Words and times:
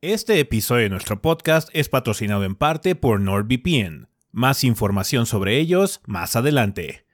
Este 0.00 0.38
episodio 0.38 0.84
de 0.84 0.90
nuestro 0.90 1.20
podcast 1.20 1.70
es 1.72 1.88
patrocinado 1.88 2.44
en 2.44 2.54
parte 2.54 2.94
por 2.94 3.20
NordVPN. 3.20 4.06
Más 4.30 4.62
información 4.62 5.26
sobre 5.26 5.58
ellos 5.58 6.02
más 6.06 6.36
adelante. 6.36 7.04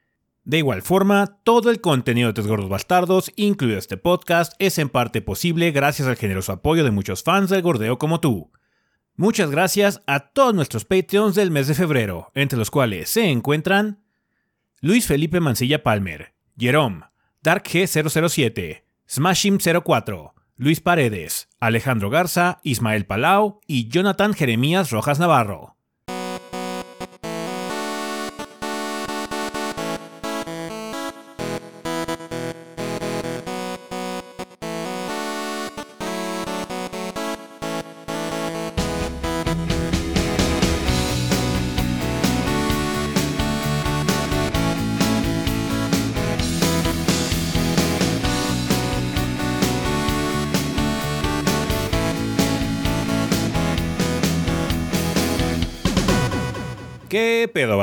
De 0.44 0.58
igual 0.58 0.82
forma, 0.82 1.38
todo 1.44 1.70
el 1.70 1.80
contenido 1.80 2.28
de 2.28 2.34
Tres 2.34 2.46
Gordos 2.46 2.68
Bastardos, 2.68 3.32
incluido 3.36 3.78
este 3.78 3.96
podcast, 3.96 4.52
es 4.58 4.76
en 4.76 4.90
parte 4.90 5.22
posible 5.22 5.70
gracias 5.70 6.06
al 6.06 6.16
generoso 6.16 6.52
apoyo 6.52 6.84
de 6.84 6.90
muchos 6.90 7.22
fans 7.22 7.48
del 7.48 7.62
gordeo 7.62 7.96
como 7.96 8.20
tú. 8.20 8.52
Muchas 9.16 9.50
gracias 9.50 10.02
a 10.06 10.20
todos 10.20 10.52
nuestros 10.52 10.84
Patreons 10.84 11.34
del 11.34 11.50
mes 11.50 11.68
de 11.68 11.74
febrero, 11.74 12.32
entre 12.34 12.58
los 12.58 12.70
cuales 12.70 13.08
se 13.08 13.30
encuentran 13.30 14.04
Luis 14.82 15.06
Felipe 15.06 15.40
Mancilla 15.40 15.82
Palmer, 15.82 16.34
Jerome, 16.58 17.04
Dark 17.40 17.64
G007, 17.64 18.82
Smashim04, 19.08 20.33
Luis 20.56 20.80
Paredes, 20.80 21.48
Alejandro 21.58 22.10
Garza, 22.10 22.60
Ismael 22.62 23.06
Palau 23.06 23.58
y 23.66 23.88
Jonathan 23.88 24.34
Jeremías 24.34 24.90
Rojas 24.90 25.18
Navarro. 25.18 25.73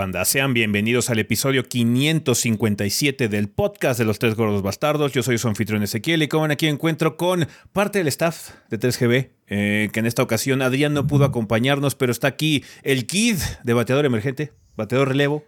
Banda? 0.02 0.26
Sean 0.26 0.56
bienvenidos 0.56 1.12
al 1.12 1.20
episodio 1.20 1.64
557 1.64 3.30
del 3.30 3.50
podcast 3.50 4.00
de 4.00 4.06
los 4.06 4.18
Tres 4.18 4.34
Gordos 4.34 4.64
Bastardos. 4.64 5.12
Yo 5.12 5.22
soy 5.22 5.38
su 5.38 5.48
anfitrión 5.48 5.84
Ezequiel 5.84 6.24
y 6.24 6.28
como 6.28 6.42
ven 6.42 6.50
aquí 6.52 6.66
encuentro 6.66 7.18
con 7.18 7.48
parte 7.72 8.00
del 8.00 8.08
staff 8.08 8.50
de 8.72 8.80
3GB, 8.80 9.30
eh, 9.46 9.90
que 9.94 10.00
en 10.00 10.08
esta 10.08 10.24
ocasión 10.24 10.64
Adrián 10.64 10.96
no 10.96 11.06
pudo 11.06 11.26
acompañarnos, 11.26 11.94
pero 11.94 12.12
está 12.12 12.28
aquí 12.30 12.64
el 12.82 13.06
Kid 13.06 13.36
de 13.64 13.74
Bateador 13.74 14.06
Emergente, 14.06 14.54
Bateador 14.76 15.10
Relevo. 15.10 15.44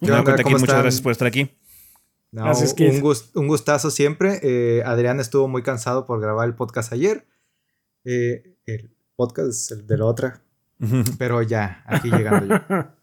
onda, 0.00 0.36
Kid, 0.36 0.42
¿cómo 0.44 0.58
muchas 0.58 0.80
gracias 0.80 1.02
por 1.02 1.10
estar 1.10 1.26
aquí. 1.26 1.50
No, 2.30 2.44
Gracias, 2.44 2.74
un, 2.78 3.00
gust- 3.02 3.34
un 3.34 3.48
gustazo 3.48 3.90
siempre. 3.90 4.38
Eh, 4.44 4.84
Adrián 4.86 5.18
estuvo 5.18 5.48
muy 5.48 5.64
cansado 5.64 6.06
por 6.06 6.20
grabar 6.20 6.46
el 6.46 6.54
podcast 6.54 6.92
ayer. 6.92 7.26
Eh, 8.04 8.54
el 8.66 8.94
podcast 9.16 9.48
es 9.48 9.70
el 9.72 9.84
de 9.88 9.98
la 9.98 10.04
otra. 10.04 10.42
Pero 11.18 11.42
ya, 11.42 11.82
aquí 11.88 12.08
llegando 12.08 12.46
yo. 12.46 12.86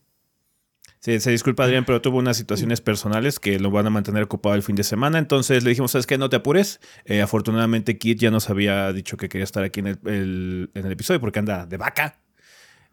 Sí, 1.01 1.17
se 1.21 1.31
disculpa 1.31 1.63
Adrián, 1.63 1.85
pero 1.85 2.01
tuvo 2.01 2.17
unas 2.17 2.35
situaciones 2.35 2.81
personales 2.81 3.39
que 3.39 3.57
lo 3.57 3.71
van 3.71 3.87
a 3.87 3.89
mantener 3.89 4.21
ocupado 4.23 4.55
el 4.55 4.63
fin 4.63 4.75
de 4.75 4.83
semana. 4.83 5.17
Entonces 5.17 5.63
le 5.63 5.69
dijimos, 5.69 5.91
¿sabes 5.91 6.05
qué? 6.05 6.17
No 6.17 6.29
te 6.29 6.35
apures. 6.35 6.81
Eh, 7.05 7.21
afortunadamente 7.21 7.97
Kid 7.97 8.17
ya 8.19 8.31
nos 8.31 8.49
había 8.49 8.91
dicho 8.91 9.15
que 9.15 9.29
quería 9.29 9.45
estar 9.45 9.63
aquí 9.63 9.79
en 9.79 9.87
el, 9.87 9.99
el- 10.05 10.71
en 10.73 10.85
el 10.85 10.91
episodio 10.91 11.21
porque 11.21 11.39
anda 11.39 11.65
de 11.65 11.77
vaca. 11.77 12.19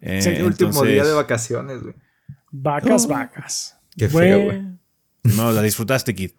Eh, 0.01 0.19
Es 0.19 0.27
el 0.27 0.45
último 0.45 0.85
día 0.85 1.05
de 1.05 1.13
vacaciones, 1.15 1.83
güey. 1.83 1.95
Vacas, 2.53 3.07
Oh. 3.07 3.09
vacas. 3.09 3.77
Qué 3.97 4.09
feo, 4.09 4.45
güey. 4.45 4.63
No, 5.25 5.51
la 5.51 5.63
disfrutaste, 5.63 6.15
Kid. 6.15 6.31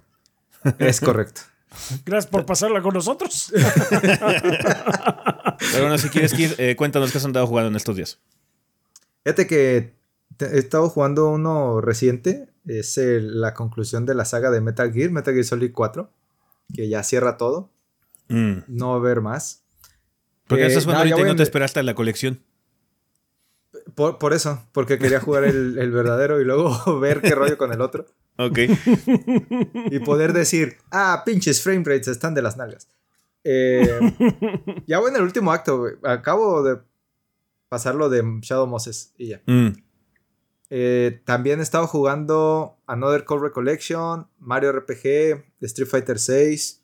Es 0.79 1.01
correcto. 1.01 1.41
Gracias 2.05 2.31
por 2.31 2.45
pasarla 2.45 2.81
con 2.81 2.93
nosotros. 2.93 3.51
Pero 3.53 3.67
bueno, 5.81 5.97
si 5.97 6.07
quieres, 6.09 6.33
Kid, 6.33 6.51
eh, 6.59 6.75
cuéntanos 6.77 7.11
qué 7.11 7.17
has 7.17 7.25
andado 7.25 7.45
jugando 7.45 7.67
en 7.69 7.75
estos 7.75 7.93
días. 7.95 8.19
Fíjate 9.25 9.47
que 9.47 9.96
he 10.39 10.57
estado 10.59 10.89
jugando 10.89 11.29
uno 11.29 11.81
reciente. 11.81 12.49
Es 12.65 12.97
el- 12.97 13.39
la 13.41 13.53
conclusión 13.53 14.05
de 14.05 14.13
la 14.15 14.25
saga 14.25 14.51
de 14.51 14.61
Metal 14.61 14.91
Gear, 14.91 15.11
Metal 15.11 15.33
Gear 15.33 15.45
Solid 15.45 15.71
4. 15.73 16.11
Que 16.73 16.89
ya 16.89 17.01
cierra 17.03 17.37
todo. 17.37 17.69
Mm. 18.27 18.57
No 18.67 18.89
va 18.89 18.95
a 18.95 18.97
haber 18.99 19.21
más. 19.21 19.63
¿Por 20.47 20.57
qué 20.57 20.65
Eh, 20.65 20.67
estás 20.67 20.83
jugando 20.85 21.05
no, 21.05 21.11
ahorita 21.11 21.27
y 21.27 21.31
no 21.31 21.35
te 21.37 21.43
esperaste 21.43 21.79
a 21.79 21.83
la 21.83 21.95
colección? 21.95 22.41
Por, 23.95 24.17
por 24.17 24.33
eso, 24.33 24.63
porque 24.73 24.97
quería 24.99 25.19
jugar 25.19 25.43
el, 25.45 25.77
el 25.79 25.91
verdadero 25.91 26.41
y 26.41 26.45
luego 26.45 26.99
ver 26.99 27.21
qué 27.21 27.35
rollo 27.35 27.57
con 27.57 27.71
el 27.71 27.81
otro. 27.81 28.05
Ok. 28.37 28.59
y 29.91 29.99
poder 29.99 30.33
decir, 30.33 30.77
ah, 30.91 31.23
pinches 31.25 31.61
frame 31.61 31.83
rates 31.85 32.07
están 32.09 32.33
de 32.33 32.41
las 32.41 32.57
nalgas. 32.57 32.87
Eh, 33.43 33.87
ya 34.87 34.99
voy 34.99 35.09
en 35.11 35.15
el 35.15 35.21
último 35.23 35.51
acto. 35.53 35.85
Acabo 36.03 36.63
de 36.63 36.79
pasarlo 37.69 38.09
de 38.09 38.21
Shadow 38.41 38.67
Moses 38.67 39.13
y 39.17 39.29
ya. 39.29 39.41
Mm. 39.45 39.69
Eh, 40.69 41.21
también 41.25 41.59
he 41.59 41.63
estado 41.63 41.87
jugando 41.87 42.77
Another 42.87 43.23
Call 43.25 43.41
Recollection, 43.41 44.27
Mario 44.39 44.71
RPG, 44.73 45.45
Street 45.61 45.87
Fighter 45.89 46.19
6, 46.19 46.83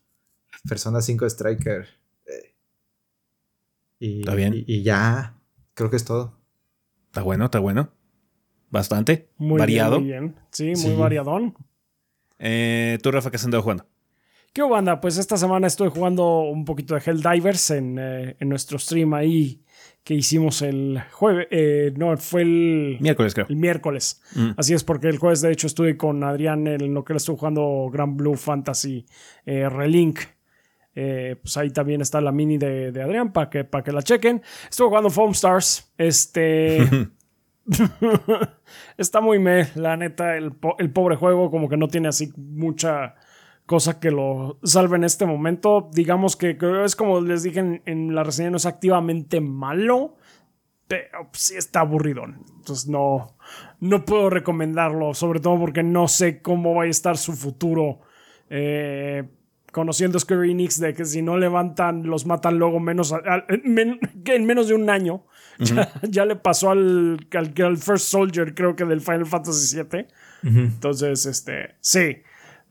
Persona 0.68 1.00
5 1.00 1.26
Striker. 1.26 1.86
eh, 2.26 2.54
y, 3.98 4.20
Está 4.20 4.34
bien. 4.34 4.54
Y, 4.54 4.64
y 4.66 4.82
ya, 4.82 5.38
creo 5.74 5.90
que 5.90 5.96
es 5.96 6.04
todo. 6.04 6.38
Está 7.06 7.22
bueno, 7.22 7.44
está 7.46 7.58
bueno. 7.58 7.90
Bastante. 8.70 9.28
Muy 9.36 9.58
variado. 9.58 10.00
Bien, 10.00 10.22
muy 10.24 10.30
bien. 10.32 10.46
Sí, 10.50 10.64
muy 10.66 10.76
Sí. 10.76 10.96
variadón. 10.96 11.54
Eh, 12.38 12.98
¿Tú, 13.02 13.10
Rafa, 13.12 13.30
qué 13.30 13.36
has 13.36 13.44
andado 13.44 13.62
jugando? 13.62 13.86
¿Qué 14.52 14.62
banda? 14.62 15.00
Pues 15.00 15.18
esta 15.18 15.36
semana 15.36 15.66
estoy 15.66 15.90
jugando 15.90 16.40
un 16.40 16.64
poquito 16.64 16.94
de 16.94 17.00
Helldivers 17.04 17.70
en, 17.70 17.98
eh, 17.98 18.36
en 18.38 18.48
nuestro 18.48 18.78
stream 18.78 19.12
ahí 19.14 19.63
que 20.04 20.14
hicimos 20.14 20.60
el 20.62 21.02
jueves. 21.12 21.48
eh, 21.50 21.92
no, 21.96 22.16
fue 22.18 22.42
el, 22.42 22.98
Miércoles, 23.00 23.34
creo. 23.34 23.46
el 23.48 23.56
miércoles. 23.56 24.20
Mm. 24.34 24.50
Así 24.56 24.74
es, 24.74 24.84
porque 24.84 25.08
el 25.08 25.16
jueves 25.18 25.40
de 25.40 25.50
hecho 25.50 25.66
estuve 25.66 25.96
con 25.96 26.22
Adrián 26.22 26.66
en 26.66 26.92
lo 26.94 27.04
que 27.04 27.14
le 27.14 27.16
estuve 27.16 27.38
jugando 27.38 27.88
Grand 27.92 28.16
Blue 28.16 28.36
Fantasy 28.36 29.06
eh, 29.46 29.68
Relink. 29.68 30.20
Eh, 30.94 31.36
pues 31.42 31.56
ahí 31.56 31.70
también 31.70 32.00
está 32.02 32.20
la 32.20 32.30
mini 32.30 32.56
de, 32.58 32.92
de 32.92 33.02
Adrián 33.02 33.32
para 33.32 33.50
que, 33.50 33.64
para 33.64 33.82
que 33.82 33.90
la 33.92 34.02
chequen. 34.02 34.42
Estuve 34.70 34.88
jugando 34.88 35.10
Foam 35.10 35.30
Stars. 35.32 35.92
Este. 35.98 36.86
está 38.96 39.20
muy 39.20 39.38
me, 39.38 39.68
la 39.74 39.96
neta. 39.96 40.36
El, 40.36 40.52
po- 40.52 40.76
el 40.78 40.90
pobre 40.90 41.16
juego, 41.16 41.50
como 41.50 41.68
que 41.68 41.76
no 41.76 41.88
tiene 41.88 42.08
así 42.08 42.32
mucha 42.36 43.14
cosa 43.66 43.98
que 44.00 44.10
lo 44.10 44.58
salve 44.62 44.96
en 44.96 45.04
este 45.04 45.26
momento. 45.26 45.88
Digamos 45.92 46.36
que 46.36 46.56
es 46.84 46.96
como 46.96 47.20
les 47.20 47.42
dije 47.42 47.60
en, 47.60 47.82
en 47.86 48.14
la 48.14 48.22
reseña, 48.24 48.50
no 48.50 48.56
es 48.58 48.66
activamente 48.66 49.40
malo, 49.40 50.16
pero 50.88 51.28
pues, 51.30 51.42
sí 51.42 51.56
está 51.56 51.80
aburridón. 51.80 52.44
Entonces 52.58 52.88
no, 52.88 53.36
no 53.80 54.04
puedo 54.04 54.28
recomendarlo, 54.30 55.14
sobre 55.14 55.40
todo 55.40 55.58
porque 55.58 55.82
no 55.82 56.08
sé 56.08 56.42
cómo 56.42 56.74
va 56.74 56.84
a 56.84 56.86
estar 56.86 57.16
su 57.16 57.32
futuro. 57.32 58.00
Eh, 58.50 59.24
conociendo 59.72 60.20
Square 60.20 60.48
Enix 60.50 60.78
de 60.78 60.94
que 60.94 61.04
si 61.04 61.20
no 61.20 61.36
levantan, 61.36 62.04
los 62.04 62.26
matan 62.26 62.58
luego 62.58 62.78
menos 62.78 63.12
a- 63.12 63.44
en, 63.48 63.74
men- 63.74 63.98
que 64.24 64.36
en 64.36 64.44
menos 64.46 64.68
de 64.68 64.74
un 64.74 64.88
año. 64.88 65.24
ya, 65.58 65.90
ya 66.02 66.24
le 66.26 66.36
pasó 66.36 66.70
al, 66.70 67.26
al, 67.32 67.54
al 67.64 67.76
First 67.78 68.06
Soldier, 68.08 68.54
creo 68.54 68.76
que 68.76 68.84
del 68.84 69.00
Final 69.00 69.26
Fantasy 69.26 69.76
VII. 69.82 70.06
Entonces, 70.44 71.26
este, 71.26 71.74
sí. 71.80 72.18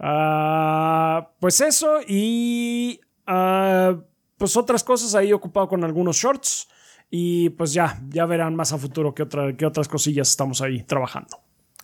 Ah, 0.06 1.30
pues 1.40 1.62
eso 1.62 2.02
y 2.06 3.00
ah, 3.26 3.96
pues 4.38 4.58
otras 4.58 4.84
cosas 4.84 5.16
ahí 5.16 5.32
ocupado 5.32 5.70
con 5.70 5.86
algunos 5.86 6.18
shorts 6.18 6.68
y 7.10 7.52
pues 7.52 7.72
ya, 7.72 8.02
ya 8.10 8.26
verán 8.26 8.54
más 8.54 8.74
a 8.74 8.78
futuro 8.78 9.16
qué, 9.16 9.24
otra, 9.24 9.56
qué 9.56 9.66
otras 9.66 9.88
cosillas 9.88 10.30
estamos 10.30 10.62
ahí 10.62 10.84
trabajando. 10.84 11.38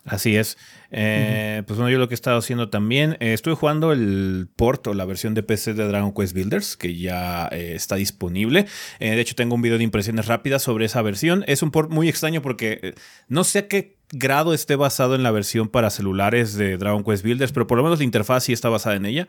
Así 0.03 0.35
es. 0.35 0.57
Eh, 0.91 1.63
Pues 1.65 1.77
bueno, 1.77 1.89
yo 1.91 1.97
lo 1.97 2.09
que 2.09 2.13
he 2.13 2.15
estado 2.15 2.39
haciendo 2.39 2.69
también, 2.69 3.15
eh, 3.21 3.31
estuve 3.31 3.53
jugando 3.53 3.93
el 3.93 4.49
port 4.53 4.87
o 4.87 4.93
la 4.93 5.05
versión 5.05 5.33
de 5.33 5.43
PC 5.43 5.73
de 5.73 5.87
Dragon 5.87 6.13
Quest 6.13 6.33
Builders, 6.33 6.75
que 6.75 6.97
ya 6.97 7.47
eh, 7.51 7.73
está 7.75 7.95
disponible. 7.95 8.65
Eh, 8.99 9.11
de 9.11 9.21
hecho, 9.21 9.35
tengo 9.35 9.55
un 9.55 9.61
video 9.61 9.77
de 9.77 9.83
impresiones 9.85 10.25
rápidas 10.25 10.63
sobre 10.63 10.85
esa 10.85 11.01
versión. 11.01 11.45
Es 11.47 11.61
un 11.63 11.71
port 11.71 11.89
muy 11.89 12.09
extraño 12.09 12.41
porque 12.41 12.95
no 13.29 13.45
sé 13.45 13.59
a 13.59 13.67
qué 13.69 13.98
grado 14.11 14.53
esté 14.53 14.75
basado 14.75 15.15
en 15.15 15.23
la 15.23 15.31
versión 15.31 15.67
para 15.67 15.89
celulares 15.89 16.55
de 16.55 16.77
Dragon 16.77 17.03
Quest 17.03 17.23
Builders, 17.23 17.51
pero 17.51 17.67
por 17.67 17.77
lo 17.77 17.83
menos 17.83 17.99
la 17.99 18.05
interfaz 18.05 18.45
sí 18.45 18.53
está 18.53 18.69
basada 18.69 18.95
en 18.95 19.05
ella. 19.05 19.27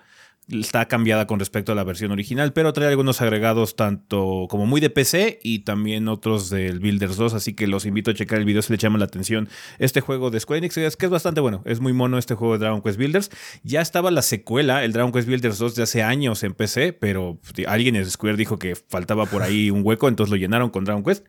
Está 0.49 0.89
cambiada 0.89 1.27
con 1.29 1.39
respecto 1.39 1.71
a 1.71 1.75
la 1.75 1.85
versión 1.85 2.11
original, 2.11 2.53
pero 2.53 2.73
trae 2.73 2.89
algunos 2.89 3.21
agregados 3.21 3.77
tanto 3.77 4.47
como 4.49 4.67
muy 4.67 4.81
de 4.81 4.91
PC 4.91 5.39
y 5.45 5.61
también 5.61 6.09
otros 6.09 6.51
del 6.51 6.81
Builders 6.81 7.17
2, 7.17 7.35
así 7.35 7.55
que 7.55 7.69
los 7.69 7.87
invito 7.87 8.11
a 8.11 8.15
checar 8.15 8.39
el 8.39 8.47
video 8.47 8.61
si 8.63 8.73
les 8.73 8.81
llama 8.81 8.99
la 8.99 9.05
atención 9.05 9.49
este 9.79 10.01
juego 10.01 10.31
de 10.31 10.41
Square 10.41 10.59
Enix, 10.59 10.77
es 10.79 10.97
que 10.97 11.07
es 11.07 11.13
bastante 11.13 11.41
bueno, 11.41 11.63
es 11.67 11.79
muy 11.79 11.93
mono 11.93 12.19
este 12.19 12.35
juego 12.35 12.55
de 12.55 12.61
Dragon 12.61 12.83
Quest 12.83 12.99
Builders. 12.99 13.31
Ya 13.63 13.81
estaba 13.81 14.11
la 14.11 14.23
secuela, 14.23 14.83
el 14.83 14.93
Dragon 14.93 15.13
Quest 15.13 15.29
Builders 15.29 15.59
2 15.59 15.77
de 15.77 15.83
hace 15.85 16.03
años 16.03 16.43
en 16.43 16.55
PC, 16.55 16.95
pero 16.95 17.39
alguien 17.69 17.95
en 17.95 18.11
Square 18.11 18.37
dijo 18.37 18.59
que 18.59 18.75
faltaba 18.75 19.27
por 19.27 19.43
ahí 19.43 19.71
un 19.71 19.83
hueco, 19.85 20.09
entonces 20.09 20.31
lo 20.31 20.37
llenaron 20.37 20.71
con 20.71 20.85
Dragon 20.85 21.05
Quest. 21.05 21.27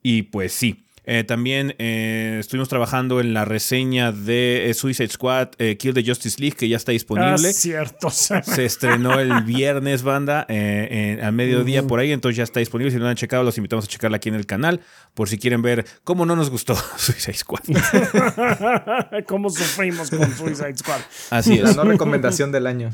Y 0.00 0.24
pues 0.24 0.52
sí, 0.52 0.84
Eh, 1.06 1.24
también 1.24 1.74
eh, 1.78 2.38
estuvimos 2.40 2.68
trabajando 2.68 3.20
en 3.20 3.34
la 3.34 3.44
reseña 3.44 4.10
de 4.10 4.70
eh, 4.70 4.74
Suicide 4.74 5.08
Squad 5.08 5.48
Kill 5.78 5.92
the 5.92 6.04
Justice 6.04 6.40
League, 6.40 6.56
que 6.56 6.68
ya 6.68 6.76
está 6.76 6.92
disponible. 6.92 7.48
Ah, 7.48 7.52
cierto. 7.52 8.10
Se 8.10 8.64
estrenó 8.64 9.20
el 9.20 9.42
viernes, 9.42 10.02
banda, 10.02 10.46
al 10.48 11.32
mediodía 11.32 11.86
por 11.86 12.00
ahí, 12.00 12.12
entonces 12.12 12.36
ya 12.36 12.44
está 12.44 12.60
disponible. 12.60 12.90
Si 12.90 12.96
no 12.96 13.04
lo 13.04 13.10
han 13.10 13.16
checado, 13.16 13.42
los 13.42 13.56
invitamos 13.58 13.84
a 13.84 13.88
checarla 13.88 14.16
aquí 14.16 14.28
en 14.28 14.34
el 14.34 14.46
canal, 14.46 14.80
por 15.14 15.28
si 15.28 15.38
quieren 15.38 15.62
ver 15.62 15.84
cómo 16.04 16.26
no 16.26 16.36
nos 16.36 16.50
gustó 16.50 16.74
Suicide 16.96 17.34
Squad. 17.36 17.62
cómo 19.26 19.50
sufrimos 19.50 20.10
con 20.10 20.34
Suicide 20.34 20.76
Squad. 20.76 21.00
Así 21.30 21.54
es. 21.54 21.76
La 21.76 21.84
no 21.84 21.90
recomendación 21.90 22.52
del 22.52 22.66
año. 22.66 22.90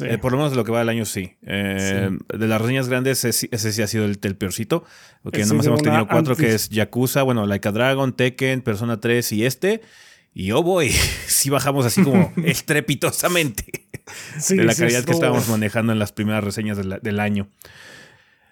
Eh, 0.00 0.18
por 0.18 0.32
lo 0.32 0.38
menos 0.38 0.52
de 0.52 0.56
lo 0.56 0.64
que 0.64 0.72
va 0.72 0.80
del 0.80 0.88
año, 0.88 1.04
sí. 1.04 1.34
Eh, 1.46 2.10
de 2.32 2.48
las 2.48 2.60
reseñas 2.60 2.88
grandes, 2.88 3.24
ese, 3.24 3.72
sí 3.72 3.82
ha 3.82 3.86
sido 3.86 4.04
el, 4.04 4.18
peorcito. 4.18 4.84
Porque 5.22 5.40
nada 5.40 5.54
más 5.54 5.66
hemos 5.66 5.82
tenido 5.82 6.06
cuatro, 6.06 6.36
que 6.36 6.54
es 6.54 6.68
Yakuza, 6.70 7.22
bueno, 7.22 7.46
Like 7.46 7.68
a 7.68 7.72
Dragon, 7.72 8.14
Tekken, 8.14 8.62
Persona 8.62 9.00
3 9.00 9.32
y 9.32 9.44
este. 9.44 9.82
Y 10.34 10.50
oh 10.50 10.62
boy, 10.62 10.90
sí 11.26 11.50
bajamos 11.50 11.86
así 11.86 12.02
como 12.02 12.32
estrepitosamente 12.44 13.64
de 14.48 14.64
la 14.64 14.74
calidad 14.74 15.04
que 15.04 15.12
estábamos 15.12 15.48
manejando 15.48 15.92
en 15.92 15.98
las 15.98 16.12
primeras 16.12 16.42
reseñas 16.42 16.76
del 16.76 17.20
año. 17.20 17.48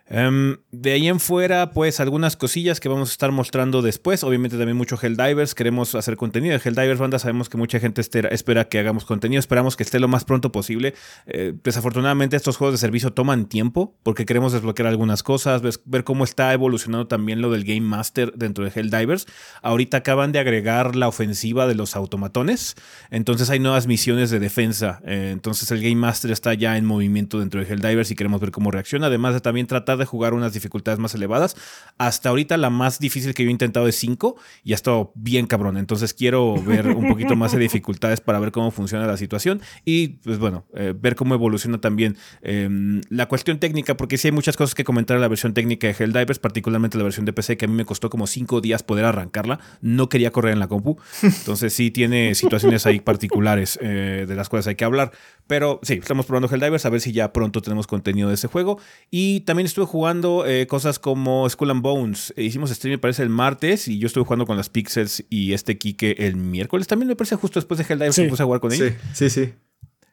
Em, 0.08 0.58
de 0.72 0.92
ahí 0.92 1.08
en 1.08 1.20
fuera, 1.20 1.70
pues 1.70 2.00
algunas 2.00 2.36
cosillas 2.36 2.80
que 2.80 2.88
vamos 2.88 3.10
a 3.10 3.12
estar 3.12 3.32
mostrando 3.32 3.82
después. 3.82 4.24
Obviamente 4.24 4.56
también 4.56 4.76
mucho 4.76 4.98
Helldivers. 5.00 5.54
Queremos 5.54 5.94
hacer 5.94 6.16
contenido 6.16 6.58
de 6.58 6.62
Helldivers, 6.62 6.98
banda. 6.98 7.18
Sabemos 7.18 7.48
que 7.48 7.56
mucha 7.56 7.80
gente 7.80 8.02
espera 8.02 8.68
que 8.68 8.78
hagamos 8.78 9.04
contenido. 9.04 9.38
Esperamos 9.38 9.76
que 9.76 9.82
esté 9.82 10.00
lo 10.00 10.08
más 10.08 10.24
pronto 10.24 10.52
posible. 10.52 10.94
Eh, 11.26 11.54
desafortunadamente 11.62 12.36
estos 12.36 12.56
juegos 12.56 12.74
de 12.74 12.78
servicio 12.78 13.12
toman 13.12 13.46
tiempo 13.46 13.96
porque 14.02 14.26
queremos 14.26 14.52
desbloquear 14.52 14.88
algunas 14.88 15.22
cosas, 15.22 15.62
ver 15.84 16.04
cómo 16.04 16.24
está 16.24 16.52
evolucionando 16.52 17.06
también 17.06 17.40
lo 17.40 17.50
del 17.50 17.64
Game 17.64 17.82
Master 17.82 18.32
dentro 18.34 18.64
de 18.64 18.72
Helldivers. 18.74 19.26
Ahorita 19.62 19.98
acaban 19.98 20.32
de 20.32 20.40
agregar 20.40 20.96
la 20.96 21.08
ofensiva 21.08 21.66
de 21.66 21.74
los 21.74 21.96
automatones. 21.96 22.74
Entonces 23.10 23.50
hay 23.50 23.60
nuevas 23.60 23.86
misiones 23.86 24.30
de 24.30 24.40
defensa. 24.40 25.00
Eh, 25.06 25.30
entonces 25.32 25.70
el 25.70 25.80
Game 25.80 25.96
Master 25.96 26.30
está 26.30 26.54
ya 26.54 26.76
en 26.76 26.84
movimiento 26.84 27.38
dentro 27.38 27.60
de 27.60 27.66
Helldivers 27.66 28.10
y 28.10 28.14
queremos 28.14 28.40
ver 28.40 28.50
cómo 28.50 28.70
reacciona. 28.70 29.06
Además 29.06 29.34
de 29.34 29.40
también 29.40 29.66
tratar 29.66 29.96
de 29.98 30.01
jugar 30.06 30.34
unas 30.34 30.52
dificultades 30.52 30.98
más 30.98 31.14
elevadas. 31.14 31.56
Hasta 31.98 32.28
ahorita 32.28 32.56
la 32.56 32.70
más 32.70 32.98
difícil 32.98 33.34
que 33.34 33.42
yo 33.42 33.48
he 33.48 33.52
intentado 33.52 33.88
es 33.88 33.96
5 33.96 34.36
y 34.64 34.72
ha 34.72 34.74
estado 34.74 35.12
bien 35.14 35.46
cabrón. 35.46 35.76
Entonces 35.76 36.14
quiero 36.14 36.60
ver 36.62 36.88
un 36.88 37.08
poquito 37.08 37.36
más 37.36 37.52
de 37.52 37.58
dificultades 37.60 38.20
para 38.20 38.38
ver 38.40 38.52
cómo 38.52 38.70
funciona 38.70 39.06
la 39.06 39.16
situación 39.16 39.60
y 39.84 40.08
pues 40.24 40.38
bueno, 40.38 40.66
eh, 40.74 40.94
ver 40.98 41.16
cómo 41.16 41.34
evoluciona 41.34 41.80
también 41.80 42.16
em, 42.42 43.00
la 43.08 43.26
cuestión 43.26 43.58
técnica, 43.58 43.96
porque 43.96 44.18
sí 44.18 44.28
hay 44.28 44.32
muchas 44.32 44.56
cosas 44.56 44.74
que 44.74 44.84
comentar 44.84 45.16
en 45.16 45.20
la 45.20 45.28
versión 45.28 45.54
técnica 45.54 45.86
de 45.86 45.94
Helldivers, 45.98 46.38
particularmente 46.38 46.98
la 46.98 47.04
versión 47.04 47.24
de 47.24 47.32
PC, 47.32 47.56
que 47.56 47.66
a 47.66 47.68
mí 47.68 47.74
me 47.74 47.84
costó 47.84 48.10
como 48.10 48.26
5 48.26 48.60
días 48.60 48.82
poder 48.82 49.04
arrancarla. 49.04 49.60
No 49.80 50.08
quería 50.08 50.30
correr 50.30 50.52
en 50.52 50.58
la 50.58 50.68
compu. 50.68 50.98
Entonces 51.22 51.72
sí 51.72 51.90
tiene 51.90 52.34
situaciones 52.34 52.86
ahí 52.86 53.00
particulares 53.00 53.78
eh, 53.80 54.24
de 54.26 54.34
las 54.34 54.48
cuales 54.48 54.66
hay 54.66 54.74
que 54.74 54.84
hablar. 54.84 55.12
Pero 55.46 55.80
sí, 55.82 55.94
estamos 55.94 56.26
probando 56.26 56.48
Helldivers 56.48 56.86
a 56.86 56.90
ver 56.90 57.00
si 57.00 57.12
ya 57.12 57.32
pronto 57.32 57.60
tenemos 57.62 57.86
contenido 57.86 58.28
de 58.28 58.34
ese 58.34 58.48
juego. 58.48 58.78
Y 59.10 59.40
también 59.40 59.66
estuve 59.66 59.81
jugando 59.86 60.46
eh, 60.46 60.66
cosas 60.66 60.98
como 60.98 61.48
Skull 61.48 61.70
and 61.70 61.82
Bones. 61.82 62.32
Eh, 62.36 62.44
hicimos 62.44 62.70
stream, 62.70 62.94
me 62.94 62.98
parece, 62.98 63.22
el 63.22 63.28
martes 63.28 63.88
y 63.88 63.98
yo 63.98 64.06
estuve 64.06 64.24
jugando 64.24 64.46
con 64.46 64.56
las 64.56 64.68
Pixels 64.68 65.24
y 65.30 65.52
este 65.52 65.78
Kike 65.78 66.26
el 66.26 66.36
miércoles. 66.36 66.86
También 66.86 67.08
me 67.08 67.16
parece 67.16 67.36
justo 67.36 67.60
después 67.60 67.78
de 67.78 67.84
Helldivers 67.84 68.14
sí. 68.14 68.22
me 68.22 68.28
puse 68.28 68.42
a 68.42 68.46
jugar 68.46 68.60
con 68.60 68.72
él. 68.72 68.96
Sí, 69.12 69.28
sí, 69.28 69.30
sí. 69.30 69.54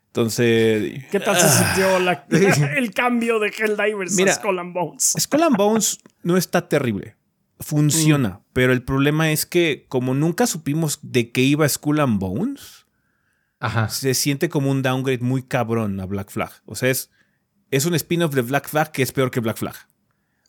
Entonces. 0.07 1.06
¿Qué 1.12 1.19
tal 1.19 1.38
se 1.38 1.45
ah. 1.45 1.75
sintió 2.27 2.68
el 2.77 2.94
cambio 2.94 3.39
de 3.39 3.50
Helldivers 3.50 4.13
Mira, 4.13 4.31
a 4.31 4.36
Skull 4.36 4.60
and 4.60 4.74
Bones? 4.74 5.13
Skull 5.19 5.44
and 5.44 5.57
Bones 5.57 6.00
no 6.24 6.38
está 6.38 6.68
terrible. 6.68 7.16
Funciona, 7.60 8.30
mm. 8.30 8.42
pero 8.54 8.71
el 8.71 8.83
problema 8.83 9.31
es 9.31 9.45
que, 9.45 9.86
como 9.89 10.13
nunca 10.13 10.48
supimos 10.48 11.00
de 11.01 11.31
qué 11.31 11.42
iba 11.42 11.68
Skull 11.68 12.00
and 12.00 12.19
Bones, 12.19 12.86
se 13.89 14.13
siente 14.13 14.50
como 14.50 14.71
un 14.71 14.81
downgrade 14.81 15.19
muy 15.19 15.44
cabrón 15.44 16.00
a 16.00 16.06
Black 16.06 16.31
Flag. 16.31 16.51
O 16.66 16.75
sea, 16.75 16.89
es 16.89 17.12
es 17.71 17.86
un 17.86 17.95
spin-off 17.95 18.33
de 18.33 18.42
Black 18.42 18.69
Flag 18.69 18.92
que 18.92 19.04
es 19.04 19.12
peor 19.12 19.31
que 19.31 19.39
Black 19.39 19.57
Flag. 19.57 19.75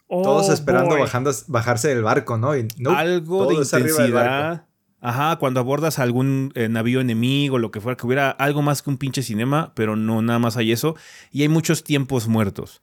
Todos 0.08 0.48
oh, 0.48 0.52
esperando 0.52 0.98
bajando, 0.98 1.30
bajarse 1.46 1.88
del 1.88 2.02
barco, 2.02 2.36
¿no? 2.36 2.50
Algo 2.50 3.46
de 3.46 3.54
intensidad. 3.54 4.66
Ajá, 5.02 5.36
cuando 5.36 5.60
abordas 5.60 5.98
algún 5.98 6.52
eh, 6.54 6.68
navío 6.68 7.00
enemigo, 7.00 7.58
lo 7.58 7.70
que 7.70 7.80
fuera, 7.80 7.96
que 7.96 8.06
hubiera 8.06 8.30
algo 8.30 8.60
más 8.60 8.82
que 8.82 8.90
un 8.90 8.98
pinche 8.98 9.22
cinema, 9.22 9.72
pero 9.74 9.96
no, 9.96 10.20
nada 10.20 10.38
más 10.38 10.56
hay 10.56 10.72
eso. 10.72 10.94
Y 11.30 11.42
hay 11.42 11.48
muchos 11.48 11.84
tiempos 11.84 12.28
muertos. 12.28 12.82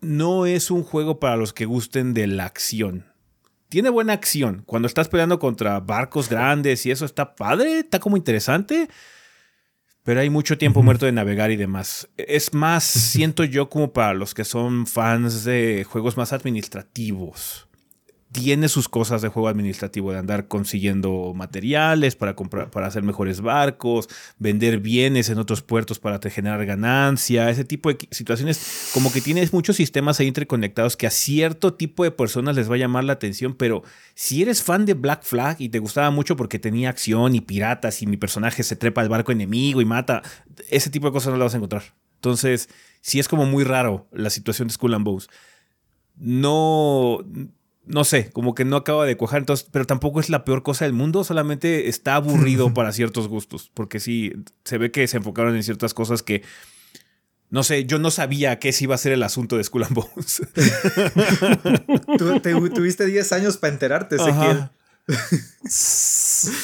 No 0.00 0.44
es 0.44 0.70
un 0.70 0.82
juego 0.82 1.18
para 1.18 1.36
los 1.36 1.54
que 1.54 1.64
gusten 1.64 2.12
de 2.12 2.26
la 2.26 2.44
acción. 2.44 3.06
Tiene 3.70 3.88
buena 3.88 4.12
acción. 4.12 4.62
Cuando 4.66 4.86
estás 4.86 5.08
peleando 5.08 5.38
contra 5.38 5.80
barcos 5.80 6.28
grandes 6.28 6.84
y 6.84 6.90
eso 6.90 7.06
está 7.06 7.34
padre, 7.34 7.78
está 7.78 7.98
como 7.98 8.16
interesante 8.16 8.88
pero 10.06 10.20
hay 10.20 10.30
mucho 10.30 10.56
tiempo 10.56 10.84
muerto 10.84 11.04
de 11.04 11.10
navegar 11.10 11.50
y 11.50 11.56
demás. 11.56 12.08
Es 12.16 12.54
más, 12.54 12.84
siento 12.84 13.42
yo 13.42 13.68
como 13.68 13.92
para 13.92 14.14
los 14.14 14.34
que 14.34 14.44
son 14.44 14.86
fans 14.86 15.42
de 15.42 15.84
juegos 15.84 16.16
más 16.16 16.32
administrativos 16.32 17.65
tiene 18.36 18.68
sus 18.68 18.88
cosas 18.88 19.22
de 19.22 19.28
juego 19.28 19.48
administrativo, 19.48 20.12
de 20.12 20.18
andar 20.18 20.46
consiguiendo 20.46 21.32
materiales 21.34 22.16
para, 22.16 22.36
comprar, 22.36 22.70
para 22.70 22.86
hacer 22.86 23.02
mejores 23.02 23.40
barcos, 23.40 24.08
vender 24.38 24.78
bienes 24.78 25.30
en 25.30 25.38
otros 25.38 25.62
puertos 25.62 25.98
para 25.98 26.20
generar 26.30 26.66
ganancia, 26.66 27.48
ese 27.48 27.64
tipo 27.64 27.90
de 27.90 27.96
situaciones, 28.10 28.90
como 28.92 29.10
que 29.10 29.22
tienes 29.22 29.54
muchos 29.54 29.76
sistemas 29.76 30.20
ahí 30.20 30.26
interconectados 30.26 30.98
que 30.98 31.06
a 31.06 31.10
cierto 31.10 31.72
tipo 31.72 32.04
de 32.04 32.10
personas 32.10 32.56
les 32.56 32.70
va 32.70 32.74
a 32.74 32.78
llamar 32.78 33.04
la 33.04 33.14
atención, 33.14 33.54
pero 33.54 33.82
si 34.14 34.42
eres 34.42 34.62
fan 34.62 34.84
de 34.84 34.92
Black 34.92 35.22
Flag 35.22 35.56
y 35.58 35.70
te 35.70 35.78
gustaba 35.78 36.10
mucho 36.10 36.36
porque 36.36 36.58
tenía 36.58 36.90
acción 36.90 37.34
y 37.34 37.40
piratas 37.40 38.02
y 38.02 38.06
mi 38.06 38.18
personaje 38.18 38.62
se 38.62 38.76
trepa 38.76 39.00
al 39.00 39.08
barco 39.08 39.32
enemigo 39.32 39.80
y 39.80 39.86
mata, 39.86 40.22
ese 40.68 40.90
tipo 40.90 41.06
de 41.06 41.12
cosas 41.12 41.32
no 41.32 41.38
las 41.38 41.46
vas 41.46 41.54
a 41.54 41.56
encontrar. 41.56 41.82
Entonces, 42.16 42.68
sí 43.00 43.18
es 43.18 43.28
como 43.28 43.46
muy 43.46 43.64
raro 43.64 44.08
la 44.12 44.28
situación 44.28 44.68
de 44.68 44.74
Skull 44.74 44.94
and 44.94 45.04
Bones. 45.06 45.28
No, 46.16 47.24
no 47.86 48.04
sé, 48.04 48.30
como 48.30 48.54
que 48.54 48.64
no 48.64 48.76
acaba 48.76 49.06
de 49.06 49.16
cuajar, 49.16 49.38
entonces, 49.38 49.68
pero 49.70 49.86
tampoco 49.86 50.20
es 50.20 50.28
la 50.28 50.44
peor 50.44 50.62
cosa 50.62 50.84
del 50.84 50.92
mundo, 50.92 51.24
solamente 51.24 51.88
está 51.88 52.16
aburrido 52.16 52.72
para 52.74 52.92
ciertos 52.92 53.28
gustos, 53.28 53.70
porque 53.72 54.00
sí, 54.00 54.32
se 54.64 54.78
ve 54.78 54.90
que 54.90 55.06
se 55.06 55.18
enfocaron 55.18 55.56
en 55.56 55.62
ciertas 55.62 55.94
cosas 55.94 56.22
que, 56.22 56.42
no 57.48 57.62
sé, 57.62 57.86
yo 57.86 57.98
no 57.98 58.10
sabía 58.10 58.58
qué 58.58 58.74
iba 58.80 58.94
a 58.94 58.98
ser 58.98 59.12
el 59.12 59.22
asunto 59.22 59.56
de 59.56 59.64
Skull 59.64 59.84
and 59.84 59.94
Bones. 59.94 60.42
tuviste 62.74 63.06
10 63.06 63.32
años 63.32 63.56
para 63.56 63.72
enterarte, 63.72 64.16
Ezequiel. 64.16 64.68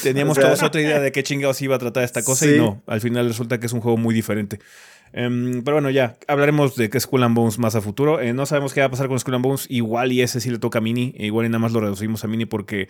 Teníamos 0.03 0.37
todos 0.37 0.61
otra 0.63 0.81
idea 0.81 0.99
de 0.99 1.13
qué 1.13 1.23
chingados 1.23 1.61
iba 1.61 1.77
a 1.77 1.79
tratar 1.79 2.03
esta 2.03 2.23
cosa 2.23 2.45
y 2.45 2.57
no, 2.57 2.83
al 2.87 2.99
final 2.99 3.27
resulta 3.27 3.59
que 3.59 3.67
es 3.67 3.73
un 3.73 3.79
juego 3.79 3.97
muy 3.97 4.13
diferente. 4.13 4.59
Em, 5.13 5.63
pero 5.63 5.75
bueno, 5.75 5.91
ya, 5.91 6.17
hablaremos 6.27 6.75
de 6.75 6.89
qué 6.89 6.97
es 6.97 7.03
Skull 7.03 7.23
and 7.23 7.35
Bones 7.35 7.59
más 7.59 7.75
a 7.75 7.81
futuro. 7.81 8.19
Eh, 8.19 8.33
no 8.33 8.47
sabemos 8.47 8.73
qué 8.73 8.79
va 8.79 8.87
a 8.87 8.89
pasar 8.89 9.07
con 9.07 9.19
Skull 9.19 9.35
and 9.35 9.43
Bones. 9.43 9.67
Igual 9.69 10.11
y 10.11 10.21
ese 10.21 10.41
sí 10.41 10.49
le 10.49 10.57
toca 10.57 10.79
a 10.79 10.81
Mini. 10.81 11.13
Igual 11.17 11.45
y 11.45 11.49
nada 11.49 11.59
más 11.59 11.71
lo 11.71 11.79
reducimos 11.79 12.23
a 12.23 12.27
Mini 12.27 12.45
porque 12.45 12.89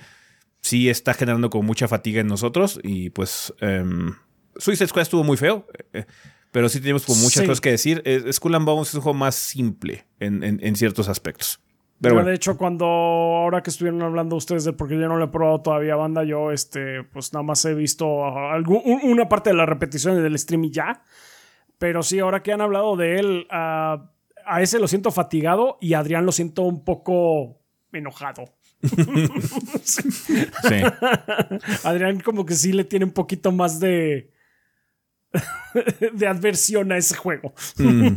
sí 0.61 0.89
está 0.89 1.13
generando 1.13 1.49
como 1.49 1.63
mucha 1.63 1.87
fatiga 1.87 2.21
en 2.21 2.27
nosotros. 2.27 2.79
Y 2.81 3.09
pues 3.09 3.53
um, 3.61 4.13
Suicide 4.55 4.87
Squad 4.87 5.03
estuvo 5.03 5.23
muy 5.23 5.35
feo. 5.35 5.67
Eh, 5.91 6.05
pero 6.51 6.69
sí 6.69 6.79
tenemos 6.79 7.05
como 7.05 7.19
muchas 7.19 7.43
cosas 7.43 7.59
que 7.59 7.71
decir. 7.71 8.01
Eh, 8.05 8.31
Skull 8.31 8.55
and 8.55 8.65
Bones 8.65 8.89
es 8.89 8.95
un 8.95 9.01
juego 9.01 9.17
más 9.17 9.35
simple 9.35 10.05
en, 10.19 10.75
ciertos 10.75 11.09
aspectos. 11.09 11.59
Pero 11.99 12.23
de 12.23 12.33
hecho, 12.33 12.57
cuando 12.57 12.85
ahora 12.85 13.63
que 13.63 13.69
estuvieron 13.69 14.01
hablando 14.01 14.35
ustedes 14.35 14.65
de 14.65 14.73
porque 14.73 14.95
yo 14.95 15.07
no 15.07 15.17
lo 15.17 15.25
he 15.25 15.27
probado 15.29 15.61
todavía 15.61 15.95
banda, 15.95 16.23
yo 16.23 16.51
este, 16.51 17.03
pues 17.03 17.33
nada 17.33 17.43
más 17.43 17.63
he 17.65 17.73
visto 17.73 18.05
una 18.05 19.29
parte 19.29 19.51
de 19.51 19.55
la 19.55 19.65
repetición 19.65 20.21
del 20.21 20.37
stream 20.37 20.65
y 20.65 20.71
ya. 20.71 21.01
Pero 21.77 22.03
sí, 22.03 22.19
ahora 22.19 22.43
que 22.43 22.53
han 22.53 22.61
hablado 22.61 22.95
de 22.95 23.19
él, 23.19 23.47
a 23.49 24.61
ese 24.61 24.79
lo 24.79 24.87
siento 24.87 25.11
fatigado 25.11 25.77
y 25.81 25.93
a 25.93 25.99
Adrián 25.99 26.25
lo 26.25 26.31
siento 26.31 26.63
un 26.63 26.83
poco 26.83 27.59
enojado. 27.91 28.45
sí. 29.83 30.03
Adrián 31.83 32.19
como 32.19 32.45
que 32.45 32.55
sí 32.55 32.73
le 32.73 32.83
tiene 32.83 33.05
un 33.05 33.11
poquito 33.11 33.51
más 33.51 33.79
de 33.79 34.33
de 36.13 36.27
adversión 36.27 36.91
a 36.91 36.97
ese 36.97 37.15
juego. 37.15 37.53
Mm. 37.77 38.07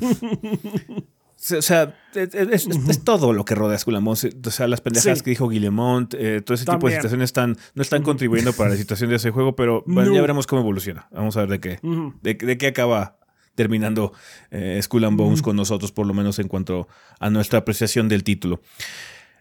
O 1.59 1.63
sea, 1.63 1.95
es, 2.15 3.05
todo 3.05 3.33
lo 3.33 3.45
que 3.45 3.55
rodea 3.55 3.79
Skull 3.79 3.97
O 3.97 4.17
sea, 4.17 4.67
las 4.67 4.81
pendejas 4.81 5.23
que 5.23 5.31
dijo 5.31 5.49
Guillemont, 5.49 6.15
eh, 6.15 6.41
todo 6.41 6.55
ese 6.55 6.65
tipo 6.65 6.89
de 6.89 6.95
situaciones 6.97 7.29
están, 7.29 7.57
no 7.75 7.83
están 7.83 8.03
contribuyendo 8.03 8.53
para 8.55 8.71
la 8.71 8.77
situación 8.77 9.11
de 9.11 9.17
ese 9.17 9.31
juego, 9.31 9.55
pero 9.55 9.85
ya 9.87 10.21
veremos 10.21 10.47
cómo 10.47 10.63
evoluciona. 10.63 11.09
Vamos 11.13 11.37
a 11.37 11.45
ver 11.45 11.51
de 11.51 11.61
qué, 11.61 11.79
de 12.23 12.59
qué 12.59 12.67
acaba 12.67 13.19
terminando 13.57 14.13
eh, 14.53 14.79
Skull 14.81 15.05
and 15.05 15.17
Bones 15.17 15.43
con 15.43 15.57
nosotros, 15.57 15.91
por 15.91 16.07
lo 16.07 16.15
menos 16.15 16.39
en 16.39 16.47
cuanto 16.47 16.87
a 17.19 17.29
nuestra 17.31 17.59
apreciación 17.59 18.09
del 18.09 18.23
título. 18.23 18.61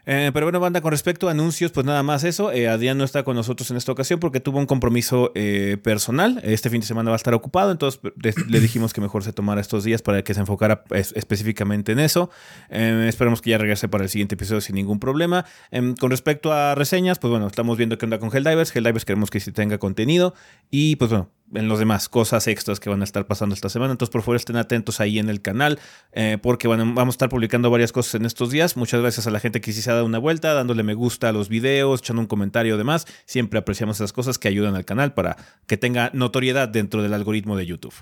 Eh, 0.08 0.30
pero 0.34 0.46
bueno, 0.46 0.60
banda, 0.60 0.82
con 0.82 0.92
respecto 0.92 1.28
a 1.28 1.32
anuncios, 1.32 1.72
pues 1.72 1.86
nada 1.86 2.04
más 2.04 2.24
eso. 2.24 2.52
Eh, 2.52 2.68
Adrián 2.68 2.98
no 2.98 3.04
está 3.04 3.24
con 3.24 3.36
nosotros 3.36 3.72
en 3.72 3.78
esta 3.78 3.92
ocasión 3.92 4.20
porque 4.20 4.40
tuvo 4.40 4.60
un 4.60 4.66
compromiso 4.66 5.32
eh, 5.34 5.78
personal. 5.82 6.40
Este 6.44 6.70
fin 6.70 6.82
de 6.82 6.88
semana 6.88 7.10
va 7.10 7.16
a 7.16 7.18
estar 7.18 7.34
ocupado, 7.34 7.72
entonces 7.72 8.00
le 8.48 8.60
dijimos 8.60 8.94
que 8.94 9.02
mejor 9.02 9.24
se 9.24 9.34
tomara 9.34 9.62
estos 9.62 9.84
días 9.84 10.02
para 10.02 10.24
que 10.24 10.34
se 10.34 10.42
enfocara 10.42 10.84
específicamente 10.92 11.92
en 11.92 12.00
eso. 12.00 12.30
esperamos 12.70 13.42
que 13.42 13.52
ya 13.52 13.58
regrese 13.58 13.88
para 13.88 14.04
el 14.04 14.10
siguiente 14.10 14.36
episodio 14.36 14.62
sin 14.62 14.76
ningún 14.76 15.00
problema. 15.00 15.46
Em, 15.72 15.96
con 15.96 16.12
respecto 16.12 16.54
a 16.54 16.76
reseñas, 16.76 17.20
pues 17.20 17.32
bueno, 17.32 17.48
estamos 17.48 17.78
viendo 17.78 17.98
qué 17.98 18.06
onda 18.06 18.20
con 18.20 18.30
Helldivers. 18.32 18.76
Helldivers 18.76 19.06
queremos 19.06 19.30
que 19.30 19.40
sí 19.40 19.52
tenga 19.52 19.78
contenido. 19.80 20.36
Y 20.70 20.98
pues 20.98 21.10
bueno, 21.10 21.32
en 21.56 21.68
los 21.68 21.80
demás 21.80 22.10
cosas 22.10 22.48
extras 22.48 22.80
que 22.80 22.90
van 22.90 23.02
a 23.02 23.04
estar 23.04 23.26
pasando 23.28 23.56
esta 23.56 23.70
semana. 23.70 23.92
Entonces, 23.92 24.12
por 24.12 24.22
favor, 24.22 24.36
estén 24.36 24.56
atentos 24.58 25.00
ahí 25.00 25.20
en 25.20 25.30
el 25.30 25.42
canal, 25.42 25.80
eh, 26.12 26.38
porque 26.42 26.68
vamos 26.68 26.98
a 26.98 27.10
estar 27.10 27.30
publicando 27.30 27.70
varias 27.70 27.92
cosas 27.92 28.16
en 28.16 28.26
estos 28.26 28.52
días. 28.52 28.78
Muchas 28.78 29.02
gracias 29.02 29.28
a 29.28 29.32
la 29.32 29.40
gente 29.40 29.62
que 29.62 29.74
sí 29.74 29.82
se 29.82 29.92
ha 29.92 29.94
dado 29.94 30.06
una 30.06 30.20
vuelta, 30.20 30.54
dándole 30.54 30.84
me 30.84 30.94
gusta 30.94 31.30
a 31.30 31.32
los 31.32 31.50
videos, 31.50 32.02
echando 32.02 32.22
un 32.22 32.28
comentario 32.28 32.78
demás. 32.78 33.06
Siempre 33.26 33.60
apreciamos 33.60 33.98
esas 33.98 34.14
cosas 34.14 34.38
que 34.38 34.48
ayudan 34.48 34.76
al 34.76 34.86
canal 34.86 35.14
para 35.14 35.38
que 35.68 35.78
tenga 35.78 36.10
notoriedad 36.14 36.68
dentro 36.68 37.02
del 37.02 37.14
algoritmo 37.14 37.58
de 37.58 37.66
YouTube. 37.66 37.94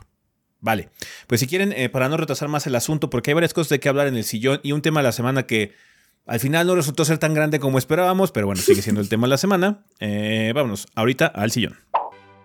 Vale, 0.60 0.89
pues 1.27 1.41
si 1.41 1.48
quieren, 1.48 1.74
eh, 1.74 1.89
para 1.89 2.07
no 2.07 2.15
retrasar 2.15 2.48
más 2.48 2.65
el 2.67 2.75
asunto, 2.75 3.10
porque 3.10 3.31
hay 3.31 3.36
varias 3.36 3.53
cosas 3.53 3.69
de 3.69 3.79
que 3.81 3.89
hablar 3.89 4.07
en 4.07 4.15
el 4.15 4.24
sillón 4.24 4.62
y 4.63 4.72
un 4.72 4.81
tema 4.81 5.01
de 5.01 5.03
la 5.03 5.12
semana 5.12 5.43
que 5.43 5.74
al 6.25 6.39
final 6.39 6.65
no 6.67 6.75
resultó 6.75 7.03
ser 7.03 7.17
tan 7.17 7.33
grande 7.33 7.60
como 7.60 7.77
esperábamos, 7.77 8.31
pero 8.31 8.48
bueno, 8.48 8.62
sigue 8.62 8.81
siendo 8.81 9.01
el 9.01 9.10
tema 9.10 9.27
de 9.27 9.31
la 9.31 9.38
semana. 9.38 9.83
Eh, 10.00 10.53
vámonos 10.55 10.88
ahorita 10.95 11.27
al 11.27 11.51
sillón. 11.51 11.77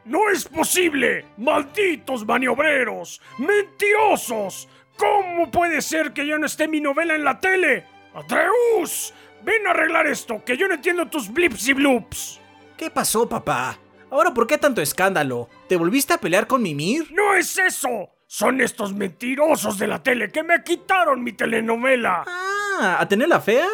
¡No 0.08 0.30
es 0.30 0.48
posible! 0.48 1.26
¡Malditos 1.36 2.24
maniobreros! 2.24 3.20
¡Mentirosos! 3.36 4.66
¿Cómo 4.96 5.50
puede 5.50 5.82
ser 5.82 6.14
que 6.14 6.26
ya 6.26 6.38
no 6.38 6.46
esté 6.46 6.66
mi 6.66 6.80
novela 6.80 7.14
en 7.14 7.24
la 7.24 7.38
tele? 7.38 7.84
¡Atreus! 8.14 9.12
Ven 9.44 9.66
a 9.66 9.70
arreglar 9.72 10.06
esto, 10.06 10.42
que 10.46 10.56
yo 10.56 10.66
no 10.66 10.74
entiendo 10.74 11.08
tus 11.08 11.30
blips 11.30 11.68
y 11.68 11.74
bloops. 11.74 12.40
¿Qué 12.78 12.90
pasó, 12.90 13.28
papá? 13.28 13.78
¿Ahora 14.10 14.32
por 14.32 14.46
qué 14.46 14.56
tanto 14.56 14.80
escándalo? 14.80 15.50
¿Te 15.68 15.76
volviste 15.76 16.14
a 16.14 16.18
pelear 16.18 16.46
con 16.46 16.62
Mimir? 16.62 17.12
¡No 17.12 17.34
es 17.34 17.58
eso! 17.58 18.08
Son 18.26 18.62
estos 18.62 18.94
mentirosos 18.94 19.78
de 19.78 19.88
la 19.88 20.02
tele 20.02 20.30
que 20.32 20.42
me 20.42 20.62
quitaron 20.64 21.22
mi 21.22 21.32
telenovela. 21.32 22.24
Ah, 22.26 22.96
¿a 22.98 23.06
tener 23.06 23.28
la 23.28 23.40
fea? 23.40 23.68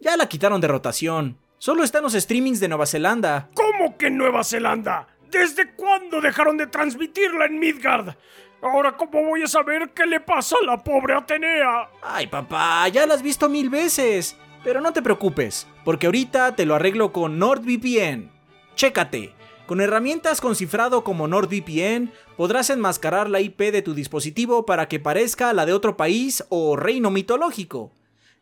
Ya 0.00 0.16
la 0.16 0.30
quitaron 0.30 0.62
de 0.62 0.68
rotación. 0.68 1.38
Solo 1.58 1.84
están 1.84 2.02
los 2.02 2.14
streamings 2.14 2.60
de 2.60 2.68
Nueva 2.68 2.86
Zelanda. 2.86 3.48
¿Cómo 3.54 3.96
que 3.96 4.10
Nueva 4.10 4.44
Zelanda? 4.44 5.08
¿Desde 5.34 5.72
cuándo 5.72 6.20
dejaron 6.20 6.56
de 6.56 6.68
transmitirla 6.68 7.46
en 7.46 7.58
Midgard? 7.58 8.14
Ahora, 8.62 8.96
¿cómo 8.96 9.24
voy 9.24 9.42
a 9.42 9.48
saber 9.48 9.90
qué 9.92 10.06
le 10.06 10.20
pasa 10.20 10.54
a 10.62 10.64
la 10.64 10.78
pobre 10.78 11.12
Atenea? 11.12 11.90
Ay, 12.00 12.28
papá, 12.28 12.86
ya 12.86 13.04
la 13.04 13.14
has 13.14 13.22
visto 13.22 13.48
mil 13.48 13.68
veces. 13.68 14.36
Pero 14.62 14.80
no 14.80 14.92
te 14.92 15.02
preocupes, 15.02 15.66
porque 15.84 16.06
ahorita 16.06 16.54
te 16.54 16.64
lo 16.64 16.76
arreglo 16.76 17.12
con 17.12 17.40
NordVPN. 17.40 18.30
Chécate. 18.76 19.34
Con 19.66 19.80
herramientas 19.80 20.40
con 20.40 20.54
cifrado 20.54 21.02
como 21.02 21.26
NordVPN, 21.26 22.12
podrás 22.36 22.70
enmascarar 22.70 23.28
la 23.28 23.40
IP 23.40 23.58
de 23.72 23.82
tu 23.82 23.92
dispositivo 23.92 24.64
para 24.64 24.86
que 24.86 25.00
parezca 25.00 25.52
la 25.52 25.66
de 25.66 25.72
otro 25.72 25.96
país 25.96 26.44
o 26.48 26.76
reino 26.76 27.10
mitológico. 27.10 27.90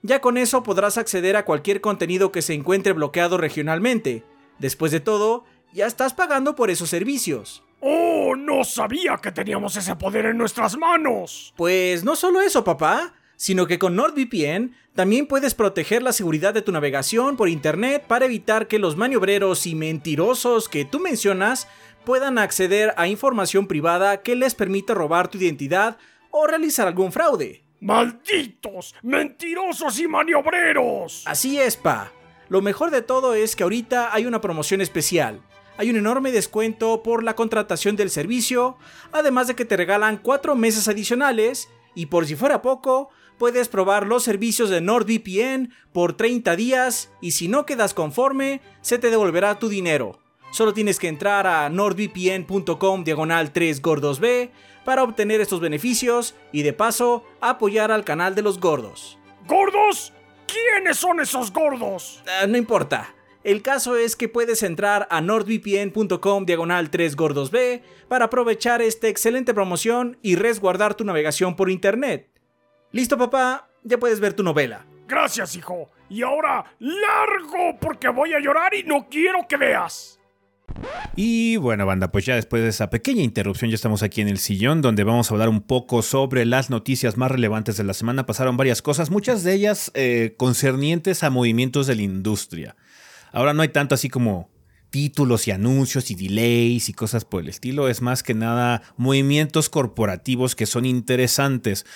Ya 0.02 0.20
con 0.20 0.36
eso 0.36 0.62
podrás 0.62 0.98
acceder 0.98 1.36
a 1.36 1.46
cualquier 1.46 1.80
contenido 1.80 2.32
que 2.32 2.42
se 2.42 2.52
encuentre 2.52 2.92
bloqueado 2.92 3.38
regionalmente. 3.38 4.24
Después 4.58 4.92
de 4.92 5.00
todo, 5.00 5.44
ya 5.72 5.86
estás 5.86 6.14
pagando 6.14 6.54
por 6.54 6.70
esos 6.70 6.88
servicios. 6.88 7.62
¡Oh! 7.80 8.36
No 8.36 8.64
sabía 8.64 9.18
que 9.22 9.32
teníamos 9.32 9.76
ese 9.76 9.96
poder 9.96 10.26
en 10.26 10.38
nuestras 10.38 10.76
manos. 10.76 11.52
Pues 11.56 12.04
no 12.04 12.16
solo 12.16 12.40
eso, 12.40 12.64
papá, 12.64 13.14
sino 13.36 13.66
que 13.66 13.78
con 13.78 13.96
NordVPN 13.96 14.74
también 14.94 15.26
puedes 15.26 15.54
proteger 15.54 16.02
la 16.02 16.12
seguridad 16.12 16.54
de 16.54 16.62
tu 16.62 16.70
navegación 16.70 17.36
por 17.36 17.48
Internet 17.48 18.04
para 18.06 18.26
evitar 18.26 18.68
que 18.68 18.78
los 18.78 18.96
maniobreros 18.96 19.66
y 19.66 19.74
mentirosos 19.74 20.68
que 20.68 20.84
tú 20.84 21.00
mencionas 21.00 21.66
puedan 22.04 22.38
acceder 22.38 22.94
a 22.96 23.08
información 23.08 23.66
privada 23.66 24.22
que 24.22 24.36
les 24.36 24.54
permita 24.54 24.94
robar 24.94 25.28
tu 25.28 25.38
identidad 25.38 25.98
o 26.30 26.46
realizar 26.46 26.86
algún 26.86 27.12
fraude. 27.12 27.64
¡Malditos! 27.80 28.94
¡Mentirosos 29.02 29.98
y 29.98 30.06
maniobreros! 30.06 31.24
Así 31.26 31.58
es, 31.58 31.76
pa. 31.76 32.12
Lo 32.48 32.60
mejor 32.60 32.90
de 32.90 33.02
todo 33.02 33.34
es 33.34 33.56
que 33.56 33.64
ahorita 33.64 34.14
hay 34.14 34.26
una 34.26 34.40
promoción 34.40 34.80
especial 34.80 35.42
hay 35.76 35.90
un 35.90 35.96
enorme 35.96 36.32
descuento 36.32 37.02
por 37.02 37.22
la 37.22 37.34
contratación 37.34 37.96
del 37.96 38.10
servicio, 38.10 38.76
además 39.12 39.46
de 39.46 39.54
que 39.54 39.64
te 39.64 39.76
regalan 39.76 40.18
4 40.18 40.54
meses 40.54 40.88
adicionales 40.88 41.68
y 41.94 42.06
por 42.06 42.26
si 42.26 42.36
fuera 42.36 42.62
poco, 42.62 43.10
puedes 43.38 43.68
probar 43.68 44.06
los 44.06 44.22
servicios 44.22 44.70
de 44.70 44.80
NordVPN 44.80 45.74
por 45.92 46.16
30 46.16 46.56
días 46.56 47.10
y 47.20 47.32
si 47.32 47.48
no 47.48 47.66
quedas 47.66 47.94
conforme, 47.94 48.60
se 48.80 48.98
te 48.98 49.10
devolverá 49.10 49.58
tu 49.58 49.68
dinero. 49.68 50.18
Solo 50.52 50.74
tienes 50.74 50.98
que 50.98 51.08
entrar 51.08 51.46
a 51.46 51.68
nordvpn.com 51.70 53.04
diagonal 53.04 53.52
3 53.52 53.80
gordos 53.80 54.20
B 54.20 54.52
para 54.84 55.02
obtener 55.02 55.40
estos 55.40 55.60
beneficios 55.60 56.34
y 56.52 56.62
de 56.62 56.72
paso 56.72 57.24
apoyar 57.40 57.90
al 57.90 58.04
canal 58.04 58.34
de 58.34 58.42
los 58.42 58.60
gordos. 58.60 59.18
¿Gordos? 59.46 60.12
¿Quiénes 60.46 60.98
son 60.98 61.20
esos 61.20 61.52
gordos? 61.52 62.22
Ah, 62.26 62.46
no 62.46 62.58
importa. 62.58 63.14
El 63.44 63.62
caso 63.62 63.96
es 63.96 64.14
que 64.14 64.28
puedes 64.28 64.62
entrar 64.62 65.08
a 65.10 65.20
nordvpn.com 65.20 66.46
diagonal 66.46 66.90
3 66.90 67.16
gordos 67.16 67.50
B 67.50 67.82
para 68.08 68.26
aprovechar 68.26 68.82
esta 68.82 69.08
excelente 69.08 69.52
promoción 69.52 70.16
y 70.22 70.36
resguardar 70.36 70.94
tu 70.94 71.04
navegación 71.04 71.56
por 71.56 71.68
internet. 71.68 72.30
¿Listo 72.92 73.18
papá? 73.18 73.68
Ya 73.82 73.98
puedes 73.98 74.20
ver 74.20 74.34
tu 74.34 74.44
novela. 74.44 74.86
Gracias 75.08 75.56
hijo. 75.56 75.90
Y 76.08 76.22
ahora, 76.22 76.64
largo 76.78 77.78
porque 77.80 78.08
voy 78.08 78.32
a 78.32 78.38
llorar 78.38 78.74
y 78.74 78.84
no 78.84 79.08
quiero 79.10 79.46
que 79.48 79.56
veas. 79.56 80.20
Y 81.16 81.56
bueno, 81.56 81.84
banda, 81.84 82.12
pues 82.12 82.24
ya 82.24 82.34
después 82.36 82.62
de 82.62 82.68
esa 82.68 82.90
pequeña 82.90 83.22
interrupción 83.22 83.70
ya 83.70 83.74
estamos 83.74 84.02
aquí 84.02 84.20
en 84.20 84.28
el 84.28 84.38
sillón 84.38 84.82
donde 84.82 85.04
vamos 85.04 85.30
a 85.30 85.34
hablar 85.34 85.48
un 85.48 85.60
poco 85.60 86.02
sobre 86.02 86.44
las 86.44 86.70
noticias 86.70 87.16
más 87.16 87.30
relevantes 87.30 87.76
de 87.76 87.84
la 87.84 87.94
semana. 87.94 88.24
Pasaron 88.24 88.56
varias 88.56 88.82
cosas, 88.82 89.10
muchas 89.10 89.42
de 89.42 89.54
ellas 89.54 89.90
eh, 89.94 90.34
concernientes 90.36 91.24
a 91.24 91.30
movimientos 91.30 91.86
de 91.88 91.96
la 91.96 92.02
industria. 92.02 92.76
Ahora 93.32 93.54
no 93.54 93.62
hay 93.62 93.68
tanto 93.68 93.94
así 93.94 94.08
como 94.08 94.50
títulos 94.90 95.48
y 95.48 95.50
anuncios 95.50 96.10
y 96.10 96.14
delays 96.14 96.88
y 96.88 96.92
cosas 96.92 97.24
por 97.24 97.42
el 97.42 97.48
estilo. 97.48 97.88
Es 97.88 98.02
más 98.02 98.22
que 98.22 98.34
nada 98.34 98.82
movimientos 98.96 99.70
corporativos 99.70 100.54
que 100.54 100.66
son 100.66 100.84
interesantes. 100.84 101.86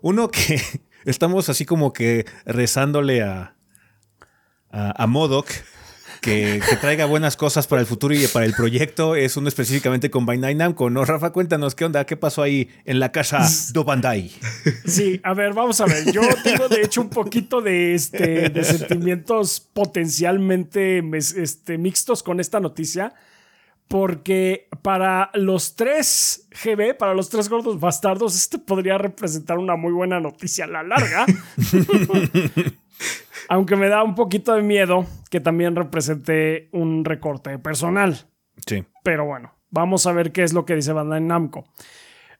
Uno 0.00 0.28
que 0.30 0.62
estamos 1.04 1.48
así 1.48 1.66
como 1.66 1.92
que 1.92 2.26
rezándole 2.46 3.22
a, 3.22 3.56
a, 4.70 5.02
a 5.02 5.06
Modoc 5.06 5.48
que, 6.24 6.62
traiga 6.80 7.04
buenas 7.04 7.36
cosas 7.36 7.66
para 7.66 7.80
el 7.82 7.86
futuro 7.86 8.14
y 8.14 8.26
para 8.26 8.46
el 8.46 8.54
proyecto 8.54 9.14
es 9.14 9.36
uno 9.36 9.48
específicamente 9.48 10.10
con 10.10 10.24
Bandai 10.24 10.54
Namco, 10.54 10.88
¿no? 10.88 11.04
Rafa, 11.04 11.30
cuéntanos 11.30 11.74
qué 11.74 11.84
onda, 11.84 12.06
qué 12.06 12.16
pasó 12.16 12.42
ahí 12.42 12.70
en 12.86 12.98
la 12.98 13.12
casa 13.12 13.46
do 13.74 13.84
Bandai. 13.84 14.30
Sí, 14.86 15.20
a 15.22 15.34
ver, 15.34 15.52
vamos 15.52 15.80
a 15.82 15.86
ver. 15.86 16.10
Yo 16.10 16.22
tengo 16.42 16.68
de 16.68 16.82
hecho 16.82 17.02
un 17.02 17.10
poquito 17.10 17.60
de, 17.60 17.94
este, 17.94 18.48
de 18.48 18.64
sentimientos 18.64 19.60
potencialmente 19.60 21.02
este, 21.14 21.76
mixtos 21.76 22.22
con 22.22 22.40
esta 22.40 22.58
noticia. 22.58 23.14
Porque 23.86 24.66
para 24.80 25.30
los 25.34 25.76
tres 25.76 26.48
GB, 26.64 26.96
para 26.96 27.12
los 27.12 27.28
tres 27.28 27.50
gordos 27.50 27.78
bastardos, 27.78 28.34
este 28.34 28.58
podría 28.58 28.96
representar 28.96 29.58
una 29.58 29.76
muy 29.76 29.92
buena 29.92 30.20
noticia 30.20 30.64
a 30.64 30.68
la 30.68 30.82
larga. 30.82 31.26
Aunque 33.48 33.76
me 33.76 33.88
da 33.88 34.02
un 34.02 34.14
poquito 34.14 34.54
de 34.54 34.62
miedo 34.62 35.06
que 35.30 35.40
también 35.40 35.76
represente 35.76 36.68
un 36.72 37.04
recorte 37.04 37.50
de 37.50 37.58
personal. 37.58 38.28
Sí. 38.66 38.84
Pero 39.02 39.26
bueno, 39.26 39.54
vamos 39.70 40.06
a 40.06 40.12
ver 40.12 40.32
qué 40.32 40.42
es 40.42 40.52
lo 40.52 40.64
que 40.64 40.76
dice 40.76 40.92
Bandai 40.92 41.20
Namco. 41.20 41.64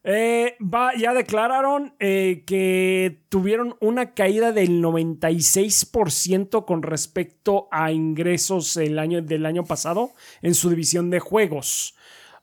Eh, 0.06 0.56
va, 0.60 0.94
ya 0.94 1.14
declararon 1.14 1.94
eh, 1.98 2.44
que 2.46 3.22
tuvieron 3.30 3.76
una 3.80 4.12
caída 4.12 4.52
del 4.52 4.82
96% 4.82 6.66
con 6.66 6.82
respecto 6.82 7.68
a 7.70 7.90
ingresos 7.90 8.76
el 8.76 8.98
año, 8.98 9.22
del 9.22 9.46
año 9.46 9.64
pasado 9.64 10.12
en 10.42 10.54
su 10.54 10.68
división 10.68 11.08
de 11.08 11.20
juegos. 11.20 11.96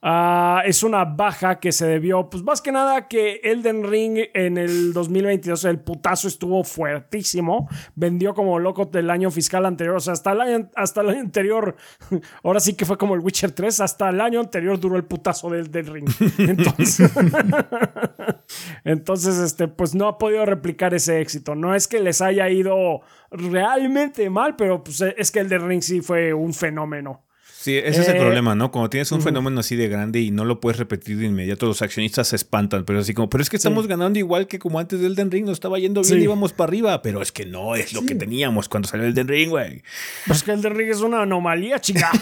Ah, 0.03 0.63
es 0.65 0.81
una 0.81 1.05
baja 1.05 1.59
que 1.59 1.71
se 1.71 1.85
debió, 1.85 2.27
pues 2.27 2.41
más 2.43 2.59
que 2.59 2.71
nada 2.71 3.07
que 3.07 3.39
Elden 3.43 3.83
Ring 3.83 4.17
en 4.33 4.57
el 4.57 4.93
2022, 4.93 5.65
el 5.65 5.79
putazo 5.79 6.27
estuvo 6.27 6.63
fuertísimo. 6.63 7.69
Vendió 7.93 8.33
como 8.33 8.57
loco 8.57 8.85
del 8.85 9.11
año 9.11 9.29
fiscal 9.29 9.63
anterior. 9.65 9.97
O 9.97 9.99
sea, 9.99 10.13
hasta 10.13 10.31
el 10.31 10.41
año, 10.41 10.69
hasta 10.75 11.01
el 11.01 11.09
año 11.09 11.19
anterior, 11.19 11.75
ahora 12.43 12.59
sí 12.59 12.73
que 12.73 12.85
fue 12.85 12.97
como 12.97 13.13
el 13.13 13.19
Witcher 13.19 13.51
3, 13.51 13.79
hasta 13.81 14.09
el 14.09 14.19
año 14.21 14.39
anterior 14.39 14.79
duró 14.79 14.95
el 14.95 15.03
putazo 15.03 15.51
del, 15.51 15.69
del 15.69 15.85
Ring. 15.85 16.09
Entonces, 16.39 17.11
entonces, 18.83 19.37
este, 19.37 19.67
pues 19.67 19.93
no 19.93 20.07
ha 20.07 20.17
podido 20.17 20.45
replicar 20.45 20.93
ese 20.95 21.21
éxito. 21.21 21.53
No 21.53 21.75
es 21.75 21.87
que 21.87 21.99
les 21.99 22.21
haya 22.21 22.49
ido 22.49 23.01
realmente 23.29 24.29
mal, 24.29 24.55
pero 24.55 24.83
pues 24.83 25.01
es 25.01 25.31
que 25.31 25.39
el 25.39 25.49
Ring 25.49 25.81
sí 25.81 26.01
fue 26.01 26.33
un 26.33 26.53
fenómeno. 26.53 27.23
Sí, 27.61 27.77
ese 27.77 28.01
es 28.01 28.07
el 28.07 28.15
Eh, 28.15 28.19
problema, 28.19 28.55
¿no? 28.55 28.71
Cuando 28.71 28.89
tienes 28.89 29.11
un 29.11 29.21
fenómeno 29.21 29.59
así 29.59 29.75
de 29.75 29.87
grande 29.87 30.19
y 30.19 30.31
no 30.31 30.45
lo 30.45 30.59
puedes 30.59 30.79
repetir 30.79 31.17
de 31.19 31.25
inmediato, 31.27 31.67
los 31.67 31.83
accionistas 31.83 32.29
se 32.29 32.35
espantan, 32.35 32.85
pero 32.85 32.97
así 32.99 33.13
como, 33.13 33.29
pero 33.29 33.43
es 33.43 33.51
que 33.51 33.57
estamos 33.57 33.85
ganando 33.85 34.17
igual 34.17 34.47
que 34.47 34.57
como 34.57 34.79
antes 34.79 34.99
del 34.99 35.13
Den 35.15 35.29
Ring, 35.29 35.45
nos 35.45 35.53
estaba 35.57 35.77
yendo 35.77 36.01
bien, 36.01 36.17
Sí. 36.17 36.23
íbamos 36.23 36.53
para 36.53 36.69
arriba, 36.69 37.01
pero 37.03 37.21
es 37.21 37.31
que 37.31 37.45
no 37.45 37.75
es 37.75 37.93
lo 37.93 38.03
que 38.03 38.15
teníamos 38.15 38.67
cuando 38.67 38.87
salió 38.89 39.05
el 39.05 39.13
Den 39.13 39.27
Ring, 39.27 39.49
güey. 39.49 39.83
Pues 40.25 40.41
que 40.41 40.51
el 40.53 40.61
de 40.63 40.69
Ring 40.69 40.89
es 40.89 41.01
una 41.01 41.21
anomalía, 41.21 41.79
chica. 41.79 42.09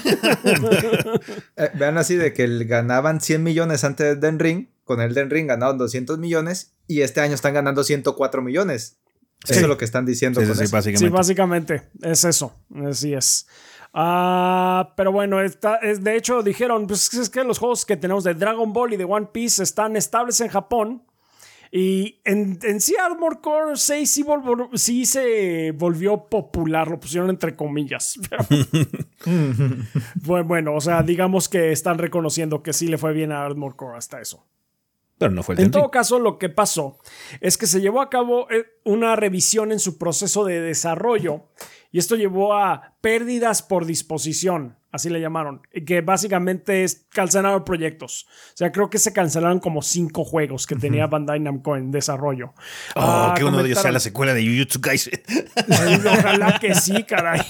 Eh, 1.57 1.69
vean 1.75 1.97
así 1.97 2.15
de 2.15 2.33
que 2.33 2.43
el- 2.43 2.65
ganaban 2.65 3.21
100 3.21 3.43
millones 3.43 3.83
antes 3.83 4.07
del 4.07 4.19
Den 4.19 4.39
Ring, 4.39 4.67
con 4.83 5.01
el 5.01 5.13
Den 5.13 5.29
Ring 5.29 5.47
ganaron 5.47 5.77
200 5.77 6.17
millones 6.17 6.73
y 6.87 7.01
este 7.01 7.21
año 7.21 7.33
están 7.35 7.53
ganando 7.53 7.83
104 7.83 8.41
millones. 8.41 8.97
Eso 9.47 9.61
es 9.61 9.67
lo 9.67 9.77
que 9.77 9.85
están 9.85 10.05
diciendo 10.05 10.41
con 10.41 10.47
sí, 10.55 10.63
eso. 10.63 10.71
básicamente. 10.71 11.05
Sí, 11.05 11.09
básicamente 11.09 11.81
es 12.01 12.23
eso. 12.25 12.53
Así 12.85 13.13
es. 13.13 13.47
Ah, 13.93 14.93
pero 14.95 15.11
bueno, 15.11 15.41
está, 15.41 15.77
es, 15.77 16.03
de 16.03 16.15
hecho 16.15 16.43
dijeron, 16.43 16.85
pues 16.87 17.13
es 17.13 17.29
que 17.29 17.43
los 17.43 17.57
juegos 17.59 17.85
que 17.85 17.97
tenemos 17.97 18.23
de 18.23 18.33
Dragon 18.35 18.71
Ball 18.71 18.93
y 18.93 18.97
de 18.97 19.05
One 19.05 19.27
Piece 19.31 19.63
están 19.63 19.95
estables 19.95 20.39
en 20.41 20.49
Japón. 20.49 21.03
Y 21.71 22.19
en, 22.25 22.57
en 22.63 22.81
sí 22.81 22.95
Armor 22.97 23.41
Core 23.41 23.77
6 23.77 24.09
sí, 24.09 24.23
volvo- 24.23 24.75
sí 24.75 25.05
se 25.05 25.71
volvió 25.71 26.25
popular, 26.27 26.87
lo 26.87 26.99
pusieron 26.99 27.29
entre 27.29 27.55
comillas. 27.55 28.19
Pero, 28.29 28.43
bueno, 30.15 30.47
bueno, 30.47 30.73
o 30.75 30.81
sea, 30.81 31.03
digamos 31.03 31.47
que 31.47 31.71
están 31.71 31.97
reconociendo 31.99 32.63
que 32.63 32.73
sí 32.73 32.87
le 32.87 32.97
fue 32.97 33.13
bien 33.13 33.31
a 33.31 33.43
Armor 33.45 33.75
Core 33.75 33.97
hasta 33.97 34.19
eso. 34.19 34.45
Pero 35.19 35.31
no 35.31 35.43
fue 35.43 35.55
el 35.55 35.61
En 35.61 35.71
todo 35.71 35.91
caso, 35.91 36.17
lo 36.17 36.39
que 36.39 36.49
pasó 36.49 36.97
es 37.41 37.57
que 37.57 37.67
se 37.67 37.81
llevó 37.81 38.01
a 38.01 38.09
cabo 38.09 38.49
eh, 38.49 38.65
una 38.85 39.15
revisión 39.15 39.71
en 39.71 39.79
su 39.79 39.97
proceso 39.97 40.45
de 40.45 40.61
desarrollo 40.61 41.49
y 41.91 41.99
esto 41.99 42.15
llevó 42.15 42.53
a 42.55 42.95
pérdidas 43.01 43.61
por 43.61 43.85
disposición, 43.85 44.77
así 44.91 45.09
le 45.09 45.19
llamaron, 45.19 45.61
y 45.73 45.85
que 45.85 46.01
básicamente 46.01 46.83
es 46.83 47.07
cancelaron 47.09 47.63
proyectos. 47.63 48.27
O 48.53 48.57
sea, 48.57 48.71
creo 48.71 48.89
que 48.89 48.99
se 48.99 49.13
cancelaron 49.13 49.59
como 49.59 49.81
cinco 49.81 50.23
juegos 50.23 50.67
que 50.67 50.75
tenía 50.75 51.07
Bandai 51.07 51.39
Namco 51.39 51.75
en 51.75 51.91
desarrollo. 51.91 52.53
Oh, 52.95 53.01
Ah, 53.01 53.33
que 53.35 53.43
uno 53.43 53.57
de 53.57 53.69
ellos 53.69 53.81
sea 53.81 53.91
la 53.91 53.99
secuela 53.99 54.33
de 54.33 54.45
Jujutsu 54.45 54.81
Kaisen. 54.81 55.21
Ojalá 56.05 56.59
que 56.59 56.75
sí, 56.75 57.03
caray. 57.03 57.41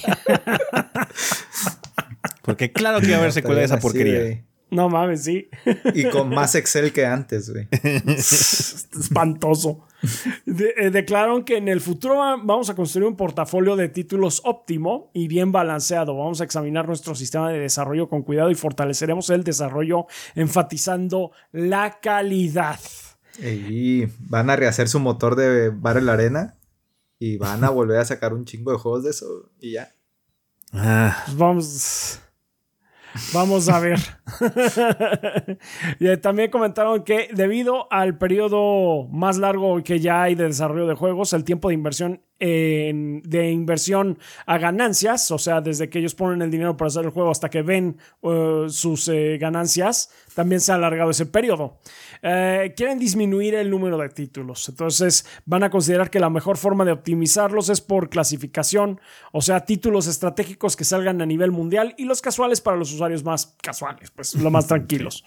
Porque 2.42 2.72
claro 2.72 3.00
que 3.00 3.08
iba 3.08 3.18
a 3.18 3.20
haber 3.20 3.32
secuela 3.34 3.60
de 3.60 3.66
esa 3.66 3.76
Así 3.76 3.82
porquería. 3.82 4.44
No 4.72 4.88
mames, 4.90 5.24
sí. 5.24 5.50
Y 5.96 6.06
con 6.10 6.30
más 6.30 6.54
Excel 6.56 6.94
que 6.94 7.06
antes, 7.06 7.50
güey. 7.52 7.68
espantoso. 8.94 9.86
De- 10.46 10.74
eh, 10.78 10.90
declararon 10.92 11.44
que 11.44 11.58
en 11.58 11.68
el 11.68 11.82
futuro 11.82 12.16
va- 12.18 12.38
vamos 12.38 12.70
a 12.70 12.76
construir 12.76 13.08
un 13.08 13.16
portafolio 13.16 13.76
de 13.76 13.90
títulos 13.90 14.42
óptimo 14.46 15.10
y 15.14 15.28
bien 15.28 15.52
balanceado. 15.52 16.16
Vamos 16.16 16.40
a 16.42 16.44
examinar 16.44 16.88
nuestro 16.88 17.16
sistema 17.16 17.52
de 17.52 17.60
desarrollo 17.60 18.08
con 18.08 18.24
cuidado 18.24 18.50
y 18.52 18.56
fortaleceremos 18.56 19.30
el 19.30 19.44
desarrollo 19.44 20.06
enfatizando 20.36 21.32
la 21.52 22.00
calidad. 22.00 22.80
Y 23.42 24.06
van 24.28 24.50
a 24.50 24.56
rehacer 24.56 24.88
su 24.88 25.00
motor 25.00 25.36
de 25.36 25.70
Battle 25.70 26.12
Arena 26.12 26.58
y 27.18 27.38
van 27.38 27.64
a 27.64 27.70
volver 27.70 27.98
a 28.00 28.06
sacar 28.06 28.34
un 28.34 28.46
chingo 28.46 28.72
de 28.72 28.78
juegos 28.78 29.04
de 29.04 29.10
eso 29.12 29.52
y 29.60 29.74
ya. 29.74 29.94
Ah, 30.74 31.24
Pues 31.26 31.38
vamos. 31.38 32.20
Vamos 33.34 33.70
a 33.70 33.80
ver. 33.80 34.00
eh, 36.00 36.18
también 36.18 36.50
comentaron 36.52 37.04
que 37.04 37.30
debido 37.34 37.92
al 37.92 38.18
periodo 38.18 39.08
más 39.10 39.38
largo 39.38 39.82
que 39.84 40.00
ya 40.00 40.24
hay 40.24 40.36
de 40.36 40.46
desarrollo 40.46 40.88
de 40.88 40.96
juegos, 40.96 41.34
el 41.34 41.44
tiempo 41.44 41.70
de 41.70 41.74
inversión 41.74 42.22
en- 42.42 43.22
de 43.24 43.52
inversión 43.52 44.18
a 44.46 44.58
ganancias, 44.58 45.30
o 45.32 45.38
sea, 45.38 45.60
desde 45.60 45.90
que 45.90 46.00
ellos 46.00 46.16
ponen 46.16 46.42
el 46.42 46.52
dinero 46.52 46.78
para 46.78 46.88
hacer 46.88 47.04
el 47.06 47.12
juego 47.12 47.32
hasta 47.32 47.50
que 47.50 47.62
ven 47.62 47.98
eh, 48.24 48.66
sus 48.70 49.08
eh, 49.10 49.38
ganancias, 49.40 50.10
también 50.36 50.62
se 50.62 50.72
ha 50.72 50.76
alargado 50.76 51.10
ese 51.12 51.26
periodo. 51.26 51.80
Eh, 52.22 52.74
quieren 52.76 53.00
disminuir 53.00 53.56
el 53.56 53.70
número 53.70 53.98
de 53.98 54.10
títulos, 54.10 54.68
entonces 54.68 55.26
van 55.46 55.64
a 55.64 55.70
considerar 55.70 56.10
que 56.10 56.20
la 56.20 56.30
mejor 56.30 56.58
forma 56.58 56.84
de 56.84 56.92
optimizarlos 56.92 57.70
es 57.70 57.80
por 57.80 58.10
clasificación, 58.10 59.00
o 59.32 59.42
sea, 59.42 59.62
títulos 59.66 60.06
estratégicos 60.08 60.76
que 60.76 60.84
salgan 60.84 61.22
a 61.22 61.26
nivel 61.26 61.52
mundial 61.52 61.96
y 61.98 62.04
los 62.04 62.22
casuales 62.22 62.60
para 62.60 62.76
los 62.76 62.92
usuarios 62.94 63.24
más 63.24 63.56
casuales, 63.62 64.12
pues 64.12 64.36
lo 64.36 64.52
más 64.52 64.68
tranquilos. 64.68 65.24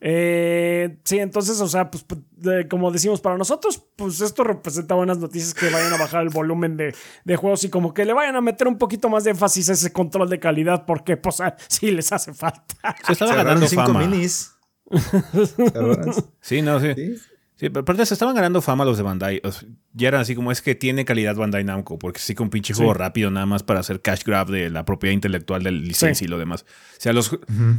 Eh, 0.00 0.98
sí, 1.04 1.18
entonces, 1.18 1.58
o 1.60 1.68
sea, 1.68 1.90
pues 1.90 2.04
p- 2.04 2.16
de- 2.36 2.68
como 2.68 2.90
decimos 2.90 3.20
para 3.20 3.38
nosotros, 3.38 3.82
pues 3.96 4.20
esto 4.20 4.44
representa 4.44 4.94
buenas 4.94 5.18
noticias 5.18 5.54
que 5.54 5.70
vayan 5.70 5.92
a 5.92 5.96
bajar 5.96 6.22
el 6.22 6.28
volumen 6.28 6.76
de, 6.76 6.94
de 7.24 7.36
juegos 7.36 7.64
y 7.64 7.70
como 7.70 7.94
que 7.94 8.04
le 8.04 8.12
vayan 8.12 8.36
a 8.36 8.40
meter 8.42 8.68
un 8.68 8.76
poquito 8.78 9.08
más 9.08 9.24
de 9.24 9.30
énfasis 9.30 9.70
a 9.70 9.72
ese 9.72 9.92
control 9.92 10.28
de 10.28 10.38
calidad 10.38 10.84
porque, 10.86 11.16
pues, 11.16 11.38
sí 11.68 11.90
les 11.92 12.12
hace 12.12 12.34
falta. 12.34 12.74
se 13.06 13.12
estaba 13.14 13.30
ganando 13.32 13.64
agarraron 13.64 13.68
cinco 13.68 13.86
fama. 13.86 14.00
minis. 14.00 14.52
Sí, 16.40 16.62
no, 16.62 16.80
sí. 16.80 16.92
Sí. 16.94 17.14
Sí, 17.58 17.70
pero 17.70 17.80
aparte 17.80 18.04
se 18.04 18.12
estaban 18.12 18.34
ganando 18.34 18.60
fama 18.60 18.84
los 18.84 18.98
de 18.98 19.02
Bandai. 19.02 19.40
O 19.42 19.50
sea, 19.50 19.66
ya 19.94 20.08
eran 20.08 20.20
así 20.20 20.34
como 20.34 20.52
es 20.52 20.60
que 20.60 20.74
tiene 20.74 21.06
calidad 21.06 21.36
Bandai 21.36 21.64
Namco, 21.64 21.98
porque 21.98 22.20
sí 22.20 22.34
que 22.34 22.42
un 22.42 22.50
pinche 22.50 22.74
juego 22.74 22.92
rápido 22.92 23.30
nada 23.30 23.46
más 23.46 23.62
para 23.62 23.80
hacer 23.80 24.02
cash 24.02 24.24
grab 24.26 24.48
de 24.50 24.68
la 24.68 24.84
propiedad 24.84 25.14
intelectual 25.14 25.62
del 25.62 25.80
licencia 25.82 26.14
Sí. 26.14 26.24
y 26.26 26.28
lo 26.28 26.36
demás. 26.38 26.66
O 26.98 27.00
sea, 27.00 27.14
los, 27.14 27.38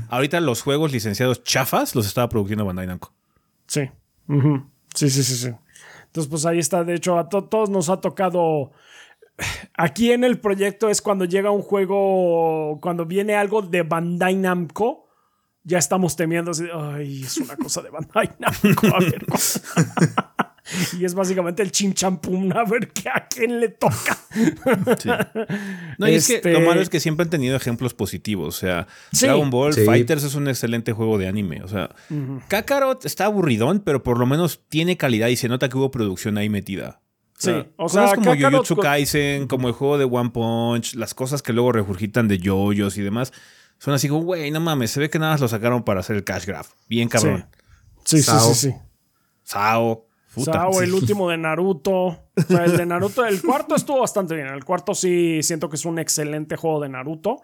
ahorita 0.10 0.39
los 0.41 0.63
juegos 0.63 0.91
licenciados 0.91 1.43
chafas 1.43 1.93
los 1.93 2.08
estaba 2.08 2.27
produciendo 2.27 2.65
Bandai 2.65 2.88
Namco. 2.88 3.13
Sí. 3.67 3.81
Sí, 4.95 5.12
sí, 5.12 5.21
sí, 5.21 5.36
sí. 5.36 5.51
Entonces, 6.08 6.27
pues 6.27 6.47
ahí 6.47 6.58
está. 6.58 6.84
De 6.84 6.95
hecho, 6.95 7.19
a 7.19 7.29
to- 7.29 7.43
todos 7.43 7.69
nos 7.69 7.89
ha 7.89 8.01
tocado. 8.01 8.71
Aquí 9.75 10.12
en 10.12 10.23
el 10.23 10.39
proyecto 10.39 10.89
es 10.89 11.03
cuando 11.03 11.25
llega 11.25 11.51
un 11.51 11.62
juego, 11.62 12.79
cuando 12.81 13.05
viene 13.05 13.36
algo 13.36 13.62
de 13.62 13.84
Bandai 13.84 14.36
Namco, 14.36 15.06
ya 15.67 15.77
estamos 15.77 16.15
temiendo. 16.15 16.51
así, 16.51 16.63
Ay, 16.73 17.23
es 17.23 17.38
una 17.38 17.56
cosa 17.58 17.82
de 17.82 17.89
Bandai 17.89 18.32
Namco. 18.39 18.88
A 18.88 18.99
ver. 18.99 19.25
y 20.99 21.06
es 21.06 21.13
básicamente 21.13 21.63
el 21.63 21.71
chinchampum, 21.71 22.51
a 22.51 22.63
ver 22.65 22.89
qué 22.89 23.10
a 23.10 23.27
quién 23.27 23.60
le 23.60 23.69
toca. 23.69 24.17
Sí. 24.97 25.10
No, 25.97 26.08
y 26.08 26.15
es 26.15 26.30
Este- 26.30 26.41
que 26.41 26.53
lo 26.53 26.62
malo 26.62 26.82
es 26.82 26.89
que 26.89 26.99
siempre 26.99 27.23
han 27.23 27.30
tenido 27.30 27.56
ejemplos 27.56 27.93
positivos. 27.93 28.56
O 28.58 28.60
sea, 28.60 28.88
Sí. 29.12 29.25
Dragon 29.27 29.49
Ball 29.49 29.73
Sí. 29.73 29.86
Fighters 29.86 30.23
es 30.23 30.36
un 30.36 30.47
excelente 30.47 30.91
juego 30.93 31.17
de 31.17 31.27
anime. 31.27 31.62
O 31.63 31.67
sea, 31.67 31.89
Kakarot 32.47 33.06
está 33.06 33.25
aburridón, 33.25 33.80
pero 33.82 34.03
por 34.03 34.17
lo 34.19 34.25
menos 34.25 34.62
tiene 34.69 34.97
calidad 34.97 35.27
y 35.30 35.36
se 35.36 35.47
nota 35.49 35.69
que 35.69 35.77
hubo 35.77 35.91
producción 35.91 36.38
ahí 36.38 36.49
metida. 36.49 37.01
Sí, 37.39 37.51
o 37.51 37.84
cosas 37.84 38.10
sea, 38.10 38.15
como 38.15 38.32
Kakarot 38.32 38.51
Jujutsu 38.67 38.77
Kaisen, 38.77 39.47
como 39.47 39.67
el 39.67 39.73
juego 39.75 39.97
de 39.99 40.06
One 40.06 40.32
Punch, 40.32 40.95
las 40.95 41.13
cosas 41.13 41.43
que 41.43 41.53
luego 41.53 41.71
regurgitan 41.71 42.27
de 42.27 42.39
yoyos 42.39 42.97
y 42.97 43.03
demás, 43.03 43.32
son 43.79 43.93
así 43.93 44.07
como, 44.09 44.23
güey, 44.23 44.49
no 44.51 44.59
mames, 44.59 44.91
se 44.91 44.99
ve 44.99 45.09
que 45.09 45.19
nada 45.19 45.33
más 45.33 45.41
lo 45.41 45.47
sacaron 45.47 45.83
para 45.83 45.99
hacer 45.99 46.15
el 46.15 46.23
cash 46.23 46.45
grab. 46.45 46.65
Bien 46.89 47.09
cabrón. 47.09 47.45
Sí, 48.05 48.17
sí, 48.17 48.23
Sao. 48.23 48.53
sí, 48.53 48.71
sí. 48.71 48.75
Sao. 49.43 50.05
Puta. 50.33 50.51
Sao, 50.53 50.73
Sí. 50.73 50.83
el 50.83 50.93
último 50.93 51.29
de 51.29 51.37
Naruto. 51.37 51.93
O 51.93 52.25
sea, 52.47 52.65
el 52.65 52.77
de 52.77 52.85
Naruto, 52.87 53.25
el 53.25 53.41
cuarto 53.41 53.75
estuvo 53.75 53.99
bastante 54.01 54.35
bien. 54.35 54.47
El 54.47 54.63
cuarto 54.63 54.93
sí 54.93 55.41
siento 55.41 55.69
que 55.69 55.75
es 55.77 55.85
un 55.85 55.99
excelente 55.99 56.55
juego 56.57 56.79
de 56.81 56.89
Naruto. 56.89 57.41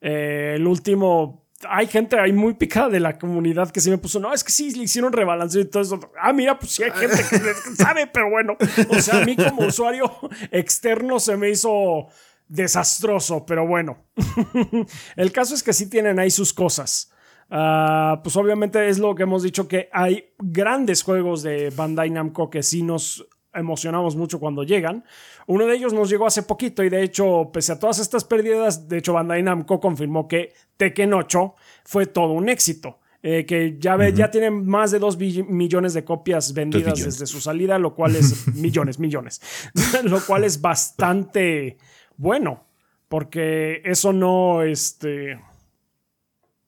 Eh, 0.00 0.54
el 0.56 0.66
último, 0.66 1.46
hay 1.68 1.86
gente 1.86 2.18
ahí 2.18 2.32
muy 2.32 2.54
picada 2.54 2.88
de 2.88 3.00
la 3.00 3.18
comunidad 3.18 3.70
que 3.70 3.80
sí 3.80 3.90
me 3.90 3.98
puso, 3.98 4.18
no, 4.18 4.32
es 4.32 4.42
que 4.42 4.50
sí 4.52 4.70
le 4.74 4.84
hicieron 4.84 5.12
rebalanceo 5.12 5.60
y 5.60 5.66
todo 5.66 5.82
eso. 5.82 6.00
Ah, 6.18 6.32
mira, 6.32 6.58
pues 6.58 6.72
sí 6.72 6.82
hay 6.82 6.90
gente 6.92 7.16
que 7.28 7.74
sabe, 7.76 8.06
pero 8.06 8.30
bueno. 8.30 8.56
O 8.88 9.00
sea, 9.00 9.20
a 9.20 9.24
mí 9.24 9.36
como 9.36 9.62
usuario 9.66 10.10
externo 10.50 11.20
se 11.20 11.36
me 11.36 11.50
hizo 11.50 12.06
desastroso, 12.50 13.46
pero 13.46 13.66
bueno. 13.66 14.04
el 15.16 15.32
caso 15.32 15.54
es 15.54 15.62
que 15.62 15.72
sí 15.72 15.88
tienen 15.88 16.18
ahí 16.18 16.30
sus 16.30 16.52
cosas. 16.52 17.12
Ah, 17.48 18.20
pues 18.22 18.36
obviamente 18.36 18.88
es 18.88 18.98
lo 18.98 19.14
que 19.14 19.22
hemos 19.22 19.42
dicho 19.42 19.66
que 19.66 19.88
hay 19.92 20.32
grandes 20.38 21.02
juegos 21.02 21.42
de 21.42 21.70
Bandai 21.70 22.10
Namco 22.10 22.50
que 22.50 22.62
sí 22.62 22.82
nos 22.82 23.26
emocionamos 23.54 24.16
mucho 24.16 24.38
cuando 24.38 24.64
llegan. 24.64 25.04
Uno 25.46 25.66
de 25.66 25.76
ellos 25.76 25.92
nos 25.92 26.10
llegó 26.10 26.26
hace 26.26 26.42
poquito 26.42 26.84
y 26.84 26.88
de 26.88 27.02
hecho, 27.02 27.50
pese 27.52 27.72
a 27.72 27.78
todas 27.78 27.98
estas 27.98 28.24
pérdidas, 28.24 28.88
de 28.88 28.98
hecho 28.98 29.12
Bandai 29.12 29.42
Namco 29.42 29.80
confirmó 29.80 30.28
que 30.28 30.52
Tekken 30.76 31.14
8 31.14 31.54
fue 31.84 32.06
todo 32.06 32.32
un 32.32 32.48
éxito. 32.48 32.98
Eh, 33.22 33.44
que 33.44 33.76
ya, 33.78 33.96
ve, 33.96 34.14
ya 34.14 34.30
tiene 34.30 34.50
más 34.50 34.92
de 34.92 34.98
2 34.98 35.18
millones 35.18 35.92
de 35.92 36.04
copias 36.04 36.54
vendidas 36.54 37.04
desde 37.04 37.26
su 37.26 37.38
salida, 37.38 37.78
lo 37.78 37.94
cual 37.94 38.16
es 38.16 38.48
millones, 38.54 38.98
millones, 38.98 39.42
lo 40.04 40.24
cual 40.24 40.44
es 40.44 40.62
bastante 40.62 41.76
bueno, 42.20 42.64
porque 43.08 43.80
eso 43.84 44.12
no, 44.12 44.62
este, 44.62 45.40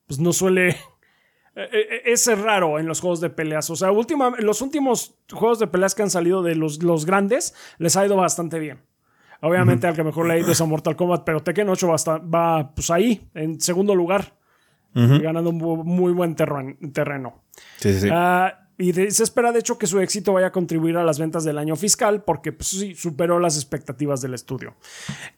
pues 0.07 0.19
no 0.19 0.33
suele... 0.33 0.69
eh, 1.57 1.69
eh, 1.73 2.03
Es 2.07 2.27
raro 2.39 2.79
en 2.79 2.87
los 2.87 3.01
juegos 3.01 3.21
de 3.21 3.31
peleas. 3.31 3.69
O 3.71 3.77
sea, 3.77 3.91
última, 3.93 4.31
los 4.39 4.63
últimos 4.63 5.15
juegos 5.31 5.59
de 5.59 5.67
peleas 5.67 5.95
que 5.95 6.03
han 6.03 6.11
salido 6.11 6.43
de 6.43 6.55
los, 6.55 6.83
los 6.83 7.05
grandes 7.07 7.55
les 7.79 7.97
ha 7.97 8.07
ido 8.07 8.17
bastante 8.17 8.59
bien. 8.59 8.81
Obviamente 9.43 9.87
al 9.89 9.95
que 9.97 10.05
mejor 10.05 10.27
le 10.27 10.35
ha 10.35 10.39
ido 10.39 10.53
es 10.53 10.61
a 10.61 10.65
Mortal 10.65 10.95
Kombat, 10.97 11.25
pero 11.25 11.43
Tekken 11.43 11.69
8 11.69 11.87
va, 11.89 11.95
a 11.95 11.97
estar- 11.97 12.35
va 12.35 12.75
pues 12.75 12.91
ahí, 12.91 13.29
en 13.35 13.61
segundo 13.61 13.95
lugar, 13.95 14.37
ganando 14.95 15.51
un 15.51 15.59
muy 15.85 16.13
buen 16.13 16.37
terren- 16.37 16.93
terreno. 16.93 17.43
Sí, 17.79 17.93
sí, 17.93 18.01
sí. 18.03 18.09
Ah, 18.13 18.62
Y 18.79 18.93
de- 18.93 19.11
se 19.11 19.23
espera 19.23 19.53
de 19.53 19.59
hecho 19.61 19.77
que 19.79 19.87
su 19.87 20.01
éxito 20.01 20.33
vaya 20.33 20.49
a 20.49 20.53
contribuir 20.53 20.97
a 20.97 21.05
las 21.05 21.19
ventas 21.19 21.45
del 21.45 21.59
año 21.59 21.77
fiscal 21.77 22.25
porque 22.25 22.53
pues, 22.53 22.69
sí, 22.69 22.95
superó 22.95 23.39
las 23.39 23.57
expectativas 23.57 24.23
del 24.23 24.35
estudio. 24.35 24.75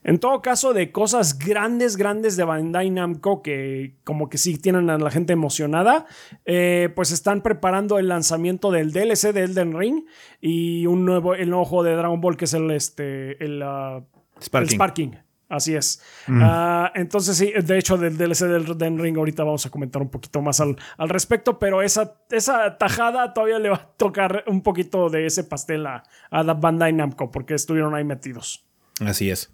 En 0.03 0.19
todo 0.19 0.41
caso, 0.41 0.73
de 0.73 0.91
cosas 0.91 1.37
grandes, 1.37 1.97
grandes 1.97 2.37
de 2.37 2.43
Bandai 2.45 2.89
Namco 2.89 3.41
que 3.43 3.95
como 4.03 4.29
que 4.29 4.37
sí 4.37 4.57
tienen 4.57 4.89
a 4.89 4.97
la 4.97 5.11
gente 5.11 5.33
emocionada, 5.33 6.05
eh, 6.45 6.89
pues 6.95 7.11
están 7.11 7.41
preparando 7.41 7.99
el 7.99 8.07
lanzamiento 8.07 8.71
del 8.71 8.91
DLC 8.93 9.33
de 9.33 9.43
Elden 9.43 9.77
Ring 9.77 10.05
y 10.41 10.85
un 10.87 11.05
nuevo, 11.05 11.35
el 11.35 11.49
nuevo 11.49 11.65
juego 11.65 11.83
de 11.83 11.95
Dragon 11.95 12.21
Ball 12.21 12.37
que 12.37 12.45
es 12.45 12.53
el, 12.53 12.71
este, 12.71 13.43
el, 13.43 13.61
ah, 13.61 14.01
el 14.37 14.43
Sparking. 14.75 15.17
Así 15.47 15.75
es. 15.75 16.01
Ah, 16.27 16.91
entonces, 16.95 17.37
sí, 17.37 17.53
de 17.55 17.77
hecho, 17.77 17.97
del 17.97 18.17
DLC 18.17 18.45
del 18.47 18.65
Elden 18.65 18.99
Ring, 18.99 19.17
ahorita 19.17 19.43
vamos 19.43 19.65
a 19.65 19.69
comentar 19.69 20.01
un 20.01 20.09
poquito 20.09 20.41
más 20.41 20.59
al, 20.59 20.75
al 20.97 21.09
respecto, 21.09 21.59
pero 21.59 21.81
esa, 21.81 22.15
esa 22.31 22.77
tajada 22.77 23.33
todavía 23.33 23.59
le 23.59 23.69
va 23.69 23.75
a 23.75 23.89
tocar 23.97 24.43
un 24.47 24.61
poquito 24.61 25.09
de 25.09 25.27
ese 25.27 25.43
pastel 25.43 25.85
a, 25.85 26.03
a 26.31 26.43
la 26.43 26.55
Bandai 26.55 26.93
Namco, 26.93 27.29
porque 27.29 27.53
estuvieron 27.53 27.93
ahí 27.93 28.03
metidos. 28.03 28.65
Así 29.01 29.29
es. 29.29 29.51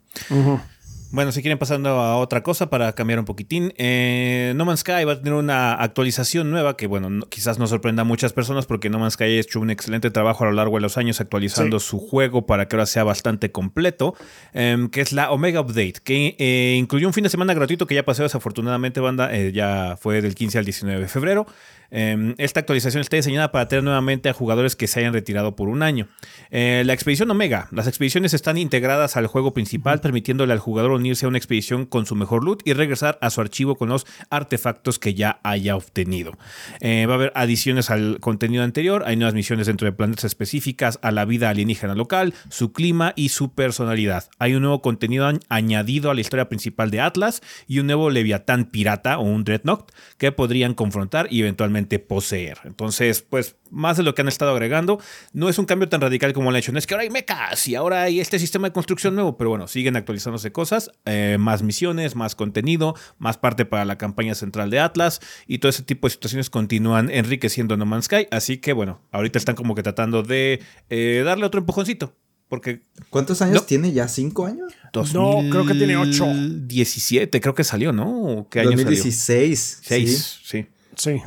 Bueno, 1.14 1.34
si 1.34 1.42
quieren 1.42 1.58
pasando 1.58 1.90
a 1.90 2.16
otra 2.16 2.42
cosa 2.42 2.70
para 2.70 2.94
cambiar 2.94 3.20
un 3.20 3.26
poquitín, 3.26 3.74
eh, 3.78 4.54
No 4.56 4.64
Man's 4.64 4.80
Sky 4.80 5.04
va 5.04 5.12
a 5.14 5.18
tener 5.18 5.34
una 5.34 5.74
actualización 5.74 6.50
nueva 6.52 6.78
que, 6.78 6.88
bueno, 6.88 7.10
no- 7.10 7.26
quizás 7.26 7.60
no 7.60 7.68
sorprenda 7.68 8.04
a 8.04 8.06
muchas 8.06 8.32
personas 8.32 8.66
porque 8.66 8.90
No 8.90 8.98
Man's 8.98 9.16
Sky 9.16 9.24
ha 9.26 9.28
hecho 9.28 9.60
un 9.60 9.70
excelente 9.72 10.10
trabajo 10.10 10.46
a 10.46 10.48
lo 10.48 10.54
largo 10.54 10.76
de 10.78 10.82
los 10.82 10.98
años 10.98 11.20
actualizando 11.20 11.82
su 11.82 12.00
juego 12.00 12.46
para 12.46 12.70
que 12.70 12.78
ahora 12.78 12.86
sea 12.86 13.04
bastante 13.04 13.52
completo, 13.52 14.16
em, 14.54 14.88
que 14.90 15.02
es 15.02 15.12
la 15.12 15.32
Omega 15.32 15.60
Update, 15.60 15.96
que 16.02 16.36
eh, 16.40 16.76
incluyó 16.78 17.08
un 17.08 17.14
fin 17.14 17.26
de 17.26 17.30
semana 17.30 17.54
gratuito 17.54 17.88
que 17.88 17.96
ya 17.96 18.04
pasó 18.06 18.24
desafortunadamente, 18.24 19.02
banda, 19.02 19.36
eh, 19.36 19.52
ya 19.52 19.98
fue 20.00 20.22
del 20.22 20.34
15 20.34 20.60
al 20.60 20.66
19 20.66 21.02
de 21.02 21.08
febrero. 21.10 21.46
Em, 21.92 22.36
esta 22.38 22.62
actualización 22.62 23.02
está 23.02 23.18
diseñada 23.18 23.52
para 23.52 23.64
atraer 23.66 23.84
nuevamente 23.84 24.30
a 24.30 24.34
jugadores 24.34 24.76
que 24.78 24.88
se 24.88 25.02
hayan 25.02 25.14
retirado 25.14 25.56
por 25.56 25.68
un 25.68 25.84
año. 25.84 26.08
Eh, 26.50 26.84
la 26.86 26.94
expedición 26.94 27.30
Omega. 27.30 27.68
Las 27.72 27.88
expediciones 27.88 28.34
están 28.34 28.58
integradas 28.58 29.18
al 29.18 29.28
juego 29.28 29.54
principal, 29.54 30.00
permitiéndole 30.00 30.54
al 30.54 30.60
jugador 30.60 30.92
unirse 30.92 31.26
a 31.26 31.30
una 31.30 31.38
expedición 31.38 31.86
con 31.86 32.06
su 32.06 32.16
mejor 32.16 32.44
loot 32.46 32.62
y 32.66 32.74
regresar 32.74 33.18
a 33.22 33.30
su 33.30 33.42
archivo 33.42 33.76
con 33.76 33.90
los 33.90 34.08
artefactos 34.30 35.00
que 35.00 35.14
ya 35.14 35.42
haya 35.44 35.76
obtenido. 35.76 36.38
Eh, 36.80 37.06
va 37.08 37.14
a 37.14 37.16
haber 37.18 37.32
adiciones 37.36 37.90
al 37.90 38.20
contenido 38.22 38.64
anterior, 38.64 39.04
hay 39.06 39.18
nuevas 39.18 39.34
misiones 39.34 39.68
dentro 39.68 39.86
de 39.86 39.92
planetas 39.92 40.24
específicas, 40.26 40.98
a 41.02 41.12
la 41.12 41.26
vida 41.26 41.50
alienígena 41.50 41.94
local, 41.96 42.34
su 42.50 42.72
clima 42.72 43.12
y 43.18 43.30
su 43.30 43.54
personalidad. 43.54 44.30
Hay 44.40 44.54
un 44.54 44.62
nuevo 44.62 44.82
contenido 44.82 45.28
añ- 45.30 45.42
añadido 45.50 46.10
a 46.10 46.14
la 46.14 46.22
historia 46.22 46.48
principal 46.48 46.90
de 46.90 47.02
Atlas 47.02 47.42
y 47.68 47.80
un 47.80 47.88
nuevo 47.88 48.10
Leviatán 48.10 48.66
pirata 48.66 49.18
o 49.20 49.24
un 49.24 49.44
Dreadnought 49.44 49.92
que 50.18 50.32
podrían 50.32 50.74
confrontar 50.74 51.28
y 51.30 51.42
eventualmente 51.42 51.81
poseer. 51.88 52.60
Entonces, 52.66 53.22
pues 53.22 53.56
más 53.72 53.98
de 53.98 54.04
lo 54.04 54.14
que 54.14 54.22
han 54.22 54.28
estado 54.28 54.52
agregando. 54.52 55.00
No 55.34 55.50
es 55.50 55.58
un 55.58 55.66
cambio 55.66 55.90
tan 55.90 56.02
radical 56.02 56.34
como 56.34 56.52
lo 56.52 56.56
han 56.56 56.60
hecho. 56.60 56.72
No 56.72 56.78
es 56.80 56.86
que 56.86 56.94
ahora 56.94 57.04
hay 57.04 57.10
mechas 57.10 57.68
y 57.68 57.76
ahora 57.76 58.04
hay 58.04 58.20
este 58.20 58.38
sistema 58.38 58.68
de 58.68 58.74
construcción 58.74 59.16
nuevo, 59.16 59.38
pero 59.38 59.50
bueno, 59.50 59.68
siguen 59.68 59.96
actualizándose 59.96 60.52
cosas, 60.52 60.92
eh, 61.06 61.38
más 61.40 61.64
misiones, 61.64 62.16
más 62.16 62.36
contenido, 62.36 62.96
más 63.18 63.38
parte 63.38 63.66
para 63.66 63.86
la 63.86 63.98
campaña 63.98 64.36
central 64.36 64.70
de 64.70 64.80
Atlas 64.80 65.22
y 65.48 65.60
todo 65.60 65.70
ese 65.70 65.84
tipo 65.84 66.08
de 66.08 66.12
situaciones 66.12 66.50
continúan 66.50 67.10
enriqueciendo 67.10 67.78
No 67.78 67.86
Man's 67.86 68.06
Sky. 68.06 68.28
Así 68.32 68.58
que 68.58 68.74
bueno, 68.74 69.02
ahorita 69.12 69.40
están 69.40 69.56
como 69.56 69.74
que 69.76 69.84
tratando 69.84 70.22
de 70.24 70.62
eh, 70.90 71.22
darle 71.26 71.46
otro 71.46 71.60
empujoncito. 71.60 72.16
Porque 72.50 72.82
¿Cuántos 73.10 73.42
años 73.42 73.56
No. 73.56 73.62
tiene 73.62 73.94
ya? 73.94 74.10
¿Cinco 74.10 74.46
años? 74.46 74.74
No, 75.14 75.38
creo 75.50 75.66
que 75.66 75.74
tiene 75.74 75.96
ocho. 75.96 76.26
17, 76.28 77.40
creo 77.40 77.56
que 77.56 77.64
salió, 77.64 77.94
¿no? 77.94 78.48
¿Qué 78.52 78.60
año 78.60 78.72
salió? 78.72 78.84
2016. 78.88 79.80
Seis, 79.82 80.40
sí. 80.44 80.68
Sí. 80.98 81.22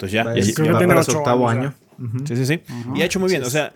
Entonces 0.00 0.12
ya, 0.12 0.24
Va, 0.24 0.34
ya- 0.34 0.78
tiene 0.78 0.94
ocho 0.94 1.18
octavo 1.18 1.48
año. 1.48 1.74
Sí, 2.24 2.34
sí, 2.36 2.46
sí. 2.46 2.60
Y 2.94 3.02
ha 3.02 3.04
hecho 3.04 3.20
muy 3.20 3.28
bien. 3.28 3.42
O 3.44 3.50
sea, 3.50 3.74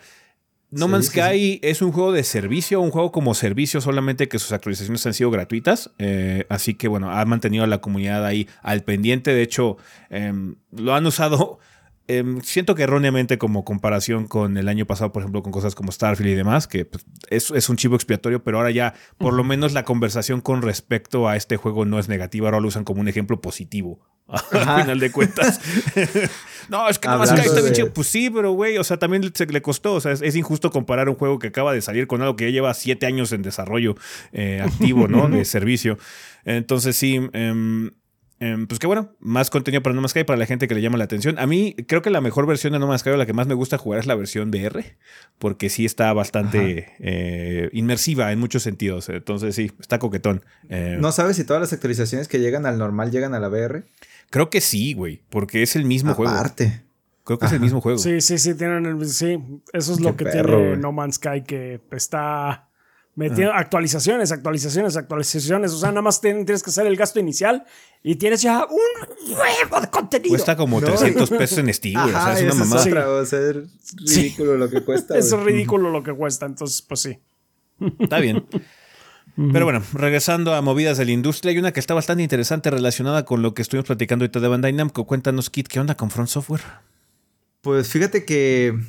No 0.71 0.87
Sí, 0.87 0.91
Man's 0.91 1.05
sí, 1.05 1.11
Sky 1.11 1.59
es 1.61 1.81
un 1.83 1.91
juego 1.91 2.11
de 2.11 2.23
servicio, 2.23 2.81
un 2.81 2.89
juego 2.89 3.11
como 3.11 3.33
servicio, 3.35 3.79
solamente 3.81 4.27
que 4.27 4.39
sus 4.39 4.51
actualizaciones 4.51 5.05
han 5.05 5.13
sido 5.13 5.29
gratuitas. 5.29 5.91
eh, 5.99 6.45
así 6.49 6.73
que, 6.73 6.87
bueno, 6.87 7.11
ha 7.11 7.23
mantenido 7.25 7.63
a 7.63 7.67
la 7.67 7.77
comunidad 7.77 8.25
ahí 8.25 8.49
al 8.63 8.81
pendiente. 8.83 9.31
De 9.33 9.43
hecho, 9.43 9.77
em, 10.09 10.55
lo 10.75 10.95
han 10.95 11.05
usado. 11.05 11.59
Em, 12.07 12.41
siento 12.41 12.75
que 12.75 12.83
erróneamente 12.83 13.37
como 13.37 13.65
comparación 13.65 14.27
con 14.27 14.57
el 14.57 14.67
año 14.67 14.85
pasado, 14.85 15.11
por 15.11 15.21
ejemplo, 15.21 15.43
con 15.43 15.51
cosas 15.51 15.75
como 15.75 15.91
Starfield 15.91 16.31
y 16.31 16.35
demás, 16.35 16.67
que 16.67 16.85
pues, 16.85 17.05
es, 17.29 17.51
es 17.51 17.69
un 17.69 17.77
chivo 17.77 17.95
expiatorio, 17.95 18.43
pero 18.43 18.57
ahora 18.57 18.71
ya 18.71 18.93
por 19.17 19.33
lo 19.33 19.43
menos 19.43 19.73
la 19.73 19.85
conversación 19.85 20.41
con 20.41 20.61
respecto 20.61 21.27
a 21.27 21.35
este 21.35 21.57
juego 21.57 21.85
no 21.85 21.99
es 21.99 22.09
negativa, 22.09 22.47
ahora 22.47 22.59
lo 22.59 22.67
usan 22.67 22.83
como 22.83 23.01
un 23.01 23.07
ejemplo 23.07 23.41
positivo. 23.41 23.99
Al 24.27 24.81
final 24.81 24.99
de 24.99 25.11
cuentas. 25.11 25.61
no, 26.69 26.89
es 26.89 26.97
que 26.97 27.07
Man's 27.07 27.29
Sky 27.29 27.41
Hablando 27.41 27.41
está 27.41 27.61
bien 27.61 27.73
chido. 27.73 27.93
Pues 27.93 28.07
sí, 28.07 28.29
pero 28.29 28.53
güey, 28.53 28.77
o 28.77 28.83
sea, 28.83 28.97
también 28.97 29.31
se 29.33 29.45
le 29.45 29.61
costó. 29.61 29.93
O 29.93 30.01
sea, 30.01 30.11
es, 30.11 30.21
es 30.21 30.35
injusto 30.35 30.71
comparar 30.71 31.09
un 31.09 31.15
juego 31.15 31.37
que 31.37 31.47
acaba 31.47 31.73
de 31.73 31.81
salir 31.81 32.07
con 32.07 32.21
algo 32.21 32.35
que 32.35 32.45
ya 32.45 32.51
lleva 32.51 32.73
siete 32.73 33.05
años 33.05 33.31
en 33.33 33.43
desarrollo 33.43 33.95
eh, 34.31 34.61
activo, 34.63 35.07
¿no? 35.07 35.27
De 35.29 35.45
servicio. 35.45 35.99
Entonces, 36.43 36.95
sí. 36.95 37.29
em, 37.33 37.91
em, 38.39 38.67
pues 38.67 38.79
qué 38.79 38.87
bueno, 38.87 39.15
más 39.19 39.49
contenido 39.49 39.81
para 39.81 39.93
No 39.95 40.01
Man's 40.01 40.11
Sky 40.11 40.23
para 40.23 40.37
la 40.37 40.45
gente 40.45 40.67
que 40.67 40.75
le 40.75 40.81
llama 40.81 40.97
la 40.97 41.03
atención. 41.05 41.37
A 41.39 41.45
mí 41.47 41.75
creo 41.87 42.01
que 42.01 42.09
la 42.09 42.21
mejor 42.21 42.45
versión 42.45 42.73
de 42.73 42.79
No 42.79 42.87
Man's 42.87 43.01
Sky 43.01 43.11
o 43.11 43.17
la 43.17 43.25
que 43.25 43.33
más 43.33 43.47
me 43.47 43.53
gusta 43.53 43.77
jugar 43.77 43.99
es 43.99 44.05
la 44.05 44.15
versión 44.15 44.49
VR, 44.49 44.97
porque 45.39 45.69
sí 45.69 45.85
está 45.85 46.11
bastante 46.13 46.93
eh, 46.99 47.69
inmersiva 47.73 48.31
en 48.31 48.39
muchos 48.39 48.63
sentidos. 48.63 49.09
Entonces 49.09 49.55
sí, 49.55 49.71
está 49.79 49.99
coquetón. 49.99 50.43
Eh, 50.69 50.97
¿No 50.99 51.11
sabes 51.11 51.35
si 51.35 51.43
todas 51.43 51.61
las 51.61 51.73
actualizaciones 51.73 52.27
que 52.27 52.39
llegan 52.39 52.65
al 52.65 52.77
normal 52.77 53.11
llegan 53.11 53.33
a 53.33 53.39
la 53.39 53.49
VR? 53.49 53.85
Creo 54.29 54.49
que 54.49 54.61
sí, 54.61 54.93
güey, 54.93 55.21
porque 55.29 55.61
es 55.63 55.75
el 55.75 55.85
mismo 55.85 56.13
juego. 56.13 56.33
Aparte. 56.33 56.83
Creo 57.25 57.39
que 57.39 57.47
es 57.47 57.51
el 57.53 57.59
mismo 57.59 57.81
juego. 57.81 57.97
Sí, 57.97 58.21
sí, 58.21 58.37
sí, 58.37 58.53
tienen 58.53 58.85
el, 58.85 59.09
sí, 59.09 59.39
eso 59.73 59.93
es 59.93 59.97
Qué 59.97 60.03
lo 60.03 60.15
que 60.15 60.25
perro, 60.25 60.59
tiene. 60.59 60.77
No 60.77 60.91
Man's 60.91 61.15
Sky 61.15 61.41
que 61.41 61.81
está 61.91 62.64
metiendo 63.15 63.53
actualizaciones, 63.53 64.31
actualizaciones, 64.31 64.97
actualizaciones, 64.97 65.71
o 65.71 65.77
sea, 65.79 65.89
nada 65.89 66.01
más 66.01 66.21
tien- 66.21 66.45
tienes 66.45 66.61
que 66.61 66.69
hacer 66.69 66.85
el 66.85 66.95
gasto 66.97 67.19
inicial 67.19 67.63
y 68.03 68.15
tienes 68.15 68.41
ya 68.41 68.65
un 68.65 69.31
huevo 69.33 69.81
de 69.81 69.89
contenido. 69.89 70.29
Cuesta 70.29 70.55
como 70.57 70.81
No. 70.81 70.87
300 70.87 71.29
pesos 71.31 71.57
en 71.59 71.73
Steam. 71.73 72.03
O 72.03 72.09
sea, 72.09 72.33
es 72.33 72.43
una 72.43 72.53
mamada. 72.55 72.81
es 72.81 72.87
otra, 72.87 73.09
o 73.09 73.25
sea, 73.25 73.39
es 73.39 73.55
ridículo 74.15 74.57
lo 74.57 74.69
que 74.69 74.81
cuesta. 74.83 75.17
es 75.17 75.31
ridículo 75.31 75.89
lo 75.91 76.03
que 76.03 76.13
cuesta, 76.13 76.45
entonces 76.45 76.81
pues 76.81 76.99
sí. 76.99 77.19
Está 77.99 78.19
bien. 78.19 78.45
Pero 79.51 79.65
bueno, 79.65 79.81
regresando 79.93 80.53
a 80.53 80.61
movidas 80.61 80.97
de 80.97 81.03
la 81.05 81.11
industria, 81.11 81.51
hay 81.51 81.57
una 81.57 81.73
que 81.73 81.81
está 81.81 81.93
bastante 81.93 82.23
interesante 82.23 82.69
relacionada 82.69 83.25
con 83.25 83.41
lo 83.41 83.53
que 83.53 83.61
estuvimos 83.61 83.85
platicando 83.87 84.23
ahorita 84.23 84.39
de 84.39 84.47
Bandai 84.47 84.71
Namco. 84.71 85.05
Cuéntanos, 85.05 85.49
Kit, 85.49 85.67
¿qué 85.67 85.79
onda 85.81 85.95
con 85.95 86.09
Front 86.09 86.29
Software? 86.29 86.61
Pues 87.59 87.89
fíjate 87.89 88.23
que 88.23 88.79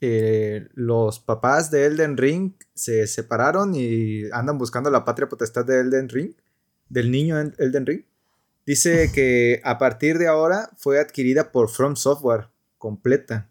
eh, 0.00 0.68
los 0.74 1.20
papás 1.20 1.70
de 1.70 1.86
Elden 1.86 2.16
Ring 2.16 2.52
se 2.74 3.06
separaron 3.06 3.74
y 3.74 4.24
andan 4.32 4.58
buscando 4.58 4.90
la 4.90 5.04
patria 5.04 5.28
potestad 5.28 5.64
de 5.64 5.80
Elden 5.80 6.08
Ring, 6.08 6.32
del 6.88 7.10
niño 7.10 7.40
en 7.40 7.54
Elden 7.58 7.86
Ring. 7.86 8.02
Dice 8.66 9.10
que 9.14 9.60
a 9.64 9.78
partir 9.78 10.18
de 10.18 10.28
ahora 10.28 10.70
fue 10.76 11.00
adquirida 11.00 11.52
por 11.52 11.68
From 11.70 11.96
Software 11.96 12.48
completa. 12.78 13.50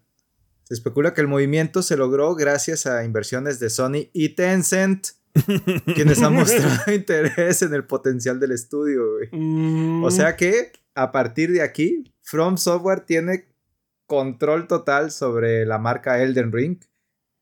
Se 0.64 0.74
especula 0.74 1.14
que 1.14 1.20
el 1.22 1.28
movimiento 1.28 1.82
se 1.82 1.96
logró 1.96 2.34
gracias 2.34 2.86
a 2.86 3.04
inversiones 3.04 3.58
de 3.58 3.70
Sony 3.70 4.10
y 4.12 4.30
Tencent, 4.30 5.08
quienes 5.94 6.22
han 6.22 6.34
mostrado 6.34 6.92
interés 6.92 7.62
en 7.62 7.72
el 7.74 7.84
potencial 7.84 8.38
del 8.40 8.52
estudio. 8.52 9.02
güey. 9.12 9.28
Mm, 9.32 10.04
O 10.04 10.10
sea 10.10 10.36
que 10.36 10.72
a 10.94 11.12
partir 11.12 11.52
de 11.52 11.62
aquí, 11.62 12.12
From 12.22 12.58
Software 12.58 13.00
tiene 13.00 13.47
control 14.08 14.66
total 14.66 15.12
sobre 15.12 15.64
la 15.64 15.78
marca 15.78 16.20
Elden 16.20 16.50
Ring 16.50 16.78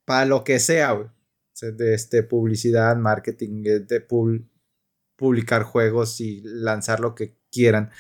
para 0.05 0.27
lo 0.27 0.45
que 0.45 0.59
sea, 0.59 0.93
güey. 0.93 1.09
De 1.63 1.95
este, 1.95 2.23
publicidad, 2.23 2.95
marketing, 2.97 3.63
eh, 3.65 3.79
de 3.79 4.01
pub- 4.03 4.45
publicar 5.17 5.63
juegos 5.63 6.21
y 6.21 6.43
lanzar 6.45 7.01
lo 7.01 7.15
que 7.15 7.35
quieran. 7.51 7.91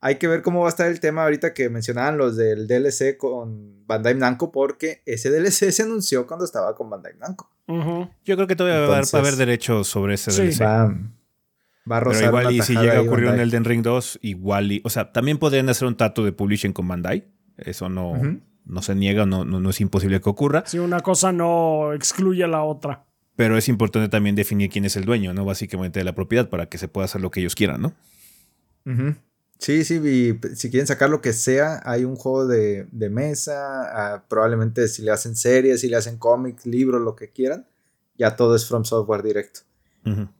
Hay 0.00 0.16
que 0.16 0.26
ver 0.28 0.40
cómo 0.42 0.60
va 0.60 0.66
a 0.66 0.70
estar 0.70 0.88
el 0.90 0.98
tema 0.98 1.24
ahorita 1.24 1.52
que 1.52 1.68
mencionaban 1.68 2.16
los 2.16 2.36
del 2.36 2.66
DLC 2.66 3.16
con 3.18 3.86
Bandai 3.86 4.14
Namco, 4.14 4.50
porque 4.50 5.02
ese 5.04 5.30
DLC 5.30 5.70
se 5.70 5.82
anunció 5.82 6.26
cuando 6.26 6.44
estaba 6.46 6.74
con 6.74 6.88
Bandai 6.88 7.12
Namco. 7.18 7.50
Yo 7.68 8.34
creo 8.36 8.46
que 8.46 8.56
todavía 8.56 8.78
va 8.80 8.84
a 8.84 8.86
haber- 8.86 8.96
Entonces- 9.00 9.14
va 9.14 9.18
a 9.18 9.22
haber 9.28 9.36
derechos 9.36 9.86
sobre 9.88 10.14
ese 10.14 10.30
Sí. 10.30 10.40
DLC. 10.42 10.64
Va, 10.64 10.84
va 10.86 11.96
a 11.96 12.00
Pero 12.00 12.00
rozar 12.00 12.24
igual 12.28 12.46
una 12.46 12.54
y 12.54 12.62
si 12.62 12.74
llega 12.76 12.96
a 12.96 13.00
ocurrir 13.02 13.28
un. 13.28 13.38
Elden 13.40 13.64
Ring 13.64 13.82
2, 13.82 14.18
igual 14.22 14.72
y... 14.72 14.80
O 14.84 14.90
sea, 14.90 15.12
también 15.12 15.38
podrían 15.38 15.68
hacer 15.68 15.86
un 15.86 15.96
trato 15.96 16.24
de 16.24 16.32
publishing 16.32 16.72
con 16.72 16.88
Bandai. 16.88 17.28
Eso 17.56 17.88
no, 17.88 18.14
no 18.64 18.82
se 18.82 18.94
niega, 18.94 19.26
no, 19.26 19.44
no, 19.44 19.60
no 19.60 19.70
es 19.70 19.80
imposible 19.80 20.20
que 20.20 20.30
ocurra. 20.30 20.64
Si 20.66 20.78
una 20.78 21.00
cosa 21.00 21.32
no 21.32 21.92
excluye 21.92 22.44
a 22.44 22.48
la 22.48 22.62
otra. 22.62 23.04
Pero 23.36 23.56
es 23.56 23.68
importante 23.68 24.08
también 24.08 24.34
definir 24.34 24.70
quién 24.70 24.84
es 24.84 24.96
el 24.96 25.04
dueño, 25.04 25.32
¿no? 25.32 25.44
Básicamente 25.44 26.00
de 26.00 26.04
la 26.04 26.14
propiedad 26.14 26.48
para 26.48 26.66
que 26.66 26.78
se 26.78 26.88
pueda 26.88 27.06
hacer 27.06 27.20
lo 27.20 27.30
que 27.30 27.40
ellos 27.40 27.54
quieran, 27.54 27.80
¿no? 27.80 27.94
Sí, 29.58 29.84
sí, 29.84 29.94
y 29.94 30.56
si 30.56 30.70
quieren 30.70 30.86
sacar 30.86 31.08
lo 31.08 31.20
que 31.20 31.32
sea, 31.32 31.80
hay 31.84 32.04
un 32.04 32.16
juego 32.16 32.46
de, 32.46 32.88
de 32.90 33.10
mesa, 33.10 33.82
ah, 33.84 34.24
probablemente 34.28 34.88
si 34.88 35.02
le 35.02 35.12
hacen 35.12 35.36
series, 35.36 35.80
si 35.80 35.88
le 35.88 35.96
hacen 35.96 36.18
cómics, 36.18 36.66
libros, 36.66 37.00
lo 37.00 37.14
que 37.14 37.30
quieran, 37.30 37.66
ya 38.18 38.34
todo 38.34 38.56
es 38.56 38.66
From 38.66 38.84
Software 38.84 39.22
directo. 39.22 39.60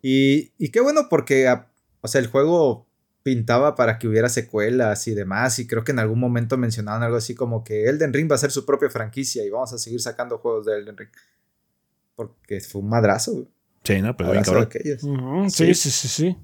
Y, 0.02 0.50
y 0.58 0.70
qué 0.70 0.80
bueno 0.80 1.02
porque, 1.08 1.46
ah, 1.46 1.68
o 2.00 2.08
sea, 2.08 2.20
el 2.20 2.26
juego 2.26 2.88
pintaba 3.22 3.74
para 3.74 3.98
que 3.98 4.08
hubiera 4.08 4.28
secuelas 4.28 5.06
y 5.08 5.14
demás. 5.14 5.58
Y 5.58 5.66
creo 5.66 5.84
que 5.84 5.92
en 5.92 5.98
algún 5.98 6.18
momento 6.18 6.56
mencionaban 6.58 7.02
algo 7.02 7.16
así 7.16 7.34
como 7.34 7.64
que 7.64 7.88
Elden 7.88 8.12
Ring 8.12 8.30
va 8.30 8.34
a 8.34 8.38
ser 8.38 8.50
su 8.50 8.66
propia 8.66 8.90
franquicia 8.90 9.44
y 9.44 9.50
vamos 9.50 9.72
a 9.72 9.78
seguir 9.78 10.00
sacando 10.00 10.38
juegos 10.38 10.66
de 10.66 10.78
Elden 10.78 10.96
Ring. 10.96 11.10
Porque 12.14 12.60
fue 12.60 12.80
un 12.80 12.88
madrazo. 12.88 13.48
Sí, 13.84 14.00
no, 14.00 14.16
pero 14.16 14.30
bien 14.30 14.42
Madrazo 14.46 14.66
de 14.66 14.96
cabrón. 14.98 15.50
Sí, 15.50 15.74
sí, 15.74 15.90
sí, 15.90 16.08
sí. 16.08 16.36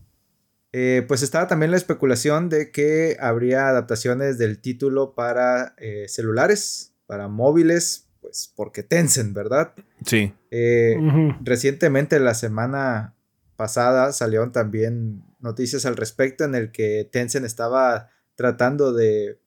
Eh, 0.72 1.04
pues 1.08 1.22
estaba 1.22 1.46
también 1.46 1.70
la 1.70 1.76
especulación 1.76 2.48
de 2.48 2.70
que 2.70 3.16
habría 3.20 3.68
adaptaciones 3.68 4.36
del 4.38 4.60
título 4.60 5.14
para 5.14 5.74
eh, 5.78 6.04
celulares, 6.08 6.92
para 7.06 7.28
móviles, 7.28 8.08
pues 8.20 8.52
porque 8.54 8.82
Tencent, 8.82 9.34
¿verdad? 9.34 9.72
Sí. 10.04 10.34
Eh. 10.50 10.96
Recientemente, 11.42 12.20
la 12.20 12.34
semana 12.34 13.14
pasada, 13.56 14.12
salieron 14.12 14.52
también 14.52 15.24
noticias 15.40 15.86
al 15.86 15.96
respecto 15.96 16.44
en 16.44 16.54
el 16.54 16.72
que 16.72 17.08
Tencent 17.10 17.46
estaba 17.46 18.10
tratando 18.34 18.92
de 18.92 19.40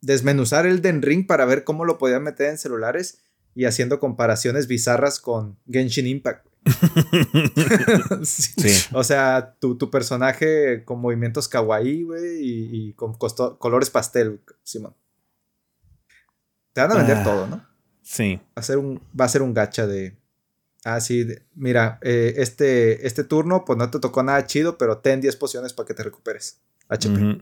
desmenuzar 0.00 0.66
el 0.66 0.82
Den 0.82 1.02
Ring 1.02 1.26
para 1.26 1.44
ver 1.46 1.64
cómo 1.64 1.84
lo 1.84 1.98
podían 1.98 2.22
meter 2.22 2.50
en 2.50 2.58
celulares 2.58 3.22
y 3.54 3.64
haciendo 3.64 3.98
comparaciones 4.00 4.66
bizarras 4.66 5.20
con 5.20 5.58
Genshin 5.70 6.06
Impact. 6.06 6.46
Sí. 8.24 8.52
Sí. 8.56 8.88
O 8.92 9.04
sea, 9.04 9.56
tu, 9.60 9.76
tu 9.78 9.90
personaje 9.90 10.84
con 10.84 11.00
movimientos 11.00 11.48
kawaii, 11.48 12.02
güey, 12.02 12.40
y, 12.42 12.68
y 12.88 12.92
con 12.94 13.14
costo- 13.14 13.58
colores 13.58 13.90
pastel, 13.90 14.40
Simón. 14.62 14.94
Te 16.72 16.80
van 16.82 16.92
a 16.92 16.96
vender 16.96 17.18
Ah. 17.18 17.24
todo, 17.24 17.46
¿no? 17.46 17.66
Sí. 18.02 18.36
Va 18.36 18.60
a 18.60 18.62
ser 18.62 18.78
un, 18.78 19.00
va 19.18 19.24
a 19.24 19.28
ser 19.28 19.42
un 19.42 19.54
gacha 19.54 19.86
de. 19.86 20.16
Ah, 20.88 21.00
sí, 21.00 21.24
de- 21.24 21.42
mira, 21.56 21.98
eh, 22.02 22.34
este, 22.36 23.06
este 23.08 23.24
turno, 23.24 23.64
pues 23.64 23.76
no 23.76 23.90
te 23.90 23.98
tocó 23.98 24.22
nada 24.22 24.46
chido, 24.46 24.78
pero 24.78 24.98
ten 24.98 25.20
10 25.20 25.34
pociones 25.34 25.72
para 25.72 25.86
que 25.88 25.94
te 25.94 26.04
recuperes. 26.04 26.60
HP. 26.88 27.14
Ujú. 27.20 27.38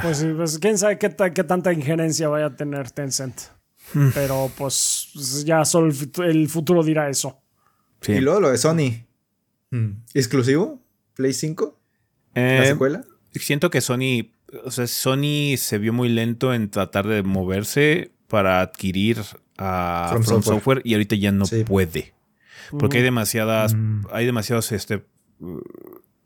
Pues, 0.00 0.16
sí, 0.18 0.32
pues 0.34 0.58
quién 0.58 0.78
sabe 0.78 0.98
qué, 0.98 1.14
qué 1.34 1.44
tanta 1.44 1.70
injerencia 1.72 2.28
vaya 2.28 2.46
a 2.46 2.56
tener 2.56 2.90
Tencent. 2.90 3.38
Hmm. 3.92 4.08
Pero 4.14 4.50
pues 4.56 5.44
ya 5.44 5.66
solo 5.66 5.86
el 5.88 5.92
fut- 5.92 6.24
el 6.24 6.48
futuro 6.48 6.82
dirá 6.82 7.10
eso. 7.10 7.42
Sí. 8.00 8.12
Y 8.12 8.20
luego 8.20 8.40
lo 8.40 8.50
de 8.50 8.56
Sony. 8.56 9.04
Hmm. 9.70 10.02
¿Exclusivo? 10.14 10.80
¿Play 11.12 11.34
5? 11.34 11.78
¿La 12.34 12.64
Eh, 12.64 12.66
secuela? 12.68 13.04
siento 13.34 13.68
que 13.68 13.82
Sony, 13.82 14.30
o 14.64 14.70
sea, 14.70 14.86
Sony 14.86 15.58
se 15.58 15.76
vio 15.76 15.92
muy 15.92 16.08
lento 16.08 16.54
en 16.54 16.70
tratar 16.70 17.06
de 17.06 17.22
moverse 17.22 18.12
para 18.28 18.62
adquirir 18.62 19.18
a 19.58 20.06
From 20.10 20.22
From, 20.24 20.42
Software. 20.42 20.56
Software. 20.56 20.80
y 20.84 20.94
ahorita 20.94 21.16
ya 21.16 21.30
no 21.30 21.44
Sí. 21.44 21.62
puede. 21.64 22.13
Porque 22.78 22.98
hay 22.98 23.02
demasiadas, 23.04 23.74
Mm. 23.74 24.06
hay 24.12 24.26
demasiados, 24.26 24.72
este, 24.72 25.04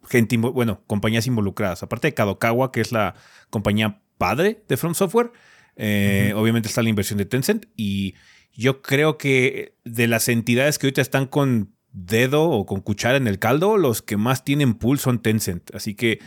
gente, 0.09 0.37
bueno, 0.37 0.83
compañías 0.87 1.27
involucradas. 1.27 1.83
Aparte 1.83 2.09
de 2.09 2.15
Kadokawa, 2.15 2.73
que 2.73 2.81
es 2.81 2.93
la 2.93 3.15
compañía 3.51 4.01
padre 4.17 4.65
de 4.69 4.77
From 4.77 4.95
Software, 4.95 5.33
eh, 5.77 6.33
obviamente 6.35 6.69
está 6.69 6.83
la 6.83 6.89
inversión 6.89 7.19
de 7.19 7.25
Tencent 7.25 7.67
y 7.77 8.15
yo 8.53 8.83
creo 8.83 9.19
que 9.19 9.77
de 9.85 10.09
las 10.09 10.29
entidades 10.29 10.79
que 10.79 10.87
ahorita 10.87 11.03
están 11.03 11.27
con 11.27 11.75
dedo 11.93 12.45
o 12.51 12.67
con 12.67 12.81
cuchara 12.81 13.17
en 13.17 13.27
el 13.29 13.39
caldo, 13.39 13.77
los 13.77 14.03
que 14.03 14.17
más 14.17 14.45
tienen 14.45 14.75
pool 14.75 14.99
son 14.99 15.21
Tencent. 15.21 15.75
Así 15.75 15.95
que 15.95 16.19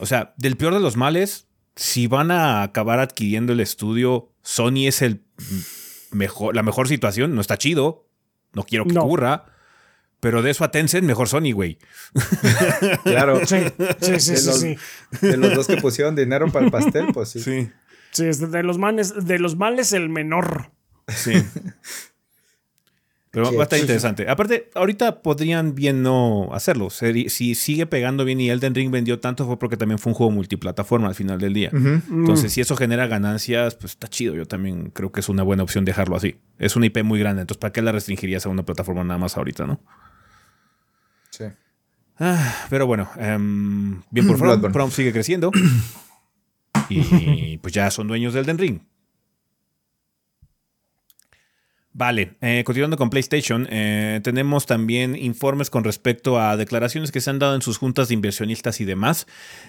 o 0.00 0.06
sea, 0.06 0.34
del 0.36 0.56
peor 0.56 0.72
de 0.72 0.78
los 0.80 0.96
males, 0.96 1.48
si 1.74 2.06
van 2.06 2.30
a 2.30 2.62
acabar 2.62 3.00
adquiriendo 3.00 3.52
el 3.52 3.58
estudio, 3.60 4.32
Sony 4.42 4.86
es 4.86 5.02
el 5.02 5.24
mejor, 6.12 6.54
la 6.54 6.62
mejor 6.62 6.86
situación. 6.86 7.34
No 7.34 7.40
está 7.40 7.58
chido. 7.58 8.08
No 8.54 8.62
quiero 8.64 8.84
que 8.84 8.92
No. 8.94 9.02
ocurra. 9.02 9.46
Pero 10.20 10.40
de 10.40 10.50
eso 10.52 10.64
a 10.64 10.70
Tencent, 10.70 11.04
mejor 11.06 11.28
Sony, 11.28 11.52
güey. 11.52 11.78
Claro. 13.04 13.44
Sí, 13.46 13.56
sí, 14.00 14.20
sí, 14.20 14.32
De 14.32 14.36
sí, 14.38 14.46
los- 14.46 14.60
sí. 14.60 14.76
De 15.20 15.36
los 15.36 15.54
dos 15.54 15.66
que 15.66 15.76
pusieron 15.76 16.16
dinero 16.16 16.50
para 16.50 16.64
el 16.64 16.70
pastel, 16.70 17.08
pues 17.12 17.28
sí. 17.30 17.40
Sí. 17.40 17.70
Sí, 18.12 18.26
es 18.26 18.38
de, 18.40 18.46
de 18.46 18.62
los 18.62 18.78
manes, 18.78 19.26
de 19.26 19.38
los 19.38 19.56
males 19.56 19.92
el 19.92 20.08
menor. 20.08 20.70
Sí. 21.08 21.32
Pero 23.34 23.46
Sí, 23.50 23.56
va 23.56 23.62
a 23.62 23.64
estar 23.64 23.76
sí, 23.78 23.80
sí. 23.80 23.86
interesante. 23.86 24.28
Aparte, 24.30 24.70
ahorita 24.74 25.20
podrían 25.20 25.74
bien 25.74 26.02
no 26.02 26.48
hacerlo. 26.52 26.88
Si 26.88 27.54
sigue 27.56 27.84
pegando 27.86 28.24
bien 28.24 28.40
y 28.40 28.48
Elden 28.48 28.74
Ring 28.74 28.90
vendió 28.92 29.18
tanto 29.18 29.44
fue 29.44 29.58
porque 29.58 29.76
también 29.76 29.98
fue 29.98 30.12
un 30.12 30.14
juego 30.14 30.30
multiplataforma 30.30 31.08
al 31.08 31.16
final 31.16 31.40
del 31.40 31.52
día. 31.52 31.70
Entonces, 31.72 32.52
si 32.52 32.60
eso 32.60 32.76
genera 32.76 33.08
ganancias, 33.08 33.74
pues 33.74 33.92
está 33.92 34.06
chido. 34.08 34.34
Yo 34.36 34.46
también 34.46 34.90
creo 34.90 35.10
que 35.10 35.18
es 35.20 35.28
una 35.28 35.42
buena 35.42 35.64
opción 35.64 35.84
dejarlo 35.84 36.14
así. 36.16 36.36
Es 36.58 36.76
una 36.76 36.86
IP 36.86 37.02
muy 37.02 37.18
grande, 37.18 37.42
entonces 37.42 37.60
¿para 37.60 37.72
qué 37.72 37.82
la 37.82 37.90
restringirías 37.92 38.46
a 38.46 38.48
una 38.48 38.64
plataforma 38.64 39.02
nada 39.02 39.18
más 39.18 39.36
ahorita, 39.36 39.66
no? 39.66 39.80
Sí. 41.30 41.44
Ah, 42.20 42.66
pero 42.70 42.86
bueno, 42.86 43.10
em, 43.18 44.00
bien 44.12 44.26
por 44.28 44.38
From. 44.38 44.72
From 44.72 44.90
sigue 44.92 45.12
creciendo. 45.12 45.50
y 46.88 47.58
pues 47.58 47.74
ya 47.74 47.90
son 47.90 48.06
dueños 48.06 48.34
del 48.34 48.46
Den 48.46 48.58
Ring. 48.58 48.80
Vale, 51.96 52.34
eh, 52.40 52.64
continuando 52.66 52.96
con 52.96 53.08
PlayStation, 53.08 53.68
eh, 53.70 54.18
tenemos 54.24 54.66
también 54.66 55.14
informes 55.14 55.70
con 55.70 55.84
respecto 55.84 56.40
a 56.40 56.56
declaraciones 56.56 57.12
que 57.12 57.20
se 57.20 57.30
han 57.30 57.38
dado 57.38 57.54
en 57.54 57.62
sus 57.62 57.78
juntas 57.78 58.08
de 58.08 58.14
inversionistas 58.14 58.80
y 58.80 58.84
demás. 58.84 59.28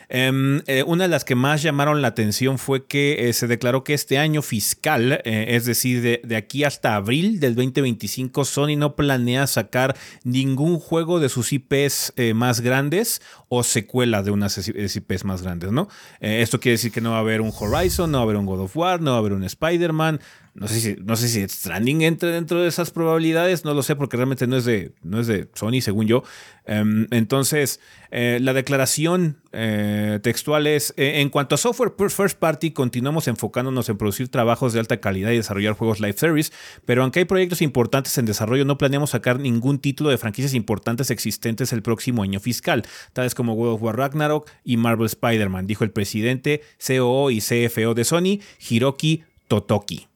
Em, 0.09 0.63
eh, 0.65 0.81
una 0.87 1.03
de 1.03 1.09
las 1.09 1.23
que 1.23 1.35
más 1.35 1.61
llamaron 1.61 2.01
la 2.01 2.07
atención 2.07 2.57
fue 2.57 2.87
que 2.87 3.31
se 3.31 3.45
declaró 3.45 3.83
que 3.83 3.93
este 3.93 4.17
año 4.17 4.41
fiscal, 4.41 5.21
es 5.23 5.65
decir, 5.65 6.01
de, 6.01 6.19
de 6.23 6.35
aquí 6.35 6.63
hasta 6.63 6.95
abril 6.95 7.39
del 7.39 7.53
2025, 7.53 8.43
Sony 8.43 8.75
no 8.75 8.95
planea 8.95 9.45
sacar 9.45 9.95
ningún 10.23 10.79
juego 10.79 11.19
de 11.19 11.29
sus 11.29 11.53
IPs 11.53 12.13
más 12.33 12.61
grandes 12.61 13.21
o 13.49 13.61
secuela 13.61 14.23
de 14.23 14.31
unas 14.31 14.67
IPs 14.67 15.25
más 15.25 15.43
grandes, 15.43 15.71
¿no? 15.71 15.89
Esto 16.19 16.59
quiere 16.59 16.73
decir 16.73 16.91
que 16.91 17.01
no 17.01 17.11
va 17.11 17.17
a 17.17 17.19
haber 17.19 17.41
un 17.41 17.51
Horizon, 17.55 18.09
no 18.09 18.17
va 18.17 18.21
a 18.21 18.25
haber 18.25 18.37
un 18.37 18.47
God 18.47 18.61
of 18.61 18.75
War, 18.75 18.99
no 18.99 19.11
va 19.11 19.17
a 19.17 19.19
haber 19.19 19.33
un 19.33 19.43
Spider-Man. 19.43 20.19
No 20.55 20.69
sé 20.69 20.79
si, 20.79 20.95
no 21.03 21.17
sé 21.17 21.27
si 21.27 21.45
Stranding 21.45 22.03
entre 22.03 22.31
dentro 22.31 22.61
de 22.61 22.69
esas 22.69 22.89
probabilidades, 22.89 23.65
no 23.65 23.73
lo 23.73 23.83
sé 23.83 23.97
porque 23.97 24.15
realmente 24.15 24.47
no 24.47 24.55
es 24.55 24.63
de, 24.63 24.93
no 25.03 25.19
es 25.19 25.27
de 25.27 25.49
Sony, 25.53 25.81
según 25.81 26.07
yo. 26.07 26.23
Em, 26.65 27.07
entonces, 27.11 27.81
eh, 28.09 28.39
la 28.41 28.53
declaración 28.53 29.35
eh, 29.51 30.21
textual 30.23 30.65
es, 30.65 30.93
eh, 30.95 31.19
en 31.19 31.27
cuanto 31.27 31.55
a 31.55 31.57
software 31.57 31.91
first 32.09 32.39
party, 32.39 32.71
continuamos 32.71 33.27
enfocándonos 33.27 33.89
en 33.89 33.97
producir 33.97 34.29
trabajos 34.29 34.71
de 34.71 34.79
alta 34.79 35.01
calidad 35.01 35.31
y 35.31 35.35
desarrollar 35.35 35.73
juegos 35.73 35.99
live 35.99 36.15
service, 36.17 36.53
pero 36.85 37.03
aunque 37.03 37.19
hay 37.19 37.25
proyectos 37.25 37.61
importantes 37.61 38.17
en 38.17 38.25
desarrollo, 38.25 38.63
no 38.63 38.77
planeamos 38.77 39.09
sacar 39.09 39.41
ningún 39.41 39.79
título 39.79 40.09
de 40.09 40.17
franquicias 40.17 40.53
importantes 40.53 41.11
existentes 41.11 41.73
el 41.73 41.81
próximo 41.81 42.23
año 42.23 42.39
fiscal, 42.39 42.83
tales 43.11 43.35
como 43.35 43.55
World 43.55 43.75
of 43.75 43.83
War 43.83 43.97
Ragnarok 43.97 44.49
y 44.63 44.77
Marvel 44.77 45.07
Spider-Man, 45.07 45.67
dijo 45.67 45.83
el 45.83 45.91
presidente, 45.91 46.61
COO 46.79 47.29
y 47.29 47.41
CFO 47.41 47.93
de 47.93 48.05
Sony, 48.05 48.39
Hiroki 48.69 49.25
Totoki. 49.49 50.07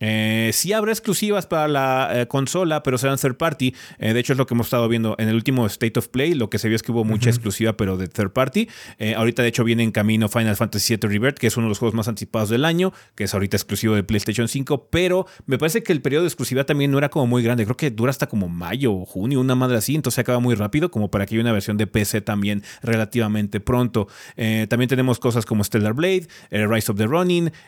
Eh, 0.00 0.50
sí 0.52 0.72
habrá 0.72 0.92
exclusivas 0.92 1.46
para 1.46 1.68
la 1.68 2.10
eh, 2.12 2.26
consola, 2.26 2.82
pero 2.82 2.98
serán 2.98 3.18
third 3.18 3.36
party. 3.36 3.74
Eh, 3.98 4.12
de 4.12 4.20
hecho, 4.20 4.32
es 4.32 4.38
lo 4.38 4.46
que 4.46 4.54
hemos 4.54 4.66
estado 4.66 4.88
viendo 4.88 5.14
en 5.18 5.28
el 5.28 5.34
último 5.34 5.66
State 5.66 5.98
of 5.98 6.08
Play. 6.08 6.34
Lo 6.34 6.50
que 6.50 6.58
se 6.58 6.68
vio 6.68 6.76
es 6.76 6.82
que 6.82 6.92
hubo 6.92 7.04
mucha 7.04 7.30
exclusiva, 7.30 7.76
pero 7.76 7.96
de 7.96 8.08
third 8.08 8.32
party. 8.32 8.68
Eh, 8.98 9.14
ahorita, 9.14 9.42
de 9.42 9.48
hecho, 9.48 9.64
viene 9.64 9.82
en 9.82 9.90
camino 9.90 10.28
Final 10.28 10.56
Fantasy 10.56 10.96
VII 10.96 11.08
Rebirth, 11.08 11.38
que 11.38 11.46
es 11.46 11.56
uno 11.56 11.66
de 11.66 11.70
los 11.70 11.78
juegos 11.78 11.94
más 11.94 12.08
anticipados 12.08 12.50
del 12.50 12.64
año, 12.64 12.92
que 13.14 13.24
es 13.24 13.34
ahorita 13.34 13.56
exclusivo 13.56 13.94
de 13.94 14.04
PlayStation 14.04 14.48
5. 14.48 14.88
Pero 14.90 15.26
me 15.46 15.58
parece 15.58 15.82
que 15.82 15.92
el 15.92 16.02
periodo 16.02 16.22
de 16.22 16.28
exclusividad 16.28 16.66
también 16.66 16.90
no 16.90 16.98
era 16.98 17.08
como 17.08 17.26
muy 17.26 17.42
grande. 17.42 17.64
Creo 17.64 17.76
que 17.76 17.90
dura 17.90 18.10
hasta 18.10 18.28
como 18.28 18.48
mayo 18.48 18.92
o 18.92 19.04
junio, 19.04 19.40
una 19.40 19.54
madre 19.54 19.78
así. 19.78 19.94
Entonces 19.94 20.18
acaba 20.18 20.40
muy 20.40 20.54
rápido, 20.54 20.90
como 20.90 21.10
para 21.10 21.26
que 21.26 21.34
haya 21.34 21.42
una 21.42 21.52
versión 21.52 21.76
de 21.76 21.86
PC 21.86 22.20
también 22.20 22.62
relativamente 22.82 23.60
pronto. 23.60 24.08
También 24.36 24.88
tenemos 24.88 25.18
cosas 25.18 25.46
como 25.46 25.64
Stellar 25.64 25.94
Blade, 25.94 26.26
Rise 26.50 26.92
of 26.92 26.98
the 26.98 27.06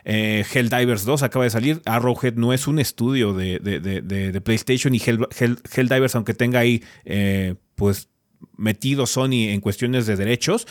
eh, 0.05 0.45
Helldivers 0.53 1.05
2 1.05 1.23
acaba 1.23 1.45
de 1.45 1.51
salir. 1.51 1.81
No 2.35 2.53
es 2.53 2.67
un 2.67 2.79
estudio 2.79 3.33
de, 3.33 3.59
de- 3.59 3.81
de- 3.81 4.01
de- 4.03 4.33
de 4.33 4.41
PlayStation 4.41 4.95
y 4.95 4.99
Hell- 4.99 5.29
Hell- 5.39 5.61
Helldivers, 5.75 6.15
aunque 6.15 6.35
tenga 6.35 6.61
ahí, 6.61 6.83
eh, 7.05 7.55
pues 7.75 8.09
metido 8.59 9.07
Sony 9.07 9.49
en 9.49 9.61
cuestiones 9.61 10.05
de 10.07 10.17
derechos, 10.17 10.67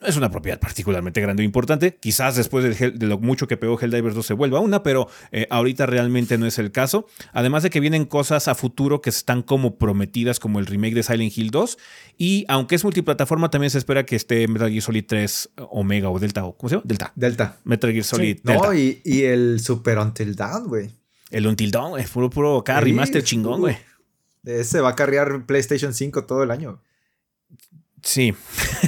no 0.00 0.06
es 0.06 0.16
una 0.16 0.30
propiedad 0.30 0.58
particularmente 0.58 1.20
grande 1.20 1.42
o 1.42 1.44
importante. 1.44 1.96
Quizás 2.00 2.36
después 2.36 2.64
Hell- 2.80 2.94
de 2.96 3.06
lo 3.06 3.18
mucho 3.18 3.46
que 3.46 3.56
pegó 3.58 3.78
Helldivers 3.78 4.14
2 4.14 4.24
se 4.24 4.32
vuelva 4.34 4.60
una, 4.60 4.82
pero 4.82 5.08
eh, 5.32 5.46
ahorita 5.50 5.84
realmente 5.84 6.38
no 6.38 6.46
es 6.46 6.58
el 6.58 6.72
caso. 6.72 7.06
Además 7.32 7.62
de 7.64 7.70
que 7.70 7.80
vienen 7.80 8.06
cosas 8.06 8.48
a 8.48 8.54
futuro 8.54 9.02
que 9.02 9.10
están 9.10 9.42
como 9.42 9.76
prometidas, 9.76 10.40
como 10.40 10.58
el 10.60 10.66
remake 10.66 10.94
de 10.94 11.02
Silent 11.02 11.36
Hill 11.36 11.50
2. 11.50 11.76
Y 12.16 12.44
aunque 12.48 12.76
es 12.76 12.84
multiplataforma, 12.84 13.50
también 13.50 13.70
se 13.70 13.78
espera 13.78 14.06
que 14.06 14.16
esté 14.16 14.48
Metal 14.48 14.70
Gear 14.70 14.82
Solid 14.82 15.04
3 15.06 15.50
Omega 15.70 16.08
o 16.08 16.18
Delta, 16.18 16.44
o 16.44 16.56
¿cómo 16.56 16.68
se 16.70 16.76
llama? 16.76 16.84
Delta. 16.86 17.12
Delta. 17.16 17.56
Metal 17.64 17.90
Gear 17.92 18.04
Solid 18.04 18.38
Delta. 18.42 18.66
No, 18.68 18.72
y, 18.74 19.02
y 19.04 19.22
el 19.24 19.60
Super 19.60 19.98
Until 19.98 20.34
Dawn, 20.36 20.68
güey. 20.68 20.90
El 21.30 21.46
Until 21.48 21.72
Dawn, 21.72 21.98
es 21.98 22.08
puro, 22.10 22.30
puro 22.30 22.58
acá, 22.58 22.78
Sí, 22.78 22.84
remaster 22.84 23.24
chingón, 23.24 23.60
güey. 23.60 23.76
Ese 24.44 24.80
va 24.80 24.90
a 24.90 24.94
carrear 24.94 25.46
PlayStation 25.46 25.94
5 25.94 26.26
todo 26.26 26.42
el 26.42 26.50
año. 26.50 26.80
Sí. 28.04 28.34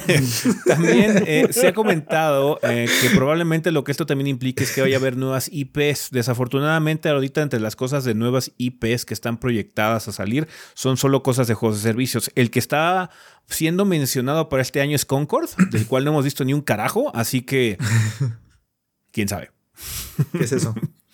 también 0.67 1.25
eh, 1.27 1.49
se 1.51 1.69
ha 1.69 1.73
comentado 1.73 2.61
eh, 2.63 2.87
que 3.01 3.11
probablemente 3.11 3.73
lo 3.73 3.83
que 3.83 3.91
esto 3.91 4.05
también 4.05 4.27
implica 4.27 4.63
es 4.63 4.73
que 4.73 4.83
vaya 4.83 4.97
a 4.97 5.01
haber 5.01 5.17
nuevas 5.17 5.49
IPs. 5.51 6.11
Desafortunadamente, 6.11 7.09
ahorita 7.09 7.41
entre 7.41 7.59
las 7.59 7.77
cosas 7.77 8.05
de 8.05 8.15
nuevas 8.15 8.53
IPs 8.59 9.07
que 9.07 9.15
están 9.15 9.39
proyectadas 9.39 10.07
a 10.07 10.13
salir 10.13 10.49
son 10.75 10.99
solo 10.99 11.23
cosas 11.23 11.49
de 11.49 11.55
juegos 11.55 11.79
de 11.79 11.89
servicios. 11.89 12.31
El 12.35 12.51
que 12.51 12.59
está 12.59 13.11
siendo 13.49 13.87
mencionado 13.87 14.51
para 14.51 14.61
este 14.61 14.83
año 14.83 14.95
es 14.95 15.07
Concord, 15.07 15.49
del 15.71 15.87
cual 15.87 16.05
no 16.05 16.11
hemos 16.11 16.25
visto 16.25 16.45
ni 16.45 16.53
un 16.53 16.61
carajo, 16.61 17.11
así 17.17 17.41
que 17.41 17.79
quién 19.13 19.29
sabe. 19.29 19.51
¿Qué 20.33 20.45
es 20.45 20.53
eso? 20.53 20.75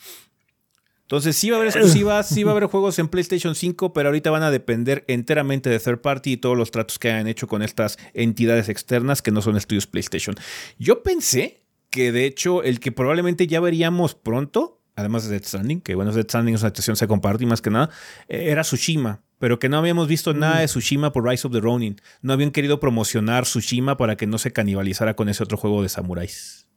Entonces 1.12 1.36
sí 1.36 1.50
va 1.50 1.58
a 1.58 1.60
haber 1.60 1.68
exclusivas, 1.68 2.26
sí 2.26 2.42
va 2.42 2.52
a 2.52 2.56
haber 2.56 2.70
juegos 2.70 2.98
en 2.98 3.06
PlayStation 3.06 3.54
5, 3.54 3.92
pero 3.92 4.08
ahorita 4.08 4.30
van 4.30 4.44
a 4.44 4.50
depender 4.50 5.04
enteramente 5.08 5.68
de 5.68 5.78
third 5.78 6.00
party 6.00 6.32
y 6.32 6.36
todos 6.38 6.56
los 6.56 6.70
tratos 6.70 6.98
que 6.98 7.10
hayan 7.10 7.26
hecho 7.26 7.46
con 7.46 7.60
estas 7.60 7.98
entidades 8.14 8.70
externas 8.70 9.20
que 9.20 9.30
no 9.30 9.42
son 9.42 9.58
estudios 9.58 9.86
PlayStation. 9.86 10.36
Yo 10.78 11.02
pensé 11.02 11.66
que 11.90 12.12
de 12.12 12.24
hecho 12.24 12.62
el 12.62 12.80
que 12.80 12.92
probablemente 12.92 13.46
ya 13.46 13.60
veríamos 13.60 14.14
pronto, 14.14 14.80
además 14.96 15.24
de 15.24 15.32
Dead 15.32 15.44
Stranding, 15.44 15.82
que 15.82 15.94
bueno, 15.96 16.12
Dead 16.12 16.24
Stranding 16.24 16.54
es 16.54 16.62
una 16.62 16.70
situación 16.70 16.96
se 16.96 17.06
comparte 17.06 17.44
y 17.44 17.46
más 17.46 17.60
que 17.60 17.68
nada, 17.68 17.90
eh, 18.28 18.46
era 18.48 18.62
Tsushima. 18.62 19.20
Pero 19.38 19.58
que 19.58 19.68
no 19.68 19.76
habíamos 19.76 20.08
visto 20.08 20.32
nada 20.32 20.60
de 20.60 20.66
Tsushima 20.66 21.12
por 21.12 21.28
Rise 21.28 21.46
of 21.46 21.52
the 21.52 21.60
Ronin. 21.60 22.00
No 22.22 22.32
habían 22.32 22.52
querido 22.52 22.80
promocionar 22.80 23.44
Tsushima 23.44 23.98
para 23.98 24.16
que 24.16 24.26
no 24.26 24.38
se 24.38 24.50
canibalizara 24.54 25.14
con 25.14 25.28
ese 25.28 25.42
otro 25.42 25.58
juego 25.58 25.82
de 25.82 25.90
samuráis. 25.90 26.70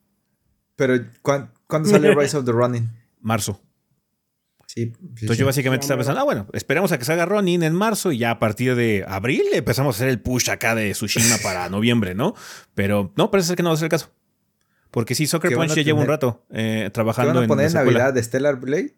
Pero, 0.75 1.05
¿cuándo, 1.21 1.51
¿cuándo 1.67 1.87
sale 1.87 2.13
Rise 2.19 2.35
of 2.35 2.43
the 2.43 2.51
Ronin? 2.51 2.89
Marzo. 3.21 3.61
Sí, 4.75 4.87
sí, 4.87 4.93
Entonces 5.01 5.29
sí. 5.29 5.37
yo 5.37 5.45
básicamente 5.45 5.85
estaba 5.85 5.99
pensando, 5.99 6.19
ah, 6.19 6.25
bueno, 6.25 6.47
esperamos 6.51 6.91
a 6.91 6.97
que 6.97 7.05
salga 7.05 7.25
Ronin 7.25 7.63
en 7.63 7.73
marzo 7.73 8.11
y 8.11 8.17
ya 8.17 8.31
a 8.31 8.39
partir 8.39 8.75
de 8.75 9.05
abril 9.07 9.43
empezamos 9.53 9.95
a 9.95 9.97
hacer 9.97 10.09
el 10.09 10.19
push 10.19 10.49
acá 10.49 10.75
de 10.75 10.91
Tsushima 10.91 11.37
para 11.41 11.69
noviembre, 11.71 12.13
¿no? 12.13 12.35
Pero 12.73 13.13
no, 13.15 13.31
parece 13.31 13.47
ser 13.47 13.55
que 13.57 13.63
no 13.63 13.69
va 13.69 13.75
a 13.75 13.77
ser 13.77 13.85
el 13.85 13.91
caso. 13.91 14.11
Porque 14.91 15.15
sí, 15.15 15.27
Soccer 15.27 15.49
¿Qué 15.49 15.55
Punch 15.55 15.75
ya 15.75 15.81
lleva 15.81 15.99
un 15.99 16.07
rato 16.07 16.45
eh, 16.51 16.83
¿Qué 16.85 16.89
trabajando 16.91 17.33
van 17.33 17.37
a 17.37 17.43
en 17.43 17.47
poner 17.47 17.71
la 17.71 17.81
en. 17.81 17.85
Navidad 17.87 18.13
de 18.13 18.23
Stellar 18.23 18.59
Blade? 18.59 18.95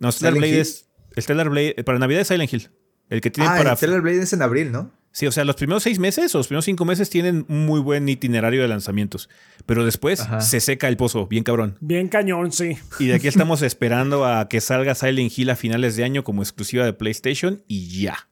No, 0.00 0.10
Stellar 0.10 0.32
Silent 0.34 0.38
Blade 0.38 0.52
Hill? 0.54 0.60
es... 0.60 0.88
Stellar 1.16 1.48
Blade, 1.48 1.74
para 1.84 1.98
Navidad 1.98 2.20
es 2.22 2.28
Silent 2.28 2.52
Hill. 2.52 2.70
El 3.08 3.20
que 3.20 3.30
tiene 3.30 3.50
Ah, 3.50 3.56
para... 3.56 3.70
el 3.70 3.76
Stellar 3.76 4.00
Blade 4.00 4.22
es 4.22 4.32
en 4.32 4.42
abril, 4.42 4.72
¿no? 4.72 4.92
Sí, 5.12 5.26
o 5.26 5.32
sea, 5.32 5.44
los 5.44 5.56
primeros 5.56 5.82
seis 5.82 5.98
meses 5.98 6.34
o 6.34 6.38
los 6.38 6.46
primeros 6.46 6.64
cinco 6.64 6.84
meses 6.84 7.10
tienen 7.10 7.44
un 7.48 7.66
muy 7.66 7.80
buen 7.80 8.08
itinerario 8.08 8.62
de 8.62 8.68
lanzamientos. 8.68 9.28
Pero 9.66 9.84
después 9.84 10.20
Ajá. 10.20 10.40
se 10.40 10.60
seca 10.60 10.88
el 10.88 10.96
pozo, 10.96 11.26
bien 11.26 11.44
cabrón. 11.44 11.76
Bien 11.80 12.08
cañón, 12.08 12.52
sí. 12.52 12.78
Y 12.98 13.06
de 13.06 13.14
aquí 13.14 13.28
estamos 13.28 13.62
esperando 13.62 14.24
a 14.24 14.48
que 14.48 14.60
salga 14.60 14.94
Silent 14.94 15.36
Hill 15.36 15.50
a 15.50 15.56
finales 15.56 15.96
de 15.96 16.04
año 16.04 16.24
como 16.24 16.42
exclusiva 16.42 16.84
de 16.84 16.92
PlayStation 16.92 17.62
y 17.66 18.00
ya. 18.02 18.28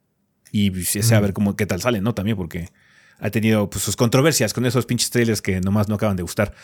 Y 0.53 0.71
a 1.13 1.21
ver 1.21 1.33
cómo, 1.33 1.57
qué 1.57 1.67
tal 1.67 1.83
sale, 1.83 2.01
¿no? 2.01 2.15
También 2.15 2.37
porque 2.37 2.71
ha 3.19 3.31
tenido 3.31 3.69
pues, 3.69 3.83
sus 3.85 3.97
controversias 3.97 4.55
con 4.55 4.65
esos 4.67 4.87
pinches 4.87 5.11
trailers 5.11 5.43
que 5.43 5.61
nomás 5.61 5.89
no 5.89 5.97
acaban 5.97 6.17
de 6.17 6.23
gustar. 6.23 6.55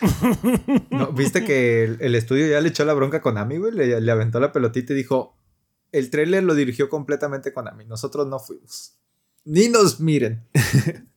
No, 0.90 1.12
¿Viste 1.12 1.44
que 1.44 1.84
el, 1.84 1.98
el 2.00 2.14
estudio 2.14 2.46
ya 2.48 2.60
le 2.60 2.68
echó 2.68 2.84
la 2.84 2.92
bronca 2.92 3.18
a 3.18 3.20
Konami, 3.20 3.56
güey? 3.58 3.72
Le, 3.72 4.00
le 4.00 4.12
aventó 4.12 4.40
la 4.40 4.52
pelotita 4.52 4.92
y 4.92 4.96
dijo, 4.96 5.38
el 5.92 6.10
trailer 6.10 6.42
lo 6.42 6.54
dirigió 6.54 6.88
completamente 6.88 7.52
Konami, 7.52 7.84
nosotros 7.84 8.26
no 8.26 8.38
fuimos. 8.38 8.96
Ni 9.44 9.68
nos 9.68 10.00
miren. 10.00 10.42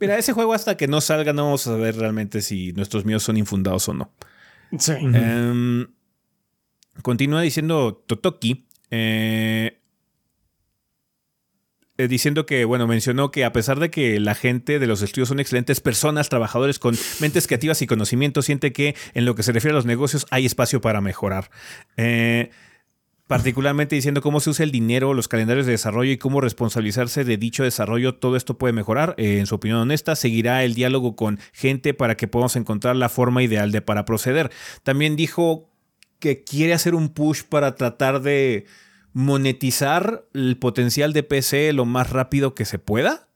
Mira, 0.00 0.18
ese 0.18 0.32
juego 0.32 0.52
hasta 0.52 0.76
que 0.76 0.88
no 0.88 1.00
salga 1.00 1.32
no 1.32 1.44
vamos 1.44 1.66
a 1.66 1.70
saber 1.70 1.96
realmente 1.96 2.42
si 2.42 2.72
nuestros 2.72 3.04
míos 3.04 3.22
son 3.22 3.36
infundados 3.36 3.88
o 3.88 3.94
no. 3.94 4.12
Sí. 4.78 4.92
Em, 4.92 5.86
continúa 7.02 7.42
diciendo 7.42 8.02
Totoki. 8.06 8.66
eh, 8.90 9.78
eh, 11.98 12.08
diciendo 12.08 12.46
que, 12.46 12.64
bueno, 12.64 12.86
mencionó 12.86 13.30
que 13.30 13.44
a 13.44 13.52
pesar 13.52 13.78
de 13.78 13.90
que 13.90 14.18
la 14.18 14.34
gente 14.34 14.78
de 14.78 14.86
los 14.86 15.02
estudios 15.02 15.28
son 15.28 15.40
excelentes 15.40 15.80
personas, 15.80 16.30
trabajadores 16.30 16.78
con 16.78 16.96
mentes 17.20 17.46
creativas 17.46 17.82
y 17.82 17.86
conocimiento, 17.86 18.40
siente 18.40 18.72
que 18.72 18.96
en 19.12 19.26
lo 19.26 19.34
que 19.34 19.42
se 19.42 19.52
refiere 19.52 19.72
a 19.72 19.76
los 19.76 19.84
negocios 19.86 20.26
hay 20.30 20.46
espacio 20.46 20.80
para 20.80 21.02
mejorar. 21.02 21.50
Eh, 21.98 22.50
particularmente 23.26 23.94
diciendo 23.94 24.20
cómo 24.20 24.40
se 24.40 24.50
usa 24.50 24.64
el 24.64 24.70
dinero, 24.70 25.14
los 25.14 25.28
calendarios 25.28 25.66
de 25.66 25.72
desarrollo 25.72 26.12
y 26.12 26.18
cómo 26.18 26.40
responsabilizarse 26.40 27.24
de 27.24 27.36
dicho 27.36 27.62
desarrollo, 27.62 28.16
todo 28.16 28.36
esto 28.36 28.58
puede 28.58 28.72
mejorar. 28.72 29.14
Eh, 29.16 29.38
en 29.38 29.46
su 29.46 29.54
opinión 29.54 29.78
honesta, 29.78 30.16
seguirá 30.16 30.64
el 30.64 30.74
diálogo 30.74 31.16
con 31.16 31.38
gente 31.52 31.94
para 31.94 32.16
que 32.16 32.28
podamos 32.28 32.56
encontrar 32.56 32.96
la 32.96 33.08
forma 33.08 33.42
ideal 33.42 33.70
de 33.72 33.80
para 33.80 34.04
proceder. 34.04 34.50
También 34.82 35.16
dijo 35.16 35.70
que 36.18 36.44
quiere 36.44 36.74
hacer 36.74 36.94
un 36.94 37.08
push 37.08 37.42
para 37.42 37.74
tratar 37.74 38.22
de 38.22 38.66
monetizar 39.12 40.24
el 40.32 40.56
potencial 40.56 41.12
de 41.12 41.22
PC 41.22 41.72
lo 41.72 41.84
más 41.84 42.10
rápido 42.10 42.54
que 42.54 42.64
se 42.64 42.78
pueda, 42.78 43.28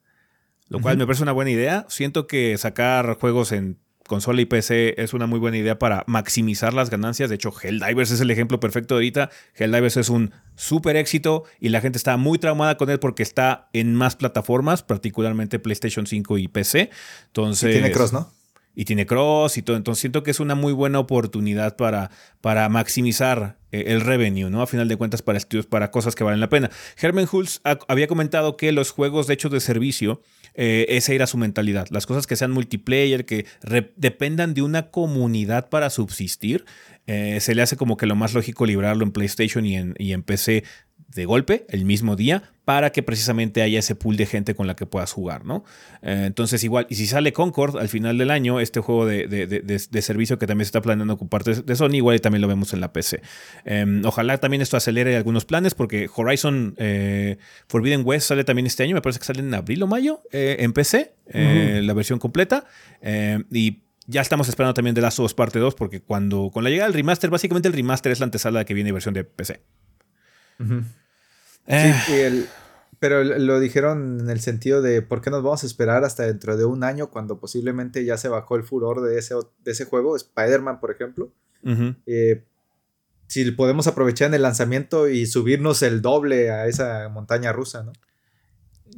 lo 0.68 0.81
cual 0.81 0.96
me 0.96 1.07
parece 1.07 1.22
una 1.22 1.33
buena 1.33 1.51
idea. 1.51 1.87
Siento 1.88 2.27
que 2.27 2.57
sacar 2.59 3.18
juegos 3.18 3.53
en 3.53 3.79
consola 4.07 4.40
y 4.40 4.47
PC 4.47 4.95
es 5.03 5.14
una 5.14 5.27
muy 5.27 5.38
buena 5.38 5.57
idea 5.57 5.79
para 5.79 6.05
maximizar 6.07 6.75
las 6.75 6.90
ganancias. 6.90 7.29
De 7.29 7.35
hecho, 7.37 7.53
Helldivers 7.62 8.11
es 8.11 8.21
el 8.21 8.31
ejemplo 8.31 8.61
perfecto 8.61 8.95
ahorita. 8.95 9.31
Helldivers 9.55 9.97
es 9.97 10.09
un 10.09 10.33
súper 10.55 10.97
éxito 10.97 11.45
y 11.61 11.69
la 11.71 11.81
gente 11.81 11.99
está 11.99 12.16
muy 12.16 12.38
traumada 12.38 12.77
con 12.77 12.90
él 12.90 12.99
porque 12.99 13.23
está 13.23 13.69
en 13.73 13.95
más 13.95 14.16
plataformas, 14.16 14.83
particularmente 14.83 15.59
PlayStation 15.59 16.07
5 16.07 16.38
y 16.38 16.49
PC. 16.49 16.90
Entonces, 17.27 17.73
Tiene 17.73 17.90
cross, 17.90 18.12
¿no? 18.12 18.33
y 18.79 18.85
tiene 18.85 19.07
cross 19.07 19.57
y 19.57 19.62
todo. 19.62 19.77
Entonces 19.77 20.01
siento 20.03 20.23
que 20.23 20.31
es 20.31 20.38
una 20.38 20.55
muy 20.55 20.75
buena 20.75 20.99
oportunidad 20.99 21.77
para, 21.77 22.11
para 22.42 22.69
maximizar 22.69 23.57
eh, 23.73 23.85
el 23.88 24.03
revenue, 24.03 24.51
¿no? 24.51 24.61
A 24.61 24.66
final 24.66 24.87
de 24.87 24.97
cuentas, 24.97 25.23
para 25.23 25.38
estudios, 25.38 25.64
para 25.64 25.90
cosas 25.90 26.14
que 26.14 26.25
valen 26.25 26.40
la 26.40 26.51
pena. 26.51 26.71
Herman 27.01 27.27
Hulz 27.33 27.61
ha- 27.64 27.79
había 27.88 28.07
comentado 28.07 28.59
que 28.59 28.73
los 28.73 28.90
juegos 28.90 29.27
de 29.29 29.33
hecho 29.35 29.49
de 29.49 29.61
servicio, 29.61 30.21
eh, 30.57 30.87
esa 30.88 31.12
era 31.12 31.27
su 31.27 31.37
mentalidad. 31.37 31.87
Las 31.90 32.07
cosas 32.07 32.27
que 32.27 32.35
sean 32.35 32.51
multiplayer, 32.51 33.27
que 33.27 33.47
dependan 33.97 34.55
de 34.55 34.62
una 34.62 34.90
comunidad 34.90 35.69
para 35.69 35.90
subsistir, 35.90 36.64
eh, 37.07 37.38
se 37.40 37.55
le 37.55 37.62
hace 37.62 37.77
como 37.77 37.97
que 37.97 38.07
lo 38.07 38.16
más 38.16 38.35
lógico 38.35 38.66
librarlo 38.66 39.05
en 39.05 39.12
PlayStation 39.12 39.64
y 39.64 39.77
en 40.12 40.23
PC 40.23 40.64
de 41.09 41.25
golpe, 41.25 41.66
el 41.71 41.85
mismo 41.85 42.16
día, 42.16 42.42
para 42.64 42.90
que 42.90 43.03
precisamente 43.03 43.62
haya 43.62 43.79
ese 43.79 43.95
pool 43.95 44.16
de 44.16 44.27
gente 44.27 44.55
con 44.57 44.66
la 44.66 44.75
que 44.75 44.87
puedas 44.87 45.12
jugar, 45.12 45.45
¿no? 45.45 45.64
Eh, 46.03 46.25
entonces, 46.27 46.64
igual, 46.64 46.87
y 46.90 46.97
si 46.97 47.07
sale 47.07 47.33
Concord 47.33 47.79
al 47.79 47.88
final 47.88 48.19
del 48.19 48.31
año, 48.31 48.59
este 48.59 48.81
juego 48.81 49.07
de, 49.07 49.29
de- 49.29 49.47
de- 49.47 49.61
de- 49.61 49.81
de 49.88 50.03
servicio 50.03 50.38
que 50.38 50.47
también 50.49 50.64
se 50.64 50.71
está 50.71 50.83
planeando 50.83 51.14
ocupar 51.14 51.45
de, 51.45 51.62
de 51.62 51.77
Sony, 51.77 51.95
igual 51.95 52.16
y 52.16 52.19
también 52.19 52.42
lo 52.42 52.49
vemos 52.49 52.73
en 52.73 52.81
la 52.81 52.92
PC. 52.92 53.23
Eh, 53.64 54.03
ojalá 54.05 54.38
también 54.38 54.62
esto 54.62 54.77
acelere 54.77 55.16
algunos 55.16 55.45
planes, 55.45 55.75
porque 55.75 56.11
Horizon 56.14 56.75
eh, 56.77 57.38
Forbidden 57.69 58.03
West 58.05 58.29
sale 58.29 58.42
también 58.42 58.66
este 58.66 58.83
año, 58.83 58.95
me 58.95 59.01
parece 59.03 59.21
que 59.21 59.27
sale 59.27 59.40
en 59.40 59.55
abril 59.55 59.83
o 59.85 59.87
mayo 59.87 60.23
eh, 60.33 60.57
en 60.61 60.73
PC, 60.73 61.14
la 61.33 61.95
versión 61.95 62.19
completa. 62.19 62.64
Eh, 63.01 63.45
y 63.53 63.83
ya 64.09 64.21
estamos 64.23 64.49
esperando 64.49 64.75
también 64.75 64.95
The 64.95 65.01
Last 65.03 65.21
of 65.21 65.27
Us 65.27 65.35
Parte 65.35 65.61
2, 65.61 65.75
porque 65.77 66.01
cuando 66.01 66.51
con 66.53 66.64
la 66.64 66.71
llegada 66.71 66.88
del 66.88 66.95
remaster, 66.95 67.31
básicamente 67.31 67.69
el 67.69 67.75
remaster 67.75 68.11
es 68.12 68.19
la 68.21 68.25
antesala 68.25 68.59
de 68.61 68.64
que 68.64 68.75
viene 68.75 68.90
versión 68.92 69.14
de 69.14 69.23
PC. 69.25 69.61
Eh, 71.66 71.95
Sí, 72.07 72.12
y 72.12 72.16
el- 72.21 72.47
pero 72.99 73.23
lo 73.25 73.61
dijeron 73.61 74.21
en 74.21 74.31
el 74.31 74.40
sentido 74.40 74.81
de 74.83 75.03
por 75.03 75.21
qué 75.21 75.31
nos 75.31 75.42
vamos 75.42 75.62
a 75.62 75.66
esperar 75.66 76.05
hasta 76.05 76.23
dentro 76.27 76.57
de 76.57 76.64
un 76.64 76.83
año 76.85 77.11
cuando 77.11 77.38
posiblemente 77.38 78.05
ya 78.05 78.16
se 78.16 78.29
bajó 78.29 78.57
el 78.57 78.62
furor 78.62 79.03
de 79.03 79.19
ese, 79.19 79.35
de 79.64 79.73
ese 79.73 79.85
juego, 79.85 80.16
Spider-Man, 80.16 80.81
por 80.81 80.90
ejemplo. 80.90 81.31
Eh, 82.07 82.45
si 83.27 83.51
podemos 83.51 83.87
aprovechar 83.88 84.29
en 84.29 84.35
el 84.35 84.42
lanzamiento 84.42 85.09
y 85.09 85.27
subirnos 85.27 85.83
el 85.83 86.01
doble 86.01 86.51
a 86.51 86.66
esa 86.69 87.09
montaña 87.09 87.53
rusa, 87.53 87.83
¿no? 87.83 87.92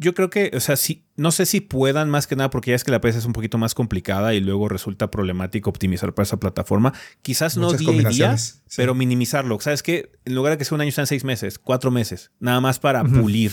Yo 0.01 0.15
creo 0.15 0.31
que, 0.31 0.53
o 0.55 0.61
sea, 0.61 0.77
sí, 0.77 1.05
no 1.17 1.33
sé 1.33 1.45
si 1.45 1.61
puedan 1.61 2.09
más 2.09 2.29
que 2.29 2.37
nada 2.37 2.51
porque 2.51 2.71
ya 2.71 2.77
es 2.77 2.85
que 2.85 2.93
la 2.93 3.01
PC 3.01 3.19
es 3.19 3.25
un 3.25 3.33
poquito 3.33 3.59
más 3.59 3.75
complicada 3.75 4.33
y 4.33 4.41
luego 4.41 4.69
resulta 4.69 5.11
problemático 5.11 5.71
optimizar 5.71 6.15
para 6.15 6.23
esa 6.23 6.39
plataforma. 6.39 6.95
Quizás 7.21 7.57
no 7.57 7.73
día 7.73 7.91
y 7.91 8.05
día, 8.05 8.39
sí. 8.39 8.61
pero 8.77 8.95
minimizarlo. 8.95 9.59
¿Sabes 9.59 9.83
qué? 9.83 10.13
En 10.25 10.37
lugar 10.37 10.53
de 10.53 10.59
que 10.59 10.65
sea 10.65 10.77
un 10.77 10.83
año, 10.83 10.93
sean 10.93 11.09
seis 11.09 11.25
meses, 11.25 11.59
cuatro 11.59 11.91
meses, 11.91 12.31
nada 12.39 12.61
más 12.61 12.79
para 12.79 13.03
pulir 13.03 13.53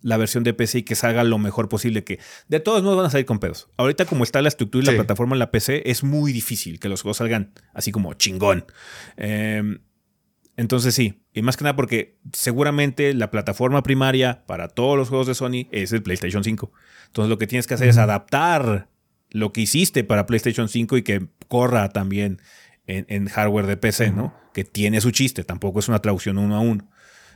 la 0.00 0.16
versión 0.16 0.44
de 0.44 0.54
PC 0.54 0.78
y 0.78 0.82
que 0.82 0.94
salga 0.94 1.24
lo 1.24 1.36
mejor 1.36 1.68
posible. 1.68 2.04
Que 2.04 2.20
de 2.48 2.60
todos 2.60 2.82
modos 2.82 2.96
van 2.96 3.06
a 3.06 3.10
salir 3.10 3.26
con 3.26 3.38
pedos. 3.38 3.68
Ahorita, 3.76 4.06
como 4.06 4.24
está 4.24 4.40
la 4.40 4.48
estructura 4.48 4.82
y 4.82 4.86
la 4.86 4.94
plataforma 4.94 5.34
en 5.34 5.40
la 5.40 5.50
PC, 5.50 5.82
es 5.90 6.04
muy 6.04 6.32
difícil 6.32 6.80
que 6.80 6.88
los 6.88 7.02
juegos 7.02 7.18
salgan 7.18 7.52
así 7.74 7.92
como 7.92 8.14
chingón. 8.14 8.64
Eh, 9.18 9.78
entonces 10.56 10.94
sí, 10.94 11.22
y 11.34 11.42
más 11.42 11.56
que 11.56 11.64
nada 11.64 11.76
porque 11.76 12.18
seguramente 12.32 13.12
la 13.14 13.30
plataforma 13.30 13.82
primaria 13.82 14.44
para 14.46 14.68
todos 14.68 14.96
los 14.96 15.08
juegos 15.08 15.26
de 15.26 15.34
Sony 15.34 15.68
es 15.72 15.92
el 15.92 16.02
PlayStation 16.02 16.42
5. 16.44 16.72
Entonces 17.06 17.28
lo 17.30 17.38
que 17.38 17.46
tienes 17.46 17.66
que 17.66 17.74
hacer 17.74 17.88
es 17.88 17.98
adaptar 17.98 18.88
lo 19.30 19.52
que 19.52 19.60
hiciste 19.62 20.04
para 20.04 20.24
PlayStation 20.26 20.68
5 20.68 20.96
y 20.96 21.02
que 21.02 21.26
corra 21.48 21.88
también 21.90 22.40
en, 22.86 23.04
en 23.08 23.26
hardware 23.28 23.66
de 23.66 23.76
PC, 23.76 24.12
¿no? 24.12 24.34
Que 24.54 24.64
tiene 24.64 25.00
su 25.00 25.10
chiste, 25.10 25.44
tampoco 25.44 25.80
es 25.80 25.88
una 25.88 25.98
traducción 26.00 26.38
uno 26.38 26.56
a 26.56 26.60
uno. 26.60 26.88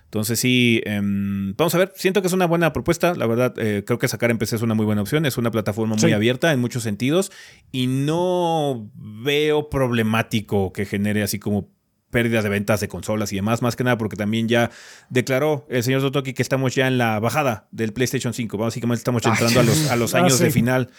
Entonces 0.04 0.40
sí, 0.40 0.80
em, 0.86 1.54
vamos 1.56 1.72
a 1.74 1.78
ver, 1.78 1.92
siento 1.94 2.20
que 2.20 2.26
es 2.26 2.32
una 2.32 2.46
buena 2.46 2.72
propuesta, 2.72 3.14
la 3.14 3.26
verdad, 3.26 3.54
eh, 3.58 3.84
creo 3.86 3.98
que 3.98 4.08
sacar 4.08 4.30
en 4.32 4.38
PC 4.38 4.56
es 4.56 4.62
una 4.62 4.74
muy 4.74 4.84
buena 4.84 5.02
opción, 5.02 5.24
es 5.24 5.38
una 5.38 5.50
plataforma 5.52 5.94
muy 5.94 6.08
Sí. 6.08 6.12
abierta 6.12 6.52
en 6.52 6.58
muchos 6.60 6.82
sentidos 6.82 7.30
y 7.70 7.86
no 7.86 8.90
veo 8.94 9.68
problemático 9.70 10.72
que 10.72 10.84
genere 10.84 11.22
así 11.22 11.38
como 11.38 11.68
pérdidas 12.10 12.42
de 12.44 12.50
ventas 12.50 12.80
de 12.80 12.88
consolas 12.88 13.32
y 13.32 13.36
demás, 13.36 13.62
más 13.62 13.76
que 13.76 13.84
nada 13.84 13.96
porque 13.98 14.16
también 14.16 14.48
ya 14.48 14.70
declaró 15.08 15.66
el 15.70 15.82
señor 15.82 16.00
Totoki 16.02 16.34
que 16.34 16.42
estamos 16.42 16.74
ya 16.74 16.86
en 16.88 16.98
la 16.98 17.18
bajada 17.20 17.68
del 17.70 17.92
PlayStation 17.92 18.34
5. 18.34 18.58
Básicamente 18.58 18.98
estamos 19.00 19.24
entrando 19.24 19.60
a 19.60 19.62
los, 19.62 19.90
a 19.90 19.96
los 19.96 20.14
Ah, 20.14 20.18
años 20.18 20.38
de 20.38 20.50
final. 20.50 20.90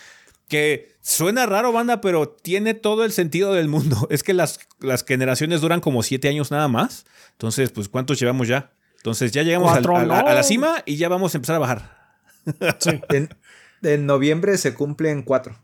Que 0.48 0.96
suena 1.02 1.46
raro, 1.46 1.72
banda, 1.72 2.02
pero 2.02 2.28
tiene 2.30 2.74
todo 2.74 3.06
el 3.06 3.12
sentido 3.12 3.54
del 3.54 3.68
mundo. 3.70 4.08
Es 4.12 4.24
que 4.24 4.34
las, 4.34 4.60
las 4.80 5.04
generaciones 5.06 5.62
duran 5.62 5.80
como 5.82 6.04
siete 6.04 6.28
años 6.28 6.52
nada 6.52 6.68
más. 6.68 7.06
Entonces, 7.34 7.72
pues, 7.72 7.88
¿cuántos 7.90 8.20
llevamos 8.20 8.48
ya? 8.48 8.72
Entonces, 8.98 9.32
ya 9.32 9.44
llegamos 9.44 9.72
al- 9.76 9.86
a, 9.86 10.06
la, 10.06 10.20
a 10.20 10.24
la 10.24 10.36
no. 10.36 10.44
cima 10.44 10.84
y 10.86 10.98
ya 10.98 11.10
vamos 11.10 11.34
a 11.34 11.38
empezar 11.38 11.56
a 11.56 11.60
bajar. 11.60 11.98
Sí. 12.80 13.00
En, 13.10 13.30
en 13.84 14.06
noviembre 14.06 14.58
se 14.58 14.74
cumplen 14.76 15.24
cuatro 15.24 15.58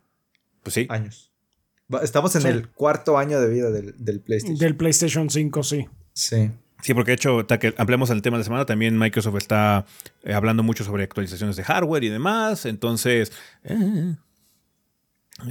Pues 0.63 0.73
sí. 0.73 0.87
años. 0.89 1.31
Estamos 2.01 2.35
en 2.35 2.41
Sí. 2.41 2.47
el 2.49 2.69
cuarto 2.69 3.17
año 3.17 3.39
de 3.39 3.47
vida 3.49 3.71
del, 3.71 3.93
del 3.97 4.19
PlayStation. 4.21 4.57
Del 4.59 4.75
PlayStation 4.75 5.29
5, 5.29 5.63
sí. 5.63 5.87
Sí. 6.13 6.51
Sí, 6.81 6.93
porque 6.93 7.11
de 7.11 7.15
hecho, 7.15 7.45
que 7.47 7.73
ampliamos 7.77 8.09
el 8.09 8.21
tema 8.21 8.37
de 8.37 8.41
la 8.41 8.43
semana, 8.45 8.65
también 8.65 8.97
Microsoft 8.99 9.37
está 9.37 9.85
eh, 10.23 10.33
hablando 10.33 10.61
mucho 10.63 10.83
sobre 10.83 11.03
actualizaciones 11.03 11.55
de 11.55 11.63
hardware 11.63 12.03
y 12.03 12.09
demás. 12.09 12.65
Entonces, 12.65 13.31
eh, 13.63 14.15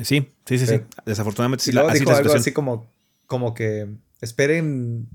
sí, 0.05 0.30
sí, 0.45 0.59
sí, 0.59 0.59
sí. 0.59 0.66
Sí. 0.66 0.80
Desafortunadamente, 1.05 1.64
sí, 1.64 1.70
y 1.70 1.74
la, 1.74 1.80
luego 1.82 1.91
así 1.91 2.01
dijo 2.01 2.11
la 2.12 2.18
algo 2.18 2.34
así 2.34 2.53
como, 2.53 2.91
como 3.26 3.55
que 3.55 3.89
esperen 4.20 5.09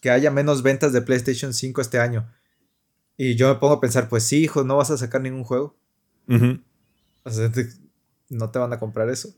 que 0.00 0.10
haya 0.10 0.30
menos 0.30 0.62
ventas 0.62 0.92
de 0.92 1.02
PlayStation 1.02 1.52
5 1.54 1.80
este 1.80 1.98
año. 1.98 2.30
Y 3.16 3.34
yo 3.34 3.48
me 3.48 3.54
pongo 3.58 3.74
a 3.74 3.80
pensar, 3.80 4.08
pues 4.08 4.24
sí, 4.24 4.44
hijo, 4.44 4.62
no 4.62 4.76
vas 4.76 4.90
a 4.90 4.98
sacar 4.98 5.20
ningún 5.22 5.42
juego. 5.44 5.76
Ujú, 6.28 6.60
O 7.24 7.30
sea, 7.30 7.50
te- 7.50 7.66
no 8.28 8.50
te 8.50 8.58
van 8.58 8.72
a 8.72 8.78
comprar 8.78 9.08
eso. 9.08 9.30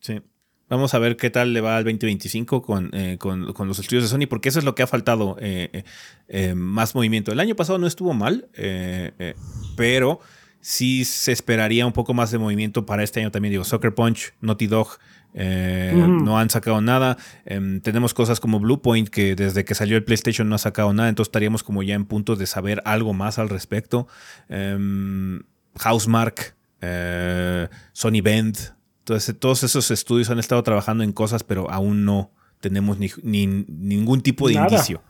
sí. 0.00 0.20
Vamos 0.68 0.92
a 0.92 0.98
ver 0.98 1.16
qué 1.16 1.30
tal 1.30 1.52
le 1.54 1.60
va 1.60 1.78
al 1.78 1.84
2025 1.84 2.60
con, 2.62 2.90
eh, 2.92 3.16
con, 3.18 3.52
con 3.54 3.68
los 3.68 3.78
estudios 3.78 4.04
de 4.04 4.08
Sony, 4.08 4.28
porque 4.28 4.50
eso 4.50 4.58
es 4.58 4.64
lo 4.66 4.74
que 4.74 4.82
ha 4.82 4.86
faltado 4.86 5.36
eh, 5.40 5.84
eh, 6.28 6.54
más 6.54 6.94
movimiento. 6.94 7.32
El 7.32 7.40
año 7.40 7.56
pasado 7.56 7.78
no 7.78 7.86
estuvo 7.86 8.12
mal, 8.12 8.48
pero 9.76 10.20
sí 10.60 11.04
se 11.04 11.32
esperaría 11.32 11.86
un 11.86 11.92
poco 11.92 12.12
más 12.12 12.30
de 12.30 12.38
movimiento 12.38 12.84
para 12.84 13.02
este 13.02 13.20
año 13.20 13.30
también. 13.30 13.52
Digo, 13.52 13.64
Soccer 13.64 13.94
Punch, 13.94 14.34
Naughty 14.40 14.66
Dog. 14.66 14.98
eh. 15.34 15.92
No 15.94 16.38
han 16.38 16.50
sacado 16.50 16.80
nada. 16.80 17.16
Em, 17.46 17.80
tenemos 17.80 18.12
cosas 18.12 18.40
como 18.40 18.60
Bluepoint, 18.60 19.08
que 19.08 19.34
desde 19.36 19.64
que 19.64 19.74
salió 19.74 19.96
el 19.96 20.04
PlayStation 20.04 20.48
no 20.48 20.54
ha 20.54 20.58
sacado 20.58 20.92
nada. 20.92 21.08
Entonces 21.08 21.28
estaríamos 21.28 21.62
como 21.62 21.82
ya 21.82 21.94
en 21.94 22.04
punto 22.04 22.36
de 22.36 22.46
saber 22.46 22.82
algo 22.84 23.14
más 23.14 23.38
al 23.38 23.48
respecto. 23.48 24.06
Em, 24.48 25.42
Housemark, 25.76 26.54
Sony 27.92 28.20
Bend. 28.22 28.77
Entonces, 29.08 29.38
todos 29.38 29.62
esos 29.62 29.90
estudios 29.90 30.28
han 30.28 30.38
estado 30.38 30.62
trabajando 30.62 31.02
en 31.02 31.12
cosas, 31.12 31.42
pero 31.42 31.70
aún 31.70 32.04
no 32.04 32.30
tenemos 32.60 32.98
ni, 32.98 33.10
ni- 33.22 33.46
ningún 33.46 34.20
tipo 34.20 34.48
de 34.48 34.54
Nada. 34.56 34.68
indicio. 34.68 35.02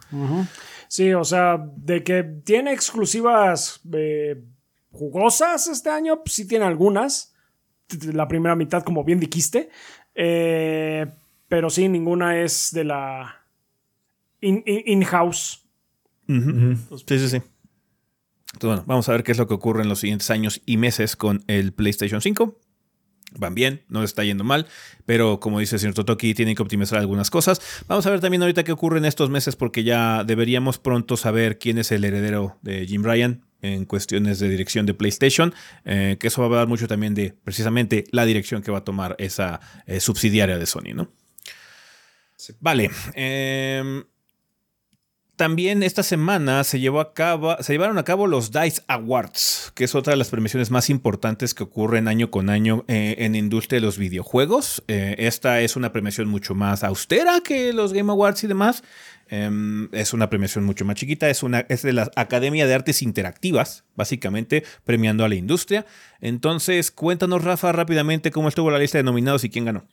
Sí, 0.86 1.12
o 1.14 1.24
sea, 1.24 1.58
de 1.76 2.04
que 2.04 2.22
tiene 2.22 2.72
exclusivas 2.72 3.80
eh, 3.92 4.40
jugosas 4.92 5.66
este 5.66 5.90
año, 5.90 6.22
pues 6.22 6.34
sí 6.34 6.46
tiene 6.46 6.64
algunas. 6.64 7.34
La 8.12 8.28
primera 8.28 8.54
mitad, 8.54 8.82
como 8.84 9.02
bien 9.02 9.18
dijiste. 9.18 9.68
Eh, 10.14 11.06
pero 11.48 11.68
sí, 11.70 11.88
ninguna 11.88 12.38
es 12.40 12.70
de 12.72 12.84
la 12.84 13.44
in- 14.40 14.62
in- 14.64 14.82
in-house. 14.86 15.64
Sí, 16.28 17.18
sí, 17.18 17.28
sí. 17.28 17.36
Entonces, 18.52 18.62
bueno, 18.62 18.84
vamos 18.86 19.08
a 19.08 19.12
ver 19.12 19.24
qué 19.24 19.32
es 19.32 19.38
lo 19.38 19.46
que 19.48 19.54
ocurre 19.54 19.82
en 19.82 19.88
los 19.88 20.00
siguientes 20.00 20.30
años 20.30 20.60
y 20.66 20.76
meses 20.76 21.16
con 21.16 21.42
el 21.48 21.72
PlayStation 21.72 22.20
5. 22.20 22.58
Van 23.36 23.54
bien, 23.54 23.82
no 23.88 24.00
les 24.00 24.10
está 24.10 24.24
yendo 24.24 24.42
mal, 24.42 24.66
pero 25.04 25.38
como 25.38 25.60
dice 25.60 25.76
el 25.76 25.80
señor 25.80 25.94
Totoki, 25.94 26.32
tienen 26.32 26.54
que 26.54 26.62
optimizar 26.62 26.98
algunas 26.98 27.30
cosas. 27.30 27.60
Vamos 27.86 28.06
a 28.06 28.10
ver 28.10 28.20
también 28.20 28.42
ahorita 28.42 28.64
qué 28.64 28.72
ocurre 28.72 28.98
en 28.98 29.04
estos 29.04 29.28
meses, 29.28 29.54
porque 29.54 29.84
ya 29.84 30.24
deberíamos 30.24 30.78
pronto 30.78 31.16
saber 31.16 31.58
quién 31.58 31.76
es 31.76 31.92
el 31.92 32.04
heredero 32.04 32.56
de 32.62 32.86
Jim 32.86 33.02
Ryan 33.02 33.42
en 33.60 33.84
cuestiones 33.84 34.38
de 34.38 34.48
dirección 34.48 34.86
de 34.86 34.94
PlayStation, 34.94 35.54
eh, 35.84 36.16
que 36.18 36.28
eso 36.28 36.40
va 36.40 36.46
a 36.46 36.48
hablar 36.48 36.68
mucho 36.68 36.88
también 36.88 37.14
de 37.14 37.34
precisamente 37.44 38.04
la 38.12 38.24
dirección 38.24 38.62
que 38.62 38.70
va 38.70 38.78
a 38.78 38.84
tomar 38.84 39.14
esa 39.18 39.60
eh, 39.86 40.00
subsidiaria 40.00 40.58
de 40.58 40.66
Sony, 40.66 40.94
¿no? 40.94 41.12
Sí. 42.36 42.54
Vale. 42.60 42.90
em, 43.14 44.04
también 45.38 45.84
esta 45.84 46.02
semana 46.02 46.64
se, 46.64 46.80
llevó 46.80 46.98
a 47.00 47.14
cabo, 47.14 47.56
se 47.60 47.72
llevaron 47.72 47.96
a 47.96 48.04
cabo 48.04 48.26
los 48.26 48.50
DICE 48.50 48.82
Awards, 48.88 49.72
que 49.74 49.84
es 49.84 49.94
otra 49.94 50.10
de 50.10 50.16
las 50.16 50.30
premiaciones 50.30 50.72
más 50.72 50.90
importantes 50.90 51.54
que 51.54 51.62
ocurren 51.62 52.08
año 52.08 52.30
con 52.30 52.50
año 52.50 52.84
eh, 52.88 53.14
en 53.20 53.32
la 53.32 53.38
industria 53.38 53.80
de 53.80 53.86
los 53.86 53.98
videojuegos. 53.98 54.82
Eh, 54.88 55.14
esta 55.18 55.60
es 55.60 55.76
una 55.76 55.92
premiación 55.92 56.28
mucho 56.28 56.56
más 56.56 56.82
austera 56.82 57.40
que 57.40 57.72
los 57.72 57.92
Game 57.92 58.10
Awards 58.10 58.42
y 58.42 58.48
demás. 58.48 58.82
Em, 59.28 59.88
es 59.92 60.12
una 60.12 60.28
premiación 60.28 60.64
mucho 60.64 60.84
más 60.84 60.96
chiquita, 60.96 61.30
es, 61.30 61.44
una, 61.44 61.60
es 61.68 61.82
de 61.82 61.92
la 61.92 62.10
Academia 62.16 62.66
de 62.66 62.74
Artes 62.74 63.00
Interactivas, 63.00 63.84
básicamente 63.94 64.64
premiando 64.84 65.24
a 65.24 65.28
la 65.28 65.36
industria. 65.36 65.86
Entonces, 66.20 66.90
cuéntanos, 66.90 67.44
Rafa, 67.44 67.70
rápidamente 67.70 68.32
cómo 68.32 68.48
estuvo 68.48 68.72
la 68.72 68.78
lista 68.78 68.98
de 68.98 69.04
nominados 69.04 69.44
y 69.44 69.50
quién 69.50 69.66
ganó. 69.66 69.86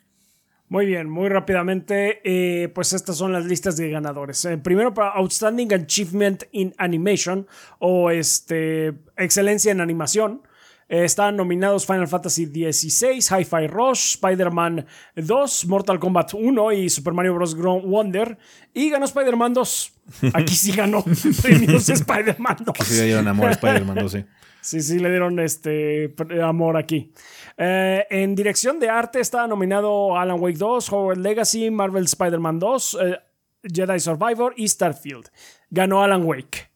Muy 0.68 0.88
bien, 0.88 1.10
muy 1.10 1.30
rápidamente, 1.30 2.22
eh, 2.24 2.70
pues 2.70 2.92
estas 2.94 3.18
son 3.18 3.32
las 3.32 3.46
listas 3.46 3.78
de 3.78 3.90
ganadores. 3.92 4.44
Eh, 4.46 4.58
primero 4.58 4.96
para 4.96 5.12
Outstanding 5.12 5.72
Achievement 5.72 6.44
in 6.54 6.74
Animation 6.80 7.48
o 7.78 8.10
este, 8.10 8.94
Excelencia 9.16 9.72
en 9.72 9.80
Animación. 9.80 10.42
Eh, 10.90 11.06
están 11.06 11.36
nominados 11.36 11.86
Final 11.86 12.08
Fantasy 12.08 12.46
XVI, 12.48 13.20
Hi-Fi 13.20 13.68
Rush, 13.68 14.14
Spider-Man 14.16 14.86
2, 15.16 15.66
Mortal 15.68 16.00
Kombat 16.00 16.34
1 16.34 16.72
y 16.74 16.90
Super 16.90 17.14
Mario 17.14 17.36
Bros. 17.36 17.56
Ground 17.56 17.86
Wonder. 17.86 18.38
Y 18.74 18.90
ganó 18.90 19.06
Spider-Man 19.06 19.54
2. 19.54 19.94
Aquí 20.34 20.56
sí 20.56 20.72
ganó 20.72 21.04
premios 21.44 21.90
Spider-Man 21.90 22.58
2. 22.66 22.76
Sí, 22.88 22.96
le 22.96 23.06
dieron 23.06 23.28
amor 23.28 23.50
a 23.50 23.52
Spider-Man 23.52 23.98
12. 23.98 24.26
Sí, 24.66 24.82
sí, 24.82 24.98
le 24.98 25.12
dieron 25.12 25.38
este 25.40 26.16
amor 26.44 26.76
aquí. 26.76 27.12
Eh, 27.58 28.06
en 28.10 28.36
dirección 28.36 28.80
de 28.80 28.90
arte 28.90 29.20
está 29.22 29.48
nominado 29.48 30.18
Alan 30.18 30.40
Wake 30.42 30.58
2, 30.58 30.92
Howard 30.92 31.18
Legacy, 31.20 31.70
Marvel 31.72 32.04
Spider-Man 32.04 32.60
2, 32.60 32.98
eh, 33.02 33.20
Jedi 33.64 34.00
Survivor 34.00 34.54
y 34.58 34.68
Starfield. 34.68 35.30
Ganó 35.70 36.04
Alan 36.04 36.26
Wake. 36.26 36.70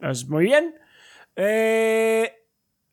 Es 0.00 0.28
muy 0.28 0.44
bien. 0.44 0.74
Eh, 1.34 2.30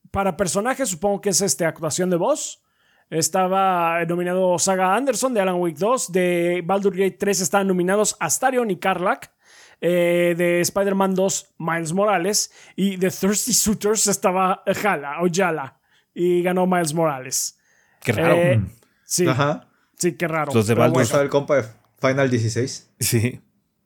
para 0.10 0.38
personajes, 0.38 0.90
supongo 0.90 1.22
que 1.22 1.30
es 1.30 1.42
este, 1.42 1.66
actuación 1.66 2.10
de 2.10 2.16
voz. 2.16 2.62
Estaba 3.10 4.04
nominado 4.06 4.58
Saga 4.58 4.96
Anderson 4.96 5.34
de 5.34 5.42
Alan 5.42 5.56
Wake 5.56 5.78
2. 5.78 6.12
De 6.12 6.62
Baldur's 6.66 6.98
Gate 6.98 7.18
3 7.20 7.42
estaban 7.42 7.68
nominados 7.68 8.16
Astarion 8.20 8.72
y 8.72 8.78
Karlak. 8.78 9.32
De 9.80 10.62
Spider-Man 10.62 11.14
2, 11.14 11.56
Miles 11.58 11.94
Morales. 11.94 12.52
Y 12.76 12.96
de 12.96 13.12
Thirsty 13.12 13.54
Suitors 13.54 14.08
estaba 14.08 14.64
Jala 14.66 15.22
o 15.22 15.28
Yala. 15.28 15.78
Y 16.14 16.42
ganó 16.44 16.66
Miles 16.68 16.94
Morales. 16.94 17.58
Qué 18.02 18.12
raro. 18.12 18.36
Eh, 18.36 18.62
sí, 19.06 19.28
Ajá. 19.28 19.68
sí, 19.98 20.14
qué 20.16 20.28
raro. 20.28 20.54
Los 20.54 20.68
de 20.68 20.76
¿Cómo 20.76 21.02
estaba 21.02 21.24
el 21.24 21.30
compa 21.30 21.56
de 21.58 21.64
Final 22.00 22.30
16? 22.30 22.92
Sí. 23.00 23.42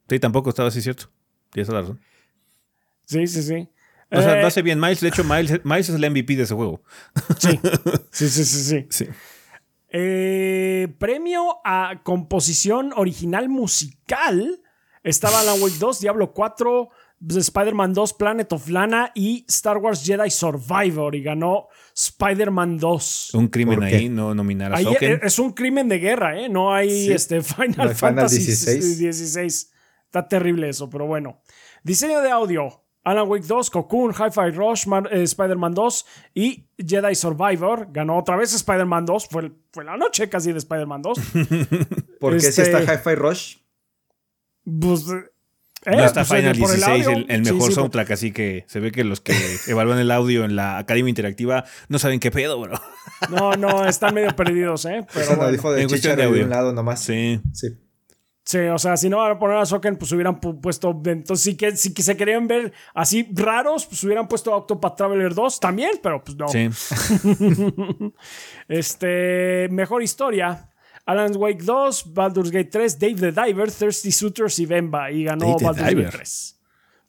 Sí, 0.09 0.19
tampoco 0.19 0.49
estaba 0.49 0.69
así, 0.69 0.81
cierto. 0.81 1.09
Tienes 1.51 1.69
la 1.69 1.81
razón. 1.81 1.99
Sí, 3.05 3.27
sí, 3.27 3.41
sí. 3.43 3.69
O 4.11 4.21
sea, 4.21 4.37
Eh, 4.37 4.41
lo 4.41 4.47
hace 4.47 4.61
bien 4.61 4.79
Miles. 4.79 5.01
De 5.01 5.09
hecho, 5.09 5.23
Miles, 5.23 5.61
Miles 5.65 5.89
es 5.89 5.95
el 5.95 6.09
MVP 6.09 6.35
de 6.35 6.43
ese 6.43 6.55
juego. 6.55 6.81
sí. 7.39 7.59
sí, 8.11 8.29
sí, 8.29 8.45
sí, 8.45 8.63
sí. 8.63 8.87
Sí. 8.89 9.07
Eh, 9.89 10.93
premio 10.99 11.57
a 11.63 12.01
composición 12.03 12.91
original 12.95 13.49
musical. 13.49 14.61
Estaba 15.03 15.39
Alan 15.39 15.61
Wake 15.61 15.77
2, 15.79 15.99
Diablo 16.01 16.33
4, 16.33 16.89
Spider-Man 17.19 17.93
2, 17.93 18.13
Planet 18.13 18.53
of 18.53 18.67
Lana 18.69 19.11
y 19.15 19.43
Star 19.49 19.77
Wars 19.77 20.03
Jedi 20.05 20.29
Survivor. 20.29 21.15
Y 21.15 21.23
ganó 21.23 21.67
Spider-Man 21.95 22.77
2. 22.77 23.33
Un 23.33 23.47
crimen 23.47 23.81
ahí, 23.83 24.07
no 24.09 24.35
nominar 24.35 24.73
a 24.73 24.77
Ahí 24.77 24.83
Soken. 24.85 25.19
es 25.23 25.39
un 25.39 25.51
crimen 25.53 25.89
de 25.89 25.97
guerra, 25.99 26.39
¿eh? 26.39 26.47
No 26.49 26.73
hay 26.73 26.89
Sí. 27.07 27.11
este 27.11 27.41
Final 27.41 27.75
No 27.77 27.83
hay 27.83 27.89
Final 27.89 27.95
Fantasy 27.95 28.37
16. 28.37 28.99
16. 28.99 29.71
Está 30.05 30.27
terrible 30.27 30.69
eso, 30.69 30.89
pero 30.89 31.05
bueno. 31.07 31.41
Diseño 31.83 32.21
de 32.21 32.29
audio. 32.31 32.83
Alan 33.03 33.27
Wake 33.29 33.45
2, 33.47 33.69
Cocoon, 33.69 34.11
Hi-Fi 34.13 34.51
Rush, 34.53 34.85
eh, 35.11 35.23
Spider-Man 35.23 35.73
2 35.73 36.05
y 36.33 36.65
Jedi 36.77 37.15
Survivor. 37.15 37.87
Ganó 37.91 38.17
otra 38.19 38.35
vez 38.35 38.53
Spider-Man 38.53 39.05
2. 39.05 39.27
Fue, 39.29 39.51
fue 39.71 39.85
la 39.85 39.95
noche 39.95 40.27
casi 40.27 40.51
de 40.51 40.57
Spider-Man 40.57 41.01
2. 41.03 41.17
¿Por 42.19 42.33
qué 42.33 42.39
si 42.41 42.47
Este- 42.61 42.63
está 42.63 42.81
Hi-Fi 42.93 43.15
Rush? 43.15 43.55
Pues, 44.81 45.05
No 45.87 46.03
está 46.05 46.25
pues, 46.25 46.39
Final 46.41 46.57
por 46.59 46.69
el 46.71 46.77
16, 46.77 47.07
el, 47.29 47.45
Sí, 47.45 47.53
mejor 47.53 47.69
sí, 47.69 47.75
soundtrack, 47.75 48.11
así 48.11 48.31
que 48.31 48.65
se 48.67 48.79
ve 48.79 48.91
que 48.91 49.03
los 49.03 49.21
que 49.21 49.33
evalúan 49.67 49.99
el 49.99 50.11
audio 50.11 50.43
en 50.45 50.55
la 50.55 50.77
Academia 50.77 51.09
Interactiva 51.09 51.63
no 51.87 51.97
saben 51.99 52.19
qué 52.19 52.29
pedo, 52.31 52.59
bro. 52.59 52.79
No, 53.29 53.53
no, 53.53 53.85
están 53.87 54.13
medio 54.13 54.35
perdidos, 54.35 54.85
¿eh? 54.85 55.05
Pero 55.13 55.35
bueno. 55.35 55.51
dijo 55.51 55.71
de 55.71 55.81
en 55.83 55.87
cuestión 55.89 56.15
de 56.17 56.23
audio. 56.23 56.43
un 56.43 56.49
lado 56.49 56.73
nomás. 56.73 57.01
Sí. 57.01 57.39
Sí. 57.53 57.69
Sí, 58.43 58.59
o 58.59 58.77
sea, 58.77 58.95
si 58.95 59.09
no 59.09 59.17
van 59.17 59.33
a 59.33 59.39
poner 59.39 59.57
a 59.57 59.65
Soken, 59.65 59.97
pues 59.97 60.09
hubieran 60.13 60.39
pu- 60.39 60.61
puesto. 60.61 60.91
Entonces, 61.05 61.43
si, 61.43 61.57
que, 61.57 61.75
si 61.75 61.93
que 61.93 62.01
se 62.01 62.15
querían 62.15 62.47
ver 62.47 62.71
así 62.93 63.27
raros, 63.33 63.85
pues 63.85 64.01
hubieran 64.05 64.29
puesto 64.29 64.55
Octopath 64.55 64.95
Traveler 64.95 65.33
2 65.35 65.59
también, 65.59 65.91
pero 66.01 66.23
pues 66.23 66.37
no. 66.37 66.47
Sí. 66.47 66.69
Este, 68.67 69.67
mejor 69.69 70.03
historia. 70.03 70.69
Alan 71.07 71.35
Wake 71.37 71.63
2, 71.65 72.03
Baldur's 72.13 72.51
Gate 72.51 72.69
3, 72.69 72.97
Dave 72.99 73.15
the 73.15 73.31
Diver, 73.31 73.71
Thirsty 73.71 74.11
Suitors 74.11 74.59
y 74.59 74.65
Bemba. 74.65 75.09
Y 75.11 75.23
ganó 75.23 75.45
Dave 75.45 75.57
the 75.59 75.65
Baldur's 75.65 75.87
Diver. 75.89 76.03
Gate 76.05 76.17
3. 76.17 76.55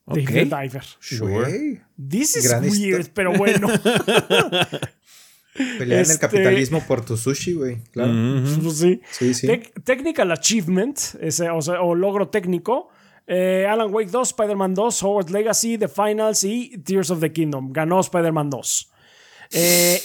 Ok. 0.07 0.17
Dave 0.17 0.27
the 0.27 0.45
Diver. 0.45 0.85
Güey, 1.21 1.81
This 2.09 2.37
is 2.37 2.49
Gran 2.49 2.63
weird, 2.65 3.11
pero 3.13 3.33
bueno. 3.33 3.69
Pelear 5.79 5.93
en 5.93 6.01
Este- 6.03 6.13
el 6.15 6.19
capitalismo 6.21 6.81
por 6.87 7.05
tu 7.05 7.17
sushi, 7.17 7.55
güey. 7.55 7.79
Claro. 7.91 8.13
Pues 8.63 8.79
sí. 8.79 9.01
Sí, 9.11 9.35
sí. 9.35 9.47
Tec- 9.49 9.73
technical 9.83 10.31
Achievement, 10.31 10.97
ese, 11.21 11.51
o, 11.51 11.61
sea, 11.61 11.81
o 11.83 11.95
logro 11.95 12.29
técnico. 12.29 12.89
eh, 13.27 13.67
Alan 13.69 13.93
Wake 13.93 14.11
2, 14.11 14.29
Spider-Man 14.29 14.75
2, 14.75 15.03
Howard's 15.03 15.31
Legacy, 15.33 15.77
The 15.77 15.89
Finals 15.89 16.45
y 16.45 16.79
Tears 16.85 17.11
of 17.11 17.21
the 17.21 17.31
Kingdom. 17.33 17.73
Ganó 17.73 18.01
Spider-Man 18.01 18.49
2. 18.51 18.91
Eh, 19.53 20.01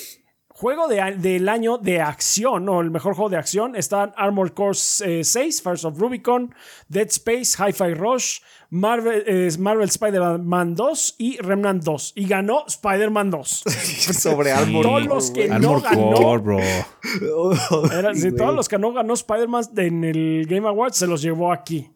juego 0.63 0.87
de 0.87 1.17
del 1.17 1.49
año 1.49 1.77
de 1.77 1.99
acción, 1.99 2.69
o 2.69 2.79
el 2.79 2.89
mejor 2.89 3.15
juego 3.15 3.29
de 3.29 3.35
acción, 3.35 3.75
están 3.75 4.13
Armored 4.15 4.53
Core 4.53 4.77
eh, 5.03 5.21
6, 5.25 5.61
Fires 5.61 5.83
of 5.83 5.99
Rubicon, 5.99 6.55
Dead 6.87 7.07
Space, 7.07 7.61
Hi-Fi 7.61 7.93
Rush, 7.95 8.39
Marvel, 8.75 9.23
eh, 9.27 9.51
Marvel 9.59 9.87
Spider-Man 9.87 10.73
2 10.73 11.15
y 11.19 11.37
Remnant 11.37 11.83
2. 11.83 12.13
Y 12.15 12.25
ganó 12.27 12.65
Spider-Man 12.67 13.29
2. 13.29 13.63
Sobre 14.19 14.51
Armor. 14.51 14.83
Todos 14.83 15.05
los 15.05 15.29
que 15.31 15.47
no 15.47 15.55
Armor 15.55 15.81
ganó. 15.83 16.11
Core, 16.13 16.41
bro. 16.41 16.59
Era- 17.99 18.15
sí, 18.15 18.31
todos 18.35 18.55
los 18.55 18.67
que 18.67 18.79
no 18.79 18.91
ganó 18.91 19.13
Spider-Man 19.13 19.65
en 19.77 20.03
el 20.03 20.47
Game 20.49 20.67
Awards 20.67 20.97
se 20.97 21.05
los 21.05 21.21
llevó 21.21 21.51
aquí. 21.53 21.91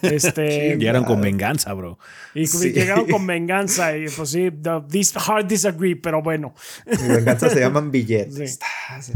Este, 0.00 0.76
Llegaron 0.78 1.04
con 1.04 1.20
venganza, 1.20 1.74
bro. 1.74 1.98
y 2.34 2.46
Sí. 2.46 2.72
llegaron 2.72 3.06
con 3.06 3.26
venganza. 3.26 3.94
Y 3.96 4.06
pues 4.08 4.30
sí, 4.30 4.50
the- 4.50 4.80
hard 5.26 5.46
disagree, 5.46 5.96
pero 5.96 6.22
bueno. 6.22 6.54
Mi 6.86 7.08
venganza 7.14 7.50
se 7.50 7.60
llaman 7.60 7.90
billetes. 7.90 8.58
Sí. 9.02 9.12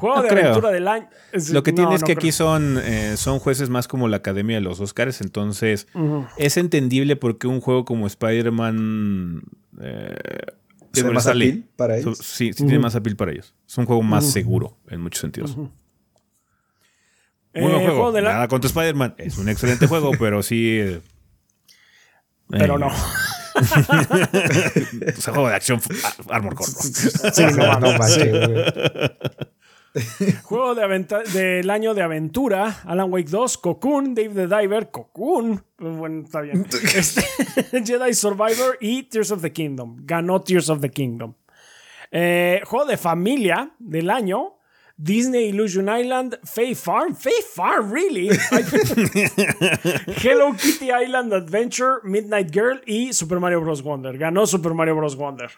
Juego 0.00 0.16
No 0.16 0.22
de 0.22 0.28
creo. 0.28 0.42
aventura 0.46 0.70
del 0.70 0.88
año. 0.88 1.08
es- 1.32 1.50
Lo 1.50 1.62
que 1.62 1.72
no, 1.72 1.76
tiene 1.76 1.94
es 1.94 2.00
no 2.00 2.06
que 2.06 2.14
creo. 2.14 2.20
aquí 2.20 2.32
son, 2.32 2.78
eh, 2.82 3.16
son 3.16 3.38
jueces 3.38 3.68
más 3.68 3.86
como 3.86 4.08
la 4.08 4.16
Academia 4.16 4.56
de 4.56 4.62
los 4.62 4.80
Oscars, 4.80 5.20
entonces 5.20 5.86
es 6.38 6.56
entendible 6.56 7.16
porque 7.16 7.46
un 7.46 7.60
juego 7.60 7.84
como 7.84 8.06
Spider-Man 8.06 9.42
¿Tiene 9.78 9.86
eh, 9.88 11.12
más 11.12 11.24
sobresale. 11.24 11.44
appeal 11.48 11.64
para 11.76 11.96
ellos? 11.98 12.16
So- 12.18 12.22
sí, 12.24 12.52
sí 12.52 12.64
tiene 12.64 12.78
más 12.78 12.96
appeal 12.96 13.16
para 13.16 13.32
ellos. 13.32 13.54
Es 13.68 13.76
un 13.78 13.84
juego 13.86 14.02
más 14.02 14.24
seguro 14.30 14.78
en 14.88 15.00
muchos 15.02 15.20
sentidos. 15.20 15.56
Muy 15.56 15.68
Eh, 17.52 17.60
buen 17.62 17.74
juego. 17.74 17.86
juego 17.94 18.12
de 18.12 18.22
la- 18.22 18.32
Nada 18.32 18.48
contra 18.48 18.68
Spider-Man. 18.68 19.14
Es 19.18 19.36
un 19.38 19.48
excelente 19.48 19.86
juego, 19.86 20.10
pero 20.18 20.42
sí. 20.42 20.98
Pero 22.48 22.76
eh, 22.76 22.78
no. 22.78 22.90
Es 25.06 25.26
un 25.28 25.34
juego 25.34 25.48
de 25.48 25.54
acción 25.56 25.80
a- 26.28 26.34
Armor 26.34 26.54
Core. 26.54 26.70
Sí, 26.70 27.42
no 27.56 27.78
No, 27.80 27.98
manches, 27.98 28.30
güey. 28.30 28.64
Juego 30.42 30.74
de 30.74 31.16
del 31.32 31.70
año 31.70 31.94
de 31.94 32.02
aventura, 32.02 32.80
Alan 32.84 33.12
Wake 33.12 33.28
2, 33.28 33.58
Cocoon, 33.58 34.14
Dave 34.14 34.34
the 34.34 34.46
Diver, 34.46 34.90
Cocoon, 34.90 35.64
bueno, 35.78 36.22
está 36.24 36.42
bien, 36.42 36.66
Este, 36.94 37.22
Jedi 37.84 38.14
Survivor 38.14 38.78
y 38.80 39.04
Tears 39.04 39.30
of 39.32 39.42
the 39.42 39.52
Kingdom. 39.52 39.96
Ganó 40.04 40.42
Tears 40.42 40.68
of 40.68 40.80
the 40.80 40.90
Kingdom. 40.90 41.34
Eh, 42.12 42.60
juego 42.64 42.86
de 42.86 42.96
familia 42.96 43.72
del 43.78 44.10
año, 44.10 44.56
Disney 44.96 45.48
Illusion 45.48 45.88
Island, 45.88 46.38
Fae 46.44 46.74
Farm, 46.74 47.16
Fae 47.16 47.42
Farm, 47.54 47.90
really? 47.90 48.28
Hello 50.22 50.52
Kitty 50.52 50.90
Island 50.90 51.32
Adventure, 51.32 52.00
Midnight 52.04 52.52
Girl 52.52 52.82
y 52.86 53.12
Super 53.12 53.40
Mario 53.40 53.60
Bros. 53.62 53.82
Wonder. 53.82 54.18
Ganó 54.18 54.46
Super 54.46 54.74
Mario 54.74 54.96
Bros. 54.96 55.16
Wonder. 55.16 55.50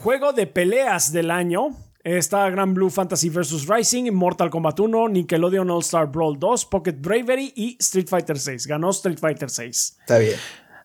Juego 0.00 0.32
de 0.32 0.46
peleas 0.46 1.12
del 1.12 1.32
año. 1.32 1.70
Está 2.02 2.48
Grand 2.48 2.74
Blue 2.74 2.88
Fantasy 2.88 3.28
vs. 3.28 3.66
Rising, 3.68 4.10
Mortal 4.12 4.48
Kombat 4.48 4.80
1, 4.80 5.08
Nickelodeon 5.08 5.70
All 5.70 5.82
Star 5.82 6.10
Brawl 6.10 6.38
2, 6.38 6.64
Pocket 6.66 6.94
Bravery 6.98 7.52
y 7.54 7.76
Street 7.78 8.08
Fighter 8.08 8.38
6. 8.38 8.66
Ganó 8.66 8.90
Street 8.90 9.18
Fighter 9.18 9.50
6. 9.50 9.98
Está 10.00 10.18
bien. 10.18 10.36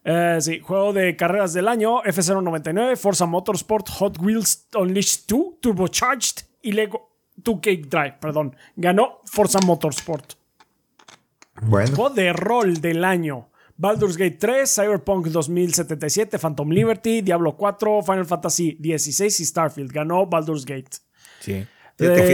Eh, 0.03 0.37
sí, 0.41 0.59
juego 0.59 0.91
de 0.91 1.15
carreras 1.15 1.53
del 1.53 1.67
año: 1.67 2.03
F099, 2.03 2.97
Forza 2.97 3.25
Motorsport, 3.25 3.89
Hot 3.91 4.19
Wheels 4.19 4.67
Unleashed 4.75 5.21
2, 5.27 5.61
Turbocharged 5.61 6.45
y 6.61 6.73
Lego 6.73 7.09
2K 7.41 7.87
Drive. 7.87 8.17
Perdón. 8.19 8.55
Ganó 8.75 9.21
Forza 9.25 9.59
Motorsport. 9.65 10.33
Bueno. 11.61 11.95
Juego 11.95 12.13
de 12.13 12.33
rol 12.33 12.81
del 12.81 13.05
año. 13.05 13.49
Baldur's 13.77 14.15
Gate 14.15 14.37
3, 14.39 14.73
Cyberpunk 14.73 15.27
2077, 15.27 16.39
Phantom 16.39 16.69
Liberty, 16.69 17.21
Diablo 17.21 17.57
4, 17.57 18.03
Final 18.03 18.25
Fantasy 18.25 18.77
16 18.79 19.39
y 19.39 19.45
Starfield. 19.45 19.91
Ganó 19.91 20.25
Baldur's 20.25 20.65
Gate. 20.65 21.04
Sí. 21.45 21.67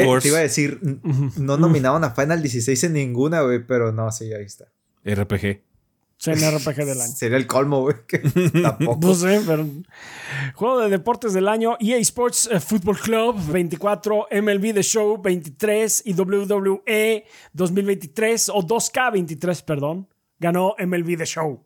Force. 0.06 0.24
te 0.24 0.28
iba 0.30 0.40
a 0.40 0.42
decir, 0.42 0.80
no 1.38 1.58
nominaban 1.58 2.04
a 2.04 2.12
Final 2.12 2.42
16 2.42 2.84
en 2.86 2.94
ninguna, 2.94 3.42
güey, 3.42 3.64
pero 3.66 3.92
no, 3.92 4.12
sí, 4.12 4.34
ahí 4.34 4.44
está. 4.44 4.66
RPG. 5.06 5.62
CNRPG 6.18 6.86
del 6.86 7.02
año. 7.02 7.14
Sería 7.14 7.38
el 7.38 7.48
colmo, 7.48 7.82
güey, 7.82 7.96
tampoco. 8.62 9.00
No 9.08 9.16
sé, 9.16 9.42
pero. 9.46 9.68
Juego 10.54 10.80
de 10.82 10.90
deportes 10.90 11.34
del 11.34 11.48
año: 11.48 11.78
EA 11.80 11.98
Sports 11.98 12.48
eh, 12.52 12.60
Football 12.60 13.00
Club 13.00 13.40
24, 13.52 14.28
MLB 14.32 14.74
The 14.74 14.84
Show 14.84 15.20
23 15.20 16.04
y 16.06 16.14
WWE 16.14 17.26
2023 17.54 18.50
o 18.50 18.62
2K23, 18.62 19.64
perdón. 19.64 20.08
Ganó 20.40 20.76
MLB 20.78 21.18
The 21.18 21.26
Show. 21.26 21.64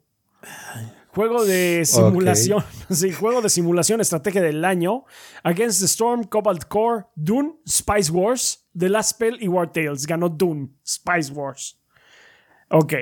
Juego 1.15 1.45
de 1.45 1.85
simulación. 1.85 2.63
Sí, 2.89 3.11
juego 3.11 3.41
de 3.41 3.49
simulación 3.49 4.01
estrategia 4.01 4.41
del 4.41 4.63
año. 4.65 5.05
Against 5.43 5.79
the 5.79 5.85
Storm, 5.85 6.25
Cobalt 6.25 6.65
Core, 6.65 7.05
Dune, 7.15 7.55
Spice 7.67 8.11
Wars, 8.11 8.67
The 8.77 8.89
Last 8.89 9.11
Spell 9.11 9.37
y 9.41 9.47
War 9.47 9.71
Tales. 9.71 10.05
Ganó 10.05 10.29
Dune, 10.29 10.69
Spice 10.85 11.31
Wars. 11.31 11.79
Ok. 12.69 12.93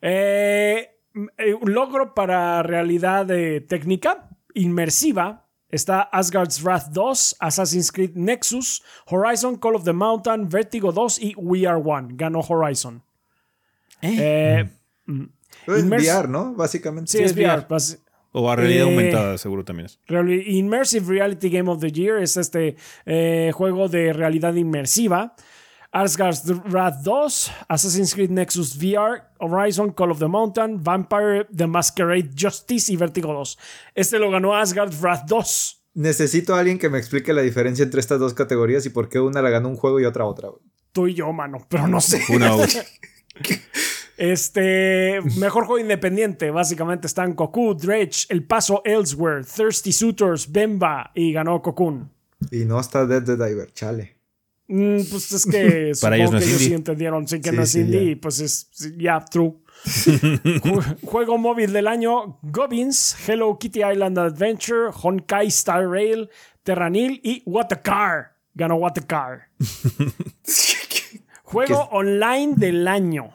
Eh, 0.00 0.90
eh, 1.36 1.54
un 1.60 1.74
logro 1.74 2.14
para 2.14 2.62
realidad 2.62 3.30
eh, 3.30 3.60
técnica 3.60 4.30
inmersiva 4.54 5.46
está 5.68 6.00
Asgard's 6.00 6.62
Wrath 6.62 6.88
2, 6.90 7.36
Assassin's 7.38 7.92
Creed 7.92 8.12
Nexus, 8.14 8.82
Horizon, 9.06 9.56
Call 9.56 9.76
of 9.76 9.84
the 9.84 9.92
Mountain, 9.92 10.48
Vertigo 10.48 10.92
2 10.92 11.18
y 11.20 11.34
We 11.36 11.66
Are 11.66 11.80
One. 11.82 12.14
Ganó 12.14 12.40
Horizon. 12.40 13.02
Eh, 14.02 14.68
Inmers- 15.78 16.02
VR, 16.04 16.28
¿no? 16.28 16.54
Básicamente. 16.54 17.10
sí, 17.10 17.18
Sí, 17.18 17.24
es 17.24 17.30
es 17.32 17.36
VR. 17.36 17.66
O 18.32 18.48
a 18.50 18.56
realidad 18.56 18.86
Eh, 18.86 18.90
aumentada, 18.90 19.38
seguro 19.38 19.64
también 19.64 19.86
es. 19.86 19.98
Immersive 20.46 21.06
Reality 21.08 21.50
Game 21.50 21.70
of 21.70 21.80
the 21.80 21.90
Year 21.90 22.18
es 22.22 22.36
este 22.36 22.76
eh, 23.04 23.50
juego 23.54 23.88
de 23.88 24.12
realidad 24.12 24.54
inmersiva. 24.54 25.34
Asgard's 25.92 26.44
Wrath 26.70 27.02
2, 27.02 27.50
Assassin's 27.68 28.14
Creed 28.14 28.30
Nexus 28.30 28.76
VR, 28.76 29.22
Horizon, 29.40 29.90
Call 29.92 30.12
of 30.12 30.20
the 30.20 30.28
Mountain, 30.28 30.80
Vampire 30.84 31.48
The 31.52 31.66
Masquerade 31.66 32.30
Justice 32.38 32.92
y 32.92 32.96
Vertigo 32.96 33.32
2. 33.32 33.58
Este 33.96 34.20
lo 34.20 34.30
ganó 34.30 34.54
Asgard's 34.56 35.00
Wrath 35.00 35.24
2. 35.26 35.82
Necesito 35.94 36.54
a 36.54 36.60
alguien 36.60 36.78
que 36.78 36.88
me 36.88 36.98
explique 36.98 37.32
la 37.32 37.42
diferencia 37.42 37.82
entre 37.82 37.98
estas 37.98 38.20
dos 38.20 38.34
categorías 38.34 38.86
y 38.86 38.90
por 38.90 39.08
qué 39.08 39.18
una 39.18 39.42
la 39.42 39.50
ganó 39.50 39.68
un 39.68 39.74
juego 39.76 39.98
y 39.98 40.04
otra 40.04 40.24
otra. 40.24 40.50
Tú 40.92 41.08
y 41.08 41.14
yo, 41.14 41.32
mano, 41.32 41.66
pero 41.68 41.88
no 41.88 42.00
sé. 42.00 42.22
Una 42.32 42.52
Este, 44.20 45.18
mejor 45.38 45.64
juego 45.64 45.78
independiente, 45.78 46.50
básicamente 46.50 47.06
están 47.06 47.32
Cocoon, 47.32 47.76
Dredge, 47.78 48.26
El 48.28 48.44
Paso 48.44 48.82
Elsewhere, 48.84 49.44
Thirsty 49.44 49.92
Suitors, 49.92 50.52
Bemba 50.52 51.10
y 51.14 51.32
ganó 51.32 51.62
Cocoon. 51.62 52.10
Y 52.50 52.66
no 52.66 52.78
está 52.78 53.06
Dead 53.06 53.24
the 53.24 53.36
Diver, 53.36 53.72
chale. 53.72 54.16
Mm, 54.68 54.98
pues 55.10 55.32
es 55.32 55.46
que 55.46 55.92
Para 56.02 56.16
supongo 56.16 56.16
ellos 56.16 56.32
no 56.32 56.38
que 56.38 56.44
es 56.44 56.48
ellos 56.50 56.60
indie. 56.60 56.68
sí 56.68 56.74
entendieron, 56.74 57.26
sí 57.28 57.40
que 57.40 57.48
Sí, 57.50 57.56
no 57.56 57.62
es 57.62 57.70
sí, 57.70 57.80
indie, 57.80 58.02
y 58.02 58.14
pues 58.16 58.40
es 58.40 58.68
ya 58.98 59.24
true. 59.24 59.54
Ju- 59.86 60.98
Juego 61.06 61.38
móvil 61.38 61.72
del 61.72 61.86
año: 61.88 62.38
Gobbins, 62.42 63.16
Hello 63.26 63.58
Kitty 63.58 63.80
Island 63.82 64.18
Adventure, 64.18 64.90
Honkai 65.02 65.46
Star 65.48 65.88
Rail, 65.88 66.28
Terranil 66.62 67.20
y 67.24 67.42
What 67.46 67.68
a 67.72 67.80
Car. 67.80 68.36
Ganó 68.54 68.74
What 68.76 68.98
a 68.98 69.06
Car. 69.06 69.48
Juego 71.44 71.88
online 71.90 72.54
del 72.56 72.86
año. 72.86 73.30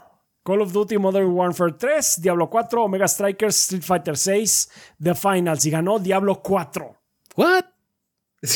Call 0.46 0.62
of 0.62 0.72
Duty 0.72 0.98
Modern 1.00 1.34
Warfare 1.34 1.72
3, 1.72 2.22
Diablo 2.22 2.48
4, 2.48 2.80
Omega 2.80 3.08
Strikers, 3.08 3.56
Street 3.56 3.84
Fighter 3.84 4.16
6, 4.16 4.70
The 5.02 5.16
Finals 5.16 5.66
y 5.66 5.72
ganó 5.72 5.98
Diablo 5.98 6.36
4. 6.44 6.96
What? 7.36 7.66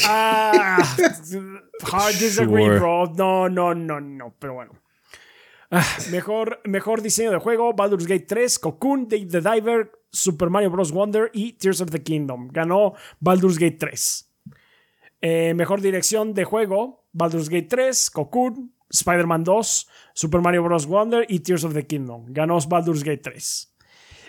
Ah, 0.06 0.78
hard 1.92 2.16
disagree, 2.20 2.66
Sure. 2.66 2.80
bro. 2.80 3.06
No, 3.18 3.50
no, 3.50 3.74
no, 3.74 4.00
no, 4.00 4.36
pero 4.38 4.54
bueno. 4.54 4.74
Ah, 5.72 5.84
mejor, 6.12 6.60
mejor 6.66 7.02
diseño 7.02 7.32
de 7.32 7.40
juego: 7.40 7.74
Baldur's 7.74 8.06
Gate 8.06 8.26
3, 8.28 8.60
Cocoon, 8.60 9.08
Dave 9.08 9.28
the 9.28 9.42
Diver, 9.42 9.92
Super 10.12 10.50
Mario 10.52 10.70
Bros. 10.70 10.92
Wonder 10.92 11.32
y 11.34 11.54
Tears 11.54 11.82
of 11.82 11.90
the 11.90 12.04
Kingdom. 12.04 12.50
Ganó 12.52 12.94
Baldur's 13.20 13.58
Gate 13.58 13.78
3. 13.80 14.30
Eh, 15.22 15.54
mejor 15.56 15.82
dirección 15.82 16.34
de 16.36 16.44
juego: 16.44 17.08
Baldur's 17.14 17.50
Gate 17.50 17.68
3, 17.68 18.12
Cocoon, 18.12 18.74
Spider-Man 18.90 19.44
2, 19.44 19.88
Super 20.14 20.42
Mario 20.42 20.64
Bros. 20.64 20.86
Wonder 20.86 21.26
y 21.30 21.40
Tears 21.40 21.64
of 21.64 21.74
the 21.74 21.86
Kingdom. 21.86 22.26
Ganó 22.30 22.58
Baldur's 22.68 23.04
Gate 23.04 23.22
3. 23.24 23.74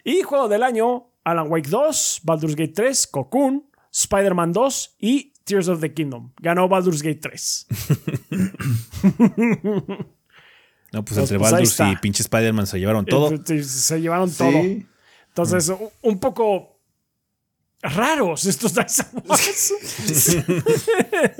Y 0.04 0.22
juego 0.22 0.48
del 0.48 0.62
año: 0.62 1.08
Alan 1.24 1.50
Wake 1.50 1.68
2, 1.68 2.20
Baldur's 2.24 2.56
Gate 2.56 2.72
3, 2.74 3.06
Cocoon, 3.06 3.66
Spider-Man 3.92 4.52
2 4.52 4.96
y 4.98 5.32
Tears 5.44 5.68
of 5.68 5.80
the 5.80 5.92
Kingdom. 5.92 6.32
Ganó 6.40 6.68
Baldur's 6.68 7.02
Gate 7.02 7.20
3. 7.20 7.66
No, 10.92 11.04
pues 11.04 11.18
entre 11.18 11.38
pues, 11.38 11.52
Baldur's 11.52 11.80
y 11.80 11.96
pinche 12.02 12.22
Spider-Man 12.22 12.66
se 12.66 12.80
llevaron 12.80 13.04
todo. 13.04 13.30
Se, 13.44 13.62
se 13.62 14.00
llevaron 14.00 14.30
todo. 14.32 14.50
Entonces, 15.28 15.68
un- 15.68 15.88
un 16.02 16.18
poco 16.18 16.69
raros 17.82 18.44
estos 18.46 18.74
Dice 18.74 19.02
Awards. 19.14 19.74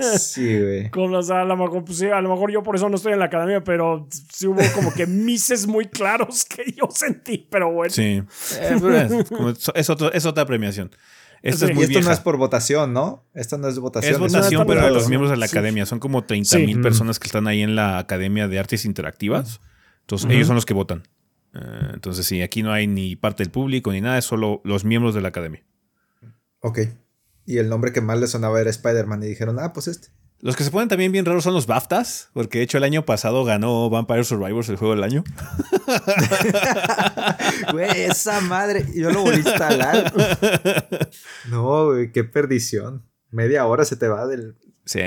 Sí, 0.18 0.60
güey. 0.60 0.90
Con 0.90 1.14
a, 1.14 1.44
lo 1.44 1.56
mejor, 1.56 1.84
pues, 1.84 1.98
sí, 1.98 2.06
a 2.06 2.20
lo 2.20 2.30
mejor 2.30 2.50
yo 2.50 2.62
por 2.62 2.76
eso 2.76 2.88
no 2.88 2.96
estoy 2.96 3.12
en 3.12 3.18
la 3.18 3.26
academia, 3.26 3.62
pero 3.62 4.08
sí 4.32 4.46
hubo 4.46 4.60
como 4.74 4.92
que 4.92 5.06
mises 5.06 5.66
muy 5.66 5.86
claros 5.86 6.44
que 6.48 6.72
yo 6.72 6.88
sentí, 6.90 7.46
pero 7.50 7.70
bueno. 7.72 7.92
Sí. 7.92 8.22
Eh, 8.58 8.76
pero 8.80 8.96
es, 8.96 9.28
como- 9.28 9.50
es 9.74 9.90
otro- 9.90 10.12
es 10.12 10.26
otra 10.26 10.46
premiación. 10.46 10.90
Esta 11.42 11.60
Sí. 11.60 11.64
es 11.66 11.70
Y 11.70 11.74
muy 11.74 11.82
esto 11.84 11.92
vieja. 11.94 12.08
no 12.08 12.12
es 12.14 12.20
por 12.20 12.36
votación, 12.36 12.92
¿no? 12.92 13.24
Esto 13.32 13.56
no 13.56 13.68
es 13.68 13.78
votación. 13.78 14.12
Es 14.12 14.18
votación, 14.18 14.60
no 14.60 14.66
pero 14.66 14.84
de 14.84 14.90
los 14.90 15.08
miembros 15.08 15.30
de 15.30 15.38
la 15.38 15.48
Sí. 15.48 15.56
academia. 15.56 15.86
Son 15.86 15.98
como 15.98 16.24
30 16.24 16.58
mil 16.58 16.76
Sí. 16.76 16.82
personas 16.82 17.18
que 17.18 17.28
están 17.28 17.46
ahí 17.46 17.62
en 17.62 17.74
la 17.76 17.98
Academia 17.98 18.46
de 18.46 18.58
Artes 18.58 18.84
Interactivas. 18.84 19.60
Entonces, 20.02 20.30
ellos 20.30 20.46
son 20.48 20.56
los 20.56 20.66
que 20.66 20.74
votan. 20.74 21.04
Eh, 21.54 21.58
entonces, 21.94 22.26
sí, 22.26 22.42
aquí 22.42 22.62
no 22.62 22.72
hay 22.72 22.86
ni 22.86 23.16
parte 23.16 23.42
del 23.42 23.50
público 23.50 23.90
ni 23.92 24.00
nada, 24.02 24.18
es 24.18 24.24
solo 24.26 24.60
los 24.64 24.84
miembros 24.84 25.14
de 25.14 25.20
la 25.22 25.28
academia. 25.28 25.64
Ok. 26.60 26.80
Y 27.46 27.58
el 27.58 27.68
nombre 27.68 27.92
que 27.92 28.00
más 28.00 28.18
le 28.18 28.26
sonaba 28.26 28.60
era 28.60 28.70
Spider-Man 28.70 29.22
y 29.22 29.26
dijeron, 29.26 29.58
ah, 29.58 29.72
pues 29.72 29.88
este. 29.88 30.08
Los 30.42 30.56
que 30.56 30.64
se 30.64 30.70
ponen 30.70 30.88
también 30.88 31.12
bien 31.12 31.26
raros 31.26 31.44
son 31.44 31.52
los 31.52 31.66
BAFTAs, 31.66 32.30
porque 32.32 32.58
de 32.58 32.64
hecho 32.64 32.78
el 32.78 32.84
año 32.84 33.04
pasado 33.04 33.44
ganó 33.44 33.90
Vampire 33.90 34.24
Survivors 34.24 34.70
el 34.70 34.76
juego 34.76 34.94
del 34.94 35.04
año. 35.04 35.22
Güey, 37.72 38.02
esa 38.02 38.40
madre. 38.40 38.86
Yo 38.94 39.10
lo 39.10 39.22
volví 39.22 39.36
a 39.36 39.40
instalar. 39.40 40.12
No, 41.50 41.86
güey, 41.86 42.12
qué 42.12 42.24
perdición. 42.24 43.04
Media 43.30 43.66
hora 43.66 43.84
se 43.84 43.96
te 43.96 44.08
va 44.08 44.26
del. 44.26 44.56
Sí. 44.86 45.00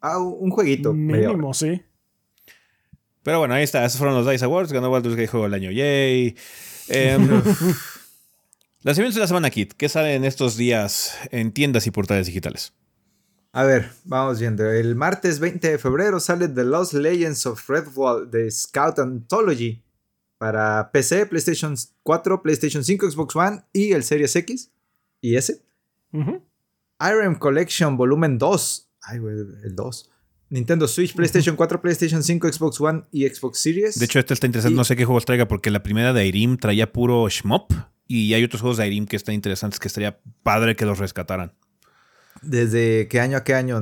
Ah, 0.00 0.18
un 0.18 0.50
jueguito. 0.50 0.92
Mínimo, 0.92 1.54
sí. 1.54 1.82
Pero 3.22 3.38
bueno, 3.38 3.54
ahí 3.54 3.62
está. 3.62 3.84
Esos 3.84 3.98
fueron 3.98 4.16
los 4.16 4.28
DICE 4.28 4.44
Awards. 4.44 4.72
Ganó 4.72 4.90
Baldur's 4.90 5.16
Gate 5.16 5.28
Juego 5.28 5.44
del 5.44 5.54
Año. 5.54 5.70
Yay. 5.70 6.36
Em, 6.88 7.42
lanzamientos 8.82 9.14
de 9.14 9.20
la 9.20 9.26
semana, 9.26 9.50
Kit. 9.50 9.72
¿Qué 9.74 9.88
sale 9.88 10.14
en 10.14 10.24
estos 10.24 10.56
días 10.56 11.16
en 11.30 11.52
tiendas 11.52 11.86
y 11.86 11.90
portales 11.90 12.26
digitales? 12.26 12.72
A 13.52 13.64
ver, 13.64 13.90
vamos 14.04 14.38
viendo. 14.38 14.64
El 14.70 14.94
martes 14.94 15.40
20 15.40 15.72
de 15.72 15.78
febrero 15.78 16.20
sale 16.20 16.48
The 16.48 16.64
Lost 16.64 16.92
Legends 16.94 17.46
of 17.46 17.68
Redwall 17.68 18.30
de 18.30 18.50
Scout 18.50 18.98
Anthology 19.00 19.82
para 20.38 20.90
PC, 20.92 21.26
PlayStation 21.26 21.74
4, 22.04 22.42
PlayStation 22.42 22.84
5, 22.84 23.10
Xbox 23.10 23.36
One 23.36 23.62
y 23.72 23.92
el 23.92 24.04
Series 24.04 24.34
X 24.36 24.70
y 25.20 25.34
S. 25.34 25.60
Ujú. 26.12 26.42
Iron 27.10 27.34
Collection 27.34 27.96
Volumen 27.96 28.38
2. 28.38 28.88
Ay, 29.02 29.18
güey, 29.18 29.34
el 29.64 29.74
2. 29.74 30.10
Nintendo 30.50 30.88
Switch, 30.88 31.14
PlayStation 31.14 31.56
4, 31.56 31.80
PlayStation 31.80 32.22
5, 32.22 32.52
Xbox 32.52 32.80
One 32.80 33.04
y 33.12 33.28
Xbox 33.28 33.58
Series. 33.60 33.98
De 33.98 34.04
hecho, 34.04 34.18
este 34.18 34.34
está 34.34 34.46
interesante. 34.46 34.74
Y- 34.74 34.76
No 34.76 34.84
sé 34.84 34.96
qué 34.96 35.04
juegos 35.04 35.24
traiga, 35.24 35.46
porque 35.48 35.70
la 35.70 35.82
primera 35.82 36.12
de 36.12 36.26
Irem 36.26 36.56
traía 36.56 36.92
puro 36.92 37.28
shmup. 37.28 37.72
Y 38.12 38.34
hay 38.34 38.42
otros 38.42 38.60
juegos 38.60 38.76
de 38.76 38.88
Irem 38.88 39.06
que 39.06 39.14
están 39.14 39.36
interesantes 39.36 39.78
que 39.78 39.86
estaría 39.86 40.18
padre 40.42 40.74
que 40.74 40.84
los 40.84 40.98
rescataran. 40.98 41.52
¿Desde 42.42 43.06
qué 43.06 43.20
año 43.20 43.36
a 43.36 43.44
qué 43.44 43.54
año? 43.54 43.80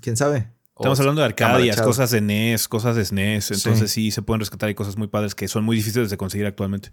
¿Quién 0.00 0.16
sabe? 0.16 0.52
Estamos 0.76 1.00
O 1.00 1.02
hablando 1.02 1.22
de 1.22 1.26
Arcadias, 1.26 1.82
cosas 1.82 2.12
de 2.12 2.20
NES, 2.20 2.68
cosas 2.68 2.94
de 2.94 3.04
SNES. 3.04 3.50
Entonces 3.50 3.90
Sí. 3.90 4.04
sí. 4.04 4.10
se 4.12 4.22
pueden 4.22 4.38
rescatar 4.38 4.70
y 4.70 4.76
cosas 4.76 4.96
muy 4.96 5.08
padres 5.08 5.34
que 5.34 5.48
son 5.48 5.64
muy 5.64 5.74
difíciles 5.76 6.08
de 6.08 6.16
conseguir 6.16 6.46
actualmente. 6.46 6.92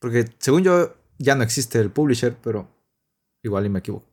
Porque 0.00 0.24
según 0.40 0.64
yo 0.64 0.96
ya 1.18 1.36
no 1.36 1.44
existe 1.44 1.78
el 1.78 1.90
publisher, 1.90 2.34
pero 2.42 2.68
igual 3.44 3.66
y 3.66 3.68
me 3.68 3.78
equivoco. 3.78 4.08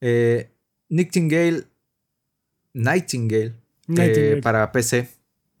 Eh, 0.00 0.52
Nightingale. 0.88 1.64
Nightingale. 2.74 3.54
eh, 3.88 4.40
para 4.40 4.70
PC 4.70 5.08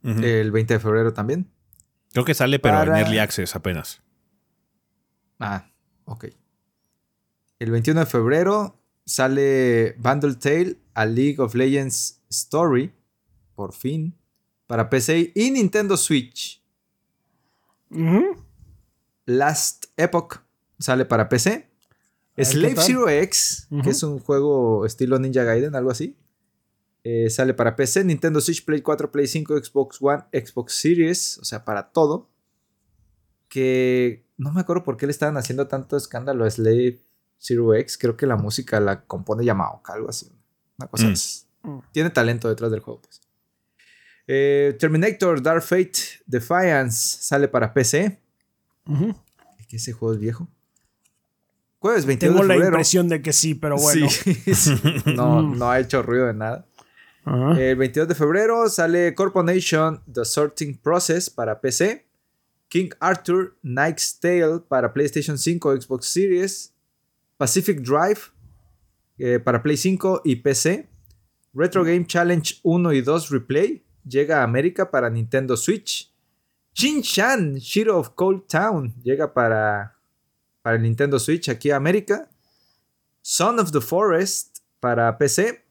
el 0.04 0.52
20 0.52 0.74
de 0.74 0.78
febrero 0.80 1.12
también. 1.12 1.48
Creo 2.12 2.24
que 2.24 2.34
sale, 2.34 2.60
pero 2.60 2.76
para- 2.76 3.00
en 3.00 3.04
Early 3.06 3.18
Access 3.18 3.56
apenas. 3.56 4.01
Ah, 5.42 5.70
ok. 6.04 6.26
El 7.58 7.70
21 7.70 8.00
de 8.00 8.06
febrero 8.06 8.78
sale 9.04 9.94
Bundle 9.98 10.34
Tale 10.36 10.78
a 10.94 11.04
League 11.06 11.40
of 11.40 11.54
Legends 11.54 12.20
Story. 12.28 12.92
Por 13.54 13.72
fin. 13.72 14.14
Para 14.66 14.88
PC 14.88 15.32
y 15.34 15.50
Nintendo 15.50 15.96
Switch. 15.96 16.62
Last 19.26 19.86
Epoch 19.96 20.40
sale 20.78 21.04
para 21.04 21.28
PC. 21.28 21.68
¿qué 22.34 22.44
Slave? 22.44 22.76
Zero 22.76 23.08
X, 23.08 23.68
que 23.82 23.90
es 23.90 24.02
un 24.02 24.18
juego 24.18 24.86
estilo 24.86 25.18
Ninja 25.18 25.44
Gaiden, 25.44 25.74
algo 25.74 25.90
así. 25.90 26.16
eh, 27.04 27.28
sale 27.30 27.52
para 27.52 27.74
PC, 27.76 28.04
Nintendo 28.04 28.40
Switch, 28.40 28.64
Play 28.64 28.80
4, 28.80 29.10
Play 29.10 29.26
5, 29.26 29.56
Xbox 29.62 29.98
One, 30.00 30.22
Xbox 30.32 30.74
Series, 30.74 31.38
o 31.38 31.44
sea, 31.44 31.64
para 31.64 31.90
todo. 31.90 32.30
Que 33.48 34.24
no 34.42 34.52
me 34.52 34.60
acuerdo 34.60 34.84
por 34.84 34.96
qué 34.96 35.06
le 35.06 35.12
estaban 35.12 35.36
haciendo 35.36 35.66
tanto 35.68 35.96
escándalo 35.96 36.44
a 36.44 36.50
Slave 36.50 37.00
Zero 37.38 37.74
X. 37.74 37.96
Creo 37.98 38.16
que 38.16 38.26
la 38.26 38.36
música 38.36 38.80
la 38.80 39.02
compone 39.04 39.44
Yamaoka, 39.44 39.92
algo 39.94 40.08
así. 40.08 40.30
Una 40.78 40.88
cosa 40.88 41.06
Mm. 41.08 41.12
así. 41.12 41.44
Mm. 41.62 41.78
Tiene 41.92 42.10
talento 42.10 42.48
detrás 42.48 42.70
del 42.70 42.80
juego, 42.80 43.00
pues. 43.02 43.20
Eh, 44.26 44.76
Terminator 44.78 45.42
Dark 45.42 45.62
Fate 45.62 45.92
Defiance 46.26 47.18
sale 47.22 47.48
para 47.48 47.72
PC. 47.72 48.18
Ujú. 48.86 49.14
que 49.68 49.76
ese 49.76 49.92
juego 49.92 50.12
es 50.14 50.20
viejo. 50.20 50.48
Jueves 51.78 52.04
22 52.04 52.34
Tengo 52.34 52.42
de 52.42 52.48
la 52.48 52.54
febrero. 52.54 52.74
impresión 52.74 53.08
de 53.08 53.22
que 53.22 53.32
sí, 53.32 53.54
pero 53.54 53.76
bueno. 53.76 54.08
Sí, 54.10 54.34
sí. 54.54 54.74
No, 55.16 55.40
no 55.42 55.70
ha 55.70 55.80
hecho 55.80 56.02
ruido 56.02 56.26
de 56.26 56.34
nada. 56.34 56.66
El 57.24 57.76
22 57.76 58.08
de 58.08 58.14
febrero 58.14 58.68
sale 58.68 59.14
Corporation 59.14 60.02
The 60.12 60.24
Sorting 60.24 60.76
Process 60.78 61.30
para 61.30 61.60
PC. 61.60 62.06
King 62.72 62.88
Arthur 63.00 63.54
Knight's 63.62 64.18
Tale 64.18 64.60
para 64.66 64.94
PlayStation 64.94 65.36
5, 65.36 65.82
Xbox 65.82 66.06
Series. 66.06 66.72
Pacific 67.36 67.82
Drive 67.82 68.32
eh, 69.18 69.38
para 69.38 69.62
Play 69.62 69.76
5 69.76 70.22
y 70.24 70.36
PC. 70.36 70.88
Retro 71.52 71.84
Game 71.84 72.06
Challenge 72.06 72.60
1 72.62 72.92
y 72.94 73.02
2 73.02 73.28
Replay 73.28 73.84
llega 74.08 74.40
a 74.40 74.44
América 74.44 74.90
para 74.90 75.10
Nintendo 75.10 75.54
Switch. 75.54 76.10
Shin 76.72 77.02
Chan 77.02 77.56
Shiro 77.56 77.98
of 77.98 78.14
Cold 78.14 78.46
Town 78.46 78.94
llega 79.02 79.34
para, 79.34 79.98
para 80.62 80.76
el 80.76 80.82
Nintendo 80.82 81.18
Switch 81.18 81.50
aquí 81.50 81.70
a 81.70 81.76
América. 81.76 82.30
Son 83.20 83.58
of 83.58 83.70
the 83.72 83.82
Forest 83.82 84.60
para 84.80 85.18
PC. 85.18 85.62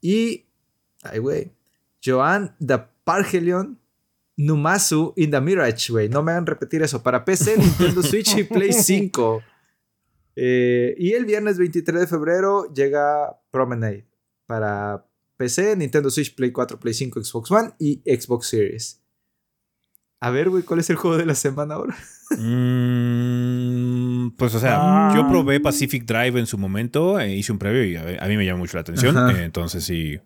Y 0.00 0.46
Ay, 1.04 1.20
güey. 1.20 1.52
Joan 2.04 2.56
the 2.58 2.78
Pargelion 3.04 3.78
Numasu 4.44 5.12
in 5.16 5.30
the 5.30 5.40
Mirage, 5.40 5.90
güey. 5.92 6.08
No 6.08 6.22
me 6.22 6.32
hagan 6.32 6.46
repetir 6.46 6.82
eso. 6.82 7.02
Para 7.02 7.24
PC, 7.24 7.56
Nintendo 7.58 8.02
Switch 8.02 8.36
y 8.36 8.44
Play 8.44 8.72
5. 8.72 9.42
Eh, 10.36 10.94
y 10.98 11.12
el 11.12 11.24
viernes 11.26 11.58
23 11.58 12.00
de 12.00 12.06
febrero 12.06 12.72
llega 12.72 13.38
Promenade. 13.50 14.06
Para 14.46 15.04
PC, 15.36 15.76
Nintendo 15.76 16.10
Switch, 16.10 16.34
Play 16.34 16.52
4, 16.52 16.78
Play 16.80 16.94
5, 16.94 17.22
Xbox 17.24 17.50
One 17.50 17.70
y 17.78 18.00
Xbox 18.06 18.46
Series. 18.48 19.02
A 20.20 20.30
ver, 20.30 20.50
güey, 20.50 20.62
¿cuál 20.62 20.80
es 20.80 20.90
el 20.90 20.96
juego 20.96 21.16
de 21.16 21.24
la 21.26 21.34
semana 21.34 21.74
ahora? 21.76 21.96
Mm, 23.00 24.30
pues, 24.36 24.54
o 24.54 24.60
sea, 24.60 24.76
Ah. 24.78 25.12
yo 25.16 25.26
probé 25.28 25.60
Pacific 25.60 26.04
Drive 26.04 26.38
en 26.38 26.46
su 26.46 26.58
momento, 26.58 27.18
eh, 27.18 27.34
hice 27.34 27.52
un 27.52 27.58
previo 27.58 27.84
y 27.84 27.96
a, 27.96 28.22
a 28.24 28.28
mí 28.28 28.36
me 28.36 28.44
llamó 28.44 28.58
mucho 28.60 28.76
la 28.76 28.82
atención. 28.82 29.16
Eh, 29.30 29.44
entonces 29.44 29.82
sí. 29.84 30.18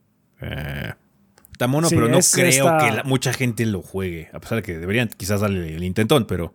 Está 1.54 1.68
mono, 1.68 1.88
Sí, 1.88 1.94
pero 1.94 2.08
no 2.08 2.18
es 2.18 2.32
creo 2.32 2.48
esta- 2.48 2.78
que 2.78 2.90
la- 2.96 3.02
mucha 3.04 3.32
gente 3.32 3.64
lo 3.64 3.80
juegue. 3.80 4.28
A 4.32 4.40
pesar 4.40 4.56
de 4.56 4.62
que 4.62 4.76
deberían 4.76 5.06
quizás 5.08 5.40
darle 5.40 5.74
el 5.76 5.84
intentón, 5.84 6.26
pero. 6.26 6.52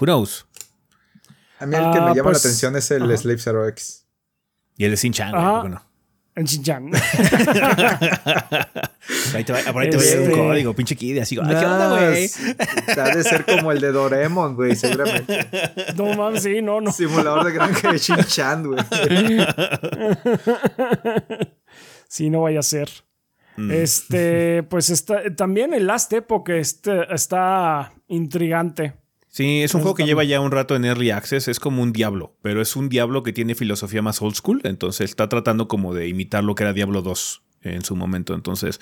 Who 0.00 0.06
knows? 0.06 0.46
A 1.60 1.66
mí 1.66 1.76
el 1.76 1.82
que 1.82 1.98
Ah, 1.98 2.08
me 2.08 2.14
llama 2.14 2.22
pues, 2.30 2.42
la 2.44 2.48
atención 2.48 2.76
es 2.76 2.90
el 2.90 3.02
ajá. 3.04 3.16
Slave 3.18 3.38
Zero 3.38 3.68
X. 3.68 4.06
Y 4.78 4.84
el 4.86 4.90
de 4.92 4.96
Sin 4.96 5.12
Chan, 5.12 5.34
Ajá. 5.34 5.52
¿por 5.52 5.62
qué 5.64 5.68
no? 5.70 5.82
En 6.34 6.46
Xinjiang. 6.46 6.90
Ahí 9.34 9.44
te 9.44 9.52
va, 9.52 9.58
por 9.72 9.82
ahí 9.82 9.88
te 9.90 9.96
va 9.96 10.02
a 10.02 10.06
ir 10.06 10.20
un 10.20 10.30
código, 10.48 10.74
pinche 10.74 10.94
kid. 10.96 11.18
Así, 11.18 11.38
"Ay, 11.42 11.48
¿qué 11.48 11.54
onda, 11.64 11.88
güey? 11.88 12.30
Ha 12.98 13.16
de 13.16 13.24
ser 13.24 13.44
como 13.46 13.72
el 13.72 13.80
de 13.80 13.90
Doraemon, 13.92 14.54
güey, 14.54 14.76
seguramente. 14.76 15.48
no 15.96 16.14
mames, 16.14 16.42
sí, 16.42 16.60
no, 16.60 16.80
no. 16.82 16.92
Simulador 16.92 17.44
de 17.46 17.52
granja 17.52 17.90
de 17.92 17.98
Shin-Chan, 17.98 18.66
güey. 18.66 18.80
Sí, 22.08 22.30
no 22.30 22.42
vaya 22.42 22.60
a 22.60 22.62
ser. 22.62 22.88
Mm. 23.56 23.70
Este, 23.70 24.62
pues 24.70 24.90
está, 24.90 25.34
también 25.34 25.74
el 25.74 25.86
Last 25.86 26.12
Epoch 26.12 26.48
este, 26.50 27.12
está 27.14 27.92
intrigante. 28.08 28.94
Sí, 29.36 29.62
es 29.62 29.74
un 29.74 29.82
juego 29.82 29.94
que 29.94 30.06
lleva 30.06 30.24
ya 30.24 30.40
un 30.40 30.50
rato 30.50 30.76
en 30.76 30.86
Early 30.86 31.10
Access. 31.10 31.46
Es 31.48 31.60
como 31.60 31.82
un 31.82 31.92
Diablo, 31.92 32.34
pero 32.40 32.62
es 32.62 32.74
un 32.74 32.88
Diablo 32.88 33.22
que 33.22 33.34
tiene 33.34 33.54
filosofía 33.54 34.00
más 34.00 34.22
old 34.22 34.34
school. 34.34 34.62
Entonces 34.64 35.10
está 35.10 35.28
tratando 35.28 35.68
como 35.68 35.92
de 35.92 36.08
imitar 36.08 36.42
lo 36.42 36.54
que 36.54 36.62
era 36.62 36.72
Diablo 36.72 37.02
2 37.02 37.42
en 37.60 37.84
su 37.84 37.96
momento. 37.96 38.32
Entonces, 38.32 38.80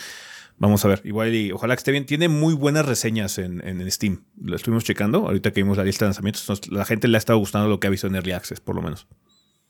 vamos 0.56 0.84
a 0.84 0.88
ver. 0.88 1.00
Igual 1.02 1.34
y 1.34 1.50
ojalá 1.50 1.74
que 1.74 1.78
esté 1.78 1.90
bien. 1.90 2.06
Tiene 2.06 2.28
muy 2.28 2.54
buenas 2.54 2.86
reseñas 2.86 3.38
en, 3.38 3.66
en 3.66 3.90
Steam. 3.90 4.26
Lo 4.40 4.54
estuvimos 4.54 4.84
checando. 4.84 5.26
Ahorita 5.26 5.50
que 5.50 5.60
vimos 5.60 5.76
la 5.76 5.82
lista 5.82 6.04
de 6.04 6.10
lanzamientos, 6.10 6.42
entonces, 6.42 6.70
la 6.70 6.84
gente 6.84 7.08
le 7.08 7.16
ha 7.16 7.18
estado 7.18 7.40
gustando 7.40 7.68
lo 7.68 7.80
que 7.80 7.88
ha 7.88 7.90
visto 7.90 8.06
en 8.06 8.14
Early 8.14 8.30
Access, 8.30 8.60
por 8.60 8.76
lo 8.76 8.82
menos. 8.82 9.08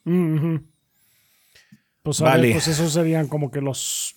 Mm. 0.05 0.57
Pues 2.03 2.21
a 2.21 2.25
Vale. 2.25 2.43
ver, 2.43 2.53
pues 2.53 2.69
esos 2.69 2.93
serían 2.93 3.27
como 3.29 3.51
que 3.51 3.63
los. 3.63 4.15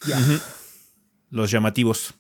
Los 1.30 1.52
llamativos. 1.52 2.16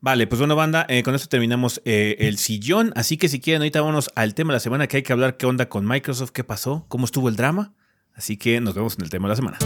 Vale, 0.00 0.26
pues 0.26 0.38
bueno, 0.38 0.54
banda, 0.54 0.84
eh, 0.88 1.02
con 1.02 1.14
esto 1.14 1.28
terminamos 1.28 1.80
eh, 1.84 2.16
el 2.18 2.36
sillón. 2.36 2.92
Así 2.94 3.16
que 3.16 3.28
si 3.28 3.40
quieren, 3.40 3.62
ahorita 3.62 3.80
vámonos 3.80 4.10
al 4.14 4.34
tema 4.34 4.52
de 4.52 4.56
la 4.56 4.60
semana 4.60 4.86
que 4.86 4.98
hay 4.98 5.02
que 5.02 5.12
hablar 5.12 5.36
qué 5.36 5.46
onda 5.46 5.68
con 5.68 5.86
Microsoft, 5.86 6.30
qué 6.30 6.44
pasó, 6.44 6.84
cómo 6.88 7.06
estuvo 7.06 7.28
el 7.28 7.36
drama. 7.36 7.72
Así 8.14 8.36
que 8.36 8.60
nos 8.60 8.74
vemos 8.74 8.96
en 8.98 9.04
el 9.04 9.10
tema 9.10 9.28
de 9.28 9.32
la 9.32 9.36
semana. 9.36 9.58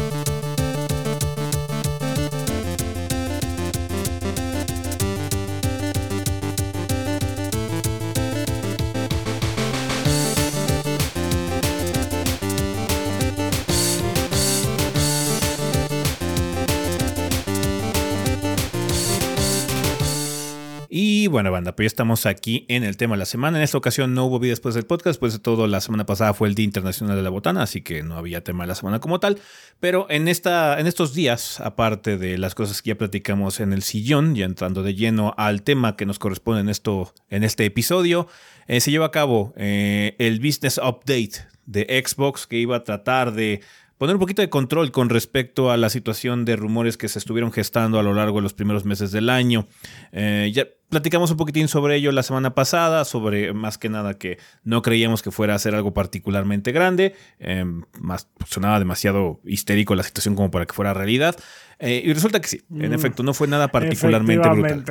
Bueno, 21.39 21.53
banda, 21.53 21.76
pues 21.76 21.84
ya 21.84 21.86
estamos 21.86 22.26
aquí 22.26 22.66
en 22.66 22.82
el 22.82 22.97
tema 22.97 23.14
de 23.14 23.20
la 23.20 23.24
semana. 23.24 23.59
En 23.59 23.62
esta 23.62 23.78
ocasión 23.78 24.12
no 24.12 24.24
hubo 24.24 24.41
video 24.41 24.51
después 24.51 24.74
del 24.74 24.86
podcast, 24.86 25.20
pues 25.20 25.34
de 25.34 25.39
todo 25.39 25.68
la 25.68 25.80
semana 25.80 26.05
pasada 26.05 26.34
fue 26.34 26.49
el 26.49 26.57
Día 26.57 26.64
Internacional 26.64 27.16
de 27.16 27.22
la 27.22 27.30
Botana, 27.30 27.62
así 27.62 27.80
que 27.80 28.03
no 28.03 28.16
había 28.16 28.43
tema 28.43 28.64
de 28.64 28.66
la 28.66 28.74
semana 28.74 28.99
como 28.99 29.20
tal. 29.20 29.39
Pero 29.78 30.09
en, 30.11 30.26
esta, 30.26 30.80
en 30.80 30.89
estos 30.89 31.14
días, 31.14 31.61
aparte 31.61 32.18
de 32.18 32.39
las 32.39 32.57
cosas 32.57 32.82
que 32.82 32.89
ya 32.89 32.99
platicamos 32.99 33.61
en 33.61 33.72
el 33.72 33.84
sillón, 33.84 34.34
ya 34.34 34.47
entrando 34.47 34.82
de 34.82 34.97
lleno 34.97 35.32
al 35.36 35.62
tema 35.62 35.95
que 35.95 36.07
nos 36.07 36.18
corresponde 36.18 36.62
en, 36.62 36.70
esto, 36.70 37.14
en 37.30 37.45
este 37.45 37.64
episodio, 37.66 38.26
eh, 38.66 38.80
se 38.80 38.91
lleva 38.91 39.07
a 39.07 39.12
cabo 39.12 39.55
eh, 39.57 40.16
el 40.18 40.41
Business 40.41 40.78
Update 40.78 41.47
de 41.66 42.05
Xbox 42.05 42.49
que 42.49 42.57
iba 42.57 42.74
a 42.74 42.82
tratar 42.82 43.32
de 43.32 43.61
poner 43.99 44.14
un 44.16 44.20
poquito 44.20 44.42
de 44.42 44.49
control 44.49 44.90
con 44.92 45.11
respecto 45.11 45.70
a 45.70 45.76
la 45.76 45.90
situación 45.90 46.44
de 46.44 46.57
rumores 46.57 46.96
que 46.96 47.09
se 47.09 47.18
estuvieron 47.18 47.53
gestando 47.53 47.99
a 47.99 48.03
lo 48.03 48.14
largo 48.14 48.38
de 48.38 48.42
los 48.42 48.55
primeros 48.55 48.84
meses 48.84 49.11
del 49.11 49.28
año. 49.28 49.66
Eh, 50.12 50.51
ya 50.55 50.66
platicamos 50.88 51.30
un 51.32 51.36
poquitín 51.36 51.68
sobre 51.68 51.96
ello 51.96 52.12
la 52.12 52.22
semana 52.22 52.55
pasada, 52.55 53.05
sobre 53.05 53.53
más 53.53 53.76
que 53.76 53.88
nada 53.88 54.14
que 54.14 54.38
no 54.64 54.80
creíamos 54.82 55.20
que 55.20 55.30
fuera 55.30 55.55
a 55.55 55.59
ser 55.59 55.74
algo 55.74 55.92
particularmente 55.92 56.72
grande, 56.72 57.14
eh, 57.40 57.64
más, 58.01 58.28
sonaba 58.46 58.78
demasiado 58.78 59.40
histérico 59.44 59.94
la 59.94 60.03
situación 60.05 60.34
como 60.36 60.51
para 60.51 60.64
que 60.64 60.72
fuera 60.72 60.94
realidad. 60.94 61.36
Eh, 61.80 62.01
y 62.05 62.12
resulta 62.12 62.40
que 62.40 62.49
sí, 62.49 62.62
en 62.70 62.90
Mm. 62.90 62.94
efecto, 62.94 63.22
no 63.22 63.34
fue 63.34 63.49
nada 63.49 63.68
particularmente 63.68 64.49
brutal. 64.49 64.84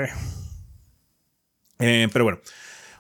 Pero 1.78 2.24
bueno, 2.24 2.40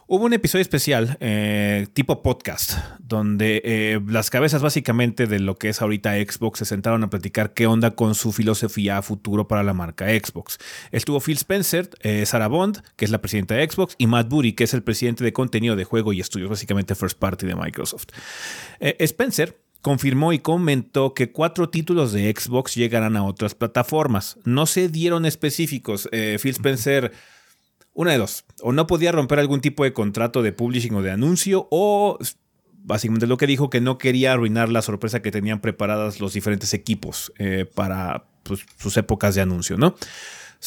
hubo 0.07 0.25
un 0.25 0.33
episodio 0.33 0.61
especial 0.61 1.17
eh, 1.19 1.87
tipo 1.93 2.23
podcast, 2.23 2.77
donde 2.99 3.61
eh, 3.65 3.99
las 4.07 4.29
cabezas 4.29 4.61
básicamente 4.61 5.27
de 5.27 5.39
lo 5.39 5.57
que 5.57 5.69
es 5.69 5.81
ahorita 5.81 6.13
Xbox 6.13 6.59
se 6.59 6.65
sentaron 6.65 7.03
a 7.03 7.09
platicar 7.09 7.53
qué 7.53 7.67
onda 7.67 7.91
con 7.91 8.15
su 8.15 8.31
filosofía 8.31 8.97
a 8.97 9.01
futuro 9.01 9.47
para 9.49 9.63
la 9.63 9.73
marca 9.73 10.05
Xbox. 10.05 10.59
Estuvo 10.91 11.19
Phil 11.19 11.35
Spencer, 11.35 11.89
eh, 12.01 12.25
Sarah 12.25 12.47
Bond, 12.47 12.83
que 12.95 13.03
es 13.03 13.11
la 13.11 13.19
presidenta 13.19 13.55
de 13.55 13.69
Xbox, 13.69 13.95
y 13.97 14.07
Matt 14.07 14.29
Booty, 14.29 14.53
que 14.53 14.63
es 14.63 14.73
el 14.73 14.81
presidente 14.81 15.25
de 15.25 15.33
contenido 15.33 15.75
de 15.75 15.83
juego 15.83 16.13
y 16.13 16.21
estudios, 16.21 16.49
básicamente 16.49 16.95
first 16.95 17.19
party 17.19 17.45
de 17.45 17.55
Microsoft. 17.55 18.07
Eh, 18.79 18.95
Spencer 18.99 19.59
confirmó 19.81 20.31
y 20.31 20.39
comentó 20.39 21.13
que 21.13 21.31
cuatro 21.31 21.69
títulos 21.69 22.13
de 22.13 22.33
Xbox 22.33 22.75
llegarán 22.75 23.17
a 23.17 23.25
otras 23.25 23.55
plataformas. 23.55 24.37
No 24.45 24.65
se 24.65 24.89
dieron 24.89 25.25
específicos. 25.25 26.09
Phil 26.11 26.51
Spencer, 26.51 27.13
una 27.97 28.11
de 28.11 28.19
dos, 28.19 28.45
o 28.61 28.71
no 28.73 28.85
podía 28.85 29.11
romper 29.11 29.39
algún 29.39 29.59
tipo 29.59 29.83
de 29.83 29.91
contrato 29.91 30.43
de 30.43 30.51
publishing 30.51 30.93
o 30.93 31.01
de 31.01 31.09
anuncio, 31.09 31.67
o 31.71 32.19
básicamente 32.83 33.25
lo 33.25 33.37
que 33.37 33.47
dijo 33.47 33.71
que 33.71 33.81
no 33.81 33.97
quería 33.97 34.33
arruinar 34.33 34.69
la 34.69 34.83
sorpresa 34.83 35.23
que 35.23 35.31
tenían 35.31 35.61
preparadas 35.61 36.19
los 36.19 36.33
diferentes 36.33 36.75
equipos 36.75 37.33
eh, 37.39 37.65
para 37.73 38.27
pues, 38.43 38.63
sus 38.77 38.95
épocas 38.97 39.33
de 39.33 39.41
anuncio, 39.41 39.77
¿no? 39.77 39.95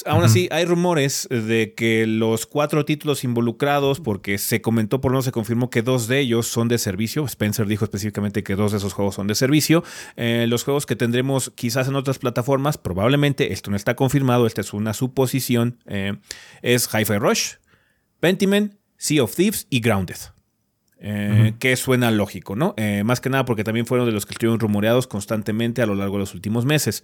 Aún 0.07 0.23
así, 0.25 0.49
hay 0.51 0.65
rumores 0.65 1.29
de 1.31 1.75
que 1.77 2.07
los 2.07 2.47
cuatro 2.47 2.85
títulos 2.85 3.25
involucrados, 3.25 4.01
porque 4.01 4.39
se 4.39 4.61
comentó, 4.61 5.01
por 5.01 5.13
menos 5.13 5.25
se 5.25 5.33
confirmó 5.33 5.69
que 5.69 5.83
dos 5.83 6.07
de 6.07 6.21
ellos 6.21 6.47
son 6.47 6.69
de 6.69 6.79
servicio. 6.79 7.25
Spencer 7.25 7.67
dijo 7.67 7.85
específicamente 7.85 8.43
que 8.43 8.55
dos 8.55 8.73
de 8.73 8.79
esos 8.79 8.93
juegos 8.93 9.17
son 9.17 9.27
de 9.27 9.35
servicio. 9.35 9.83
Eh, 10.17 10.47
los 10.49 10.65
juegos 10.65 10.87
que 10.87 10.97
tendremos 10.97 11.53
quizás 11.55 11.89
en 11.89 11.97
otras 11.97 12.19
plataformas, 12.19 12.79
probablemente, 12.79 13.53
esto 13.53 13.71
no 13.71 13.77
está 13.77 13.97
confirmado, 13.97 14.47
esta 14.47 14.61
es 14.61 14.73
una 14.73 14.95
suposición, 14.95 15.79
eh, 15.87 16.17
es 16.63 16.89
Hi-Fi 16.93 17.19
Rush, 17.19 17.55
Pentiment, 18.21 18.75
Sea 18.97 19.25
of 19.25 19.35
Thieves 19.35 19.67
y 19.71 19.81
Grounded. 19.81 20.17
Eh, 21.03 21.55
Que 21.59 21.77
suena 21.77 22.11
lógico, 22.11 22.57
¿no? 22.57 22.75
Eh, 22.77 23.03
más 23.05 23.21
que 23.21 23.31
nada 23.31 23.47
porque 23.47 23.65
también 23.65 23.87
fueron 23.87 24.07
de 24.07 24.13
los 24.13 24.27
que 24.27 24.35
estuvieron 24.35 24.61
rumoreados 24.61 25.07
constantemente 25.07 25.81
a 25.81 25.87
lo 25.87 25.95
largo 25.95 26.17
de 26.17 26.21
los 26.21 26.35
últimos 26.35 26.67
meses. 26.67 27.03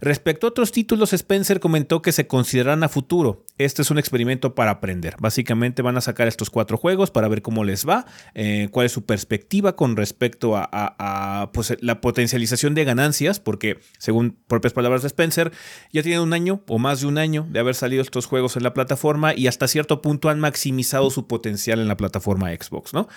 Respecto 0.00 0.46
a 0.46 0.50
otros 0.50 0.72
títulos, 0.72 1.12
Spencer 1.14 1.58
comentó 1.58 2.02
que 2.02 2.12
se 2.12 2.26
considerarán 2.26 2.84
a 2.84 2.88
futuro. 2.88 3.44
Este 3.56 3.80
es 3.80 3.90
un 3.90 3.98
experimento 3.98 4.54
para 4.54 4.72
aprender. 4.72 5.16
Básicamente 5.18 5.80
van 5.80 5.96
a 5.96 6.00
sacar 6.02 6.28
estos 6.28 6.50
cuatro 6.50 6.76
juegos 6.76 7.10
para 7.10 7.28
ver 7.28 7.40
cómo 7.40 7.64
les 7.64 7.88
va, 7.88 8.04
eh, 8.34 8.68
cuál 8.72 8.86
es 8.86 8.92
su 8.92 9.04
perspectiva 9.06 9.74
con 9.74 9.96
respecto 9.96 10.56
a, 10.56 11.50
pues, 11.54 11.76
la 11.80 12.00
potencialización 12.00 12.74
de 12.74 12.84
ganancias, 12.84 13.40
porque 13.40 13.78
según 13.98 14.36
propias 14.46 14.72
palabras 14.74 15.02
de 15.02 15.08
Spencer, 15.08 15.52
ya 15.92 16.02
tienen 16.02 16.20
un 16.20 16.32
año 16.34 16.62
o 16.68 16.78
más 16.78 17.00
de 17.00 17.06
un 17.06 17.16
año 17.16 17.46
de 17.50 17.58
haber 17.60 17.74
salido 17.74 18.02
estos 18.02 18.26
juegos 18.26 18.56
en 18.56 18.64
la 18.64 18.74
plataforma 18.74 19.34
y 19.34 19.46
hasta 19.46 19.66
cierto 19.66 20.02
punto 20.02 20.28
han 20.28 20.40
maximizado 20.40 21.10
su 21.10 21.26
potencial 21.26 21.80
en 21.80 21.88
la 21.88 21.96
plataforma 21.96 22.50
Xbox, 22.50 22.92
¿no? 22.92 23.08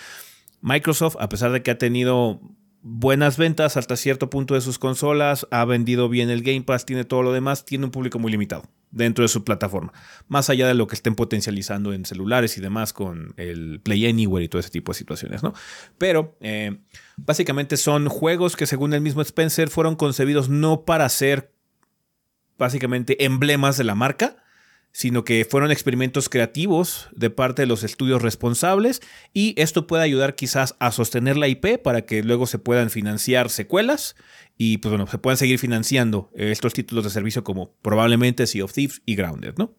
Microsoft, 0.64 1.16
a 1.20 1.28
pesar 1.28 1.52
de 1.52 1.62
que 1.62 1.70
ha 1.70 1.76
tenido 1.76 2.40
buenas 2.80 3.36
ventas 3.36 3.76
hasta 3.76 3.96
cierto 3.96 4.30
punto 4.30 4.54
de 4.54 4.62
sus 4.62 4.78
consolas, 4.78 5.46
ha 5.50 5.62
vendido 5.66 6.08
bien 6.08 6.30
el 6.30 6.42
Game 6.42 6.62
Pass, 6.62 6.86
tiene 6.86 7.04
todo 7.04 7.22
lo 7.22 7.34
demás, 7.34 7.66
tiene 7.66 7.84
un 7.84 7.90
público 7.90 8.18
muy 8.18 8.32
limitado 8.32 8.64
dentro 8.90 9.22
de 9.24 9.28
su 9.28 9.44
plataforma, 9.44 9.92
más 10.26 10.48
allá 10.48 10.66
de 10.66 10.72
lo 10.72 10.86
que 10.86 10.94
estén 10.94 11.16
potencializando 11.16 11.92
en 11.92 12.06
celulares 12.06 12.56
y 12.56 12.62
demás 12.62 12.94
con 12.94 13.34
el 13.36 13.80
Play 13.82 14.06
Anywhere 14.06 14.46
y 14.46 14.48
todo 14.48 14.60
ese 14.60 14.70
tipo 14.70 14.92
de 14.92 14.98
situaciones, 14.98 15.42
¿no? 15.42 15.52
Pero 15.98 16.34
eh, 16.40 16.78
básicamente 17.18 17.76
son 17.76 18.08
juegos 18.08 18.56
que 18.56 18.66
según 18.66 18.94
el 18.94 19.02
mismo 19.02 19.20
Spencer 19.20 19.68
fueron 19.68 19.96
concebidos 19.96 20.48
no 20.48 20.86
para 20.86 21.06
ser 21.10 21.52
básicamente 22.56 23.22
emblemas 23.26 23.76
de 23.76 23.84
la 23.84 23.94
marca, 23.94 24.43
sino 24.94 25.24
que 25.24 25.44
fueron 25.44 25.72
experimentos 25.72 26.28
creativos 26.28 27.08
de 27.14 27.28
parte 27.28 27.62
de 27.62 27.66
los 27.66 27.82
estudios 27.82 28.22
responsables 28.22 29.02
y 29.32 29.52
esto 29.60 29.88
puede 29.88 30.04
ayudar 30.04 30.36
quizás 30.36 30.76
a 30.78 30.92
sostener 30.92 31.36
la 31.36 31.48
IP 31.48 31.82
para 31.82 32.02
que 32.02 32.22
luego 32.22 32.46
se 32.46 32.60
puedan 32.60 32.90
financiar 32.90 33.50
secuelas 33.50 34.14
y 34.56 34.78
pues 34.78 34.90
bueno, 34.90 35.08
se 35.08 35.18
puedan 35.18 35.36
seguir 35.36 35.58
financiando 35.58 36.30
estos 36.36 36.74
títulos 36.74 37.02
de 37.02 37.10
servicio 37.10 37.42
como 37.42 37.74
probablemente 37.82 38.46
Sea 38.46 38.64
of 38.64 38.72
Thieves 38.72 39.02
y 39.04 39.16
Grounded, 39.16 39.54
¿no? 39.58 39.74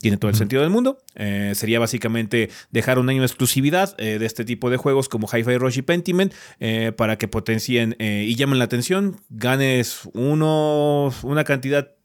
Tiene 0.00 0.16
todo 0.16 0.30
el 0.30 0.36
sentido 0.36 0.62
del 0.62 0.70
mundo. 0.70 0.98
Eh, 1.16 1.52
sería 1.56 1.80
básicamente 1.80 2.50
dejar 2.70 2.98
un 2.98 3.08
año 3.08 3.20
de 3.20 3.26
exclusividad 3.26 3.96
eh, 3.98 4.18
de 4.18 4.26
este 4.26 4.44
tipo 4.44 4.70
de 4.70 4.76
juegos 4.76 5.08
como 5.08 5.26
Hi-Fi 5.26 5.58
Rush 5.58 5.78
y 5.78 5.82
Pentiment 5.82 6.32
eh, 6.60 6.92
para 6.96 7.18
que 7.18 7.26
potencien 7.26 7.96
y 7.98 8.34
llamen 8.36 8.58
la 8.58 8.66
atención. 8.66 9.20
Ganes 9.28 10.02
uno, 10.14 11.12
una 11.22 11.44
cantidad 11.44 11.97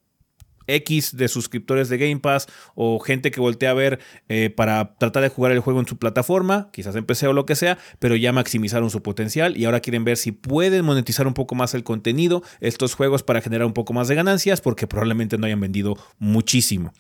X 0.68 1.16
de 1.18 1.28
suscriptores 1.28 1.90
de 1.90 1.98
Game 1.98 2.20
Pass 2.20 2.48
o 2.76 3.00
gente 3.00 3.32
que 3.32 3.40
voltea 3.40 3.72
a 3.72 3.74
ver 3.74 4.00
eh, 4.30 4.50
para 4.50 4.96
tratar 4.96 5.24
de 5.24 5.30
jugar 5.30 5.52
el 5.52 5.60
juego 5.60 5.80
en 5.80 5.88
su 5.88 5.98
plataforma, 5.98 6.70
quizás 6.72 6.96
en 6.96 7.06
PC 7.06 7.28
o 7.28 7.34
lo 7.34 7.46
que 7.46 7.56
sea, 7.56 7.78
pero 8.00 8.16
ya 8.16 8.32
maximizaron 8.32 8.90
su 8.90 9.02
potencial 9.02 9.58
y 9.58 9.66
ahora 9.66 9.80
quieren 9.80 10.04
ver 10.04 10.18
si 10.18 10.32
pueden 10.32 10.86
monetizar 10.86 11.28
un 11.28 11.34
poco 11.34 11.56
más 11.56 11.74
el 11.74 11.84
contenido, 11.84 12.44
estos 12.60 12.96
juegos 12.96 13.24
para 13.24 13.42
generar 13.42 13.66
un 13.66 13.74
poco 13.74 13.94
más 13.94 14.08
de 14.08 14.16
ganancias, 14.16 14.62
porque 14.62 14.88
probablemente 14.88 15.38
no 15.38 15.46
hayan 15.46 15.60
vendido 15.60 15.96
muchísimo. 16.20 16.94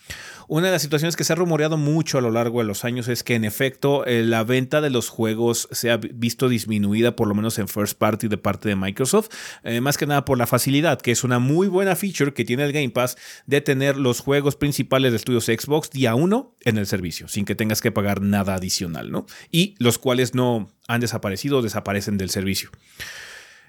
Una 0.47 0.68
de 0.68 0.74
las 0.74 0.82
situaciones 0.82 1.16
que 1.16 1.24
se 1.24 1.34
ha 1.34 1.36
rumoreado 1.36 1.78
mucho 1.78 2.18
a 2.18 2.22
lo 2.22 2.32
largo 2.32 2.59
de 2.59 2.66
los 2.66 2.84
años 2.86 3.07
es 3.07 3.24
que 3.24 3.36
en 3.36 3.45
efecto 3.45 4.05
eh, 4.05 4.24
la 4.24 4.43
venta 4.43 4.82
de 4.82 4.89
los 4.89 5.09
juegos 5.09 5.68
se 5.72 5.89
ha 5.89 5.97
visto 5.97 6.49
disminuida 6.49 7.16
por 7.16 7.28
lo 7.28 7.36
menos 7.36 7.57
en 7.59 7.68
first 7.68 7.97
party 7.97 8.28
de 8.28 8.38
parte 8.38 8.70
de 8.70 8.76
Microsoft, 8.76 9.30
eh, 9.64 9.82
más 9.82 9.97
que 9.97 10.05
nada 10.05 10.26
por 10.26 10.38
la 10.38 10.47
facilidad, 10.47 11.01
que 11.01 11.11
es 11.11 11.24
una 11.24 11.39
muy 11.39 11.68
buena 11.68 11.95
feature 11.95 12.34
que 12.34 12.45
tiene 12.45 12.64
el 12.64 12.74
Game 12.74 12.89
Pass 12.89 13.18
tener 13.62 13.97
los 13.97 14.20
juegos 14.20 14.56
principales 14.56 15.12
de 15.12 15.18
estudios 15.18 15.45
Xbox 15.45 15.89
día 15.89 16.16
uno 16.16 16.56
en 16.62 16.78
el 16.78 16.88
servicio, 16.88 17.28
sin 17.28 17.45
que 17.45 17.56
tengas 17.56 17.82
que 17.82 17.91
pagar 17.91 18.22
nada 18.22 18.56
adicional, 18.56 19.12
¿no? 19.12 19.26
Y 19.51 19.76
los 19.80 19.97
cuales 19.97 20.34
no 20.36 20.70
han 20.88 21.01
desaparecido 21.01 21.58
o 21.58 21.62
desaparecen 21.62 22.18
del 22.18 22.30
servicio. 22.30 22.70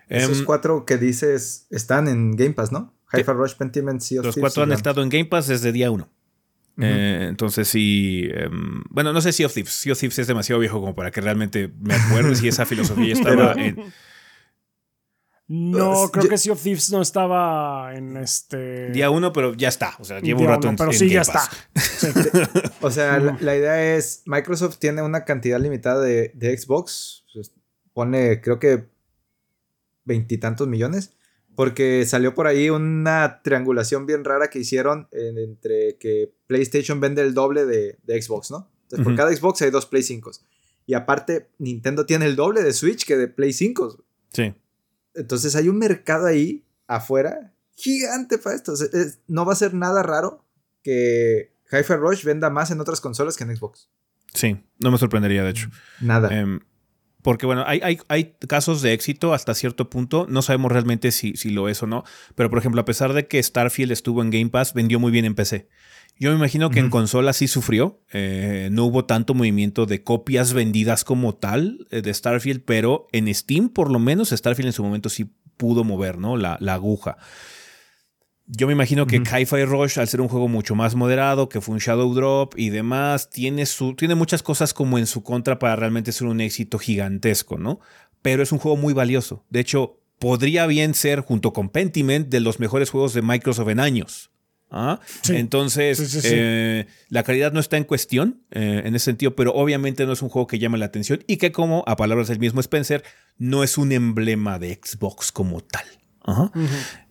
Esos 0.09 0.41
Em, 0.41 0.45
cuatro 0.45 0.85
que 0.85 0.99
dices 0.99 1.67
están 1.71 2.09
en 2.09 2.37
Game 2.37 2.53
Pass, 2.55 2.73
¿no? 2.73 2.95
Hi-Fi 3.13 3.33
Rush, 3.33 3.55
Pentiment, 3.55 4.01
Sea 4.01 4.21
of 4.21 4.27
los 4.27 4.37
cuatro 4.37 4.63
han 4.65 4.73
estado 4.73 5.03
en 5.03 5.09
Game 5.09 5.27
Pass 5.27 5.47
desde 5.49 5.73
día 5.73 5.91
uno. 5.91 6.11
Eh, 6.77 7.27
entonces 7.29 7.69
sí, 7.69 8.29
em, 8.33 8.83
bueno, 8.91 9.13
no 9.13 9.21
sé 9.21 9.33
si 9.33 9.39
Sea 9.39 9.47
of 9.47 9.55
Thieves. 9.55 9.73
Sea 9.73 9.93
of 9.93 9.99
Thieves 10.01 10.19
es 10.19 10.27
demasiado 10.27 10.59
viejo 10.61 10.81
como 10.81 10.95
para 10.95 11.11
que 11.13 11.21
realmente 11.21 11.73
me 11.81 11.95
acuerde 11.95 12.35
si 12.35 12.49
esa 12.49 12.67
filosofía 12.67 13.13
estaba 13.13 13.55
Pero- 13.55 13.61
en 13.67 13.93
No, 15.47 16.09
creo 16.11 16.25
yo- 16.25 16.31
que 16.31 16.39
Sea 16.39 16.53
of 16.55 16.63
Thieves 16.63 16.91
no 16.91 17.03
estaba 17.03 17.95
en 17.95 18.17
este. 18.17 18.91
día 18.93 19.11
uno, 19.11 19.33
pero 19.33 19.53
ya 19.55 19.69
está. 19.69 19.95
O 19.99 20.05
sea, 20.05 20.21
lleva 20.21 20.41
un 20.41 20.47
rato 20.47 20.61
uno, 20.69 20.71
en, 20.71 20.77
Pero 20.77 20.91
en 20.93 20.99
sí, 20.99 21.09
ya 21.11 21.23
Pass. 21.23 21.51
está. 21.75 22.13
Sí. 22.13 22.71
O 22.81 22.91
sea, 22.91 23.19
la, 23.19 23.37
la 23.41 23.57
idea 23.57 23.95
es, 23.97 24.23
Microsoft 24.27 24.79
tiene 24.79 25.03
una 25.03 25.25
cantidad 25.25 25.61
limitada 25.61 26.01
de, 26.03 26.33
de 26.35 26.57
Xbox, 26.57 27.25
pues, 27.33 27.53
pone 27.93 28.41
creo 28.41 28.59
que 28.59 28.89
veintitantos 30.05 30.69
millones, 30.69 31.13
Porque 31.57 32.05
salió 32.05 32.35
por 32.35 32.47
ahí 32.47 32.69
una 32.69 33.41
triangulación 33.43 34.07
bien 34.07 34.25
rara 34.25 34.49
que 34.49 34.59
hicieron 34.59 35.09
entre 35.13 35.97
que 35.99 36.35
PlayStation 36.47 37.01
vende 37.01 37.23
el 37.23 37.33
doble 37.33 37.65
de, 37.65 37.97
Xbox, 38.21 38.51
¿no? 38.51 38.69
Entonces, 38.83 39.05
por 39.05 39.15
cada 39.17 39.35
Xbox 39.35 39.63
hay 39.63 39.71
dos 39.71 39.87
Play 39.87 40.03
5. 40.03 40.31
Y 40.87 40.95
aparte, 40.95 41.49
Nintendo 41.59 42.05
tiene 42.07 42.27
el 42.27 42.35
doble 42.37 42.63
de 42.63 42.73
Switch 42.73 43.07
que 43.07 43.17
de 43.17 43.29
Play 43.29 43.53
5. 43.53 44.05
Sí. 44.33 44.53
Entonces 45.15 45.57
hay 45.57 45.69
un 45.69 45.79
mercado 45.79 46.27
ahí 46.27 46.65
afuera 46.87 47.55
gigante 47.77 48.39
para 48.39 48.57
esto. 48.57 48.75
no 49.27 49.45
va 49.45 49.53
a 49.53 49.57
ser 49.57 49.75
nada 49.75 50.03
raro 50.03 50.45
que 50.83 51.53
Hi-Fi 51.73 51.95
Rush 51.95 52.25
venda 52.25 52.51
más 52.51 52.71
en 52.71 52.81
otras 52.81 53.01
consolas 53.01 53.37
que 53.37 53.45
en 53.45 53.57
Xbox. 53.57 53.91
Sí, 54.33 54.65
no 54.79 54.91
me 54.91 54.99
sorprendería, 54.99 55.45
de 55.45 55.51
hecho. 55.51 55.71
Nada. 56.01 56.29
Em, 56.37 56.61
porque 57.23 57.47
bueno, 57.47 57.65
hay, 57.67 57.81
hay, 57.83 57.99
hay, 58.09 58.37
casos 58.49 58.83
de 58.83 58.93
éxito 58.93 59.33
hasta 59.33 59.55
cierto 59.55 59.89
punto. 59.89 60.27
No 60.29 60.43
sabemos 60.43 60.71
realmente 60.71 61.11
si, 61.11 61.37
si, 61.37 61.51
lo 61.51 61.69
es 61.69 61.83
o 61.83 61.87
no. 61.87 62.05
Pero 62.35 62.51
por 62.51 62.59
ejemplo, 62.59 62.81
a 62.81 62.85
pesar 62.85 63.15
de 63.15 63.27
que 63.27 63.43
Starfield 63.43 63.93
estuvo 63.93 64.23
en 64.23 64.31
Game 64.31 64.51
Pass, 64.51 64.75
vendió 64.75 65.01
muy 65.01 65.11
bien 65.11 65.25
en 65.25 65.35
PC. 65.35 65.69
Yo 66.19 66.31
me 66.31 66.37
imagino 66.37 66.71
que 66.71 66.79
en 66.79 66.91
consola 66.91 67.33
sí 67.33 67.49
sufrió. 67.49 68.01
Eh, 68.13 68.69
no 68.71 68.85
hubo 68.85 69.05
tanto 69.05 69.35
movimiento 69.35 69.85
de 69.85 70.05
copias 70.05 70.53
vendidas 70.53 71.05
como 71.05 71.35
tal 71.35 71.87
eh, 71.91 72.03
de 72.03 72.15
Starfield, 72.15 72.63
pero 72.65 73.09
en 73.13 73.33
Steam, 73.35 73.69
por 73.69 73.91
lo 73.91 73.99
menos, 73.99 74.31
Starfield 74.31 74.69
en 74.69 74.73
su 74.73 74.85
momento 74.85 75.09
sí 75.09 75.33
pudo 75.57 75.83
mover, 75.83 76.19
¿no? 76.19 76.37
La, 76.37 76.57
la 76.61 76.75
aguja. 76.75 77.17
Yo 78.47 78.67
me 78.67 78.75
imagino 78.75 79.07
que 79.07 79.17
Hi-Fi 79.17 79.65
Rush, 79.65 79.99
al 79.99 80.07
ser 80.07 80.21
un 80.21 80.29
juego 80.29 80.49
mucho 80.49 80.75
más 80.75 80.95
moderado, 80.95 81.49
que 81.49 81.63
fue 81.63 81.75
un 81.75 81.79
Shadow 81.79 82.13
Drop 82.13 82.55
y 82.59 82.69
demás, 82.69 83.31
tiene, 83.31 83.65
su, 83.65 83.95
tiene 83.95 84.15
muchas 84.15 84.43
cosas 84.43 84.75
como 84.75 84.99
en 84.99 85.07
su 85.07 85.23
contra 85.23 85.59
para 85.59 85.77
realmente 85.77 86.13
ser 86.13 86.27
un 86.27 86.43
éxito 86.43 86.79
gigantesco, 86.79 87.57
¿no? 87.57 87.81
Pero 88.21 88.43
es 88.43 88.53
un 88.53 88.59
juego 88.59 88.77
muy 88.77 88.93
valioso. 88.93 89.45
De 89.49 89.61
hecho, 89.61 89.99
podría 90.19 90.67
bien 90.67 90.93
ser, 90.93 91.21
junto 91.21 91.55
con 91.55 91.71
Pentiment, 91.71 92.29
de 92.29 92.41
los 92.41 92.61
mejores 92.61 92.91
juegos 92.91 93.15
de 93.15 93.23
Microsoft 93.23 93.69
en 93.69 93.81
años. 93.81 94.31
¿Ah? 94.77 94.99
Entonces, 95.29 96.25
eh, 96.25 96.87
la 97.09 97.23
calidad 97.23 97.53
no 97.53 97.61
está 97.61 97.77
en 97.77 97.85
cuestión 97.85 98.43
eh, 98.51 98.83
en 98.85 98.97
ese 98.97 99.05
sentido, 99.05 99.37
pero 99.37 99.55
obviamente 99.55 100.05
no 100.05 100.13
es 100.13 100.21
un 100.21 100.29
juego 100.29 100.49
que 100.49 100.59
llame 100.59 100.79
la 100.79 100.87
atención 100.87 101.23
y 101.29 101.37
que, 101.37 101.53
como 101.53 101.85
a 101.87 101.95
palabras 101.95 102.27
del 102.27 102.41
mismo 102.41 102.59
Spencer, 102.59 103.05
no 103.39 103.63
es 103.63 103.79
un 103.79 103.93
emblema 103.93 104.59
de 104.59 104.81
Xbox 104.83 105.31
como 105.31 105.61
tal. 105.61 105.85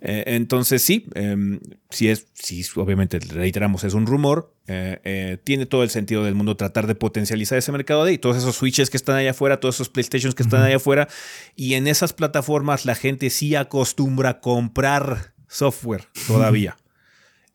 Eh, 0.01 0.23
entonces 0.25 0.81
sí, 0.81 1.07
em, 1.13 1.61
si 1.89 2.09
es, 2.09 2.27
si 2.33 2.65
obviamente 2.75 3.19
reiteramos, 3.19 3.85
es 3.85 3.93
un 3.93 4.07
rumor, 4.07 4.53
eh, 4.67 5.37
tiene 5.45 5.65
todo 5.65 5.83
el 5.83 5.89
sentido 5.89 6.25
del 6.25 6.35
mundo 6.35 6.57
tratar 6.57 6.85
de 6.85 6.95
potencializar 6.95 7.57
ese 7.57 7.71
mercado 7.71 8.03
de 8.03 8.11
ahí, 8.11 8.17
todos 8.17 8.35
esos 8.35 8.57
switches 8.57 8.89
que 8.89 8.97
están 8.97 9.15
allá 9.15 9.31
afuera, 9.31 9.61
todos 9.61 9.75
esos 9.75 9.87
PlayStations 9.87 10.35
que 10.35 10.43
están 10.43 10.63
allá 10.63 10.77
afuera, 10.77 11.07
y 11.55 11.75
en 11.75 11.87
esas 11.87 12.11
plataformas 12.11 12.85
la 12.85 12.95
gente 12.95 13.29
sí 13.29 13.55
acostumbra 13.55 14.29
a 14.29 14.39
comprar 14.41 15.33
software 15.47 16.09
todavía. 16.27 16.75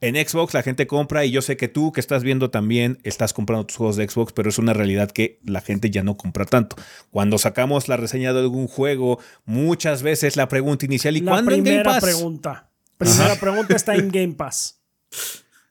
En 0.01 0.15
Xbox 0.15 0.55
la 0.55 0.63
gente 0.63 0.87
compra 0.87 1.25
y 1.25 1.33
yo 1.33 1.43
sé 1.43 1.57
que 1.57 1.67
tú 1.67 1.91
que 1.91 2.01
estás 2.01 2.23
viendo 2.23 2.51
también 2.51 2.99
estás 3.03 3.33
comprando 3.33 3.67
tus 3.67 3.77
juegos 3.77 3.97
de 3.97 4.09
Xbox, 4.09 4.33
pero 4.33 4.49
es 4.49 4.59
una 4.59 4.73
realidad 4.73 5.11
que 5.11 5.41
la 5.45 5.61
gente 5.61 5.91
ya 5.91 6.05
no 6.05 6.17
compra 6.17 6.45
tanto. 6.45 6.77
Cuando 7.11 7.37
sacamos 7.39 7.89
la 7.89 7.97
reseña 7.97 8.33
de 8.33 8.41
algún 8.41 8.69
juego, 8.69 9.19
muchas 9.45 10.03
veces 10.03 10.37
la 10.37 10.49
pregunta 10.49 10.87
inicial 10.87 11.17
¿y 11.17 11.23
cuándo 11.23 11.51
en 11.51 11.65
Game 11.65 11.83
Pass? 11.83 12.03
pregunta. 12.03 12.71
Primera 12.97 13.37
pregunta 13.37 13.75
está 13.75 13.97
en 13.97 14.11
Game 14.11 14.35
Pass. 14.35 14.81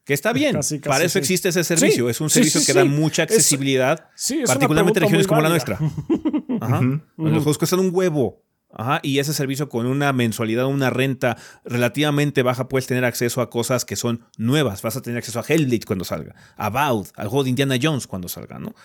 Que 0.04 0.14
está 0.14 0.32
bien. 0.34 0.58
Para 0.84 1.04
eso 1.04 1.20
existe 1.20 1.50
ese 1.50 1.64
servicio. 1.64 2.10
es 2.10 2.20
un 2.22 2.30
servicio 2.30 2.62
que 2.66 2.74
da 2.74 2.86
mucha 2.86 3.24
accesibilidad, 3.24 4.10
particularmente 4.46 5.00
en 5.00 5.04
regiones 5.04 5.28
como 5.28 5.42
la 5.42 5.50
nuestra. 5.50 5.80
Los 7.18 7.44
juegos 7.44 7.58
cuestan 7.58 7.80
un 7.80 7.92
huevo. 7.94 8.44
Ajá, 8.70 9.00
y 9.02 9.20
ese 9.20 9.34
servicio 9.34 9.70
con 9.70 9.86
una 9.86 10.12
mensualidad, 10.14 10.66
una 10.66 10.90
renta 10.90 11.38
relativamente 11.64 12.44
baja, 12.44 12.68
puedes 12.68 12.86
tener 12.86 13.06
acceso 13.06 13.42
a 13.42 13.50
cosas 13.50 13.86
que 13.86 13.96
son 13.96 14.26
nuevas. 14.38 14.82
Vas 14.82 14.98
a 14.98 15.02
tener 15.02 15.18
acceso 15.18 15.40
a 15.40 15.46
Hellblade 15.48 15.86
cuando 15.86 16.06
salga, 16.06 16.36
a 16.58 16.70
Baud, 16.70 17.08
al 17.16 17.30
juego 17.30 17.46
de 17.46 17.52
Indiana 17.52 17.78
Jones 17.82 18.08
cuando 18.08 18.28
salga, 18.28 18.60
¿no? 18.60 18.76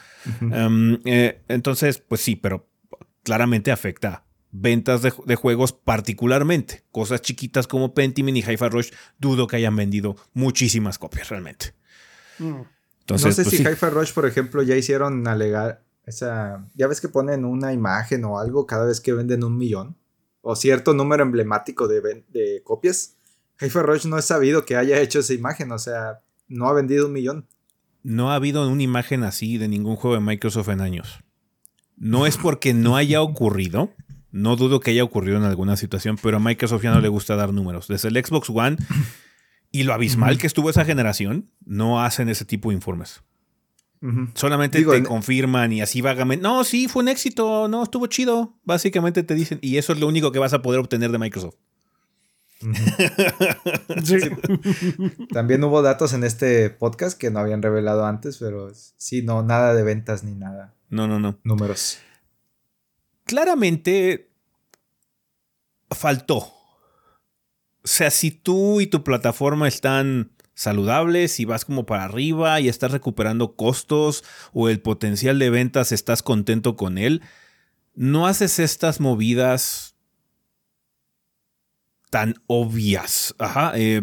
Em, 0.40 0.98
eh, 1.04 1.42
entonces, 1.48 1.98
pues 1.98 2.20
sí, 2.20 2.36
pero 2.36 2.68
claramente 3.24 3.72
afecta 3.72 4.24
ventas 4.52 5.02
de, 5.02 5.34
juegos 5.34 5.72
particularmente. 5.72 6.84
Cosas 6.92 7.22
chiquitas 7.22 7.66
como 7.66 7.94
Pentiment 7.94 8.36
y 8.36 8.40
Hi-Fi 8.40 8.68
Rush, 8.68 8.90
dudo 9.18 9.46
que 9.46 9.56
hayan 9.56 9.74
vendido 9.74 10.16
muchísimas 10.34 10.98
copias 10.98 11.28
realmente. 11.30 11.74
Mm. 12.38 12.60
Entonces, 13.00 13.26
no 13.26 13.32
sé 13.32 13.42
pues 13.42 13.56
si 13.56 13.62
Hi-Fi 13.62 13.90
Rush, 13.90 14.12
por 14.12 14.26
ejemplo, 14.26 14.62
ya 14.62 14.76
hicieron 14.76 15.26
alegar, 15.26 15.82
esa, 16.04 16.66
ya 16.74 16.86
ves 16.86 17.00
que 17.00 17.08
ponen 17.08 17.44
una 17.44 17.72
imagen 17.72 18.24
o 18.24 18.38
algo 18.38 18.66
cada 18.66 18.86
vez 18.86 19.00
que 19.00 19.12
venden 19.12 19.44
un 19.44 19.56
millón. 19.56 19.96
O 20.40 20.56
cierto 20.56 20.92
número 20.94 21.22
emblemático 21.22 21.86
de, 21.86 22.24
de 22.28 22.62
copias. 22.64 23.16
Hi-Fi 23.60 23.78
Rush 23.78 24.06
no 24.06 24.18
es 24.18 24.24
sabido 24.24 24.64
que 24.64 24.76
haya 24.76 25.00
hecho 25.00 25.20
esa 25.20 25.34
imagen. 25.34 25.70
O 25.70 25.78
sea, 25.78 26.20
no 26.48 26.68
ha 26.68 26.72
vendido 26.72 27.06
un 27.06 27.12
millón. 27.12 27.46
No 28.02 28.32
ha 28.32 28.34
habido 28.34 28.68
una 28.68 28.82
imagen 28.82 29.22
así 29.22 29.58
de 29.58 29.68
ningún 29.68 29.94
juego 29.94 30.16
de 30.16 30.22
Microsoft 30.22 30.68
en 30.68 30.80
años. 30.80 31.20
No 31.96 32.26
es 32.26 32.36
porque 32.36 32.74
no 32.74 32.96
haya 32.96 33.22
ocurrido. 33.22 33.90
No 34.32 34.56
dudo 34.56 34.80
que 34.80 34.90
haya 34.90 35.04
ocurrido 35.04 35.36
en 35.36 35.44
alguna 35.44 35.76
situación, 35.76 36.18
pero 36.20 36.38
a 36.38 36.40
Microsoft 36.40 36.82
ya 36.82 36.92
no 36.92 37.00
le 37.00 37.08
gusta 37.08 37.36
dar 37.36 37.52
números. 37.52 37.86
Desde 37.86 38.08
el 38.08 38.24
Xbox 38.24 38.50
One 38.50 38.78
y 39.70 39.84
lo 39.84 39.94
abismal 39.94 40.38
que 40.38 40.46
estuvo 40.46 40.70
esa 40.70 40.84
generación, 40.84 41.50
no 41.64 42.02
hacen 42.02 42.28
ese 42.28 42.44
tipo 42.44 42.70
de 42.70 42.76
informes. 42.76 43.22
Solamente 44.34 44.84
te 44.84 45.02
confirman 45.04 45.72
y 45.72 45.80
así 45.80 46.00
vagamente. 46.00 46.42
No, 46.42 46.64
sí, 46.64 46.88
fue 46.88 47.02
un 47.02 47.08
éxito, 47.08 47.68
no, 47.68 47.84
estuvo 47.84 48.08
chido. 48.08 48.58
Básicamente 48.64 49.22
te 49.22 49.34
dicen, 49.34 49.60
y 49.62 49.76
eso 49.76 49.92
es 49.92 50.00
lo 50.00 50.08
único 50.08 50.32
que 50.32 50.40
vas 50.40 50.52
a 50.52 50.62
poder 50.62 50.80
obtener 50.80 51.12
de 51.12 51.18
Microsoft. 51.18 51.54
También 55.32 55.62
hubo 55.62 55.82
datos 55.82 56.14
en 56.14 56.24
este 56.24 56.70
podcast 56.70 57.16
que 57.16 57.30
no 57.30 57.38
habían 57.38 57.62
revelado 57.62 58.04
antes, 58.04 58.38
pero 58.38 58.72
sí, 58.74 59.22
no, 59.22 59.44
nada 59.44 59.74
de 59.74 59.84
ventas 59.84 60.24
ni 60.24 60.34
nada. 60.34 60.74
No, 60.88 61.06
no, 61.06 61.20
no. 61.20 61.38
Números. 61.44 61.98
Claramente 63.24 64.30
faltó. 65.90 66.38
O 66.38 66.54
sea, 67.84 68.10
si 68.10 68.30
tú 68.30 68.80
y 68.80 68.88
tu 68.88 69.04
plataforma 69.04 69.68
están 69.68 70.32
saludables 70.54 71.40
y 71.40 71.44
vas 71.44 71.64
como 71.64 71.86
para 71.86 72.04
arriba 72.04 72.60
y 72.60 72.68
estás 72.68 72.90
recuperando 72.92 73.56
costos 73.56 74.24
o 74.52 74.68
el 74.68 74.80
potencial 74.80 75.38
de 75.38 75.50
ventas 75.50 75.92
estás 75.92 76.22
contento 76.22 76.76
con 76.76 76.98
él, 76.98 77.22
no 77.94 78.26
haces 78.26 78.58
estas 78.58 79.00
movidas 79.00 79.96
tan 82.10 82.34
obvias. 82.46 83.34
Ajá. 83.38 83.72
Eh, 83.74 84.02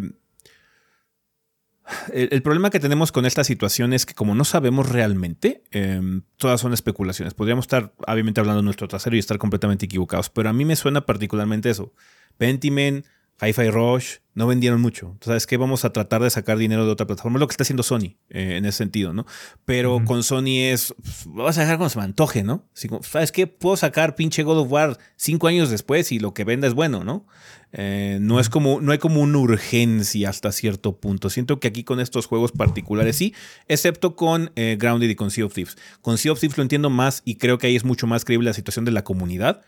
el, 2.14 2.42
problema 2.42 2.70
que 2.70 2.80
tenemos 2.80 3.12
con 3.12 3.26
esta 3.26 3.44
situación 3.44 3.94
es 3.94 4.06
que 4.06 4.14
como 4.14 4.36
no 4.36 4.46
sabemos 4.46 4.90
realmente, 4.90 5.64
em, 5.72 6.24
todas 6.38 6.62
son 6.62 6.74
especulaciones. 6.74 7.34
Podríamos 7.34 7.64
estar 7.64 7.94
obviamente 8.08 8.40
hablando 8.40 8.62
de 8.62 8.66
nuestro 8.66 8.88
trasero 8.88 9.16
y 9.16 9.20
estar 9.20 9.38
completamente 9.38 9.86
equivocados, 9.86 10.30
pero 10.30 10.50
a 10.50 10.54
mí 10.54 10.66
me 10.66 10.76
suena 10.76 11.06
particularmente 11.06 11.70
eso. 11.70 11.94
Pentiment, 12.38 13.06
Hi-Fi 13.42 13.70
Rush, 13.70 14.18
no 14.36 14.48
vendieron 14.48 14.82
mucho. 14.82 15.18
¿Sabes 15.22 15.48
qué? 15.48 15.58
Vamos 15.58 15.86
a 15.86 15.92
tratar 15.92 16.22
de 16.22 16.30
sacar 16.30 16.58
dinero 16.58 16.86
de 16.86 16.92
otra 16.92 17.08
plataforma. 17.08 17.38
Es 17.38 17.40
lo 17.42 17.48
que 17.48 17.54
está 17.54 17.64
haciendo 17.64 17.84
Sony 17.84 18.16
eh, 18.30 18.58
en 18.58 18.66
ese 18.66 18.80
sentido, 18.80 19.14
¿no? 19.14 19.26
Pero 19.66 20.04
con 20.06 20.24
Sony 20.24 20.72
es. 20.72 20.94
Pues, 21.02 21.24
vamos 21.26 21.58
a 21.58 21.62
dejar 21.62 21.78
cuando 21.78 21.90
se 21.90 22.00
me 22.00 22.06
antoje, 22.06 22.44
¿no? 22.44 22.66
¿Sabes 23.02 23.32
qué? 23.32 23.48
Puedo 23.48 23.76
sacar 23.78 24.16
pinche 24.16 24.44
God 24.44 24.60
of 24.60 24.72
War 24.72 24.98
cinco 25.16 25.48
años 25.48 25.70
después 25.70 26.12
y 26.12 26.20
lo 26.20 26.34
que 26.34 26.44
venda 26.44 26.68
es 26.68 26.74
bueno, 26.74 27.04
¿no? 27.04 27.28
Eh, 27.72 28.18
no 28.22 28.40
es 28.40 28.50
como. 28.50 28.82
No 28.82 28.92
hay 28.92 28.98
como 28.98 29.22
una 29.22 29.38
urgencia 29.38 30.30
hasta 30.30 30.52
cierto 30.52 30.98
punto. 31.00 31.30
Siento 31.30 31.60
que 31.60 31.68
aquí 31.68 31.84
con 31.84 32.00
estos 32.00 32.26
juegos 32.26 32.52
particulares 32.52 33.16
sí, 33.16 33.34
excepto 33.68 34.16
con 34.16 34.52
eh, 34.56 34.78
Grounded 34.80 35.10
y 35.10 35.16
con 35.16 35.32
Sea 35.32 35.46
of 35.46 35.54
Thieves. 35.54 35.78
Con 36.02 36.18
Sea 36.18 36.32
of 36.32 36.40
Thieves 36.40 36.58
lo 36.58 36.64
entiendo 36.64 36.90
más 36.90 37.22
y 37.26 37.36
creo 37.36 37.58
que 37.58 37.68
ahí 37.68 37.76
es 37.76 37.84
mucho 37.84 38.08
más 38.08 38.26
creíble 38.26 38.50
la 38.50 38.54
situación 38.54 38.86
de 38.86 38.92
la 38.92 39.04
comunidad 39.04 39.62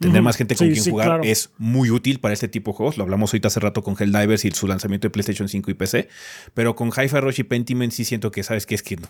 Tener 0.00 0.22
más 0.22 0.36
gente 0.36 0.56
con 0.56 0.70
quien 0.70 0.82
jugar 0.82 1.20
es 1.24 1.50
muy 1.58 1.90
útil 1.90 2.20
para 2.20 2.32
este 2.32 2.48
tipo 2.48 2.70
de 2.70 2.76
juegos. 2.78 2.96
Lo 2.96 3.04
hablamos 3.04 3.32
ahorita 3.32 3.48
hace 3.48 3.60
rato 3.60 3.82
con 3.82 3.96
Helldivers 3.98 4.46
y 4.46 4.50
su 4.50 4.66
lanzamiento 4.66 5.06
de 5.06 5.10
PlayStation 5.10 5.46
5 5.46 5.70
y 5.70 5.74
PC. 5.74 6.08
Pero 6.54 6.74
con 6.74 6.88
Hi-Fi 6.88 7.20
Rush 7.20 7.40
y 7.40 7.44
Pentiment 7.44 7.92
sí 7.92 8.06
siento 8.06 8.30
que, 8.30 8.42
¿sabes 8.42 8.64
qué? 8.64 8.74
Es 8.74 8.82
que 8.82 8.96
no, 8.96 9.08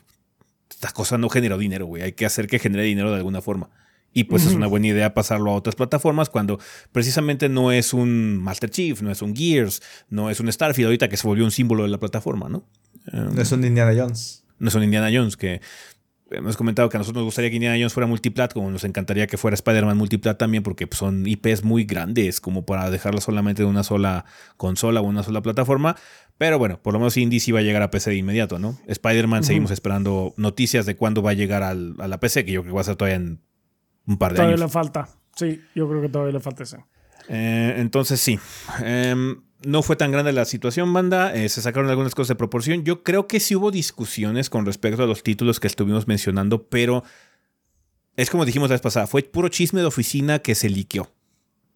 esta 0.68 0.90
cosa 0.90 1.16
no 1.16 1.28
generó 1.28 1.58
dinero, 1.58 1.86
güey. 1.86 2.02
Hay 2.02 2.12
que 2.12 2.26
hacer 2.26 2.48
que 2.48 2.58
genere 2.58 2.82
dinero 2.82 3.10
de 3.10 3.18
alguna 3.18 3.40
forma. 3.40 3.70
Y 4.12 4.24
pues 4.24 4.44
es 4.44 4.54
una 4.54 4.66
buena 4.66 4.88
idea 4.88 5.14
pasarlo 5.14 5.52
a 5.52 5.54
otras 5.54 5.76
plataformas 5.76 6.28
cuando 6.30 6.58
precisamente 6.90 7.48
no 7.48 7.70
es 7.70 7.94
un 7.94 8.38
Master 8.38 8.68
Chief, 8.68 9.00
no 9.02 9.12
es 9.12 9.22
un 9.22 9.36
Gears, 9.36 9.82
no 10.08 10.30
es 10.30 10.40
un 10.40 10.50
Starfield 10.50 10.86
ahorita 10.86 11.08
que 11.08 11.16
se 11.16 11.28
volvió 11.28 11.44
un 11.44 11.52
símbolo 11.52 11.84
de 11.84 11.90
la 11.90 11.98
plataforma, 11.98 12.48
¿no? 12.48 12.64
no 13.12 13.40
es 13.40 13.52
un 13.52 13.64
Indiana 13.64 13.92
Jones. 13.96 14.44
No 14.58 14.68
es 14.68 14.74
un 14.74 14.82
Indiana 14.82 15.10
Jones, 15.12 15.36
que 15.36 15.60
hemos 16.30 16.56
comentado 16.56 16.88
que 16.88 16.96
a 16.96 17.00
nosotros 17.00 17.20
nos 17.20 17.26
gustaría 17.26 17.50
que 17.50 17.56
Indiana 17.56 17.76
Jones 17.76 17.92
fuera 17.92 18.06
multiplat, 18.06 18.52
como 18.52 18.70
nos 18.70 18.84
encantaría 18.84 19.26
que 19.26 19.36
fuera 19.36 19.54
Spider-Man 19.54 19.96
multiplat 19.96 20.38
también, 20.38 20.62
porque 20.62 20.88
son 20.92 21.26
IPs 21.26 21.64
muy 21.64 21.84
grandes 21.84 22.40
como 22.40 22.64
para 22.64 22.90
dejarlo 22.90 23.20
solamente 23.20 23.62
de 23.62 23.68
una 23.68 23.82
sola 23.82 24.24
consola 24.56 25.00
o 25.00 25.04
una 25.04 25.22
sola 25.22 25.42
plataforma. 25.42 25.96
Pero 26.38 26.58
bueno, 26.58 26.80
por 26.80 26.94
lo 26.94 27.00
menos 27.00 27.16
Indie 27.16 27.40
sí 27.40 27.52
va 27.52 27.58
a 27.58 27.62
llegar 27.62 27.82
a 27.82 27.90
PC 27.90 28.10
de 28.10 28.16
inmediato, 28.16 28.58
¿no? 28.58 28.78
Spider-Man 28.86 29.44
seguimos 29.44 29.70
esperando 29.70 30.32
noticias 30.36 30.86
de 30.86 30.96
cuándo 30.96 31.22
va 31.22 31.30
a 31.30 31.34
llegar 31.34 31.62
a 31.62 31.74
la 31.74 32.20
PC, 32.20 32.44
que 32.44 32.52
yo 32.52 32.62
creo 32.62 32.72
que 32.72 32.76
va 32.76 32.80
a 32.80 32.84
ser 32.84 32.96
todavía 32.96 33.16
en 33.16 33.40
un 34.06 34.16
par 34.16 34.32
de 34.32 34.40
años. 34.40 34.56
Todavía 34.56 34.66
le 34.66 34.72
falta, 34.72 35.08
sí, 35.36 35.60
yo 35.74 35.88
creo 35.88 36.00
que 36.00 36.08
todavía 36.08 36.32
le 36.32 36.40
falta 36.40 36.62
ese. 36.62 36.78
Eh, 37.28 37.74
entonces 37.76 38.20
sí. 38.20 38.38
Em, 38.82 39.42
no 39.64 39.82
fue 39.82 39.96
tan 39.96 40.10
grande 40.10 40.32
la 40.32 40.44
situación, 40.44 40.92
banda. 40.92 41.34
Eh, 41.34 41.48
se 41.48 41.62
sacaron 41.62 41.90
algunas 41.90 42.14
cosas 42.14 42.28
de 42.28 42.34
proporción. 42.36 42.84
Yo 42.84 43.02
creo 43.02 43.26
que 43.26 43.40
sí 43.40 43.54
hubo 43.54 43.70
discusiones 43.70 44.50
con 44.50 44.66
respecto 44.66 45.02
a 45.02 45.06
los 45.06 45.22
títulos 45.22 45.60
que 45.60 45.66
estuvimos 45.66 46.08
mencionando, 46.08 46.66
pero 46.68 47.04
es 48.16 48.30
como 48.30 48.44
dijimos 48.44 48.70
la 48.70 48.74
vez 48.74 48.82
pasada, 48.82 49.06
fue 49.06 49.22
puro 49.22 49.48
chisme 49.48 49.80
de 49.80 49.86
oficina 49.86 50.38
que 50.40 50.54
se 50.54 50.68
liqueó. 50.68 51.12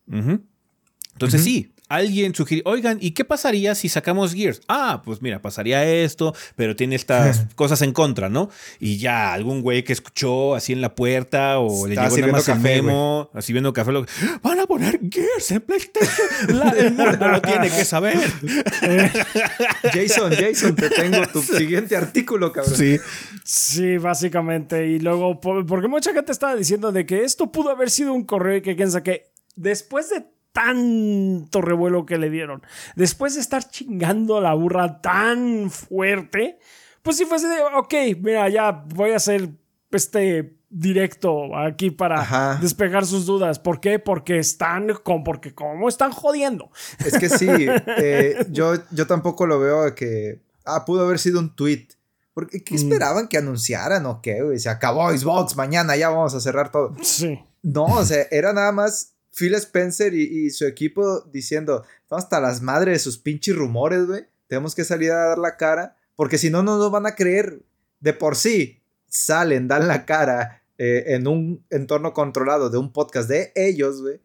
Entonces 0.06 1.42
sí, 1.42 1.73
alguien 1.88 2.34
sugirió, 2.34 2.62
oigan, 2.66 2.98
¿y 3.00 3.12
qué 3.12 3.24
pasaría 3.24 3.74
si 3.74 3.88
sacamos 3.88 4.34
Gears? 4.34 4.60
Ah, 4.68 5.02
pues 5.04 5.20
mira, 5.22 5.40
pasaría 5.42 5.84
esto, 5.84 6.34
pero 6.56 6.74
tiene 6.76 6.96
estas 6.96 7.46
cosas 7.54 7.82
en 7.82 7.92
contra, 7.92 8.28
¿no? 8.28 8.50
Y 8.80 8.98
ya 8.98 9.32
algún 9.32 9.60
güey 9.62 9.84
que 9.84 9.92
escuchó 9.92 10.54
así 10.54 10.72
en 10.72 10.80
la 10.80 10.94
puerta 10.94 11.58
o 11.58 11.86
le 11.86 11.94
llegó 11.96 12.16
nada 12.18 12.32
más 12.32 12.48
el 12.48 12.58
memo, 12.60 13.30
así 13.34 13.52
viendo 13.52 13.72
café, 13.72 13.92
lo- 13.92 14.06
van 14.42 14.60
a 14.60 14.66
poner 14.66 15.00
Gears 15.10 15.50
en 15.52 15.60
PlayStation. 15.60 16.58
La- 16.58 16.70
el 16.70 16.92
mundo 16.94 17.28
lo 17.28 17.40
tiene 17.42 17.68
que 17.70 17.84
saber. 17.84 18.16
Jason, 19.92 20.32
Jason, 20.32 20.74
te 20.74 20.90
tengo 20.90 21.26
tu 21.32 21.42
siguiente 21.42 21.96
artículo, 21.96 22.52
cabrón. 22.52 22.74
Sí. 22.76 22.98
Sí, 23.44 23.98
básicamente. 23.98 24.86
Y 24.86 24.98
luego, 25.00 25.40
por- 25.40 25.66
porque 25.66 25.88
mucha 25.88 26.12
gente 26.12 26.32
estaba 26.32 26.54
diciendo 26.56 26.92
de 26.92 27.06
que 27.06 27.24
esto 27.24 27.52
pudo 27.52 27.70
haber 27.70 27.90
sido 27.90 28.12
un 28.12 28.24
correo 28.24 28.56
y 28.56 28.62
que 28.62 28.76
quién 28.76 28.90
sabe 28.90 29.02
qué. 29.04 29.30
Después 29.56 30.10
de 30.10 30.24
tanto 30.54 31.60
revuelo 31.60 32.06
que 32.06 32.16
le 32.16 32.30
dieron, 32.30 32.62
después 32.96 33.34
de 33.34 33.40
estar 33.40 33.68
chingando 33.68 34.38
a 34.38 34.40
la 34.40 34.54
burra 34.54 35.00
tan 35.02 35.70
fuerte, 35.70 36.58
pues 37.02 37.16
si 37.18 37.26
fuese 37.26 37.48
de, 37.48 37.56
ok, 37.76 37.94
mira, 38.22 38.48
ya 38.48 38.70
voy 38.70 39.10
a 39.10 39.16
hacer 39.16 39.50
este 39.90 40.56
directo 40.70 41.56
aquí 41.56 41.90
para 41.90 42.20
Ajá. 42.22 42.58
despejar 42.62 43.04
sus 43.04 43.26
dudas. 43.26 43.58
¿Por 43.58 43.80
qué? 43.80 43.98
Porque 43.98 44.38
están 44.38 44.88
con, 45.04 45.22
porque 45.22 45.54
cómo 45.54 45.88
están 45.88 46.10
jodiendo. 46.12 46.70
Es 47.04 47.18
que 47.18 47.28
sí, 47.28 47.46
eh, 47.98 48.46
yo, 48.50 48.74
yo 48.90 49.06
tampoco 49.06 49.46
lo 49.46 49.60
veo 49.60 49.94
que. 49.94 50.40
Ah, 50.64 50.84
pudo 50.84 51.04
haber 51.04 51.18
sido 51.18 51.38
un 51.40 51.54
tweet. 51.54 51.88
Porque, 52.32 52.58
Mm. 52.58 52.64
¿Qué 52.64 52.74
esperaban 52.74 53.28
que 53.28 53.38
anunciaran 53.38 54.06
o 54.06 54.20
qué? 54.20 54.40
Se 54.58 54.68
acabó 54.68 55.10
Xbox, 55.16 55.56
mañana 55.56 55.94
ya 55.96 56.08
vamos 56.08 56.34
a 56.34 56.40
cerrar 56.40 56.72
todo. 56.72 56.96
Sí. 57.02 57.38
No, 57.62 57.84
o 57.84 58.04
sea, 58.04 58.26
era 58.32 58.52
nada 58.52 58.72
más 58.72 59.13
Phil 59.36 59.54
Spencer 59.54 60.14
y, 60.14 60.22
y 60.46 60.50
su 60.50 60.64
equipo 60.66 61.20
diciendo: 61.32 61.84
Estamos 62.02 62.24
hasta 62.24 62.40
las 62.40 62.62
madres 62.62 62.94
de 62.94 62.98
sus 63.00 63.18
pinches 63.18 63.56
rumores, 63.56 64.06
güey. 64.06 64.24
Tenemos 64.46 64.74
que 64.74 64.84
salir 64.84 65.10
a 65.12 65.26
dar 65.28 65.38
la 65.38 65.56
cara. 65.56 65.96
Porque 66.16 66.38
si 66.38 66.48
no, 66.50 66.62
no 66.62 66.78
nos 66.78 66.90
van 66.90 67.06
a 67.06 67.14
creer. 67.14 67.60
De 68.00 68.12
por 68.12 68.36
sí, 68.36 68.80
salen, 69.08 69.66
dan 69.66 69.88
la 69.88 70.04
cara 70.04 70.62
eh, 70.78 71.04
en 71.08 71.26
un 71.26 71.64
entorno 71.70 72.12
controlado 72.12 72.68
de 72.70 72.78
un 72.78 72.92
podcast 72.92 73.28
de 73.28 73.50
ellos, 73.56 74.02
güey. 74.02 74.20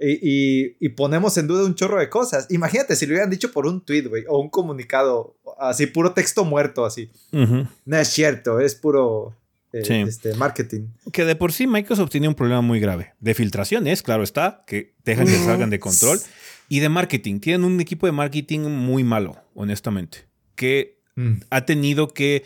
Y, 0.00 0.18
y- 0.22 0.76
y 0.80 0.88
ponemos 0.90 1.36
en 1.38 1.46
duda 1.48 1.64
un 1.64 1.74
chorro 1.74 1.98
de 1.98 2.08
cosas. 2.08 2.46
Imagínate 2.50 2.94
si 2.96 3.04
lo 3.06 3.12
hubieran 3.12 3.30
dicho 3.30 3.50
por 3.52 3.66
un 3.66 3.84
tweet, 3.84 4.02
güey, 4.08 4.24
o 4.28 4.38
un 4.40 4.48
comunicado, 4.48 5.36
así, 5.58 5.86
puro 5.86 6.12
texto 6.14 6.44
muerto, 6.44 6.84
así. 6.84 7.10
No 7.84 7.96
es 7.98 8.08
cierto, 8.08 8.60
es 8.60 8.74
puro 8.76 9.34
eh, 9.72 9.84
Sí. 9.84 9.94
este, 9.94 10.34
marketing. 10.34 10.88
Que 11.12 11.24
de 11.24 11.36
por 11.36 11.52
sí 11.52 11.66
Microsoft 11.66 12.10
tiene 12.10 12.28
un 12.28 12.34
problema 12.34 12.60
muy 12.62 12.80
grave. 12.80 13.12
De 13.20 13.34
filtraciones, 13.34 14.02
claro 14.02 14.22
está, 14.22 14.64
que 14.66 14.94
dejan 15.04 15.26
que 15.26 15.34
salgan 15.36 15.70
de 15.70 15.78
control. 15.78 16.18
Y 16.68 16.80
de 16.80 16.88
marketing. 16.88 17.40
Tienen 17.40 17.64
un 17.64 17.80
equipo 17.80 18.06
de 18.06 18.12
marketing 18.12 18.60
muy 18.60 19.04
malo, 19.04 19.36
honestamente. 19.54 20.26
Que 20.54 20.98
Mm. 21.16 21.40
ha 21.50 21.64
tenido 21.66 22.08
que 22.08 22.44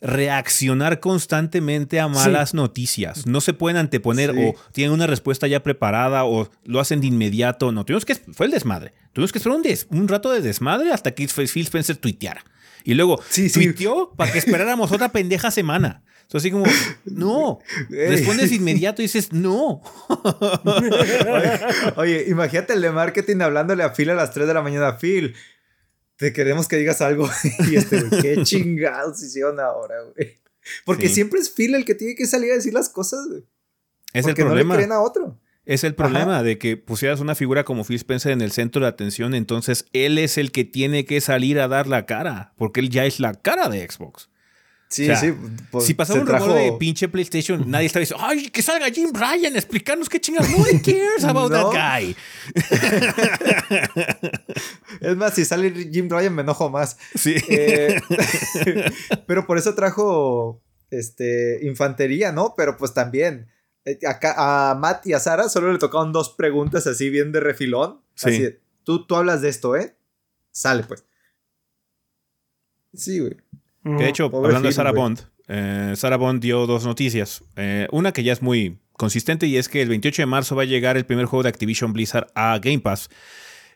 reaccionar 0.00 1.00
constantemente 1.00 2.00
a 2.00 2.08
malas 2.08 2.54
noticias. 2.54 3.26
No 3.26 3.40
se 3.40 3.52
pueden 3.54 3.76
anteponer 3.76 4.32
Sí. 4.34 4.38
o 4.40 4.54
tienen 4.72 4.92
una 4.92 5.06
respuesta 5.06 5.46
ya 5.46 5.62
preparada 5.62 6.24
o 6.24 6.48
lo 6.64 6.80
hacen 6.80 7.00
de 7.00 7.06
inmediato. 7.08 7.72
No, 7.72 7.84
tuvimos 7.84 8.04
que 8.04 8.14
fue 8.14 8.46
el 8.46 8.52
desmadre. 8.52 8.92
Tuvimos 9.12 9.32
que 9.32 9.38
esperar 9.38 9.56
un, 9.56 9.62
des- 9.62 9.86
un 9.90 10.06
rato 10.08 10.30
de 10.32 10.40
desmadre 10.42 10.92
hasta 10.92 11.12
que 11.12 11.26
Phil 11.26 11.64
Spencer 11.64 11.96
tuiteara. 11.96 12.44
Y 12.84 12.94
luego 12.94 13.20
Sí, 13.28 13.48
sí. 13.48 13.64
tuiteó 13.64 14.12
para 14.16 14.30
que 14.32 14.38
esperáramos 14.38 14.92
otra 14.92 15.08
pendeja 15.10 15.50
semana. 15.50 16.02
Entonces 16.26 16.50
así 16.50 16.50
como, 16.50 16.66
no. 17.04 17.60
Respondes 17.88 18.50
de 18.50 18.56
inmediato 18.56 19.00
y 19.00 19.04
dices, 19.04 19.32
no. 19.32 19.80
Oye, 20.64 21.60
oye, 21.96 22.24
imagínate 22.28 22.72
el 22.72 22.82
de 22.82 22.90
marketing 22.90 23.40
hablándole 23.40 23.82
a 23.84 23.92
Phil 23.94 24.10
a 24.10 24.14
las 24.14 24.32
3 24.32 24.46
de 24.48 24.54
la 24.54 24.62
mañana. 24.62 24.98
Phil, 24.98 25.34
te 26.16 26.32
queremos 26.32 26.66
que 26.68 26.76
digas 26.76 27.00
algo. 27.00 27.28
y 27.70 27.76
este, 27.76 28.02
güey, 28.02 28.22
qué 28.22 28.42
chingados 28.42 29.22
hicieron 29.22 29.60
ahora, 29.60 29.94
güey. 30.14 30.40
Porque 30.84 31.08
Sí. 31.08 31.14
siempre 31.14 31.38
es 31.38 31.48
Phil 31.50 31.74
el 31.76 31.84
que 31.84 31.94
tiene 31.94 32.16
que 32.16 32.26
salir 32.26 32.50
a 32.52 32.56
decir 32.56 32.74
las 32.74 32.88
cosas, 32.88 33.20
güey. 33.28 33.44
Es 34.12 34.24
Porque 34.24 34.42
el 34.42 34.48
no 34.48 34.54
le 34.54 34.60
problema. 34.62 34.74
creen 34.76 34.92
a 34.92 35.00
otro. 35.00 35.38
Es 35.64 35.82
el 35.84 35.94
problema 35.94 36.42
de 36.42 36.58
que 36.58 36.76
pusieras 36.76 37.20
una 37.20 37.34
figura 37.34 37.64
como 37.64 37.84
Phil 37.84 37.96
Spencer 37.96 38.30
en 38.32 38.40
el 38.40 38.52
centro 38.52 38.82
de 38.82 38.88
atención, 38.88 39.34
entonces 39.34 39.84
él 39.92 40.16
es 40.18 40.38
el 40.38 40.52
que 40.52 40.64
tiene 40.64 41.04
que 41.04 41.20
salir 41.20 41.58
a 41.60 41.66
dar 41.66 41.88
la 41.88 42.06
cara, 42.06 42.52
porque 42.56 42.78
él 42.80 42.88
ya 42.88 43.04
es 43.04 43.18
la 43.18 43.34
cara 43.34 43.68
de 43.68 43.84
Xbox. 43.88 44.28
Sí, 44.88 45.02
O 45.02 45.06
sea, 45.06 45.16
sí. 45.16 45.34
pues, 45.72 45.84
si 45.84 45.94
pasaba 45.94 46.20
un 46.20 46.26
rumor 46.28 46.42
trajo- 46.42 46.54
de 46.54 46.72
pinche 46.78 47.08
PlayStation, 47.08 47.68
nadie 47.68 47.86
estaba 47.86 48.02
diciendo, 48.02 48.24
ay, 48.24 48.50
que 48.50 48.62
salga 48.62 48.88
Jim 48.88 49.10
Ryan 49.12 49.56
explicarnos 49.56 50.08
qué 50.08 50.20
chingados. 50.20 50.48
No 50.50 50.58
one 50.58 50.80
cares 50.80 51.24
about 51.24 51.50
No. 51.50 51.70
that 51.70 52.00
guy. 52.00 52.16
Es 55.00 55.16
más, 55.16 55.34
si 55.34 55.44
sale 55.44 55.70
Jim 55.92 56.08
Ryan 56.08 56.34
me 56.34 56.42
enojo 56.42 56.70
más. 56.70 56.96
Sí. 57.14 57.34
Eh, 57.48 58.00
pero 59.26 59.46
por 59.46 59.58
eso 59.58 59.74
trajo 59.74 60.62
este, 60.90 61.64
infantería, 61.66 62.32
¿no? 62.32 62.54
Pero 62.56 62.76
pues 62.76 62.94
también 62.94 63.48
eh, 63.84 63.98
a 64.06 64.76
Matt 64.78 65.06
y 65.06 65.12
a 65.12 65.20
Sara 65.20 65.48
solo 65.48 65.72
le 65.72 65.78
tocaron 65.78 66.12
dos 66.12 66.30
preguntas 66.30 66.86
así 66.86 67.10
bien 67.10 67.32
de 67.32 67.40
refilón. 67.40 68.00
Sí. 68.14 68.28
Así, 68.28 68.58
tú, 68.84 69.06
tú 69.06 69.16
hablas 69.16 69.42
de 69.42 69.48
esto, 69.48 69.76
¿eh? 69.76 69.96
Sale 70.52 70.84
pues. 70.84 71.04
Sí, 72.94 73.18
güey. 73.18 73.36
De 73.86 74.08
hecho, 74.08 74.30
hablando 74.32 74.68
de 74.68 74.72
Sarah 74.72 74.90
güey. 74.90 75.02
Bond, 75.02 75.20
eh, 75.48 75.92
Sarah 75.94 76.16
Bond 76.16 76.42
dio 76.42 76.66
dos 76.66 76.84
noticias. 76.84 77.44
Eh, 77.54 77.86
una 77.92 78.12
que 78.12 78.24
ya 78.24 78.32
es 78.32 78.42
muy 78.42 78.78
consistente 78.94 79.46
y 79.46 79.56
es 79.56 79.68
que 79.68 79.82
el 79.82 79.88
28 79.88 80.22
de 80.22 80.26
marzo 80.26 80.56
va 80.56 80.62
a 80.62 80.66
llegar 80.66 80.96
el 80.96 81.06
primer 81.06 81.26
juego 81.26 81.44
de 81.44 81.50
Activision 81.50 81.92
Blizzard 81.92 82.26
a 82.34 82.58
Game 82.58 82.80
Pass, 82.80 83.10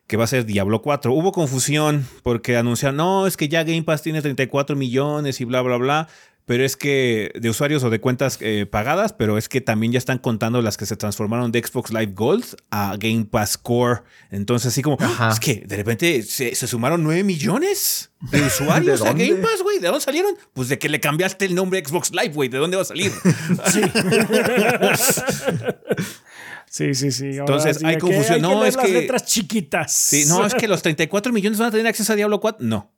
que 0.06 0.16
va 0.16 0.24
a 0.24 0.26
ser 0.26 0.46
Diablo 0.46 0.82
4. 0.82 1.12
Hubo 1.12 1.30
confusión 1.30 2.06
porque 2.22 2.56
anunciaron, 2.56 2.96
no, 2.96 3.26
es 3.26 3.36
que 3.36 3.48
ya 3.48 3.62
Game 3.62 3.82
Pass 3.82 4.02
tiene 4.02 4.20
34 4.20 4.74
millones 4.74 5.40
y 5.40 5.44
bla, 5.44 5.62
bla, 5.62 5.76
bla. 5.76 6.08
Pero 6.50 6.64
es 6.64 6.76
que 6.76 7.30
de 7.38 7.48
usuarios 7.48 7.84
o 7.84 7.90
de 7.90 8.00
cuentas 8.00 8.36
eh, 8.40 8.66
pagadas, 8.68 9.12
pero 9.12 9.38
es 9.38 9.48
que 9.48 9.60
también 9.60 9.92
ya 9.92 9.98
están 9.98 10.18
contando 10.18 10.60
las 10.62 10.76
que 10.76 10.84
se 10.84 10.96
transformaron 10.96 11.52
de 11.52 11.62
Xbox 11.64 11.92
Live 11.92 12.10
Gold 12.12 12.44
a 12.72 12.96
Game 12.98 13.24
Pass 13.26 13.56
Core. 13.56 14.00
Entonces, 14.32 14.72
así 14.72 14.82
como, 14.82 14.98
es 15.30 15.38
que 15.38 15.62
de 15.64 15.76
repente 15.76 16.24
se, 16.24 16.56
se 16.56 16.66
sumaron 16.66 17.04
9 17.04 17.22
millones 17.22 18.10
de 18.32 18.42
usuarios 18.46 19.00
¿De 19.00 19.08
a? 19.08 19.12
Game 19.12 19.36
Pass, 19.36 19.62
güey. 19.62 19.78
¿De 19.78 19.86
dónde 19.86 20.00
salieron? 20.00 20.34
Pues 20.52 20.68
de 20.68 20.80
que 20.80 20.88
le 20.88 20.98
cambiaste 20.98 21.44
el 21.44 21.54
nombre 21.54 21.78
a 21.78 21.88
Xbox 21.88 22.10
Live, 22.10 22.34
güey. 22.34 22.48
¿De 22.48 22.58
dónde 22.58 22.76
va 22.76 22.82
a 22.82 22.86
salir? 22.86 23.12
Sí, 26.68 26.94
sí, 26.94 27.10
sí. 27.10 27.38
Ahora 27.38 27.54
Entonces, 27.54 27.78
sí, 27.78 27.86
hay 27.86 27.98
confusión. 27.98 28.42
No, 28.42 28.54
leer 28.54 28.68
es 28.68 28.76
las 28.76 28.86
que- 28.86 28.92
letras 28.92 29.24
chiquitas. 29.24 29.92
Sí, 29.92 30.24
no, 30.26 30.46
es 30.46 30.54
que 30.54 30.68
los 30.68 30.82
34 30.82 31.32
millones 31.32 31.58
van 31.58 31.68
a 31.68 31.70
tener 31.70 31.86
acceso 31.86 32.12
a 32.12 32.16
Diablo 32.16 32.40
4. 32.40 32.64
No. 32.64 32.92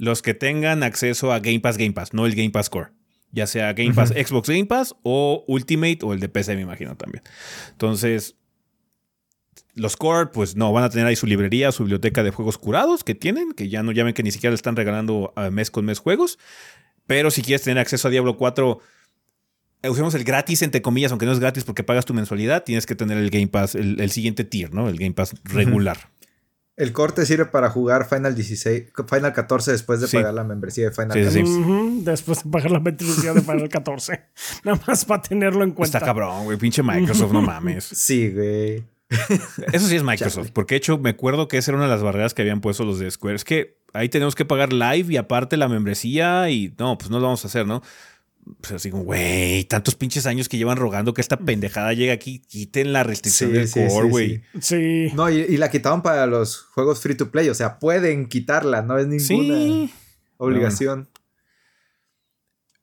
Los 0.00 0.22
que 0.22 0.32
tengan 0.32 0.82
acceso 0.82 1.30
a 1.30 1.40
Game 1.40 1.60
Pass, 1.60 1.76
Game 1.76 1.92
Pass, 1.92 2.14
no 2.14 2.24
el 2.24 2.34
Game 2.34 2.48
Pass 2.48 2.70
Core. 2.70 2.88
Ya 3.32 3.46
sea 3.46 3.74
Game 3.74 3.92
Pass, 3.92 4.08
Xbox 4.08 4.48
Game 4.48 4.64
Pass 4.64 4.96
o 5.02 5.44
Ultimate 5.46 5.98
o 6.00 6.14
el 6.14 6.20
de 6.20 6.30
PC, 6.30 6.56
me 6.56 6.62
imagino 6.62 6.96
también. 6.96 7.22
Entonces, 7.72 8.34
los 9.74 9.98
Core, 9.98 10.30
pues 10.32 10.56
no, 10.56 10.72
van 10.72 10.84
a 10.84 10.88
tener 10.88 11.06
ahí 11.06 11.16
su 11.16 11.26
librería, 11.26 11.70
su 11.70 11.82
biblioteca 11.82 12.22
de 12.22 12.30
juegos 12.30 12.56
curados 12.56 13.04
que 13.04 13.14
tienen, 13.14 13.52
que 13.52 13.68
ya 13.68 13.82
no 13.82 13.92
llamen 13.92 14.14
que 14.14 14.22
ni 14.22 14.30
siquiera 14.30 14.52
le 14.52 14.54
están 14.54 14.74
regalando 14.74 15.34
eh, 15.36 15.50
mes 15.50 15.70
con 15.70 15.84
mes 15.84 15.98
juegos. 15.98 16.38
Pero 17.06 17.30
si 17.30 17.42
quieres 17.42 17.60
tener 17.60 17.78
acceso 17.78 18.08
a 18.08 18.10
Diablo 18.10 18.38
4, 18.38 18.80
eh, 19.82 19.90
usemos 19.90 20.14
el 20.14 20.24
gratis, 20.24 20.62
entre 20.62 20.80
comillas, 20.80 21.12
aunque 21.12 21.26
no 21.26 21.32
es 21.32 21.40
gratis 21.40 21.64
porque 21.64 21.84
pagas 21.84 22.06
tu 22.06 22.14
mensualidad, 22.14 22.64
tienes 22.64 22.86
que 22.86 22.94
tener 22.94 23.18
el 23.18 23.28
Game 23.28 23.48
Pass, 23.48 23.74
el, 23.74 24.00
el 24.00 24.10
siguiente 24.10 24.44
tier, 24.44 24.72
¿no? 24.72 24.88
El 24.88 24.96
Game 24.96 25.12
Pass 25.12 25.34
regular. 25.44 26.08
El 26.80 26.92
corte 26.92 27.26
sirve 27.26 27.44
para 27.46 27.68
jugar 27.70 28.08
Final 28.08 28.34
16, 28.34 28.84
Final 29.08 29.32
14 29.32 29.72
después 29.72 30.00
de 30.00 30.08
Sí. 30.08 30.16
pagar 30.16 30.34
la 30.34 30.44
membresía 30.44 30.86
de 30.86 30.92
Final 30.92 31.12
Sí, 31.12 31.18
sí, 31.18 31.24
14. 31.40 31.44
sí. 31.46 31.60
Ujú, 31.60 32.00
Después 32.04 32.42
de 32.44 32.50
pagar 32.50 32.70
la 32.70 32.80
mensualidad 32.80 33.34
de 33.34 33.40
Final 33.42 33.68
14. 33.68 34.20
Nada 34.64 34.80
más 34.86 35.04
para 35.04 35.22
tenerlo 35.22 35.62
en 35.64 35.72
cuenta. 35.72 35.98
Está 35.98 36.06
cabrón, 36.06 36.44
güey. 36.44 36.56
Pinche 36.58 36.82
Microsoft, 36.82 37.32
no 37.32 37.42
mames. 37.42 37.84
Sí, 37.92 38.30
güey. 38.30 38.82
Eso 39.72 39.86
sí 39.88 39.96
es 39.96 40.02
Microsoft. 40.04 40.50
Porque 40.52 40.74
de 40.74 40.78
hecho, 40.78 40.96
me 40.98 41.10
acuerdo 41.10 41.48
que 41.48 41.58
esa 41.58 41.72
era 41.72 41.78
una 41.78 41.86
de 41.86 41.92
las 41.92 42.02
barreras 42.02 42.32
que 42.32 42.42
habían 42.42 42.60
puesto 42.60 42.84
los 42.84 42.98
de 42.98 43.10
Square. 43.10 43.34
Es 43.36 43.44
que 43.44 43.76
ahí 43.92 44.08
tenemos 44.08 44.34
que 44.34 44.44
pagar 44.44 44.72
live 44.72 45.12
y 45.12 45.16
aparte 45.16 45.56
la 45.56 45.68
membresía 45.68 46.48
y 46.48 46.74
no, 46.78 46.96
pues 46.96 47.10
no 47.10 47.18
lo 47.18 47.24
vamos 47.24 47.44
a 47.44 47.48
hacer, 47.48 47.66
¿no? 47.66 47.82
Pues 48.60 48.72
así 48.72 48.90
como, 48.90 49.04
güey, 49.04 49.64
tantos 49.64 49.94
pinches 49.94 50.26
años 50.26 50.48
que 50.48 50.56
llevan 50.58 50.76
rogando 50.76 51.14
que 51.14 51.20
esta 51.20 51.36
pendejada 51.38 51.92
llegue 51.92 52.10
aquí, 52.10 52.40
quiten 52.40 52.92
la 52.92 53.02
restricción 53.04 53.50
Sí, 53.50 53.56
del 53.56 53.68
sí, 53.68 53.80
core, 53.88 54.08
güey. 54.08 54.42
sí. 54.60 55.08
Sí. 55.08 55.14
No, 55.14 55.30
y, 55.30 55.40
y 55.40 55.56
la 55.56 55.70
quitaron 55.70 56.02
para 56.02 56.26
los 56.26 56.62
juegos 56.62 57.00
free 57.00 57.14
to 57.16 57.30
play. 57.30 57.48
O 57.48 57.54
sea, 57.54 57.78
pueden 57.78 58.26
quitarla, 58.26 58.82
no 58.82 58.98
es 58.98 59.06
ninguna 59.06 59.54
Sí. 59.54 59.92
obligación. 60.38 61.08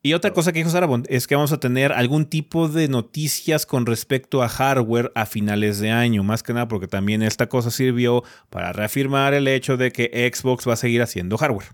Y 0.03 0.13
otra 0.13 0.31
cosa 0.31 0.53
que 0.53 0.59
dijo 0.59 0.69
Sara 0.69 0.87
es 1.09 1.27
que 1.27 1.35
vamos 1.35 1.51
a 1.51 1.59
tener 1.59 1.91
algún 1.91 2.27
tipo 2.27 2.69
de 2.69 2.87
noticias 2.87 3.65
con 3.65 3.85
respecto 3.85 4.41
a 4.41 4.47
hardware 4.47 5.11
a 5.15 5.25
finales 5.25 5.79
de 5.79 5.89
año, 5.89 6.23
más 6.23 6.43
que 6.43 6.53
nada 6.53 6.67
porque 6.67 6.87
también 6.87 7.23
esta 7.23 7.49
cosa 7.49 7.71
sirvió 7.71 8.23
para 8.49 8.71
reafirmar 8.71 9.33
el 9.33 9.47
hecho 9.49 9.75
de 9.75 9.91
que 9.91 10.31
Xbox 10.33 10.67
va 10.67 10.73
a 10.73 10.77
seguir 10.77 11.01
haciendo 11.01 11.37
hardware 11.37 11.67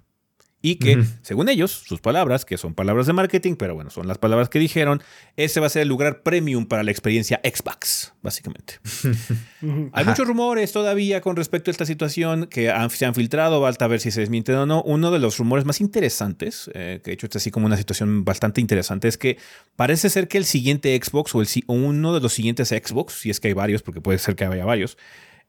y 0.66 0.78
que, 0.78 1.04
según 1.24 1.50
ellos, 1.50 1.72
sus 1.72 2.00
palabras, 2.00 2.46
que 2.46 2.58
son 2.58 2.74
palabras 2.74 3.06
de 3.06 3.12
marketing, 3.12 3.56
pero 3.58 3.76
bueno, 3.76 3.90
son 3.90 4.08
las 4.08 4.18
palabras 4.18 4.48
que 4.48 4.60
dijeron, 4.60 5.04
ese 5.36 5.60
va 5.60 5.68
a 5.68 5.70
ser 5.70 5.82
el 5.82 5.90
lugar 5.90 6.24
premium 6.24 6.68
para 6.68 6.84
la 6.84 6.92
experiencia 6.92 7.42
Xbox, 7.44 8.14
básicamente. 8.22 8.80
Hay 9.92 10.06
muchos 10.06 10.26
rumores 10.26 10.72
todavía 10.72 11.20
con 11.20 11.36
respecto 11.36 11.70
a 11.70 11.74
esta 11.74 11.86
situación 11.86 12.48
que 12.48 12.74
se 12.92 13.06
han 13.06 13.14
filtrado, 13.14 13.62
falta 13.62 13.84
a 13.84 13.88
ver 13.90 14.00
si 14.00 14.10
se 14.10 14.22
desmienten 14.22 14.56
o 14.56 14.66
no. 14.66 14.82
Uno 14.84 15.12
de 15.12 15.20
los 15.20 15.38
rumores 15.38 15.66
más 15.66 15.82
interesantes, 15.82 16.72
eh, 16.74 17.02
que 17.04 17.12
de 17.12 17.16
hecho 17.16 17.28
es 17.28 17.36
así 17.36 17.52
como 17.52 17.66
una 17.66 17.76
situación 17.76 18.24
bastante 18.24 18.62
interesante, 18.62 19.10
es 19.10 19.18
que 19.18 19.38
parece 19.76 20.10
ser 20.10 20.30
que 20.30 20.38
el 20.38 20.46
siguiente 20.46 20.98
Xbox 20.98 21.36
o, 21.36 21.42
el, 21.42 21.48
uno 21.68 22.14
de 22.14 22.22
los 22.22 22.32
siguientes 22.32 22.70
Xbox, 22.70 23.16
si 23.16 23.30
es 23.30 23.42
que 23.42 23.50
hay 23.50 23.54
varios, 23.54 23.82
porque 23.82 24.00
puede 24.00 24.18
ser 24.18 24.38
que 24.38 24.46
haya 24.46 24.64
varios, 24.64 24.98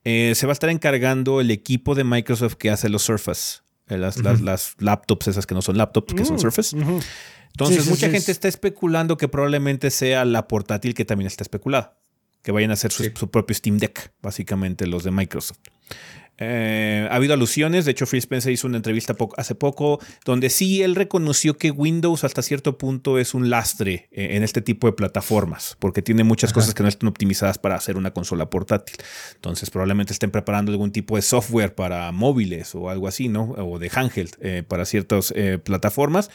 eh, 0.03 0.33
se 0.35 0.45
va 0.45 0.51
a 0.51 0.53
estar 0.55 0.69
encargando 0.69 1.39
el 1.39 1.51
equipo 1.51 1.95
de 1.95 2.03
Microsoft 2.03 2.55
que 2.55 2.69
hace 2.69 2.89
los 2.89 3.03
Surface. 3.03 3.64
Eh, 3.87 3.97
las, 3.97 4.17
las, 4.41 4.75
laptops 4.79 5.27
esas 5.27 5.45
que 5.45 5.53
no 5.53 5.61
son 5.61 5.77
laptops, 5.77 6.13
que 6.13 6.25
son 6.25 6.37
mm, 6.37 6.39
Surface. 6.39 6.75
Entonces, 6.75 7.87
mucha 7.87 8.09
gente 8.09 8.31
está 8.31 8.47
especulando 8.47 9.17
que 9.17 9.27
probablemente 9.27 9.91
sea 9.91 10.25
la 10.25 10.47
portátil 10.47 10.93
que 10.93 11.05
también 11.05 11.27
está 11.27 11.43
especulada. 11.43 11.97
Que 12.41 12.51
vayan 12.51 12.71
a 12.71 12.73
hacer 12.73 12.91
su, 12.91 13.03
su 13.15 13.29
propio 13.29 13.55
Steam 13.55 13.77
Deck, 13.77 14.11
básicamente 14.21 14.87
los 14.87 15.03
de 15.03 15.11
Microsoft. 15.11 15.59
Eh, 16.37 17.07
ha 17.09 17.15
habido 17.15 17.33
alusiones, 17.33 17.85
de 17.85 17.91
hecho 17.91 18.05
Phil 18.05 18.19
Spencer 18.19 18.51
hizo 18.51 18.67
una 18.67 18.75
entrevista 18.75 19.15
hace 19.37 19.55
poco 19.55 19.99
donde 20.25 20.49
sí 20.49 20.81
él 20.81 20.95
reconoció 20.95 21.57
que 21.57 21.71
Windows 21.71 22.25
hasta 22.25 22.41
cierto 22.41 22.77
punto 22.77 23.19
es 23.19 23.33
un 23.33 23.49
lastre 23.49 24.09
eh, 24.11 24.35
en 24.35 24.43
este 24.43 24.61
tipo 24.61 24.87
de 24.87 24.93
plataformas, 24.93 25.77
porque 25.79 26.01
tiene 26.01 26.25
muchas 26.25 26.51
cosas 26.51 26.73
que 26.73 26.83
no 26.83 26.89
están 26.89 27.07
optimizadas 27.07 27.57
para 27.57 27.75
hacer 27.75 27.95
una 27.95 28.11
consola 28.11 28.49
portátil. 28.49 28.97
Entonces 29.35 29.69
probablemente 29.69 30.11
estén 30.11 30.31
preparando 30.31 30.71
algún 30.71 30.91
tipo 30.91 31.15
de 31.15 31.21
software 31.21 31.73
para 31.73 32.11
móviles 32.11 32.75
o 32.75 32.89
algo 32.89 33.07
así, 33.07 33.29
¿no? 33.29 33.51
O 33.51 33.79
de 33.79 33.89
handheld 33.93 34.35
eh, 34.41 34.63
para 34.67 34.85
ciertas 34.85 35.33
plataformas, 35.63 36.29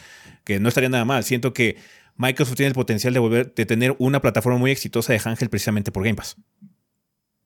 que 0.45 0.61
no 0.61 0.69
estaría 0.69 0.89
nada 0.89 1.05
mal. 1.05 1.25
Siento 1.25 1.53
que 1.53 1.77
Microsoft 2.17 2.57
tiene 2.57 2.69
el 2.69 2.75
potencial 2.75 3.13
de 3.13 3.21
volver 3.21 3.55
de 3.55 3.67
tener 3.67 3.95
una 3.99 4.21
plataforma 4.21 4.59
muy 4.59 4.71
exitosa 4.71 5.13
de 5.13 5.21
handheld 5.23 5.51
precisamente 5.51 5.93
por 5.93 6.05
Game 6.05 6.17
Pass. 6.17 6.37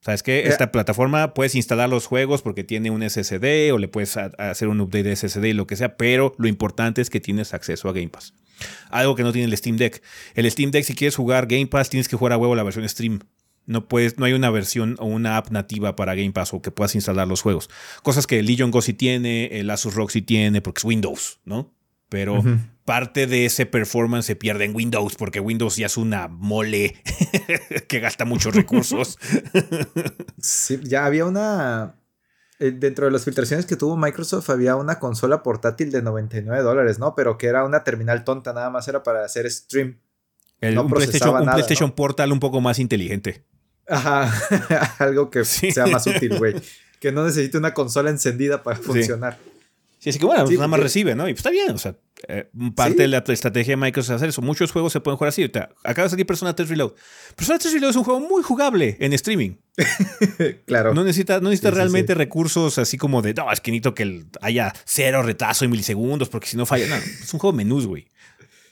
¿Sabes 0.05 0.21
qué? 0.21 0.41
Eh, 0.41 0.49
Esta 0.49 0.71
plataforma 0.71 1.33
puedes 1.33 1.55
instalar 1.55 1.89
los 1.89 2.05
juegos 2.05 2.43
porque 2.43 2.63
tiene 2.63 2.91
un 2.91 3.01
SSD 3.01 3.73
o 3.73 3.79
le 3.79 3.87
puedes 3.87 4.15
hacer 4.17 4.67
un 4.67 4.79
update 4.79 5.01
de 5.01 5.15
SSD 5.15 5.45
y 5.45 5.53
lo 5.53 5.65
que 5.65 5.75
sea, 5.75 5.97
pero 5.97 6.35
lo 6.37 6.47
importante 6.47 7.01
es 7.01 7.09
que 7.09 7.19
tienes 7.19 7.55
acceso 7.55 7.89
a 7.89 7.91
Game 7.91 8.09
Pass. 8.09 8.35
Algo 8.91 9.15
que 9.15 9.23
no 9.23 9.33
tiene 9.33 9.47
el 9.47 9.57
Steam 9.57 9.77
Deck. 9.77 10.03
El 10.35 10.49
Steam 10.51 10.69
Deck, 10.69 10.83
si 10.83 10.93
quieres 10.93 11.15
jugar 11.15 11.47
Game 11.47 11.65
Pass, 11.65 11.89
tienes 11.89 12.07
que 12.07 12.17
jugar 12.17 12.33
a 12.33 12.37
huevo 12.37 12.53
la 12.53 12.61
versión 12.61 12.87
Stream. 12.87 13.21
No, 13.65 13.87
puedes, 13.87 14.19
no 14.19 14.25
hay 14.25 14.33
una 14.33 14.51
versión 14.51 14.95
o 14.99 15.05
una 15.05 15.37
app 15.37 15.49
nativa 15.49 15.95
para 15.95 16.13
Game 16.13 16.33
Pass 16.33 16.53
o 16.53 16.61
que 16.61 16.69
puedas 16.69 16.93
instalar 16.93 17.27
los 17.27 17.41
juegos. 17.41 17.71
Cosas 18.03 18.27
que 18.27 18.43
Legion 18.43 18.69
Go 18.69 18.83
sí 18.83 18.93
tiene, 18.93 19.59
el 19.59 19.71
Asus 19.71 19.95
ROG 19.95 20.11
sí 20.11 20.21
tiene, 20.21 20.61
porque 20.61 20.81
es 20.81 20.85
Windows, 20.85 21.39
¿no? 21.45 21.73
Pero 22.09 22.43
parte 22.85 23.25
de 23.25 23.45
ese 23.45 23.65
performance 23.65 24.27
se 24.27 24.35
pierde 24.35 24.63
en 24.63 24.75
Windows 24.75 25.15
porque 25.15 25.39
Windows 25.39 25.75
ya 25.75 25.87
es 25.87 25.97
una 25.97 26.27
mole 26.27 27.01
que 27.87 27.99
gasta 27.99 28.25
muchos 28.25 28.55
recursos. 28.55 29.17
sí, 30.39 30.79
ya 30.83 31.05
había 31.05 31.25
una... 31.25 31.95
Eh, 32.59 32.71
dentro 32.71 33.05
de 33.05 33.11
las 33.11 33.25
filtraciones 33.25 33.65
que 33.65 33.75
tuvo 33.75 33.97
Microsoft 33.97 34.49
había 34.49 34.77
una 34.77 34.97
consola 34.99 35.43
portátil 35.43 35.91
de 35.91 36.01
99 36.01 36.63
dólares, 36.63 36.99
¿no? 36.99 37.13
Pero 37.13 37.37
que 37.37 37.47
era 37.47 37.65
una 37.65 37.83
terminal 37.83 38.23
tonta, 38.23 38.53
nada 38.53 38.69
más 38.69 38.87
era 38.87 39.03
para 39.03 39.25
hacer 39.25 39.51
stream. 39.51 39.99
un, 40.61 40.89
PlayStation, 40.89 41.91
Portal 41.91 42.31
un 42.31 42.39
poco 42.39 42.61
más 42.61 42.79
inteligente. 42.79 43.43
Ajá, 43.89 44.31
algo 44.99 45.29
que 45.29 45.43
sea 45.43 45.87
más 45.87 46.07
útil, 46.07 46.37
güey. 46.37 46.55
Que 47.01 47.11
no 47.11 47.25
necesite 47.25 47.57
una 47.57 47.73
consola 47.73 48.09
encendida 48.09 48.63
para 48.63 48.77
funcionar. 48.77 49.37
Sí, 49.43 49.54
así 50.09 50.19
que 50.19 50.25
bueno, 50.25 50.45
nada 50.49 50.67
más 50.67 50.79
recibe, 50.79 51.15
¿no? 51.15 51.27
Y 51.27 51.33
pues 51.33 51.39
está 51.39 51.49
bien, 51.49 51.71
o 51.71 51.77
sea, 51.77 51.95
eh, 52.27 52.49
parte 52.75 53.03
de 53.03 53.07
la 53.07 53.23
estrategia 53.27 53.73
de 53.73 53.77
Microsoft 53.77 54.11
es 54.11 54.15
hacer 54.15 54.29
eso. 54.29 54.41
Muchos 54.41 54.71
juegos 54.71 54.93
se 54.93 54.99
pueden 54.99 55.17
jugar 55.17 55.29
así. 55.29 55.43
acaba 55.83 56.03
de 56.03 56.09
salir 56.09 56.25
Persona 56.25 56.55
3 56.55 56.69
Reload. 56.69 56.93
Persona 57.35 57.59
3 57.59 57.73
Reload 57.73 57.89
es 57.91 57.95
un 57.95 58.03
juego 58.03 58.19
muy 58.19 58.43
jugable 58.43 58.97
en 58.99 59.13
streaming. 59.13 59.55
claro. 60.65 60.93
No 60.93 61.03
necesita, 61.03 61.39
no 61.39 61.49
necesita 61.49 61.71
realmente 61.71 62.13
recursos 62.13 62.77
así 62.77 62.97
como 62.97 63.21
de, 63.21 63.33
no, 63.33 63.51
es 63.51 63.61
que 63.61 63.71
necesito 63.71 63.93
que 63.93 64.25
haya 64.41 64.73
cero 64.85 65.21
retazo 65.23 65.65
en 65.65 65.71
milisegundos 65.71 66.29
porque 66.29 66.47
si 66.47 66.57
no 66.57 66.65
falla. 66.65 66.87
No, 66.87 66.95
es 66.95 67.33
un 67.33 67.39
juego 67.39 67.55
menús, 67.55 67.85
güey. 67.85 68.07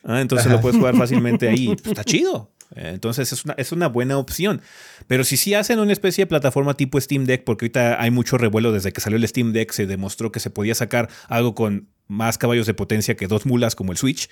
Ah, 0.04 0.22
entonces 0.22 0.52
lo 0.52 0.60
puedes 0.60 0.78
jugar 0.78 0.96
fácilmente 0.96 1.48
ahí. 1.48 1.68
Pues, 1.84 1.88
está 1.88 2.04
chido. 2.04 2.52
Entonces 2.76 3.32
es 3.32 3.46
una, 3.46 3.54
es 3.58 3.72
una 3.72 3.88
buena 3.88 4.18
opción. 4.18 4.62
Pero 5.08 5.24
si 5.24 5.38
sí 5.38 5.54
hacen 5.54 5.80
una 5.80 5.94
especie 5.94 6.24
de 6.24 6.28
plataforma 6.28 6.76
tipo 6.76 7.00
Steam 7.00 7.26
Deck, 7.26 7.44
porque 7.44 7.66
ahorita 7.66 8.02
hay 8.02 8.12
mucho 8.12 8.38
revuelo 8.38 8.72
desde 8.72 8.92
que 8.92 9.02
salió 9.02 9.18
el 9.18 9.28
Steam 9.28 9.54
Deck, 9.54 9.72
se 9.72 9.86
demostró 9.86 10.32
que 10.32 10.40
se 10.40 10.50
podía 10.50 10.76
sacar 10.76 11.10
algo 11.28 11.56
con 11.56 11.90
más 12.08 12.38
caballos 12.38 12.68
de 12.68 12.74
potencia 12.74 13.16
que 13.16 13.28
dos 13.28 13.46
mulas 13.46 13.76
como 13.76 13.92
el 13.92 13.98
Switch, 13.98 14.30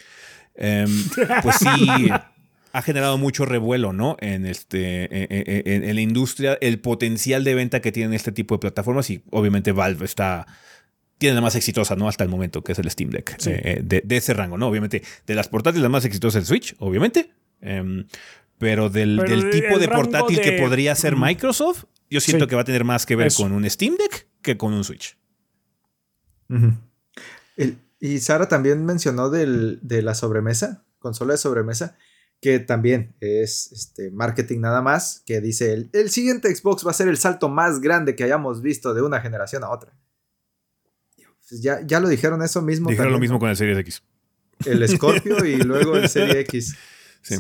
em, 0.55 0.89
pues 1.41 1.57
sí 1.57 1.67
ha 2.73 2.81
generado 2.81 3.17
mucho 3.17 3.45
revuelo, 3.45 3.93
¿no? 3.93 4.17
En, 4.19 4.45
este, 4.45 5.07
en, 5.87 5.95
la 5.95 6.01
industria, 6.01 6.57
el 6.61 6.79
potencial 6.79 7.43
de 7.43 7.55
venta 7.55 7.81
que 7.81 7.91
tienen 7.91 8.13
este 8.13 8.31
tipo 8.31 8.55
de 8.55 8.59
plataformas 8.59 9.09
y 9.09 9.23
obviamente 9.31 9.71
Valve 9.71 10.05
está 10.05 10.47
tiene 11.17 11.35
la 11.35 11.41
más 11.41 11.55
exitosa, 11.55 11.95
¿no? 11.95 12.07
Hasta 12.07 12.23
el 12.23 12.31
momento, 12.31 12.63
que 12.63 12.71
es 12.71 12.79
el 12.79 12.89
Steam 12.89 13.11
Deck. 13.11 13.37
Eh, 13.45 13.81
de, 13.83 14.01
de, 14.03 14.17
ese 14.17 14.33
rango, 14.33 14.57
¿no? 14.57 14.67
Obviamente, 14.67 15.03
de 15.27 15.35
las 15.35 15.49
portátiles, 15.49 15.83
la 15.83 15.89
más 15.89 16.03
exitosa 16.03 16.39
es 16.39 16.45
el 16.45 16.47
Switch, 16.47 16.75
obviamente. 16.79 17.29
Em, 17.61 18.07
pero 18.57 18.89
del, 18.89 19.19
tipo 19.51 19.79
de 19.79 19.87
portátil 19.87 20.41
que 20.41 20.53
podría 20.53 20.95
ser 20.95 21.15
Microsoft, 21.15 21.85
yo 22.09 22.19
siento 22.19 22.47
que 22.47 22.55
va 22.55 22.61
a 22.61 22.65
tener 22.65 22.83
más 22.83 23.05
que 23.05 23.15
ver 23.15 23.31
con 23.33 23.51
un 23.51 23.67
Steam 23.69 23.95
Deck 23.95 24.27
que 24.41 24.57
con 24.57 24.73
un 24.73 24.83
Switch. 24.83 25.17
y 27.99 28.19
Sara 28.19 28.47
también 28.47 28.85
mencionó 28.85 29.29
de 29.29 30.01
la 30.01 30.13
sobremesa, 30.13 30.83
consola 30.99 31.33
de 31.33 31.37
sobremesa, 31.37 31.97
que 32.41 32.59
también 32.59 33.15
es 33.19 33.71
este, 33.71 34.09
marketing 34.09 34.59
nada 34.61 34.81
más, 34.81 35.21
que 35.25 35.41
dice 35.41 35.73
el, 35.73 35.89
el, 35.93 36.09
siguiente 36.09 36.53
Xbox 36.53 36.85
va 36.85 36.89
a 36.89 36.95
ser 36.95 37.07
el 37.07 37.17
salto 37.17 37.49
más 37.49 37.79
grande 37.79 38.15
que 38.15 38.23
hayamos 38.23 38.63
visto 38.63 38.95
de 38.95 39.03
una 39.03 39.21
generación 39.21 39.63
a 39.63 39.69
otra. 39.69 39.93
Pues 41.51 41.61
ya, 41.61 41.81
ya 41.85 41.99
lo 41.99 42.07
dijeron 42.07 42.41
eso 42.41 42.61
mismo. 42.61 42.89
Dijeron 42.89 43.11
lo 43.11 43.19
mismo 43.19 43.37
con 43.37 43.49
el 43.49 43.57
Series 43.57 43.77
X. 43.79 44.03
El 44.65 44.87
Scorpio 44.87 45.43
y 45.45 45.57
luego 45.57 45.97
el 45.97 46.07
Series 46.09 46.37
X. 46.37 46.77
Sí. 47.21 47.35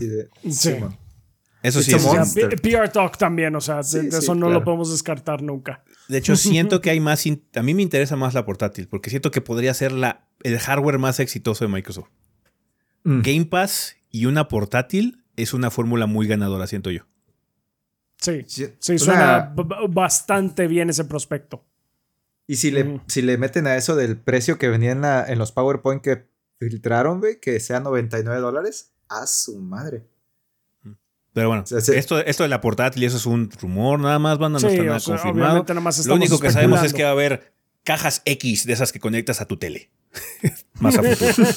Eso 1.63 1.81
sí. 1.81 1.93
Es 1.93 2.61
PR 2.61 2.89
Talk 2.89 3.17
también, 3.17 3.55
o 3.55 3.61
sea, 3.61 3.81
eso 3.81 4.35
no 4.35 4.49
lo 4.49 4.63
podemos 4.63 4.91
descartar 4.91 5.41
nunca. 5.41 5.83
De 6.07 6.17
hecho, 6.17 6.35
siento 6.37 6.81
que 6.81 6.89
hay 6.89 6.99
más. 6.99 7.23
A 7.55 7.63
mí 7.63 7.73
me 7.73 7.81
interesa 7.81 8.15
más 8.15 8.33
la 8.33 8.45
portátil, 8.45 8.87
porque 8.87 9.09
siento 9.09 9.31
que 9.31 9.41
podría 9.41 9.73
ser 9.73 9.91
la, 9.91 10.27
el 10.43 10.57
hardware 10.59 10.97
más 10.97 11.19
exitoso 11.19 11.65
de 11.65 11.71
Microsoft. 11.71 12.09
Mm. 13.03 13.21
Game 13.21 13.45
Pass 13.45 13.95
y 14.09 14.25
una 14.25 14.47
portátil 14.47 15.23
es 15.35 15.53
una 15.53 15.71
fórmula 15.71 16.05
muy 16.05 16.27
ganadora, 16.27 16.67
siento 16.67 16.91
yo. 16.91 17.05
Sí, 18.17 18.45
sí, 18.45 18.99
suena 18.99 19.55
bastante 19.89 20.67
bien 20.67 20.91
ese 20.91 21.05
prospecto. 21.05 21.65
Y 22.45 22.57
si, 22.57 22.69
le, 22.69 23.01
si 23.07 23.23
le 23.23 23.37
meten 23.37 23.65
a 23.65 23.77
eso 23.77 23.95
del 23.95 24.17
precio 24.17 24.59
que 24.59 24.69
venía 24.69 24.91
en, 24.91 25.03
en 25.03 25.39
los 25.39 25.51
PowerPoint 25.51 26.03
que 26.03 26.27
filtraron, 26.59 27.19
güey, 27.19 27.39
que 27.39 27.59
sea 27.59 27.79
99 27.79 28.39
dólares, 28.39 28.93
a 29.11 29.27
su 29.27 29.59
madre. 29.59 30.03
Pero 31.33 31.47
bueno, 31.47 31.63
esto, 31.69 32.19
esto 32.19 32.43
de 32.43 32.49
la 32.49 32.59
portátil, 32.59 33.03
eso 33.03 33.17
es 33.17 33.25
un 33.25 33.49
rumor, 33.51 33.99
nada 33.99 34.19
más, 34.19 34.37
banda, 34.37 34.59
no 34.59 34.67
está 34.67 34.83
nada 34.83 34.99
confirmado. 34.99 35.65
Lo 36.05 36.15
único 36.15 36.39
que 36.39 36.51
sabemos 36.51 36.83
es 36.83 36.93
que 36.93 37.03
va 37.03 37.09
a 37.09 37.13
haber 37.13 37.53
cajas 37.83 38.21
X 38.25 38.65
de 38.65 38.73
esas 38.73 38.91
que 38.91 38.99
conectas 38.99 39.39
a 39.41 39.45
tu 39.45 39.57
tele. 39.57 39.89
más 40.79 40.97
a 40.97 41.03
futuro. 41.03 41.31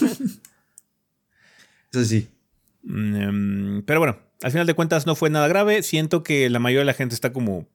eso 1.93 2.05
sí. 2.05 2.29
Mm, 2.85 3.17
em, 3.17 3.83
pero 3.85 3.99
bueno, 3.99 4.19
al 4.43 4.53
final 4.53 4.67
de 4.67 4.75
cuentas 4.75 5.07
no 5.07 5.17
fue 5.17 5.31
nada 5.31 5.49
grave. 5.49 5.83
Siento 5.83 6.23
que 6.23 6.49
la 6.51 6.61
mayoría 6.61 6.83
de 6.83 6.87
la 6.87 6.95
gente 6.95 7.15
está 7.17 7.33
como 7.33 7.67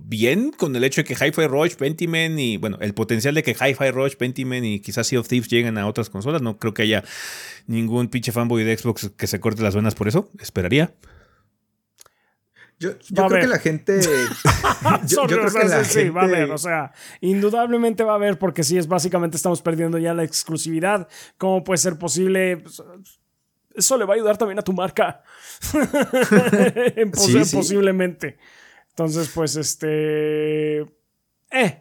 bien 0.00 0.52
con 0.52 0.74
el 0.76 0.84
hecho 0.84 1.02
de 1.02 1.04
que 1.04 1.14
Hi-Fi 1.14 1.46
Rush, 1.46 1.74
Pentiment 1.74 2.38
y 2.38 2.56
bueno, 2.56 2.78
el 2.80 2.94
potencial 2.94 3.34
de 3.34 3.42
que 3.42 3.52
Hi-Fi 3.52 3.90
Rush, 3.90 4.16
Pentiment 4.16 4.64
y 4.64 4.80
quizás 4.80 5.06
Sea 5.06 5.20
of 5.20 5.28
Thieves 5.28 5.48
lleguen 5.48 5.78
a 5.78 5.86
otras 5.86 6.10
consolas. 6.10 6.42
No 6.42 6.58
creo 6.58 6.74
que 6.74 6.82
haya 6.82 7.04
ningún 7.66 8.08
pinche 8.08 8.32
fanboy 8.32 8.64
de 8.64 8.76
Xbox 8.76 9.10
que 9.16 9.26
se 9.26 9.40
corte 9.40 9.62
las 9.62 9.74
venas 9.74 9.94
por 9.94 10.08
eso. 10.08 10.30
Esperaría. 10.40 10.94
Yo, 12.78 12.98
creo 12.98 13.28
que 13.28 13.46
la 13.46 13.58
gente. 13.60 14.00
yo, 15.06 15.22
creo 15.28 15.46
que 15.52 15.68
la 15.68 15.84
gente... 15.84 16.10
va 16.10 16.22
a 16.22 16.24
haber. 16.24 16.50
O 16.50 16.58
sea, 16.58 16.92
indudablemente 17.20 18.02
va 18.02 18.12
a 18.12 18.16
haber, 18.16 18.38
porque 18.38 18.64
si 18.64 18.76
es 18.76 18.88
básicamente 18.88 19.36
estamos 19.36 19.62
perdiendo 19.62 19.98
ya 19.98 20.14
la 20.14 20.24
exclusividad. 20.24 21.06
¿Cómo 21.38 21.62
puede 21.62 21.78
ser 21.78 21.96
posible? 21.96 22.56
Pues, 22.56 22.82
eso 23.76 23.96
le 23.96 24.04
va 24.04 24.14
a 24.14 24.16
ayudar 24.16 24.36
también 24.36 24.58
a 24.58 24.62
tu 24.62 24.72
marca. 24.72 25.22
Posiblemente. 27.52 28.38
Entonces, 28.92 29.30
pues, 29.34 29.56
este. 29.56 30.80
Eh. 31.50 31.78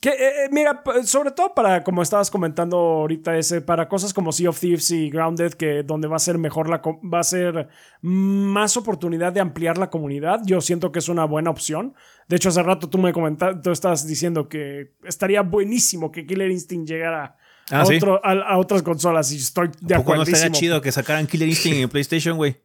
Que, 0.00 0.08
eh, 0.08 0.14
eh, 0.46 0.48
mira, 0.50 0.82
sobre 1.04 1.30
todo 1.30 1.54
para, 1.54 1.84
como 1.84 2.02
estabas 2.02 2.28
comentando 2.28 2.76
ahorita, 2.76 3.38
ese, 3.38 3.60
para 3.60 3.88
cosas 3.88 4.12
como 4.12 4.32
Sea 4.32 4.50
of 4.50 4.58
Thieves 4.58 4.90
y 4.90 5.10
Grounded, 5.10 5.52
que 5.52 5.84
donde 5.84 6.08
va 6.08 6.16
a 6.16 6.18
ser 6.18 6.38
mejor 6.38 6.68
la 6.68 6.82
va 6.82 7.20
a 7.20 7.22
ser 7.22 7.68
más 8.00 8.76
oportunidad 8.76 9.32
de 9.32 9.38
ampliar 9.38 9.78
la 9.78 9.90
comunidad. 9.90 10.40
Yo 10.44 10.60
siento 10.60 10.90
que 10.90 10.98
es 10.98 11.08
una 11.08 11.24
buena 11.24 11.50
opción. 11.50 11.94
De 12.26 12.34
hecho, 12.34 12.48
hace 12.48 12.64
rato 12.64 12.88
tú 12.90 12.98
me 12.98 13.12
comentaste, 13.12 13.60
tú 13.62 13.70
estabas 13.70 14.04
diciendo 14.04 14.48
que 14.48 14.92
estaría 15.04 15.42
buenísimo 15.42 16.10
que 16.10 16.26
Killer 16.26 16.50
Instinct 16.50 16.88
llegara 16.88 17.36
Ah, 17.70 17.82
a, 17.82 17.86
¿sí? 17.86 17.94
otro- 17.98 18.20
a, 18.24 18.32
a 18.32 18.58
otras 18.58 18.82
consolas 18.82 19.30
y 19.30 19.36
estoy 19.36 19.68
de 19.80 19.94
¿A 19.94 19.98
poco 19.98 20.16
no 20.16 20.22
acuerdo. 20.22 20.32
estaría 20.32 20.50
chido 20.50 20.80
que 20.82 20.90
sacaran 20.90 21.28
Killer 21.28 21.48
Instinct 21.48 21.78
en 21.78 21.88
PlayStation, 21.90 22.36
güey? 22.36 22.56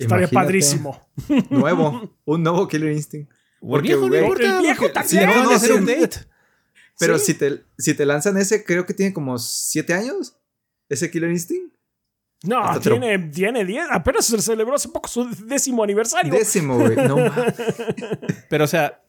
Estaría 0.00 0.24
Imagínate. 0.24 0.34
padrísimo. 0.34 1.08
Nuevo, 1.50 2.16
un 2.24 2.42
nuevo 2.42 2.66
Killer 2.66 2.92
Instinct. 2.92 3.30
El 3.30 3.68
Porque, 3.68 3.88
viejo, 3.88 4.00
no 4.02 4.08
güey, 4.08 4.20
importa. 4.22 4.56
el 4.56 4.62
viejo 4.62 4.90
también. 4.90 5.08
Sí, 5.08 5.18
acaban 5.18 5.42
de 5.42 5.44
No, 5.44 5.50
hacer 5.56 5.72
update. 5.72 6.16
Pero 6.98 7.18
Sí. 7.18 7.24
si, 7.26 7.34
te, 7.34 7.64
si 7.78 7.94
te 7.94 8.06
lanzan 8.06 8.36
ese, 8.38 8.64
creo 8.64 8.86
que 8.86 8.94
tiene 8.94 9.12
como 9.12 9.38
7 9.38 9.92
años. 9.94 10.36
Ese 10.88 11.10
Killer 11.10 11.30
Instinct. 11.30 11.74
No, 12.42 12.64
Hasta 12.64 12.88
tiene, 12.90 13.18
tiene 13.18 13.66
10. 13.66 13.88
Apenas 13.90 14.24
se 14.24 14.40
celebró 14.40 14.74
hace 14.74 14.88
poco 14.88 15.08
su 15.08 15.28
décimo 15.44 15.84
aniversario. 15.84 16.32
Décimo, 16.32 16.78
güey. 16.78 16.96
No 16.96 17.16
mames. 17.28 17.54
Pero, 18.48 18.64
o 18.64 18.66
sea, 18.66 19.02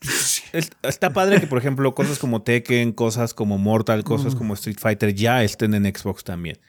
es- 0.51 0.72
está 0.84 1.13
padre 1.13 1.39
que, 1.39 1.47
por 1.47 1.57
ejemplo, 1.57 1.95
cosas 1.95 2.19
como 2.19 2.41
Tekken, 2.43 2.91
cosas 2.91 3.34
como 3.34 3.57
Mortal, 3.57 4.03
cosas 4.03 4.35
como 4.35 4.53
Street 4.55 4.77
Fighter 4.80 5.15
ya 5.15 5.43
estén 5.45 5.73
en 5.73 5.85
Xbox 5.85 6.26
también. 6.26 6.59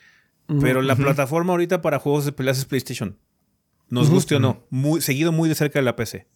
Pero 0.61 0.83
la 0.83 0.95
plataforma 0.95 1.53
ahorita 1.53 1.83
para 1.83 1.99
juegos 1.99 2.25
de 2.27 2.33
peleas 2.33 2.59
es 2.59 2.65
PlayStation. 2.65 3.19
Nos 3.93 4.11
guste 4.11 4.35
o 4.37 4.41
no. 4.41 4.65
Muy, 4.71 5.01
seguido 5.01 5.33
muy 5.33 5.49
de 5.49 5.55
cerca 5.55 5.79
de 5.79 5.85
la 5.85 5.97
PC. 5.97 6.27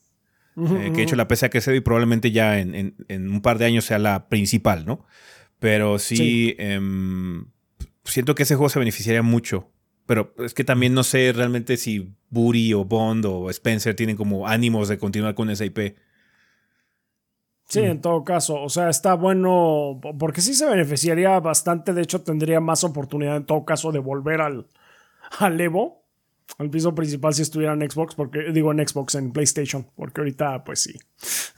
Eh, 0.58 0.84
que 0.86 0.90
de 0.98 1.02
hecho 1.02 1.16
la 1.16 1.28
PC 1.28 1.46
ha 1.46 1.50
crecido 1.50 1.74
y 1.76 1.80
probablemente 1.80 2.30
ya 2.30 2.58
en, 2.60 2.74
en- 2.74 2.96
en 3.08 3.30
un 3.30 3.42
par 3.42 3.58
de 3.58 3.66
años 3.66 3.84
sea 3.84 3.98
la 3.98 4.28
principal, 4.28 4.86
¿no? 4.86 5.04
Pero 5.58 5.98
sí, 5.98 6.16
Sí. 6.16 6.54
em, 6.58 7.46
siento 8.04 8.34
que 8.34 8.44
ese 8.44 8.54
juego 8.56 8.68
se 8.70 8.78
beneficiaría 8.78 9.22
mucho. 9.22 9.70
Pero 10.06 10.34
es 10.38 10.54
que 10.54 10.64
también 10.64 10.94
no 10.94 11.02
sé 11.02 11.32
realmente 11.34 11.76
si 11.76 12.14
Buri 12.30 12.72
o 12.74 12.84
Bond 12.84 13.24
o 13.26 13.50
Spencer 13.50 13.94
tienen 13.96 14.16
como 14.16 14.46
ánimos 14.46 14.88
de 14.88 14.98
continuar 14.98 15.34
con 15.34 15.50
esa 15.50 15.64
IP. 15.64 15.96
Sí, 17.68 17.80
en 17.80 18.00
todo 18.00 18.22
caso. 18.22 18.62
O 18.62 18.68
sea, 18.68 18.88
está 18.88 19.14
bueno. 19.14 20.00
Porque 20.18 20.40
sí 20.40 20.54
se 20.54 20.66
beneficiaría 20.70 21.40
bastante. 21.40 21.92
De 21.92 22.02
hecho, 22.02 22.22
tendría 22.22 22.60
más 22.60 22.84
oportunidad 22.84 23.36
en 23.36 23.44
todo 23.44 23.64
caso 23.64 23.90
de 23.92 23.98
volver 23.98 24.40
al, 24.40 24.66
al 25.40 25.60
Evo. 25.60 26.05
Al 26.58 26.70
piso 26.70 26.94
principal 26.94 27.34
si 27.34 27.42
estuviera 27.42 27.72
en 27.74 27.90
Xbox. 27.90 28.14
Porque 28.14 28.50
digo 28.52 28.72
en 28.72 28.86
Xbox, 28.86 29.14
en 29.16 29.32
PlayStation. 29.32 29.86
Porque 29.96 30.20
ahorita, 30.20 30.64
pues 30.64 30.80
sí. 30.80 30.98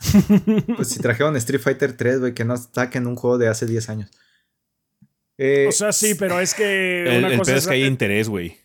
Pues 0.75 0.89
si 0.89 0.99
trajeron 0.99 1.35
Street 1.37 1.61
Fighter 1.61 1.93
3, 1.95 2.19
güey, 2.19 2.33
que 2.33 2.43
no 2.45 2.55
saquen 2.57 3.07
un 3.07 3.15
juego 3.15 3.37
de 3.37 3.47
hace 3.47 3.65
10 3.65 3.89
años. 3.89 4.11
Eh, 5.37 5.67
O 5.69 5.71
sea, 5.71 5.91
sí, 5.93 6.15
pero 6.15 6.39
es 6.39 6.53
que. 6.53 7.03
El, 7.03 7.19
una 7.19 7.27
el 7.29 7.37
cosa 7.37 7.49
pedo 7.51 7.57
es 7.59 7.67
que 7.67 7.73
hay 7.75 7.83
eh, 7.83 7.87
interés, 7.87 8.27
güey. 8.29 8.57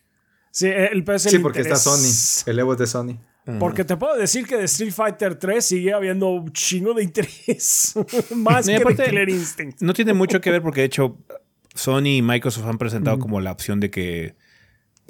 Sí, 0.51 0.67
el 0.69 1.03
peor 1.05 1.17
es 1.17 1.27
el 1.27 1.33
sí, 1.33 1.39
porque 1.39 1.61
interés. 1.61 1.79
está 1.79 1.91
Sony. 1.91 2.51
El 2.51 2.59
Evo 2.59 2.73
es 2.73 2.79
de 2.79 2.87
Sony. 2.87 3.19
Porque 3.61 3.85
te 3.85 3.97
puedo 3.99 4.17
decir 4.17 4.47
que 4.47 4.57
de 4.57 4.65
Street 4.65 4.93
Fighter 4.93 5.35
3 5.35 5.63
sigue 5.65 5.93
habiendo 5.93 6.31
un 6.31 6.51
chingo 6.53 6.95
de 6.95 7.03
interés. 7.03 7.93
Más 8.35 8.67
No, 8.67 8.73
que 8.77 8.83
aparte- 8.83 9.03
de 9.03 9.09
Killer 9.11 9.29
Instinct. 9.29 9.83
No 9.83 9.93
tiene 9.93 10.15
mucho 10.15 10.41
que 10.41 10.51
ver 10.51 10.63
porque 10.63 10.81
de 10.81 10.87
hecho 10.87 11.19
Sony 11.75 12.07
y 12.17 12.23
Microsoft 12.23 12.65
han 12.67 12.79
presentado 12.79 13.19
como 13.19 13.41
la 13.43 13.53
opción 13.53 13.81
de 13.81 13.91
que 13.91 14.35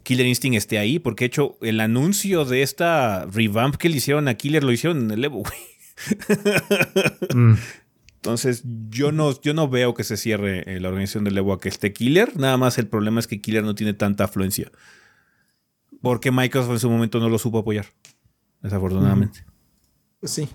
Killer 0.04 0.26
Instinct 0.26 0.56
esté 0.56 0.78
ahí, 0.78 0.98
porque 0.98 1.24
de 1.24 1.26
hecho 1.26 1.58
el 1.60 1.80
anuncio 1.80 2.44
de 2.44 2.62
esta 2.62 3.26
revamp 3.26 3.74
que 3.76 3.88
le 3.88 3.96
hicieron 3.96 4.28
a 4.28 4.34
Killer 4.34 4.62
lo 4.62 4.70
hicieron 4.70 5.02
en 5.02 5.10
el 5.10 5.24
Evo, 5.24 5.42
güey. 5.42 5.54
Mm. 7.34 7.54
Entonces, 8.16 8.62
yo 8.88 9.12
no, 9.12 9.38
yo 9.40 9.52
no 9.52 9.68
veo 9.68 9.92
que 9.92 10.02
se 10.02 10.16
cierre 10.16 10.64
eh, 10.66 10.80
la 10.80 10.88
organización 10.88 11.24
del 11.24 11.36
Evo 11.36 11.52
a 11.52 11.60
que 11.60 11.68
esté 11.68 11.92
Killer. 11.92 12.38
Nada 12.38 12.56
más 12.56 12.78
el 12.78 12.86
problema 12.86 13.20
es 13.20 13.26
que 13.26 13.40
Killer 13.40 13.62
no 13.62 13.74
tiene 13.74 13.92
tanta 13.92 14.24
afluencia. 14.24 14.72
Porque 16.00 16.30
Microsoft 16.30 16.72
en 16.72 16.80
su 16.80 16.90
momento 16.90 17.20
no 17.20 17.28
lo 17.28 17.38
supo 17.38 17.58
apoyar. 17.58 17.86
Desafortunadamente. 18.62 19.44
Pues 20.20 20.32
sí. 20.32 20.48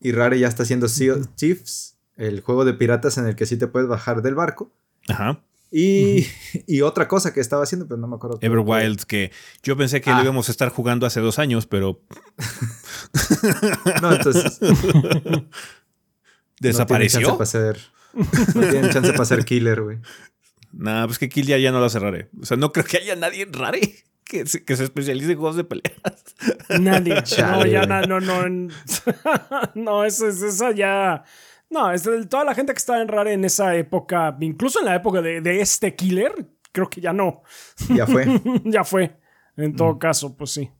Y 0.00 0.12
Rare 0.12 0.38
ya 0.38 0.48
está 0.48 0.62
haciendo 0.62 0.88
Sea 0.88 1.14
of 1.14 1.28
Thieves, 1.36 1.98
el 2.16 2.40
juego 2.40 2.64
de 2.64 2.72
piratas 2.72 3.18
en 3.18 3.26
el 3.26 3.36
que 3.36 3.46
sí 3.46 3.58
te 3.58 3.66
puedes 3.66 3.88
bajar 3.88 4.22
del 4.22 4.34
barco. 4.34 4.72
Ajá. 5.08 5.42
Y, 5.72 6.26
y 6.66 6.80
otra 6.82 7.06
cosa 7.08 7.32
que 7.32 7.40
estaba 7.40 7.62
haciendo, 7.62 7.86
pero 7.86 7.98
no 8.00 8.08
me 8.08 8.16
acuerdo. 8.16 8.38
Everwild, 8.40 9.02
que 9.04 9.30
yo 9.62 9.76
pensé 9.76 10.00
que 10.00 10.10
Ah. 10.10 10.16
lo 10.18 10.24
íbamos 10.24 10.48
a 10.48 10.52
estar 10.52 10.68
jugando 10.70 11.06
hace 11.06 11.20
dos 11.20 11.38
años, 11.38 11.66
pero 11.66 12.00
No, 14.02 14.12
entonces. 14.12 14.58
desapareció. 16.60 17.20
No 17.20 17.36
tienen 17.36 17.36
chance 17.36 17.36
para 17.38 17.46
ser, 17.46 17.78
no 18.54 18.60
tienen 18.70 18.90
chance 18.90 19.12
para 19.12 19.24
ser 19.24 19.44
killer, 19.44 19.80
güey. 19.82 19.98
Nah, 20.72 21.06
pues 21.06 21.18
que 21.18 21.28
Killer 21.28 21.60
ya 21.60 21.72
no 21.72 21.80
lo 21.80 21.86
hace 21.86 21.98
rare. 21.98 22.28
O 22.40 22.46
sea, 22.46 22.56
no 22.56 22.72
creo 22.72 22.84
que 22.84 22.98
haya 22.98 23.16
nadie 23.16 23.42
en 23.42 23.52
rare 23.52 23.80
que 24.24 24.46
se, 24.46 24.64
que 24.64 24.76
se 24.76 24.84
especialice 24.84 25.32
en 25.32 25.38
juegos 25.38 25.56
de 25.56 25.64
peleas. 25.64 25.96
Nadie. 26.80 27.14
no, 27.16 27.20
Chale, 27.22 27.70
ya 27.72 27.78
güey. 27.84 27.88
na- 27.88 28.02
no, 28.02 28.20
no. 28.20 28.46
en- 28.46 28.72
no, 29.74 30.04
esa, 30.04 30.28
es- 30.28 30.42
esa 30.42 30.70
ya. 30.70 31.24
No, 31.70 31.92
es 31.92 32.02
de- 32.04 32.26
toda 32.26 32.44
la 32.44 32.54
gente 32.54 32.72
que 32.72 32.78
estaba 32.78 33.00
en 33.00 33.08
Rare 33.08 33.32
en 33.32 33.44
esa 33.44 33.74
época, 33.76 34.36
incluso 34.40 34.80
en 34.80 34.86
la 34.86 34.96
época 34.96 35.22
de, 35.22 35.40
de 35.40 35.60
este 35.60 35.94
killer, 35.94 36.32
creo 36.72 36.90
que 36.90 37.00
ya 37.00 37.12
no. 37.12 37.42
Ya 37.94 38.06
fue. 38.06 38.26
ya 38.64 38.84
fue. 38.84 39.16
En 39.56 39.76
todo 39.76 39.98
caso, 39.98 40.36
pues 40.36 40.50
sí. 40.50 40.70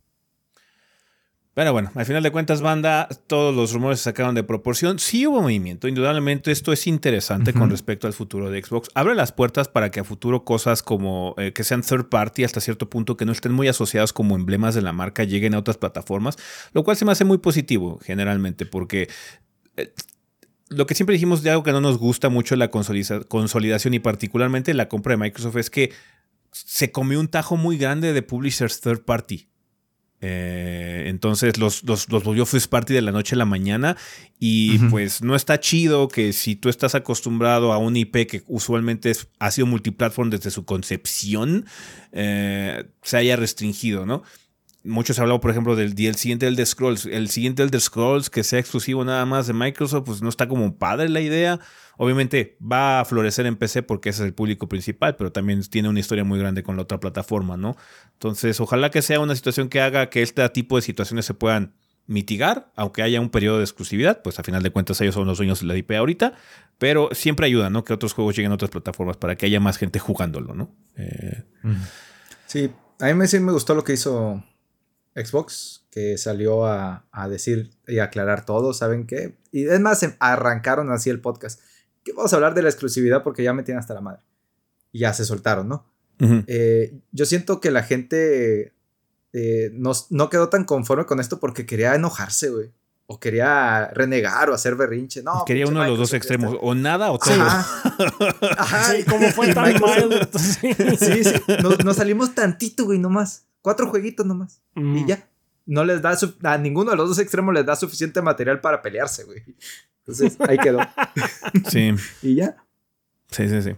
Pero 1.53 1.73
bueno, 1.73 1.91
al 1.97 2.07
final 2.07 2.23
de 2.23 2.31
cuentas, 2.31 2.63
banda, 2.63 3.09
todos 3.27 3.55
los 3.55 3.73
rumores 3.73 3.99
se 3.99 4.05
sacaron 4.05 4.35
de 4.37 4.45
proporción. 4.45 4.99
Sí 5.01 5.27
hubo 5.27 5.43
movimiento, 5.43 5.89
indudablemente 5.89 6.53
esto 6.53 6.73
es 6.73 6.87
interesante 6.87 7.53
con 7.53 7.69
respecto 7.71 8.07
al 8.07 8.13
futuro 8.13 8.51
de 8.51 8.63
Xbox. 8.63 8.89
Abre 8.95 9.15
las 9.17 9.33
puertas 9.33 9.69
para 9.69 9.91
que 9.91 10.01
a 10.01 10.05
futuro 10.05 10.45
cosas 10.45 10.83
como 10.83 11.35
eh, 11.39 11.53
que 11.53 11.65
sean 11.65 11.83
third 11.83 12.09
party 12.09 12.45
hasta 12.45 12.61
cierto 12.61 12.89
punto, 12.89 13.17
que 13.17 13.25
no 13.27 13.33
estén 13.33 13.53
muy 13.53 13.67
asociados 13.69 14.13
como 14.13 14.37
emblemas 14.37 14.75
de 14.77 14.83
la 14.83 14.93
marca, 14.93 15.25
lleguen 15.25 15.55
a 15.55 15.59
otras 15.59 15.77
plataformas, 15.77 16.37
lo 16.73 16.85
cual 16.85 16.97
se 16.97 17.05
me 17.05 17.13
hace 17.13 17.25
muy 17.25 17.39
positivo 17.39 17.99
generalmente, 18.03 18.65
porque... 18.65 19.09
eh, 19.77 19.93
lo 20.71 20.87
que 20.87 20.95
siempre 20.95 21.13
dijimos 21.15 21.43
de 21.43 21.51
algo 21.51 21.63
que 21.63 21.73
no 21.73 21.81
nos 21.81 21.99
gusta 21.99 22.29
mucho 22.31 22.57
la 22.57 22.71
consolida- 22.71 23.25
consolidación 23.29 23.93
y 23.95 23.99
particularmente 23.99 24.73
la 24.73 24.89
compra 24.89 25.13
de 25.13 25.19
Microsoft 25.19 25.57
es 25.57 25.69
que 25.71 25.93
se 26.53 26.91
comió 26.91 27.21
un 27.21 27.29
tajo 27.29 27.57
muy 27.57 27.77
grande 27.77 28.13
de 28.13 28.23
publishers 28.23 28.81
third 28.81 29.05
party. 29.05 29.49
Eh, 30.23 31.05
entonces 31.07 31.57
los, 31.57 31.83
los, 31.85 32.11
los 32.11 32.23
volvió 32.25 32.45
first 32.45 32.69
party 32.71 32.93
de 32.93 33.01
la 33.01 33.11
noche 33.11 33.35
a 33.35 33.39
la 33.39 33.47
mañana 33.47 33.97
y 34.39 34.77
pues 34.91 35.23
no 35.23 35.35
está 35.35 35.59
chido 35.61 36.09
que 36.09 36.35
si 36.35 36.57
tú 36.57 36.69
estás 36.69 36.95
acostumbrado 36.95 37.73
a 37.73 37.79
un 37.79 37.97
IP 37.97 38.27
que 38.27 38.43
usualmente 38.47 39.11
es- 39.11 39.29
ha 39.39 39.51
sido 39.51 39.67
multiplatform 39.67 40.29
desde 40.29 40.51
su 40.51 40.67
concepción, 40.67 41.65
eh, 42.13 42.85
se 43.03 43.17
haya 43.17 43.37
restringido, 43.37 44.05
¿no? 44.05 44.23
Muchos 44.83 45.19
han 45.19 45.25
hablado, 45.25 45.41
por 45.41 45.51
ejemplo, 45.51 45.77
del, 45.77 45.95
del 45.95 46.15
siguiente 46.15 46.47
Elder 46.47 46.67
Scrolls. 46.67 47.07
El 47.07 47.29
siguiente 47.29 47.63
Elder 47.63 47.81
Scrolls 47.81 48.31
que 48.31 48.43
sea 48.45 48.59
exclusivo 48.59 49.05
nada 49.05 49.27
más 49.27 49.47
de 49.47 49.53
Microsoft, 49.53 50.05
pues 50.07 50.23
no 50.23 50.29
está 50.29 50.49
como 50.49 50.79
padre 50.79 51.09
la 51.09 51.21
idea. 51.21 51.61
Obviamente 51.99 52.57
va 52.61 53.01
a 53.01 53.05
florecer 53.05 53.45
en 53.45 53.57
PC 53.57 53.83
porque 53.83 54.09
ese 54.09 54.23
es 54.23 54.27
el 54.29 54.35
público 54.35 54.69
principal, 54.69 55.17
pero 55.17 55.33
también 55.33 55.63
tiene 55.65 55.91
una 55.91 56.01
historia 56.01 56.25
muy 56.25 56.39
grande 56.39 56.63
con 56.63 56.77
la 56.77 56.83
otra 56.83 56.99
plataforma, 56.99 57.59
¿no? 57.59 57.77
Entonces, 58.15 58.59
ojalá 58.61 58.91
que 58.91 59.03
sea 59.03 59.21
una 59.21 59.35
situación 59.35 59.69
que 59.69 59.83
haga 59.83 60.09
que 60.09 60.23
este 60.23 60.49
tipo 60.49 60.77
de 60.77 60.83
situaciones 60.83 61.27
se 61.27 61.35
puedan 61.35 61.75
mitigar, 62.07 62.73
aunque 62.75 63.03
haya 63.03 63.21
un 63.21 63.31
periodo 63.31 63.59
de 63.59 63.65
exclusividad, 63.65 64.23
pues 64.23 64.39
a 64.39 64.43
final 64.43 64.63
de 64.63 64.71
cuentas 64.71 65.01
ellos 65.01 65.15
son 65.15 65.27
los 65.29 65.39
dueños 65.39 65.61
de 65.61 65.67
la 65.67 65.77
IP 65.77 65.93
ahorita, 65.93 66.33
pero 66.77 67.11
siempre 67.13 67.47
ayuda, 67.47 67.71
¿no? 67.71 67.85
Que 67.85 67.93
otros 67.93 68.15
juegos 68.15 68.35
lleguen 68.35 68.51
a 68.51 68.57
otras 68.57 68.71
plataformas 68.71 69.17
para 69.17 69.37
que 69.37 69.47
haya 69.47 69.61
más 69.61 69.77
gente 69.77 69.99
jugándolo, 69.99 70.55
¿no? 70.55 70.75
Eh, 70.97 71.45
Sí, 72.47 72.69
a 72.99 73.15
mí 73.15 73.27
sí 73.29 73.39
me 73.39 73.53
gustó 73.53 73.77
lo 73.77 73.85
que 73.85 73.93
hizo 73.93 74.43
Xbox, 75.25 75.85
que 75.91 76.17
salió 76.19 76.67
a, 76.67 77.05
a 77.13 77.29
decir 77.29 77.71
y 77.87 77.99
aclarar 77.99 78.45
todo, 78.45 78.73
¿saben 78.73 79.07
qué? 79.07 79.37
Y 79.53 79.67
es 79.67 79.81
más, 79.81 80.03
em- 80.03 80.15
arrancaron 80.21 80.91
así 80.93 81.11
el 81.11 81.21
podcast. 81.21 81.61
Que 82.05 82.13
vamos 82.13 82.33
a 82.33 82.37
hablar 82.37 82.55
de 82.55 82.63
la 82.63 82.69
exclusividad 82.71 83.23
porque 83.23 83.43
ya 83.43 83.53
me 83.53 83.63
tiene 83.63 83.81
hasta 83.81 83.95
la 83.95 84.01
madre. 84.01 84.23
Y 84.93 85.01
ya 85.01 85.13
se 85.13 85.25
soltaron, 85.25 85.69
¿no? 85.69 85.87
Eh, 86.47 86.99
yo 87.13 87.25
siento 87.25 87.61
que 87.61 87.71
la 87.71 87.83
gente 87.83 88.75
eh, 89.33 89.71
no, 89.73 89.93
no 90.11 90.29
quedó 90.29 90.49
tan 90.51 90.65
conforme 90.65 91.07
con 91.07 91.19
esto 91.21 91.41
porque 91.41 91.65
quería 91.67 91.95
enojarse, 91.95 92.51
güey. 92.51 92.73
O 93.07 93.19
quería 93.19 93.89
renegar 93.89 94.51
o 94.51 94.55
hacer 94.55 94.77
berrinche. 94.77 95.23
No, 95.23 95.45
Quería 95.45 95.67
uno 95.67 95.83
de 95.83 95.89
los 95.89 95.99
dos 95.99 96.13
extremos, 96.15 96.57
o 96.61 96.75
nada 96.77 97.11
o 97.11 97.19
todo. 97.19 97.35
Ajá. 97.43 97.67
Ajá. 98.59 98.93
Sí, 98.95 99.03
como 99.05 99.29
fue 99.31 99.53
tan 99.53 99.71
entonces- 99.73 100.59
Sí, 101.01 101.25
sí. 101.25 101.35
Nos, 101.63 101.85
nos 101.85 101.97
salimos 101.97 102.35
tantito, 102.37 102.85
güey, 102.85 102.99
nomás. 103.01 103.47
Cuatro 103.63 103.89
jueguitos 103.89 104.25
nomás. 104.27 104.63
Mm. 104.75 104.97
Y 104.99 105.07
ya. 105.07 105.29
No 105.67 105.85
les 105.85 106.03
da 106.03 106.17
su- 106.17 106.35
a 106.43 106.59
ninguno 106.59 106.91
de 106.91 106.97
los 106.97 107.09
dos 107.09 107.19
extremos 107.19 107.55
les 107.55 107.65
da 107.67 107.77
suficiente 107.77 108.21
material 108.23 108.61
para 108.61 108.83
pelearse, 108.83 109.25
güey. 109.25 109.43
Entonces, 109.99 110.37
ahí 110.41 110.59
quedó. 110.59 110.79
Sí. 111.69 111.95
Y 112.23 112.35
ya. 112.37 112.57
Sí, 113.31 113.49
sí, 113.49 113.63
sí. 113.63 113.77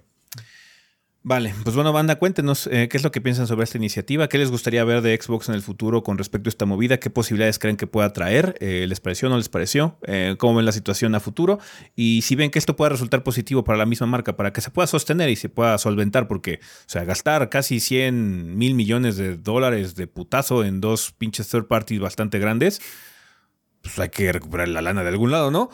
Vale, 1.24 1.54
pues 1.62 1.76
bueno, 1.76 1.92
banda, 1.92 2.16
cuéntenos 2.16 2.66
eh, 2.66 2.88
qué 2.88 2.96
es 2.96 3.04
lo 3.04 3.12
que 3.12 3.20
piensan 3.20 3.46
sobre 3.46 3.62
esta 3.62 3.78
iniciativa, 3.78 4.28
qué 4.28 4.38
les 4.38 4.50
gustaría 4.50 4.82
ver 4.82 5.02
de 5.02 5.16
Xbox 5.16 5.48
en 5.48 5.54
el 5.54 5.62
futuro 5.62 6.02
con 6.02 6.18
respecto 6.18 6.48
a 6.48 6.50
esta 6.50 6.66
movida, 6.66 6.98
qué 6.98 7.10
posibilidades 7.10 7.60
creen 7.60 7.76
que 7.76 7.86
pueda 7.86 8.12
traer, 8.12 8.56
eh, 8.58 8.86
les 8.88 8.98
pareció 8.98 9.28
o 9.28 9.30
no 9.30 9.36
les 9.36 9.48
pareció, 9.48 9.98
eh, 10.02 10.34
cómo 10.36 10.56
ven 10.56 10.64
la 10.64 10.72
situación 10.72 11.14
a 11.14 11.20
futuro 11.20 11.60
y 11.94 12.22
si 12.22 12.34
ven 12.34 12.50
que 12.50 12.58
esto 12.58 12.74
pueda 12.74 12.88
resultar 12.88 13.22
positivo 13.22 13.62
para 13.62 13.78
la 13.78 13.86
misma 13.86 14.08
marca, 14.08 14.36
para 14.36 14.52
que 14.52 14.60
se 14.60 14.70
pueda 14.70 14.88
sostener 14.88 15.28
y 15.28 15.36
se 15.36 15.48
pueda 15.48 15.78
solventar, 15.78 16.26
porque, 16.26 16.58
o 16.60 16.88
sea, 16.88 17.04
gastar 17.04 17.48
casi 17.50 17.78
100 17.78 18.58
mil 18.58 18.74
millones 18.74 19.16
de 19.16 19.36
dólares 19.36 19.94
de 19.94 20.08
putazo 20.08 20.64
en 20.64 20.80
dos 20.80 21.12
pinches 21.12 21.46
third 21.48 21.68
parties 21.68 22.00
bastante 22.00 22.40
grandes, 22.40 22.80
pues 23.80 23.96
hay 24.00 24.08
que 24.08 24.32
recuperar 24.32 24.66
la 24.66 24.82
lana 24.82 25.04
de 25.04 25.08
algún 25.10 25.30
lado, 25.30 25.52
¿no? 25.52 25.70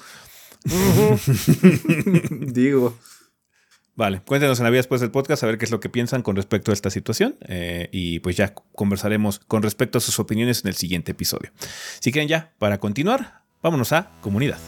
Digo. 2.31 2.99
Vale, 3.99 4.21
cuéntenos 4.25 4.61
en 4.61 4.65
la 4.65 4.71
vida 4.71 4.79
después 4.79 5.01
del 5.01 5.11
podcast 5.11 5.43
a 5.43 5.49
ver 5.49 5.59
qué 5.59 5.65
es 5.65 5.73
lo 5.73 5.81
que 5.81 5.89
piensan 5.89 6.23
con 6.23 6.37
respecto 6.37 6.71
a 6.71 6.75
esta 6.75 6.89
situación 6.89 7.35
eh, 7.49 7.89
y 7.91 8.21
pues 8.21 8.37
ya 8.37 8.55
conversaremos 8.55 9.41
con 9.41 9.61
respecto 9.61 9.99
a 9.99 10.01
sus 10.01 10.21
opiniones 10.21 10.63
en 10.63 10.69
el 10.69 10.77
siguiente 10.77 11.11
episodio. 11.11 11.51
Si 11.99 12.13
quieren 12.13 12.29
ya, 12.29 12.53
para 12.61 12.79
continuar, 12.79 13.43
vámonos 13.61 13.93
a 13.93 14.13
comunidad. 14.21 14.59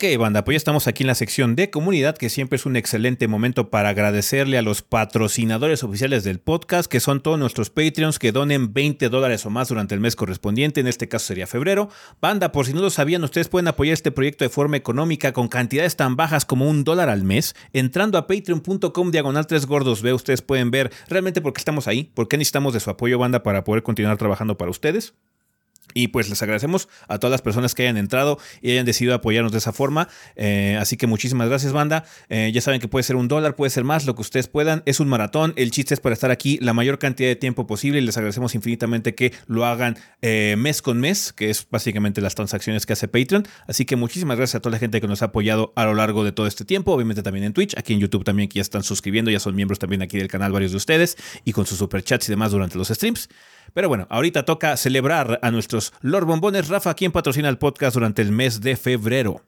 Ok, 0.00 0.04
banda, 0.16 0.44
pues 0.44 0.54
ya 0.54 0.58
estamos 0.58 0.86
aquí 0.86 1.02
en 1.02 1.08
la 1.08 1.16
sección 1.16 1.56
de 1.56 1.70
comunidad, 1.70 2.16
que 2.16 2.30
siempre 2.30 2.54
es 2.54 2.66
un 2.66 2.76
excelente 2.76 3.26
momento 3.26 3.68
para 3.68 3.88
agradecerle 3.88 4.56
a 4.56 4.62
los 4.62 4.80
patrocinadores 4.80 5.82
oficiales 5.82 6.22
del 6.22 6.38
podcast, 6.38 6.88
que 6.88 7.00
son 7.00 7.20
todos 7.20 7.36
nuestros 7.36 7.70
Patreons 7.70 8.20
que 8.20 8.30
donen 8.30 8.72
20 8.72 9.08
dólares 9.08 9.44
o 9.44 9.50
más 9.50 9.70
durante 9.70 9.96
el 9.96 10.00
mes 10.00 10.14
correspondiente, 10.14 10.78
en 10.78 10.86
este 10.86 11.08
caso 11.08 11.26
sería 11.26 11.48
febrero. 11.48 11.88
Banda, 12.20 12.52
por 12.52 12.66
si 12.66 12.74
no 12.74 12.80
lo 12.80 12.90
sabían, 12.90 13.24
ustedes 13.24 13.48
pueden 13.48 13.66
apoyar 13.66 13.94
este 13.94 14.12
proyecto 14.12 14.44
de 14.44 14.50
forma 14.50 14.76
económica 14.76 15.32
con 15.32 15.48
cantidades 15.48 15.96
tan 15.96 16.14
bajas 16.14 16.44
como 16.44 16.70
un 16.70 16.84
dólar 16.84 17.08
al 17.08 17.24
mes, 17.24 17.56
entrando 17.72 18.18
a 18.18 18.28
patreon.com 18.28 19.10
diagonal 19.10 19.48
3 19.48 19.66
gordos 19.66 20.04
ustedes 20.04 20.42
pueden 20.42 20.70
ver 20.70 20.92
realmente 21.08 21.40
por 21.40 21.54
qué 21.54 21.58
estamos 21.58 21.88
ahí, 21.88 22.04
por 22.04 22.28
qué 22.28 22.38
necesitamos 22.38 22.72
de 22.72 22.78
su 22.78 22.88
apoyo, 22.88 23.18
banda, 23.18 23.42
para 23.42 23.64
poder 23.64 23.82
continuar 23.82 24.16
trabajando 24.16 24.56
para 24.56 24.70
ustedes. 24.70 25.14
Y 25.98 26.08
pues 26.08 26.28
les 26.28 26.40
agradecemos 26.42 26.88
a 27.08 27.18
todas 27.18 27.32
las 27.32 27.42
personas 27.42 27.74
que 27.74 27.82
hayan 27.82 27.96
entrado 27.96 28.38
y 28.62 28.70
hayan 28.70 28.86
decidido 28.86 29.16
apoyarnos 29.16 29.50
de 29.50 29.58
esa 29.58 29.72
forma. 29.72 30.08
Eh, 30.36 30.78
así 30.80 30.96
que 30.96 31.08
muchísimas 31.08 31.48
gracias, 31.48 31.72
banda. 31.72 32.04
Eh, 32.28 32.52
ya 32.54 32.60
saben 32.60 32.80
que 32.80 32.86
puede 32.86 33.02
ser 33.02 33.16
un 33.16 33.26
dólar, 33.26 33.56
puede 33.56 33.70
ser 33.70 33.82
más, 33.82 34.06
lo 34.06 34.14
que 34.14 34.20
ustedes 34.20 34.46
puedan. 34.46 34.84
Es 34.86 35.00
un 35.00 35.08
maratón. 35.08 35.54
El 35.56 35.72
chiste 35.72 35.94
es 35.94 35.98
para 36.00 36.12
estar 36.12 36.30
aquí 36.30 36.56
la 36.62 36.72
mayor 36.72 37.00
cantidad 37.00 37.28
de 37.28 37.34
tiempo 37.34 37.66
posible 37.66 37.98
y 37.98 38.02
les 38.02 38.16
agradecemos 38.16 38.54
infinitamente 38.54 39.16
que 39.16 39.32
lo 39.48 39.66
hagan 39.66 39.96
eh, 40.22 40.54
mes 40.56 40.82
con 40.82 41.00
mes, 41.00 41.32
que 41.32 41.50
es 41.50 41.66
básicamente 41.68 42.20
las 42.20 42.36
transacciones 42.36 42.86
que 42.86 42.92
hace 42.92 43.08
Patreon. 43.08 43.48
Así 43.66 43.84
que 43.84 43.96
muchísimas 43.96 44.36
gracias 44.36 44.54
a 44.54 44.60
toda 44.60 44.74
la 44.74 44.78
gente 44.78 45.00
que 45.00 45.08
nos 45.08 45.22
ha 45.22 45.24
apoyado 45.24 45.72
a 45.74 45.84
lo 45.84 45.94
largo 45.94 46.22
de 46.22 46.30
todo 46.30 46.46
este 46.46 46.64
tiempo. 46.64 46.92
Obviamente 46.92 47.24
también 47.24 47.44
en 47.44 47.52
Twitch, 47.52 47.76
aquí 47.76 47.92
en 47.92 47.98
YouTube 47.98 48.22
también 48.22 48.48
que 48.48 48.60
ya 48.60 48.62
están 48.62 48.84
suscribiendo, 48.84 49.32
ya 49.32 49.40
son 49.40 49.56
miembros 49.56 49.80
también 49.80 50.02
aquí 50.02 50.16
del 50.16 50.28
canal 50.28 50.52
varios 50.52 50.70
de 50.70 50.76
ustedes 50.76 51.16
y 51.44 51.50
con 51.50 51.66
sus 51.66 51.78
superchats 51.78 52.28
y 52.28 52.30
demás 52.30 52.52
durante 52.52 52.78
los 52.78 52.86
streams. 52.86 53.28
Pero 53.74 53.88
bueno, 53.88 54.06
ahorita 54.10 54.44
toca 54.44 54.76
celebrar 54.76 55.38
a 55.42 55.50
nuestros 55.50 55.92
Lord 56.00 56.26
Bombones. 56.26 56.68
Rafa, 56.68 56.94
quien 56.94 57.12
patrocina 57.12 57.48
el 57.48 57.58
podcast 57.58 57.94
durante 57.94 58.22
el 58.22 58.32
mes 58.32 58.60
de 58.60 58.76
febrero. 58.76 59.42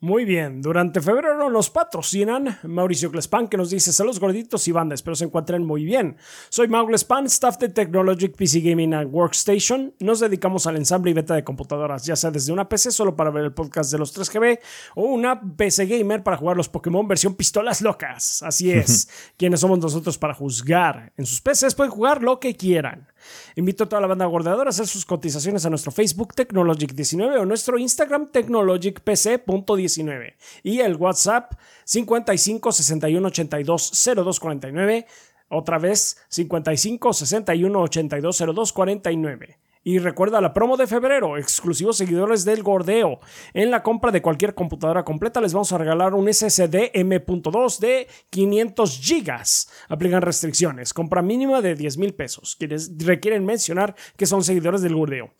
Muy 0.00 0.24
bien, 0.24 0.62
durante 0.62 1.00
febrero 1.00 1.50
nos 1.50 1.70
patrocinan 1.70 2.60
Mauricio 2.62 3.10
Glespan 3.10 3.48
que 3.48 3.56
nos 3.56 3.70
dice 3.70 3.92
saludos 3.92 4.20
gorditos 4.20 4.68
y 4.68 4.70
bandas, 4.70 5.00
espero 5.00 5.16
se 5.16 5.24
encuentren 5.24 5.66
muy 5.66 5.84
bien. 5.84 6.16
Soy 6.50 6.68
Mau 6.68 6.86
Glespan, 6.86 7.26
staff 7.26 7.58
de 7.58 7.68
Technologic 7.68 8.36
PC 8.36 8.60
Gaming 8.60 8.94
and 8.94 9.12
Workstation. 9.12 9.92
Nos 9.98 10.20
dedicamos 10.20 10.68
al 10.68 10.76
ensamble 10.76 11.10
y 11.10 11.14
beta 11.14 11.34
de 11.34 11.42
computadoras, 11.42 12.06
ya 12.06 12.14
sea 12.14 12.30
desde 12.30 12.52
una 12.52 12.68
PC 12.68 12.92
solo 12.92 13.16
para 13.16 13.30
ver 13.30 13.42
el 13.42 13.52
podcast 13.52 13.90
de 13.90 13.98
los 13.98 14.16
3GB 14.16 14.60
o 14.94 15.02
una 15.02 15.40
PC 15.56 15.86
gamer 15.86 16.22
para 16.22 16.36
jugar 16.36 16.56
los 16.56 16.68
Pokémon 16.68 17.08
versión 17.08 17.34
pistolas 17.34 17.82
locas. 17.82 18.44
Así 18.44 18.70
es, 18.70 19.08
quienes 19.36 19.58
somos 19.58 19.80
nosotros 19.80 20.16
para 20.16 20.32
juzgar. 20.32 21.12
En 21.16 21.26
sus 21.26 21.40
PCs 21.40 21.74
pueden 21.74 21.90
jugar 21.90 22.22
lo 22.22 22.38
que 22.38 22.54
quieran. 22.54 23.08
Invito 23.56 23.84
a 23.84 23.88
toda 23.88 24.02
la 24.02 24.08
banda 24.08 24.26
guardadora 24.26 24.68
a 24.68 24.70
hacer 24.70 24.86
sus 24.86 25.04
cotizaciones 25.04 25.66
a 25.66 25.70
nuestro 25.70 25.92
Facebook 25.92 26.34
Technologic19 26.34 27.40
o 27.40 27.44
nuestro 27.44 27.78
Instagram 27.78 28.32
TechnologicPC.19 28.32 30.34
y 30.62 30.80
el 30.80 30.96
WhatsApp 30.96 31.52
55 31.84 32.72
61 32.72 33.28
82 33.28 34.08
02 34.14 34.40
49. 34.40 35.06
Otra 35.50 35.78
vez 35.78 36.18
55 36.28 37.12
61 37.12 37.80
82 37.80 38.44
02 38.54 38.72
49. 38.72 39.58
Y 39.84 39.98
recuerda 39.98 40.40
la 40.40 40.52
promo 40.52 40.76
de 40.76 40.86
febrero, 40.86 41.36
exclusivos 41.36 41.96
seguidores 41.96 42.44
del 42.44 42.62
Gordeo. 42.62 43.20
En 43.54 43.70
la 43.70 43.82
compra 43.82 44.10
de 44.10 44.22
cualquier 44.22 44.54
computadora 44.54 45.04
completa 45.04 45.40
les 45.40 45.52
vamos 45.52 45.72
a 45.72 45.78
regalar 45.78 46.14
un 46.14 46.32
SSD 46.32 46.90
M.2 46.94 47.78
de 47.78 48.08
500 48.30 49.00
gigas. 49.00 49.70
Aplican 49.88 50.22
restricciones. 50.22 50.92
Compra 50.92 51.22
mínima 51.22 51.60
de 51.60 51.74
10 51.74 51.98
mil 51.98 52.14
pesos. 52.14 52.56
Quienes 52.56 52.90
requieren 52.98 53.44
mencionar 53.44 53.94
que 54.16 54.26
son 54.26 54.44
seguidores 54.44 54.82
del 54.82 54.94
Gordeo. 54.94 55.34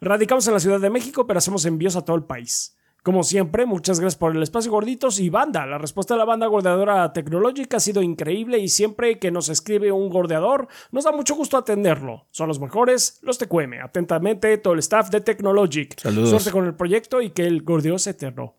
Radicamos 0.00 0.46
en 0.46 0.54
la 0.54 0.60
Ciudad 0.60 0.80
de 0.80 0.90
México, 0.90 1.26
pero 1.26 1.38
hacemos 1.38 1.64
envíos 1.66 1.96
a 1.96 2.04
todo 2.04 2.16
el 2.16 2.24
país. 2.24 2.76
Como 3.02 3.22
siempre, 3.22 3.66
muchas 3.66 3.98
gracias 3.98 4.18
por 4.18 4.36
el 4.36 4.42
espacio 4.42 4.70
gorditos 4.70 5.20
y 5.20 5.30
banda. 5.30 5.66
La 5.66 5.78
respuesta 5.78 6.14
de 6.14 6.18
la 6.18 6.24
banda 6.24 6.46
gordeadora 6.46 7.12
tecnológica 7.12 7.78
ha 7.78 7.80
sido 7.80 8.02
increíble 8.02 8.58
y 8.58 8.68
siempre 8.68 9.18
que 9.18 9.30
nos 9.30 9.48
escribe 9.48 9.90
un 9.90 10.10
gordeador, 10.10 10.68
nos 10.92 11.04
da 11.04 11.12
mucho 11.12 11.34
gusto 11.34 11.56
atenderlo. 11.56 12.26
Son 12.30 12.48
los 12.48 12.60
mejores, 12.60 13.18
los 13.22 13.38
TQM. 13.38 13.82
Atentamente, 13.82 14.58
todo 14.58 14.74
el 14.74 14.80
staff 14.80 15.08
de 15.10 15.20
Technologic. 15.20 15.98
Saludos. 15.98 16.30
Suerte 16.30 16.50
con 16.50 16.66
el 16.66 16.74
proyecto 16.74 17.22
y 17.22 17.30
que 17.30 17.46
el 17.46 17.62
gordeo 17.62 17.98
se 17.98 18.10
eterno. 18.10 18.56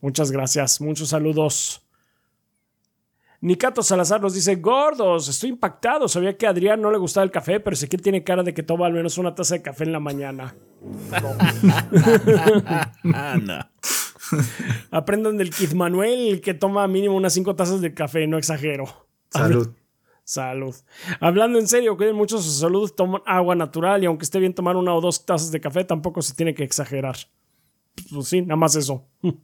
Muchas 0.00 0.30
gracias, 0.30 0.80
muchos 0.80 1.08
saludos. 1.08 1.85
Nicato 3.40 3.82
Salazar 3.82 4.20
nos 4.20 4.34
dice, 4.34 4.56
gordos, 4.56 5.28
estoy 5.28 5.50
impactado. 5.50 6.08
Sabía 6.08 6.36
que 6.36 6.46
a 6.46 6.50
Adrián 6.50 6.80
no 6.80 6.90
le 6.90 6.98
gustaba 6.98 7.24
el 7.24 7.30
café, 7.30 7.60
pero 7.60 7.74
Ezequiel 7.74 8.02
tiene 8.02 8.24
cara 8.24 8.42
de 8.42 8.54
que 8.54 8.62
toma 8.62 8.86
al 8.86 8.92
menos 8.92 9.18
una 9.18 9.34
taza 9.34 9.54
de 9.54 9.62
café 9.62 9.84
en 9.84 9.92
la 9.92 10.00
mañana. 10.00 10.54
No. 13.04 13.58
Aprendan 14.90 15.36
del 15.36 15.50
Kid 15.50 15.72
Manuel 15.72 16.40
que 16.40 16.54
toma 16.54 16.88
mínimo 16.88 17.14
unas 17.14 17.32
cinco 17.32 17.54
tazas 17.54 17.80
de 17.80 17.94
café, 17.94 18.26
no 18.26 18.38
exagero. 18.38 19.06
Salud. 19.30 19.68
Salud. 20.24 20.74
Hablando 21.20 21.60
en 21.60 21.68
serio, 21.68 21.96
cuiden 21.96 22.16
mucho 22.16 22.38
su 22.38 22.50
salud, 22.50 22.90
toman 22.90 23.22
agua 23.26 23.54
natural 23.54 24.02
y 24.02 24.06
aunque 24.06 24.24
esté 24.24 24.40
bien 24.40 24.54
tomar 24.54 24.76
una 24.76 24.92
o 24.92 25.00
dos 25.00 25.24
tazas 25.24 25.52
de 25.52 25.60
café, 25.60 25.84
tampoco 25.84 26.20
se 26.20 26.34
tiene 26.34 26.52
que 26.52 26.64
exagerar. 26.64 27.16
Pues 28.12 28.26
sí, 28.26 28.42
nada 28.42 28.56
más 28.56 28.74
eso. 28.74 29.06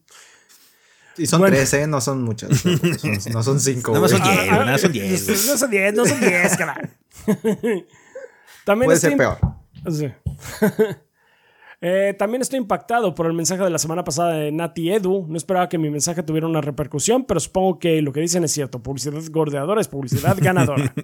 Y 1.18 1.26
son 1.26 1.40
Bueno. 1.40 1.56
tres, 1.56 1.72
¿eh? 1.74 1.86
No 1.86 2.00
son 2.00 2.22
muchas. 2.22 2.64
No 3.32 3.42
son, 3.42 3.54
no 3.54 3.60
cinco. 3.60 3.92
Más 3.92 4.00
güey. 4.00 4.10
son 4.12 4.22
diez, 4.22 4.46
nada 4.50 4.64
más 4.64 4.80
son 4.80 4.92
diez. 4.92 5.24
güey. 5.26 5.36
No 5.46 5.56
son 5.58 5.70
10, 5.70 5.94
no 5.94 6.06
son 6.06 6.20
10, 6.20 6.56
caray. 6.56 6.90
También 8.64 8.86
Puede 8.86 8.94
estoy 8.94 9.10
ser 9.10 9.16
peor. 9.16 9.38
Sí. 9.90 10.08
Eh, 11.84 12.14
también 12.16 12.40
estoy 12.40 12.60
impactado 12.60 13.12
por 13.12 13.26
el 13.26 13.32
mensaje 13.32 13.64
de 13.64 13.68
la 13.68 13.78
semana 13.78 14.04
pasada 14.04 14.34
de 14.34 14.52
Nati 14.52 14.92
Edu. 14.92 15.26
No 15.28 15.36
esperaba 15.36 15.68
que 15.68 15.78
mi 15.78 15.90
mensaje 15.90 16.22
tuviera 16.22 16.46
una 16.46 16.60
repercusión, 16.60 17.24
pero 17.24 17.40
supongo 17.40 17.80
que 17.80 18.00
lo 18.02 18.12
que 18.12 18.20
dicen 18.20 18.44
es 18.44 18.52
cierto. 18.52 18.80
Publicidad 18.80 19.20
gordeadora 19.32 19.80
es 19.80 19.88
publicidad 19.88 20.36
ganadora. 20.40 20.94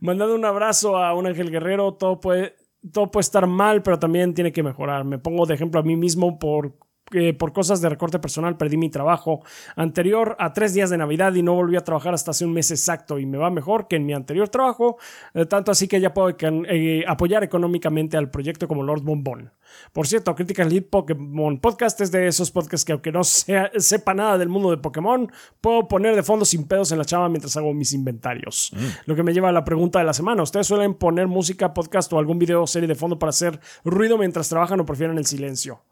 Mandando 0.00 0.34
un 0.34 0.46
abrazo 0.46 0.96
a 0.96 1.12
un 1.14 1.26
ángel 1.26 1.50
guerrero. 1.50 1.92
Todo 1.92 2.20
puede, 2.20 2.56
todo 2.90 3.10
puede 3.10 3.20
estar 3.22 3.46
mal, 3.46 3.82
pero 3.82 3.98
también 3.98 4.32
tiene 4.32 4.50
que 4.50 4.62
mejorar. 4.62 5.04
Me 5.04 5.18
pongo 5.18 5.44
de 5.44 5.52
ejemplo 5.54 5.80
a 5.80 5.82
mí 5.84 5.96
mismo 5.96 6.38
por 6.38 6.74
eh, 7.12 7.32
por 7.32 7.52
cosas 7.52 7.80
de 7.80 7.88
recorte 7.88 8.18
personal 8.18 8.56
perdí 8.56 8.76
mi 8.76 8.90
trabajo 8.90 9.42
anterior 9.76 10.36
a 10.38 10.52
tres 10.52 10.74
días 10.74 10.90
de 10.90 10.98
Navidad 10.98 11.34
y 11.34 11.42
no 11.42 11.54
volví 11.54 11.76
a 11.76 11.80
trabajar 11.84 12.14
hasta 12.14 12.30
hace 12.32 12.44
un 12.44 12.52
mes 12.52 12.70
exacto 12.70 13.18
y 13.18 13.26
me 13.26 13.38
va 13.38 13.50
mejor 13.50 13.88
que 13.88 13.96
en 13.96 14.06
mi 14.06 14.12
anterior 14.12 14.48
trabajo, 14.48 14.98
eh, 15.34 15.46
tanto 15.46 15.70
así 15.70 15.88
que 15.88 16.00
ya 16.00 16.12
puedo 16.14 16.36
eh, 16.40 17.04
apoyar 17.06 17.44
económicamente 17.44 18.16
al 18.16 18.30
proyecto 18.30 18.68
como 18.68 18.82
Lord 18.82 19.02
Bombón. 19.02 19.52
Por 19.92 20.06
cierto, 20.06 20.34
Critical 20.34 20.68
Lead 20.70 20.84
Pokémon 20.84 21.60
Podcast 21.60 22.00
es 22.00 22.10
de 22.10 22.26
esos 22.26 22.50
podcasts 22.50 22.84
que 22.84 22.92
aunque 22.92 23.12
no 23.12 23.22
sea- 23.24 23.70
sepa 23.76 24.14
nada 24.14 24.38
del 24.38 24.48
mundo 24.48 24.70
de 24.70 24.78
Pokémon, 24.78 25.30
puedo 25.60 25.88
poner 25.88 26.14
de 26.16 26.22
fondo 26.22 26.44
sin 26.44 26.66
pedos 26.66 26.90
en 26.92 26.98
la 26.98 27.04
chava 27.04 27.28
mientras 27.28 27.56
hago 27.56 27.72
mis 27.74 27.92
inventarios. 27.92 28.72
Lo 29.06 29.14
que 29.14 29.22
me 29.22 29.32
lleva 29.34 29.50
a 29.50 29.52
la 29.52 29.64
pregunta 29.64 29.98
de 29.98 30.04
la 30.06 30.12
semana. 30.14 30.42
¿Ustedes 30.42 30.66
suelen 30.66 30.94
poner 30.94 31.26
música, 31.26 31.74
podcast 31.74 32.12
o 32.12 32.18
algún 32.18 32.38
video 32.38 32.62
o 32.62 32.66
serie 32.66 32.88
de 32.88 32.94
fondo 32.94 33.18
para 33.18 33.30
hacer 33.30 33.60
ruido 33.84 34.16
mientras 34.18 34.48
trabajan 34.48 34.80
o 34.80 34.86
prefieren 34.86 35.18
el 35.18 35.26
silencio? 35.26 35.82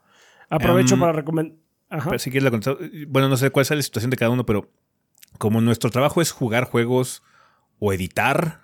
Aprovecho 0.50 0.94
Em, 0.94 1.00
para 1.00 1.12
recomendar. 1.12 1.56
Ajá. 1.88 2.10
Pero 2.10 2.18
si 2.18 2.30
quieres 2.30 2.44
la 2.44 2.50
contestar- 2.50 2.78
Bueno, 3.08 3.28
no 3.28 3.36
sé 3.36 3.50
cuál 3.50 3.64
sea 3.64 3.76
la 3.76 3.82
situación 3.82 4.10
de 4.10 4.16
cada 4.16 4.30
uno, 4.30 4.44
pero 4.46 4.70
como 5.38 5.60
nuestro 5.60 5.90
trabajo 5.90 6.20
es 6.20 6.30
jugar 6.32 6.64
juegos 6.64 7.22
o 7.78 7.92
editar, 7.92 8.62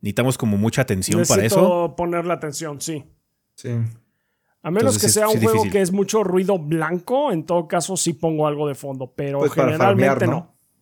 necesitamos 0.00 0.38
como 0.38 0.56
mucha 0.56 0.82
atención 0.82 1.22
para 1.28 1.44
eso. 1.44 1.56
Necesito 1.60 1.96
poner 1.96 2.24
la 2.24 2.34
atención, 2.34 2.80
sí. 2.80 3.04
Sí. 3.54 3.68
A 4.62 4.70
menos 4.70 4.94
Entonces, 4.96 5.02
que 5.02 5.08
sí, 5.08 5.14
sea 5.14 5.28
un 5.28 5.34
sí, 5.34 5.38
juego 5.38 5.52
difícil. 5.54 5.72
que 5.72 5.80
es 5.82 5.92
mucho 5.92 6.24
ruido 6.24 6.58
blanco, 6.58 7.30
en 7.32 7.44
todo 7.46 7.68
caso 7.68 7.96
sí 7.96 8.12
pongo 8.12 8.46
algo 8.46 8.66
de 8.68 8.74
fondo, 8.74 9.12
pero 9.14 9.38
Pues 9.38 9.52
para 9.52 9.72
generalmente 9.72 10.26
farmear, 10.26 10.28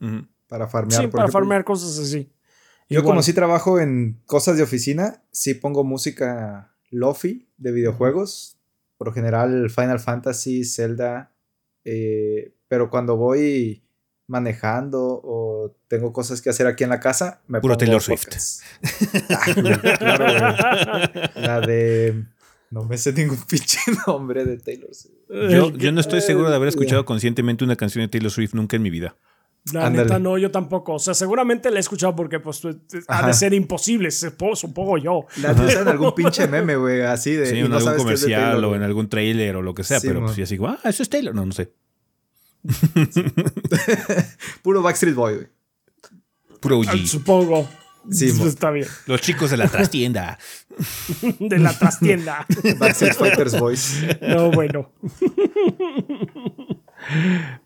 no. 0.01 0.29
Para 0.49 0.67
farmear. 0.69 1.01
Sí, 1.03 1.07
por 1.09 1.13
para 1.13 1.25
ejemplo. 1.25 1.41
farmear 1.41 1.65
cosas 1.65 1.99
así. 1.99 2.31
Yo 2.89 3.01
Igual. 3.01 3.05
como 3.05 3.23
sí 3.23 3.33
trabajo 3.33 3.81
en 3.81 4.21
cosas 4.27 4.57
de 4.57 4.63
oficina, 4.63 5.23
sí 5.33 5.55
pongo 5.55 5.83
música 5.85 6.73
lofi 6.91 7.49
de 7.59 7.73
videojuegos. 7.73 8.56
Por 8.97 9.09
lo 9.09 9.12
general 9.12 9.70
Final 9.70 10.01
Fantasy, 10.01 10.64
Zelda. 10.64 11.32
eh, 11.85 12.52
pero 12.68 12.90
cuando 12.90 13.16
voy 13.16 13.82
manejando 14.28 15.20
o 15.23 15.77
tengo 15.89 16.12
cosas 16.12 16.43
que 16.43 16.51
hacer 16.51 16.66
aquí 16.66 16.85
en 16.85 16.90
la 16.90 17.01
casa, 17.01 17.43
me 17.47 17.60
Puro 17.60 17.77
pongo 17.77 17.98
Taylor 17.98 18.02
Swift. 18.02 18.27
Ah, 19.31 19.44
claro. 19.98 21.31
La 21.36 21.60
de... 21.60 22.24
No 22.70 22.85
me 22.85 22.98
sé 22.98 23.12
ningún 23.12 23.39
pinche 23.48 23.78
nombre 24.06 24.44
de 24.44 24.59
Taylor 24.59 24.93
Swift. 24.93 25.14
Yo, 25.28 25.70
yo 25.70 25.93
no 25.93 26.01
estoy 26.01 26.20
seguro 26.20 26.51
de 26.51 26.56
haber 26.56 26.68
escuchado 26.68 27.05
conscientemente 27.05 27.64
una 27.64 27.77
canción 27.77 28.02
de 28.02 28.09
Taylor 28.09 28.31
Swift 28.31 28.55
nunca 28.55 28.77
en 28.77 28.82
mi 28.82 28.90
vida. 28.90 29.16
La 29.73 29.91
neta, 29.91 30.19
no, 30.19 30.39
yo 30.39 30.51
tampoco. 30.51 30.95
O 30.95 30.99
sea, 30.99 31.13
seguramente 31.15 31.71
la 31.71 31.79
he 31.79 31.81
escuchado 31.81 32.15
porque 32.15 32.39
pues 32.39 32.63
ha 33.09 33.27
de 33.27 33.35
ser 33.35 33.53
imposible, 33.53 34.11
supongo, 34.11 34.99
yo. 34.99 35.27
La 35.43 35.53
usan 35.53 35.83
en 35.83 35.89
algún 35.89 36.15
pinche 36.17 36.47
meme, 36.47 36.77
güey, 36.77 37.03
así 37.03 37.33
de... 37.33 37.47
Sí, 37.47 37.57
y 37.57 37.61
en 37.61 37.71
no 37.71 37.77
algún 37.77 37.97
comercial 37.97 38.53
Taylor, 38.53 38.65
o 38.65 38.77
en 38.77 38.83
algún 38.83 39.09
trailer 39.09 39.57
o 39.57 39.63
lo 39.63 39.75
que 39.75 39.83
sea, 39.83 39.99
Sí, 39.99 40.07
pero 40.07 40.21
pues 40.23 40.37
yo 40.37 40.45
así, 40.45 40.59
ah, 40.65 40.79
eso 40.85 41.03
es 41.03 41.09
Taylor. 41.09 41.35
No, 41.35 41.45
no 41.45 41.53
sé. 41.53 41.73
Puro 44.63 44.83
Backstreet 44.83 45.15
Boy, 45.15 45.35
güey. 45.35 45.47
Puro 46.61 46.83
Ah, 46.87 46.93
OG. 46.93 47.07
Supongo. 47.07 47.69
Sí, 48.11 48.33
mo. 48.33 48.47
Está 48.47 48.71
bien. 48.71 48.87
Los 49.07 49.21
chicos 49.21 49.51
de 49.51 49.57
la 49.57 49.69
trastienda. 49.69 50.39
De 51.41 51.59
la 51.59 51.77
trastienda. 51.77 52.47
Backstreet 52.79 53.15
Fighters 53.15 53.59
Boys. 53.59 54.05
No, 54.21 54.51
bueno. 54.51 54.93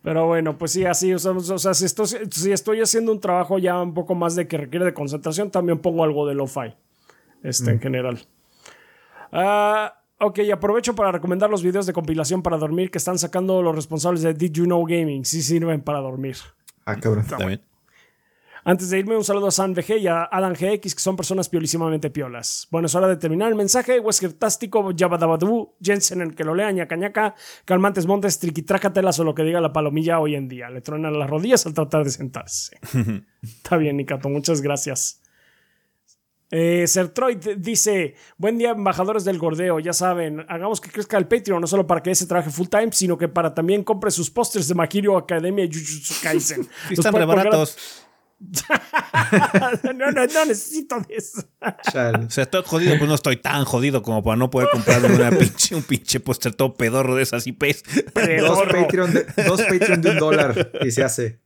Pero 0.02 0.26
bueno, 0.26 0.58
pues 0.58 0.72
sí, 0.72 0.84
así, 0.84 1.12
o 1.12 1.18
sea, 1.18 1.32
o 1.32 1.58
sea, 1.58 1.74
si, 1.74 1.84
estoy, 1.84 2.06
si 2.30 2.52
estoy 2.52 2.80
haciendo 2.80 3.12
un 3.12 3.20
trabajo 3.20 3.58
ya 3.58 3.80
un 3.80 3.94
poco 3.94 4.14
más 4.14 4.34
de 4.36 4.46
que 4.46 4.56
requiere 4.56 4.84
de 4.84 4.94
concentración, 4.94 5.50
también 5.50 5.78
pongo 5.78 6.04
algo 6.04 6.26
de 6.26 6.34
lo-fi, 6.34 6.74
este, 7.42 7.70
en 7.70 7.80
general. 7.80 8.20
Ah, 9.32 10.02
ok, 10.18 10.40
aprovecho 10.52 10.94
para 10.94 11.12
recomendar 11.12 11.50
los 11.50 11.62
videos 11.62 11.86
de 11.86 11.92
compilación 11.92 12.42
para 12.42 12.58
dormir 12.58 12.90
que 12.90 12.98
están 12.98 13.18
sacando 13.18 13.62
los 13.62 13.74
responsables 13.74 14.22
de 14.22 14.34
Did 14.34 14.52
You 14.52 14.64
Know 14.64 14.84
Gaming, 14.84 15.24
sí 15.24 15.42
sirven 15.42 15.80
para 15.80 16.00
dormir. 16.00 16.36
Ah, 16.84 16.96
cabrón. 16.96 17.26
También. 17.26 17.60
Antes 18.64 18.90
de 18.90 18.98
irme, 18.98 19.16
un 19.16 19.24
saludo 19.24 19.48
a 19.48 19.50
San 19.50 19.72
VG 19.72 19.98
y 19.98 20.06
a 20.06 20.28
Adam 20.30 20.52
GX, 20.52 20.94
que 20.94 21.00
son 21.00 21.16
personas 21.16 21.48
piolísimamente 21.48 22.10
piolas. 22.10 22.68
Bueno, 22.70 22.86
es 22.86 22.94
hora 22.94 23.08
de 23.08 23.16
terminar 23.16 23.48
el 23.48 23.54
mensaje. 23.54 24.00
Wesker 24.00 24.34
Tástico, 24.34 24.90
Yabadabadú, 24.90 25.74
Jensen, 25.80 26.20
el 26.20 26.34
que 26.34 26.44
lo 26.44 26.54
lea, 26.54 26.70
ñaca 26.70 26.96
ñaca, 26.96 27.34
Calmantes 27.64 28.06
Montes, 28.06 28.38
Triquitrácatelas 28.38 29.18
o 29.18 29.24
lo 29.24 29.34
que 29.34 29.44
diga 29.44 29.60
la 29.60 29.72
palomilla 29.72 30.20
hoy 30.20 30.34
en 30.34 30.48
día. 30.48 30.68
Le 30.70 30.80
truenan 30.80 31.18
las 31.18 31.30
rodillas 31.30 31.64
al 31.66 31.74
tratar 31.74 32.04
de 32.04 32.10
sentarse. 32.10 32.78
Está 33.42 33.76
bien, 33.76 33.96
Nikato, 33.96 34.28
muchas 34.28 34.60
gracias. 34.60 35.22
Eh, 36.50 36.86
Sertroid 36.88 37.56
dice: 37.58 38.16
Buen 38.36 38.58
día, 38.58 38.70
embajadores 38.70 39.24
del 39.24 39.38
gordeo. 39.38 39.78
Ya 39.78 39.92
saben, 39.92 40.44
hagamos 40.48 40.80
que 40.80 40.90
crezca 40.90 41.16
el 41.16 41.28
Patreon, 41.28 41.60
no 41.60 41.66
solo 41.66 41.86
para 41.86 42.02
que 42.02 42.10
ese 42.10 42.26
trabaje 42.26 42.50
full 42.50 42.66
time, 42.66 42.88
sino 42.90 43.16
que 43.16 43.28
para 43.28 43.54
también 43.54 43.84
compre 43.84 44.10
sus 44.10 44.30
pósters 44.30 44.66
de 44.66 44.74
Makiro 44.74 45.16
Academia 45.16 45.64
y 45.64 45.68
Jujutsu 45.68 46.14
Kaisen. 46.22 46.68
Sí, 46.88 46.94
están 46.94 47.14
re 47.14 47.24
baratos. 47.24 48.09
no, 49.94 50.10
no, 50.12 50.26
no 50.26 50.44
necesito 50.46 50.98
de 51.00 51.16
eso. 51.16 51.42
Chale. 51.92 52.24
O 52.24 52.30
sea, 52.30 52.44
estoy 52.44 52.62
jodido, 52.64 52.96
pues 52.96 53.08
no 53.08 53.14
estoy 53.14 53.36
tan 53.36 53.64
jodido 53.64 54.02
como 54.02 54.22
para 54.22 54.36
no 54.36 54.50
poder 54.50 54.68
comprarme 54.72 55.14
una 55.14 55.30
pinche, 55.38 55.74
un 55.74 55.82
pinche 55.82 56.20
póster 56.20 56.54
todo 56.54 56.74
pedorro 56.74 57.14
de 57.14 57.22
esas 57.22 57.46
IPs. 57.46 57.82
Dos. 58.40 58.62
Patreon, 58.62 59.12
de, 59.12 59.26
dos 59.46 59.60
Patreon 59.62 60.00
de 60.00 60.10
un 60.10 60.18
dólar 60.18 60.72
y 60.80 60.90
se 60.90 61.04
hace. 61.04 61.40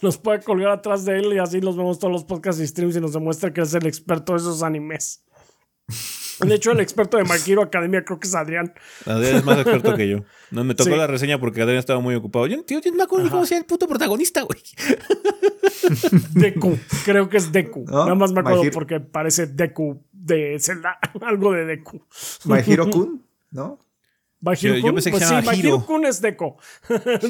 Nos 0.00 0.16
puede 0.16 0.40
colgar 0.42 0.70
atrás 0.70 1.04
de 1.04 1.18
él 1.18 1.32
y 1.32 1.38
así 1.38 1.60
nos 1.60 1.76
vemos 1.76 1.98
todos 1.98 2.12
los 2.12 2.24
podcasts 2.24 2.60
y 2.62 2.66
streams 2.66 2.96
y 2.96 3.00
nos 3.00 3.12
demuestra 3.12 3.52
que 3.52 3.62
es 3.62 3.74
el 3.74 3.86
experto 3.86 4.34
de 4.34 4.38
esos 4.38 4.62
animes. 4.62 5.24
De 6.40 6.54
hecho, 6.54 6.72
el 6.72 6.80
experto 6.80 7.16
de 7.16 7.24
My 7.24 7.36
Hero 7.46 7.62
Academia 7.62 8.04
creo 8.04 8.20
que 8.20 8.28
es 8.28 8.34
Adrián. 8.34 8.72
Adrián 9.06 9.36
es 9.36 9.44
más 9.44 9.58
experto 9.58 9.94
que 9.96 10.08
yo. 10.08 10.24
No 10.50 10.64
me 10.64 10.74
tocó 10.74 10.90
Sí. 10.90 10.96
la 10.96 11.06
reseña 11.06 11.38
porque 11.40 11.60
Adrián 11.62 11.78
estaba 11.78 12.00
muy 12.00 12.14
ocupado. 12.14 12.46
Yo, 12.46 12.62
tío, 12.64 12.80
yo 12.80 12.90
no 12.90 12.96
me 12.96 13.02
acuerdo 13.02 13.24
ni 13.24 13.30
cómo 13.30 13.44
se 13.44 13.54
llama 13.54 13.60
el 13.62 13.66
puto 13.66 13.86
protagonista, 13.88 14.42
güey. 14.42 14.60
Deku. 16.34 16.78
Creo 17.04 17.28
que 17.28 17.36
es 17.38 17.52
Deku. 17.52 17.84
¿No? 17.86 18.04
Nada 18.04 18.14
más 18.14 18.32
me 18.32 18.40
acuerdo 18.40 18.62
Hero- 18.62 18.72
porque 18.72 19.00
parece 19.00 19.46
Deku 19.46 20.02
de 20.12 20.58
Zelda. 20.60 20.98
Algo 21.20 21.52
de 21.52 21.64
Deku. 21.64 22.02
My 22.44 22.58
Hero 22.66 22.88
Kun, 22.90 23.22
¿no? 23.50 23.84
Yo- 24.40 24.54
pensé 24.54 25.10
que 25.10 25.16
pues 25.18 25.24
se 25.26 25.34
llamaba 25.34 25.52
sí, 25.52 25.60
Hiro. 25.60 25.84
Kun 25.84 26.06
es 26.06 26.20
Deku. 26.20 26.56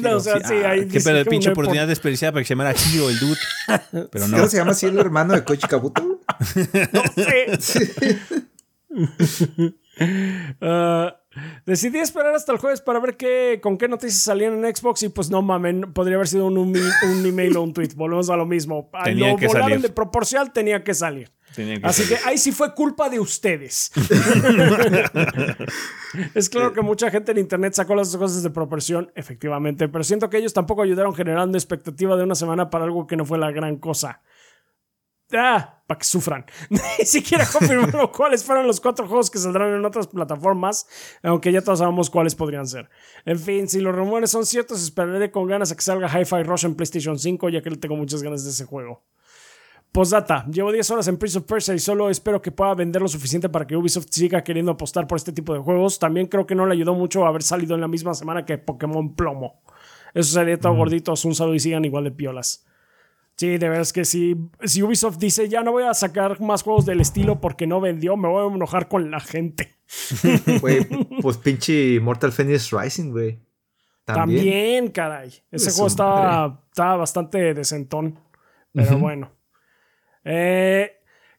No, 0.03 0.17
o 0.17 0.19
sea, 0.19 0.47
sí, 0.47 0.53
Ah, 0.63 0.69
ahí 0.71 0.87
qué 0.87 0.99
que 1.01 1.25
pinche 1.25 1.49
un- 1.49 1.53
oportunidad 1.53 1.87
desperdiciada 1.87 2.33
para 2.33 2.43
que 2.43 2.47
se 2.47 2.53
llamara 2.53 2.71
Hiro, 2.93 3.09
el 3.09 3.19
dude. 3.19 3.37
Pero 4.11 4.27
no. 4.27 4.37
¿Cómo 4.37 4.47
se 4.47 4.57
llama 4.57 4.71
así 4.73 4.85
el 4.85 4.99
hermano 4.99 5.33
de 5.33 5.43
Koichi 5.43 5.67
Kabuto? 5.67 6.03
No 6.03 7.01
sé. 7.57 8.19
Ah, 10.61 11.17
decidí 11.65 11.99
esperar 11.99 12.33
hasta 12.33 12.53
el 12.53 12.57
jueves 12.57 12.79
para 12.79 13.01
ver 13.01 13.17
qué, 13.17 13.59
con 13.61 13.77
qué 13.77 13.89
noticias 13.89 14.23
salían 14.23 14.63
en 14.63 14.75
Xbox 14.75 15.03
y 15.03 15.09
pues 15.09 15.29
no 15.29 15.41
mamen, 15.41 15.93
podría 15.93 16.15
haber 16.15 16.29
sido 16.29 16.45
un, 16.45 16.57
un, 16.57 16.75
un 16.75 17.25
email 17.25 17.57
o 17.57 17.63
un 17.63 17.73
tweet. 17.73 17.89
Volvemos 17.95 18.29
a 18.29 18.37
lo 18.37 18.45
mismo. 18.45 18.89
Tenía 19.03 19.31
lo 19.31 19.37
que 19.37 19.47
volaron 19.47 19.69
salir. 19.69 19.81
de 19.81 19.89
proporcional, 19.89 20.53
tenía 20.53 20.83
que 20.83 20.93
salir. 20.93 21.31
Que 21.55 21.79
Así 21.83 22.07
que 22.07 22.15
ahí 22.25 22.37
sí 22.37 22.51
fue 22.51 22.75
culpa 22.75 23.09
de 23.09 23.19
ustedes. 23.19 23.91
es 26.35 26.49
claro 26.49 26.73
que 26.73 26.81
mucha 26.81 27.09
gente 27.09 27.31
en 27.31 27.39
internet 27.39 27.73
sacó 27.73 27.95
las 27.95 28.15
cosas 28.15 28.43
de 28.43 28.51
proporción, 28.51 29.11
efectivamente, 29.15 29.89
pero 29.89 30.03
siento 30.03 30.29
que 30.29 30.37
ellos 30.37 30.53
tampoco 30.53 30.83
ayudaron 30.83 31.15
generando 31.15 31.57
expectativa 31.57 32.15
de 32.15 32.23
una 32.23 32.35
semana 32.35 32.69
para 32.69 32.85
algo 32.85 33.07
que 33.07 33.17
no 33.17 33.25
fue 33.25 33.39
la 33.39 33.51
gran 33.51 33.77
cosa. 33.77 34.21
Ah, 35.33 35.81
para 35.85 35.99
que 35.99 36.05
sufran. 36.05 36.45
Ni 36.69 37.05
siquiera 37.05 37.45
confirmaron 37.45 38.07
cuáles 38.15 38.43
fueron 38.43 38.65
los 38.67 38.79
cuatro 38.79 39.07
juegos 39.07 39.29
que 39.29 39.37
saldrán 39.37 39.73
en 39.73 39.85
otras 39.85 40.07
plataformas, 40.07 40.87
aunque 41.23 41.51
ya 41.51 41.61
todos 41.61 41.79
sabemos 41.79 42.09
cuáles 42.09 42.35
podrían 42.35 42.67
ser. 42.67 42.89
En 43.25 43.39
fin, 43.39 43.67
si 43.67 43.79
los 43.79 43.95
rumores 43.95 44.31
son 44.31 44.45
ciertos, 44.45 44.81
esperaré 44.81 45.31
con 45.31 45.47
ganas 45.47 45.71
a 45.71 45.75
que 45.75 45.81
salga 45.81 46.07
Hi-Fi 46.07 46.43
Rush 46.43 46.65
en 46.65 46.75
PlayStation 46.75 47.17
5, 47.17 47.49
ya 47.49 47.61
que 47.61 47.69
le 47.69 47.77
tengo 47.77 47.95
muchas 47.95 48.23
ganas 48.23 48.43
de 48.43 48.49
ese 48.51 48.65
juego. 48.65 49.03
Postdata, 49.91 50.45
llevo 50.51 50.71
10 50.71 50.91
horas 50.91 51.07
en 51.07 51.17
Prince 51.17 51.39
of 51.39 51.45
Persia 51.45 51.73
y 51.73 51.79
solo 51.79 52.11
espero 52.11 52.39
que 52.43 52.51
pueda 52.51 52.75
vender 52.75 53.01
lo 53.01 53.07
suficiente 53.07 53.49
para 53.49 53.65
que 53.65 53.75
Ubisoft 53.75 54.05
siga 54.11 54.43
queriendo 54.43 54.71
apostar 54.71 55.07
por 55.07 55.15
este 55.15 55.31
tipo 55.31 55.51
de 55.53 55.59
juegos. 55.59 55.97
También 55.97 56.27
creo 56.27 56.45
que 56.45 56.53
no 56.53 56.67
le 56.67 56.73
ayudó 56.73 56.93
mucho 56.93 57.25
haber 57.25 57.41
salido 57.41 57.73
en 57.73 57.81
la 57.81 57.87
misma 57.87 58.13
semana 58.13 58.45
que 58.45 58.59
Pokémon 58.59 59.15
Plomo. 59.15 59.63
Eso 60.13 60.33
sería 60.33 60.59
todo 60.59 60.75
gorditos, 60.75 61.25
un 61.25 61.33
saludo 61.33 61.55
y 61.55 61.59
sigan 61.59 61.85
igual 61.85 62.03
de 62.03 62.11
piolas. 62.11 62.67
Sí, 63.39 63.57
de 63.57 63.69
verdad 63.69 63.83
es 63.83 63.93
que 63.93 64.03
si, 64.03 64.35
si 64.65 64.83
Ubisoft 64.83 65.17
dice 65.17 65.47
ya 65.47 65.63
no 65.63 65.71
voy 65.71 65.83
a 65.83 65.93
sacar 65.93 66.41
más 66.41 66.61
juegos 66.61 66.85
del 66.85 66.99
estilo 66.99 67.39
porque 67.39 67.67
no 67.67 67.79
vendió, 67.79 68.17
me 68.17 68.27
voy 68.27 68.43
a 68.51 68.53
enojar 68.53 68.89
con 68.89 69.09
la 69.11 69.21
gente. 69.21 69.77
Güey, 70.61 70.85
pues 71.21 71.37
pinche 71.37 71.99
Mortal 72.01 72.33
Phoenix 72.33 72.69
Rising, 72.71 73.11
güey. 73.11 73.39
También, 74.03 74.35
También. 74.35 74.87
caray. 74.91 75.27
Ese 75.29 75.43
Pues, 75.51 75.73
juego 75.75 75.87
estaba, 75.87 76.63
estaba 76.69 76.97
bastante 76.97 77.53
decentón. 77.53 78.19
Pero 78.73 78.97
bueno. 78.99 79.31
Eh, 80.23 80.91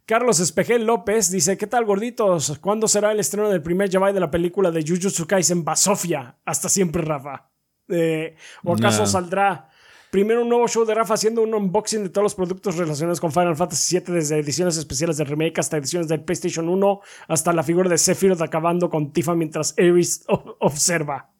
Carlos 0.06 0.40
Espejel 0.40 0.84
López 0.86 1.30
dice: 1.30 1.56
¿Qué 1.56 1.66
tal, 1.66 1.84
gorditos? 1.84 2.58
¿Cuándo 2.60 2.88
será 2.88 3.12
el 3.12 3.20
estreno 3.20 3.48
del 3.48 3.62
primer 3.62 3.88
Yabai 3.90 4.12
de 4.12 4.20
la 4.20 4.30
película 4.30 4.70
de 4.70 4.82
Jujutsu 4.82 5.26
Kaisen 5.26 5.64
Basofia? 5.64 6.36
Hasta 6.44 6.68
siempre, 6.68 7.02
Rafa. 7.02 7.50
Eh, 7.88 8.36
¿O 8.64 8.74
acaso 8.74 9.00
No. 9.02 9.06
saldrá 9.06 9.69
primero 10.10 10.42
un 10.42 10.48
nuevo 10.48 10.66
show 10.68 10.84
de 10.84 10.94
Rafa 10.94 11.14
haciendo 11.14 11.42
un 11.42 11.54
unboxing 11.54 12.04
de 12.04 12.08
todos 12.08 12.24
los 12.24 12.34
productos 12.34 12.76
relacionados 12.76 13.20
con 13.20 13.32
Final 13.32 13.56
Fantasy 13.56 13.98
VII, 13.98 14.14
desde 14.14 14.38
ediciones 14.38 14.76
especiales 14.76 15.16
de 15.16 15.24
remake 15.24 15.58
hasta 15.58 15.76
ediciones 15.76 16.08
del 16.08 16.22
PlayStation 16.22 16.68
1, 16.68 17.00
hasta 17.28 17.52
la 17.52 17.62
figura 17.62 17.88
de 17.88 17.98
Sephiroth 17.98 18.42
acabando 18.42 18.90
con 18.90 19.12
Tifa 19.12 19.34
mientras 19.34 19.74
Ares 19.78 20.24
observa? 20.58 21.30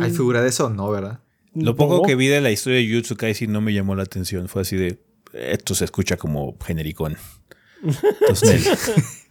¿Hay 0.00 0.10
figura 0.10 0.42
de 0.42 0.48
eso? 0.48 0.70
No, 0.70 0.90
¿verdad? 0.90 1.20
Lo 1.54 1.74
poco 1.74 2.02
que 2.02 2.14
vi 2.14 2.28
de 2.28 2.40
la 2.40 2.50
historia 2.50 2.78
de 2.78 2.94
Jutsu 2.94 3.16
Kaisen 3.16 3.52
no 3.52 3.60
me 3.60 3.72
llamó 3.72 3.96
la 3.96 4.04
atención. 4.04 4.48
Fue 4.48 4.62
así 4.62 4.76
de. 4.76 5.02
Esto 5.32 5.74
se 5.74 5.84
escucha 5.84 6.16
como 6.16 6.56
genericón. 6.60 7.16
Entonces, 7.82 8.92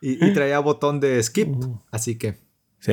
Y, 0.00 0.24
y 0.24 0.32
traía 0.32 0.58
botón 0.60 0.98
de 0.98 1.22
skip, 1.22 1.54
así 1.90 2.16
que. 2.16 2.38
sí. 2.78 2.92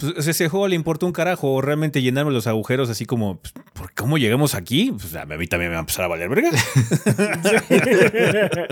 Pues, 0.00 0.26
ese 0.26 0.48
juego 0.48 0.68
le 0.68 0.76
importó 0.76 1.06
un 1.06 1.12
carajo. 1.12 1.52
o 1.52 1.60
Realmente 1.60 2.02
llenarme 2.02 2.32
los 2.32 2.46
agujeros 2.46 2.90
así 2.90 3.06
como. 3.06 3.40
pues, 3.40 3.52
¿Por 3.72 3.94
cómo 3.94 4.18
llegamos 4.18 4.54
aquí? 4.54 4.92
Pues 4.92 5.14
a 5.14 5.24
mí 5.26 5.46
también 5.46 5.70
me 5.70 5.76
va 5.76 5.80
a 5.80 5.80
empezar 5.80 6.04
a 6.04 6.08
valer 6.08 6.28
verga. 6.28 6.50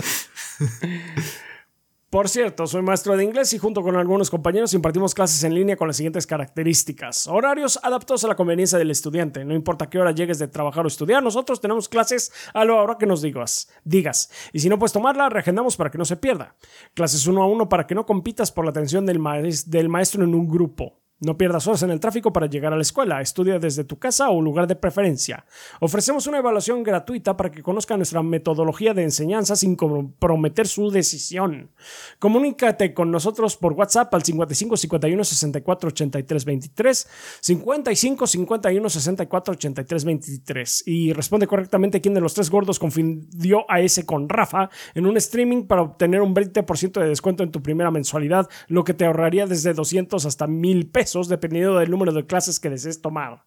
Por 2.09 2.27
cierto, 2.27 2.65
soy 2.65 2.81
maestro 2.81 3.15
de 3.15 3.23
inglés 3.23 3.53
y 3.53 3.59
junto 3.59 3.83
con 3.83 3.95
algunos 3.95 4.31
compañeros 4.31 4.73
impartimos 4.73 5.13
clases 5.13 5.43
en 5.43 5.53
línea 5.53 5.77
con 5.77 5.87
las 5.87 5.95
siguientes 5.95 6.25
características. 6.25 7.27
Horarios 7.27 7.79
adaptados 7.83 8.23
a 8.23 8.27
la 8.27 8.35
conveniencia 8.35 8.79
del 8.79 8.89
estudiante. 8.89 9.45
No 9.45 9.53
importa 9.53 9.91
qué 9.91 9.99
hora 9.99 10.09
llegues 10.09 10.39
de 10.39 10.47
trabajar 10.47 10.85
o 10.85 10.87
estudiar, 10.87 11.21
nosotros 11.21 11.61
tenemos 11.61 11.87
clases 11.87 12.31
a 12.55 12.65
la 12.65 12.73
hora 12.73 12.97
que 12.97 13.05
nos 13.05 13.21
digas. 13.21 13.69
digas. 13.83 14.31
Y 14.53 14.59
si 14.59 14.69
no 14.69 14.79
puedes 14.79 14.91
tomarla, 14.91 15.29
reagendamos 15.29 15.77
para 15.77 15.91
que 15.91 15.99
no 15.99 16.05
se 16.05 16.17
pierda. 16.17 16.55
Clases 16.95 17.27
uno 17.27 17.43
a 17.43 17.47
uno 17.47 17.69
para 17.69 17.85
que 17.85 17.93
no 17.93 18.07
compitas 18.07 18.51
por 18.51 18.65
la 18.65 18.71
atención 18.71 19.05
del 19.05 19.19
maestro 19.19 20.23
en 20.23 20.33
un 20.33 20.47
grupo. 20.47 20.99
No 21.21 21.37
pierdas 21.37 21.67
horas 21.67 21.83
en 21.83 21.89
el 21.89 21.99
tráfico 21.99 22.31
para 22.31 22.45
llegar 22.45 22.71
a 22.71 22.77
la 22.77 22.81
escuela. 22.81 23.19
Estudia 23.19 23.59
desde 23.59 23.83
tu 23.83 23.99
casa 23.99 24.29
o 24.29 24.41
lugar 24.41 24.67
de 24.67 24.77
preferencia. 24.77 25.45
Ofrecemos 25.81 26.27
una 26.27 26.37
evaluación 26.37 26.81
gratuita 26.81 27.35
para 27.35 27.51
que 27.51 27.61
conozca 27.61 27.97
nuestra 27.97 28.23
metodología 28.23 28.93
de 28.93 29.03
enseñanza 29.03 29.57
sin 29.57 29.75
comprometer 29.75 30.65
su 30.65 30.89
decisión. 30.91 31.71
Comunícate 32.19 32.93
con 32.93 33.11
nosotros 33.11 33.57
por 33.57 33.73
WhatsApp 33.73 34.13
al 34.13 34.23
55 34.23 34.77
51 34.77 35.23
64 35.25 35.89
83 35.89 36.45
23, 36.45 37.07
55 37.41 38.27
51 38.27 38.89
64 38.89 39.53
83 39.55 40.05
23 40.05 40.83
y 40.85 41.11
responde 41.11 41.47
correctamente 41.47 41.99
quién 41.99 42.13
de 42.13 42.21
los 42.21 42.33
tres 42.33 42.49
gordos 42.49 42.79
confundió 42.79 43.65
a 43.69 43.81
ese 43.81 44.05
con 44.05 44.29
Rafa 44.29 44.69
en 44.95 45.05
un 45.05 45.17
streaming 45.17 45.63
para 45.63 45.81
obtener 45.81 46.21
un 46.21 46.33
20% 46.33 47.01
de 47.01 47.09
descuento 47.09 47.43
en 47.43 47.51
tu 47.51 47.61
primera 47.61 47.91
mensualidad, 47.91 48.47
lo 48.69 48.85
que 48.85 48.93
te 48.93 49.03
ahorraría 49.03 49.47
desde 49.47 49.73
200 49.73 50.25
hasta 50.25 50.47
1000 50.47 50.87
pesos 50.87 51.08
dependiendo 51.27 51.77
del 51.77 51.91
número 51.91 52.13
de 52.13 52.25
clases 52.25 52.59
que 52.59 52.69
desees 52.69 53.01
tomar. 53.01 53.43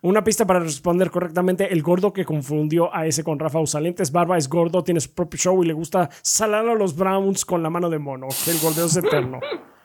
Una 0.00 0.22
pista 0.22 0.46
para 0.46 0.60
responder 0.60 1.10
correctamente, 1.10 1.72
el 1.72 1.82
gordo 1.82 2.12
que 2.12 2.24
confundió 2.24 2.94
a 2.94 3.06
ese 3.06 3.24
con 3.24 3.38
Rafa 3.38 3.58
Usalentes 3.58 4.12
Barba 4.12 4.38
es 4.38 4.48
gordo, 4.48 4.84
tiene 4.84 5.00
su 5.00 5.12
propio 5.12 5.38
show 5.38 5.64
y 5.64 5.66
le 5.66 5.72
gusta 5.72 6.08
salar 6.22 6.68
a 6.68 6.74
los 6.74 6.94
Browns 6.94 7.44
con 7.44 7.62
la 7.64 7.70
mano 7.70 7.90
de 7.90 7.98
mono. 7.98 8.28
El 8.46 8.58
gordeo 8.60 8.86
es 8.86 8.96
eterno. 8.96 9.40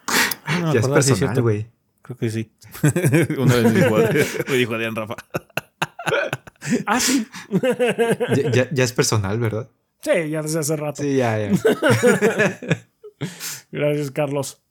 ya 0.73 0.79
es 0.79 0.87
personal, 0.87 1.41
güey. 1.41 1.67
Creo 2.03 2.17
que 2.17 2.29
sí. 2.29 2.51
Una 3.39 3.55
vez 3.55 3.73
me 3.73 3.81
dijo, 3.81 3.95
me 4.49 4.55
dijo 4.55 4.73
Adrián 4.75 4.95
Rafa. 4.95 5.15
ah, 6.85 6.99
sí. 6.99 7.25
ya, 8.51 8.69
ya, 8.71 8.83
es 8.83 8.93
personal, 8.93 9.39
¿verdad? 9.39 9.69
Sí, 10.01 10.29
ya 10.29 10.41
desde 10.41 10.59
hace 10.59 10.75
rato. 10.75 11.01
Sí, 11.01 11.15
ya, 11.15 11.39
ya. 11.39 11.51
Gracias, 13.71 14.11
Carlos. 14.11 14.62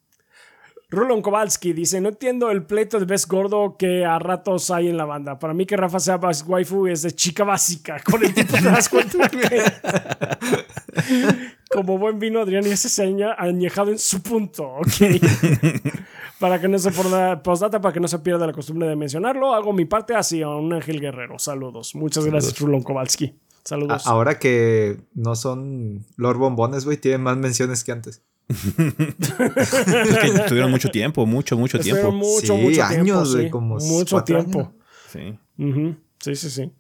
Rulon 0.93 1.23
Kowalski 1.23 1.73
dice, 1.73 2.03
no 2.03 2.11
entiendo 2.11 2.51
el 2.51 2.65
pleito 2.65 3.01
de 3.01 3.07
Best 3.07 3.27
Gordo 3.27 3.77
que 3.79 4.05
a 4.05 4.19
ratos 4.19 4.71
hay 4.71 4.89
en 4.89 4.99
la 4.99 5.07
banda. 5.07 5.39
Para 5.39 5.55
mí 5.55 5.65
que 5.65 5.75
Rafa 5.75 5.99
sea 5.99 6.19
Best 6.19 6.47
Waifu 6.47 6.87
es 6.87 7.01
de 7.01 7.13
chica 7.13 7.45
básica. 7.45 7.99
Con 8.05 8.23
el 8.23 8.35
tipo 8.35 8.53
te 8.53 8.65
das 8.65 8.91
cuenta 8.91 9.27
que... 9.31 9.63
Como 11.71 11.97
buen 11.97 12.19
vino, 12.19 12.41
Adrián 12.41 12.67
y 12.67 12.71
ese 12.71 12.91
seña 12.91 13.35
añejado 13.39 13.91
en 13.91 13.99
su 13.99 14.23
punto, 14.23 14.65
¿ok? 14.65 15.19
para 16.39 16.61
que 16.61 16.69
no 16.69 16.79
se 16.79 16.91
postdata, 16.91 17.81
para 17.81 17.95
que 17.95 18.01
no 18.01 18.09
se 18.09 18.19
pierda 18.19 18.47
la 18.47 18.53
costumbre 18.53 18.87
de 18.87 18.95
mencionarlo, 18.95 19.55
hago 19.55 19.73
mi 19.73 19.87
parte 19.87 20.15
así 20.15 20.43
a 20.43 20.51
un 20.51 20.75
ángel 20.75 21.01
guerrero. 21.01 21.39
Saludos. 21.39 21.95
Muchas 21.95 22.27
gracias, 22.27 22.61
Rulon 22.61 22.83
Kowalski. 22.83 23.35
Saludos. 23.65 24.07
ahora 24.07 24.39
que 24.39 24.99
no 25.15 25.37
son 25.37 26.05
Lord 26.17 26.37
Bombones, 26.37 26.85
güey, 26.85 26.99
tienen 26.99 27.23
más 27.23 27.39
menciones 27.39 27.83
que 27.83 27.93
antes. 27.93 28.21
Estuvieron 30.35 30.71
mucho 30.71 30.91
tiempo, 30.91 31.25
mucho, 31.27 31.57
mucho 31.57 31.79
tiempo. 31.79 32.11
Mucho, 32.13 32.55
sí, 32.57 32.63
mucho 32.63 32.83
años, 32.85 33.33
tiempo. 33.35 33.51
como 33.51 33.77
mucho 33.77 34.23
tiempo. 34.25 34.73
Sí. 35.09 35.39
sí, 36.21 36.37
sí, 36.37 36.51
sí. 36.51 36.73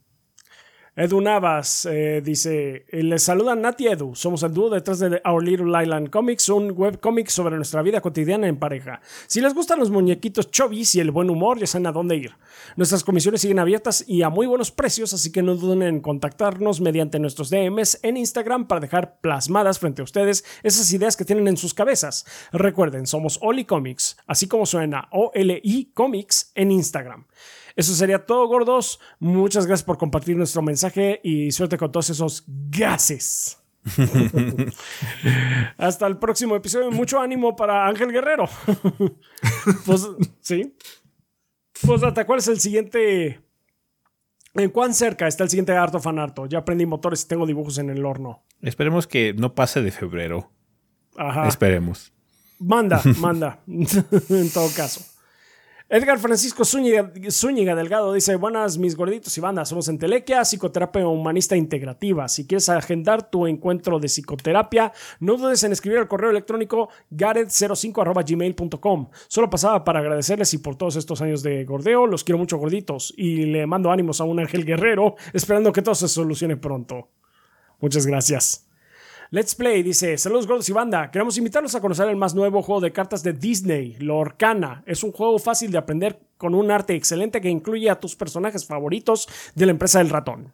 Edu 0.95 1.23
Navas 1.23 1.87
eh, 1.87 2.21
dice: 2.23 2.85
Les 2.93 3.23
saluda 3.23 3.57
Nati 3.57 3.87
Edu. 3.87 4.15
Somos 4.15 4.43
el 4.43 4.53
dúo 4.53 4.69
detrás 4.69 4.99
de 4.99 5.23
Our 5.25 5.43
Little 5.43 5.83
Island 5.83 6.11
Comics, 6.11 6.51
un 6.51 6.71
webcomic 6.71 7.29
sobre 7.29 7.57
nuestra 7.57 7.81
vida 7.81 8.03
cotidiana 8.03 8.47
en 8.47 8.59
pareja. 8.59 9.01
Si 9.27 9.41
les 9.41 9.55
gustan 9.55 9.79
los 9.79 9.91
muñequitos 9.91 10.51
chovis 10.51 10.95
y 10.95 11.01
el 11.01 11.11
buen 11.11 11.31
humor, 11.31 11.59
ya 11.59 11.67
saben 11.67 11.87
a 11.87 11.93
dónde 11.93 12.17
ir. 12.17 12.33
Nuestras 12.77 13.05
comisiones 13.05 13.41
siguen 13.41 13.59
abiertas 13.59 14.05
y 14.07 14.21
a 14.21 14.29
muy 14.29 14.47
buenos 14.47 14.71
precios, 14.71 15.15
así 15.15 15.33
que 15.33 15.43
no 15.43 15.55
duden 15.55 15.83
en 15.83 16.01
contactarnos 16.01 16.83
mediante 16.83 17.19
nuestros 17.19 17.49
DMs 17.49 17.99
en 18.03 18.19
Instagram 18.19 18.69
para 18.69 18.83
dejar 18.83 19.19
plasmadas 19.23 19.79
frente 19.79 20.03
a 20.03 20.05
ustedes 20.05 20.45
esas 20.63 20.93
ideas 20.93 21.17
que 21.17 21.25
tienen 21.25 21.49
en 21.49 21.57
sus 21.57 21.73
cabezas. 21.73 22.27
Recuerden, 22.53 23.07
somos 23.07 23.39
Oli 23.41 23.65
Comics, 23.65 24.19
así 24.27 24.47
como 24.47 24.67
suena 24.67 25.09
O-L-I 25.11 25.93
Comics 25.95 26.53
en 26.55 26.71
Instagram. 26.71 27.25
Eso 27.77 27.95
sería 27.95 28.25
todo, 28.25 28.47
gordos. 28.47 29.01
Muchas 29.19 29.67
gracias 29.67 29.85
por 29.85 29.99
compartir 29.99 30.37
nuestro 30.37 30.63
mensaje 30.63 31.21
y 31.23 31.51
suerte 31.53 31.79
con 31.79 31.91
todos 31.91 32.11
esos 32.11 32.45
gases. 32.47 33.59
Hasta 35.77 36.07
el 36.07 36.19
próximo 36.19 36.57
episodio. 36.57 36.91
Mucho 36.91 37.21
ánimo 37.21 37.57
para 37.57 37.87
Ángel 37.87 38.13
Guerrero. 38.13 38.49
pues, 39.87 40.09
sí. 40.41 40.77
Pues, 41.85 42.03
hasta 42.03 42.27
cuál 42.27 42.39
es 42.39 42.49
el 42.49 42.61
siguiente. 42.61 43.41
¿En 44.55 44.71
cuán 44.71 44.95
cerca 44.95 45.27
está 45.27 45.45
el 45.45 45.51
siguiente 45.51 45.73
Art 45.73 45.95
of 45.95 46.07
Anarto? 46.07 46.47
Ya 46.47 46.59
aprendí 46.59 46.87
motores 46.87 47.25
y 47.25 47.29
tengo 47.29 47.47
dibujos 47.47 47.79
en 47.79 47.91
el 47.91 48.05
horno. 48.05 48.45
Esperemos 48.61 49.07
que 49.07 49.33
no 49.35 49.55
pase 49.55 49.83
de 49.83 49.91
febrero. 49.91 50.53
Ajá. 51.17 51.49
Esperemos. 51.49 52.13
Manda, 52.59 53.03
manda. 53.19 53.61
en 53.67 54.51
todo 54.53 54.69
caso. 54.77 55.05
Edgar 55.95 56.19
Francisco 56.19 56.65
Zúñiga, 56.65 57.75
Delgado 57.75 58.15
dice: 58.15 58.37
Buenas, 58.37 58.79
mis 58.79 58.97
gorditos 58.97 59.37
y 59.37 59.43
bandas. 59.43 59.69
Somos 59.69 59.89
en 59.89 59.99
Telequia, 59.99 60.43
psicoterapia 60.43 61.07
humanista 61.07 61.55
integrativa. 61.55 62.29
Si 62.29 62.47
quieres 62.47 62.71
agendar 62.71 63.31
tu 63.31 63.47
encuentro 63.47 64.01
de 64.01 64.09
psicoterapia, 64.09 64.91
no 65.21 65.37
dudes 65.37 65.63
en 65.65 65.73
escribir 65.73 65.99
al 65.99 66.09
correo 66.09 66.31
electrónico 66.31 66.89
garet05.gmail.com. 67.11 69.11
Solo 69.29 69.51
pasaba 69.51 69.85
para 69.85 69.99
agradecerles 69.99 70.55
y 70.55 70.59
por 70.59 70.77
todos 70.77 70.97
estos 70.97 71.21
años 71.21 71.43
de 71.43 71.63
gordeo. 71.67 72.07
Los 72.07 72.25
quiero 72.25 72.39
mucho, 72.39 72.57
gorditos. 72.57 73.13
Y 73.19 73.45
le 73.45 73.67
mando 73.67 73.93
ánimos 73.93 74.19
a 74.23 74.25
un 74.25 74.41
ángel 74.41 74.65
guerrero, 74.65 75.17
esperando 75.35 75.73
que 75.73 75.83
todo 75.83 75.95
se 75.95 76.09
solucione 76.09 76.57
pronto. 76.57 77.11
Muchas 77.81 78.07
gracias. 78.07 78.67
Let's 79.35 79.55
Play 79.55 79.83
dice: 79.83 80.19
Saludos 80.19 80.47
gordos 80.47 80.69
y 80.69 80.73
banda. 80.75 81.11
Queremos 81.11 81.39
invitarlos 81.39 81.75
a 81.75 81.81
conocer 81.81 82.07
el 82.07 82.17
más 82.17 82.35
nuevo 82.35 82.61
juego 82.61 82.83
de 82.83 82.93
cartas 82.93 83.23
de 83.23 83.33
Disney, 83.33 83.97
Lorcana. 83.99 84.83
Es 84.85 85.03
un 85.03 85.11
juego 85.11 85.39
fácil 85.39 85.73
de 85.73 85.79
aprender 85.79 86.21
con 86.37 86.55
un 86.55 86.71
arte 86.71 86.95
excelente 86.95 87.41
que 87.41 87.49
incluye 87.49 87.89
a 87.89 87.99
tus 87.99 88.15
personajes 88.15 88.67
favoritos 88.67 89.27
de 89.55 89.65
la 89.65 89.73
empresa 89.73 90.01
del 90.01 90.11
ratón. 90.11 90.53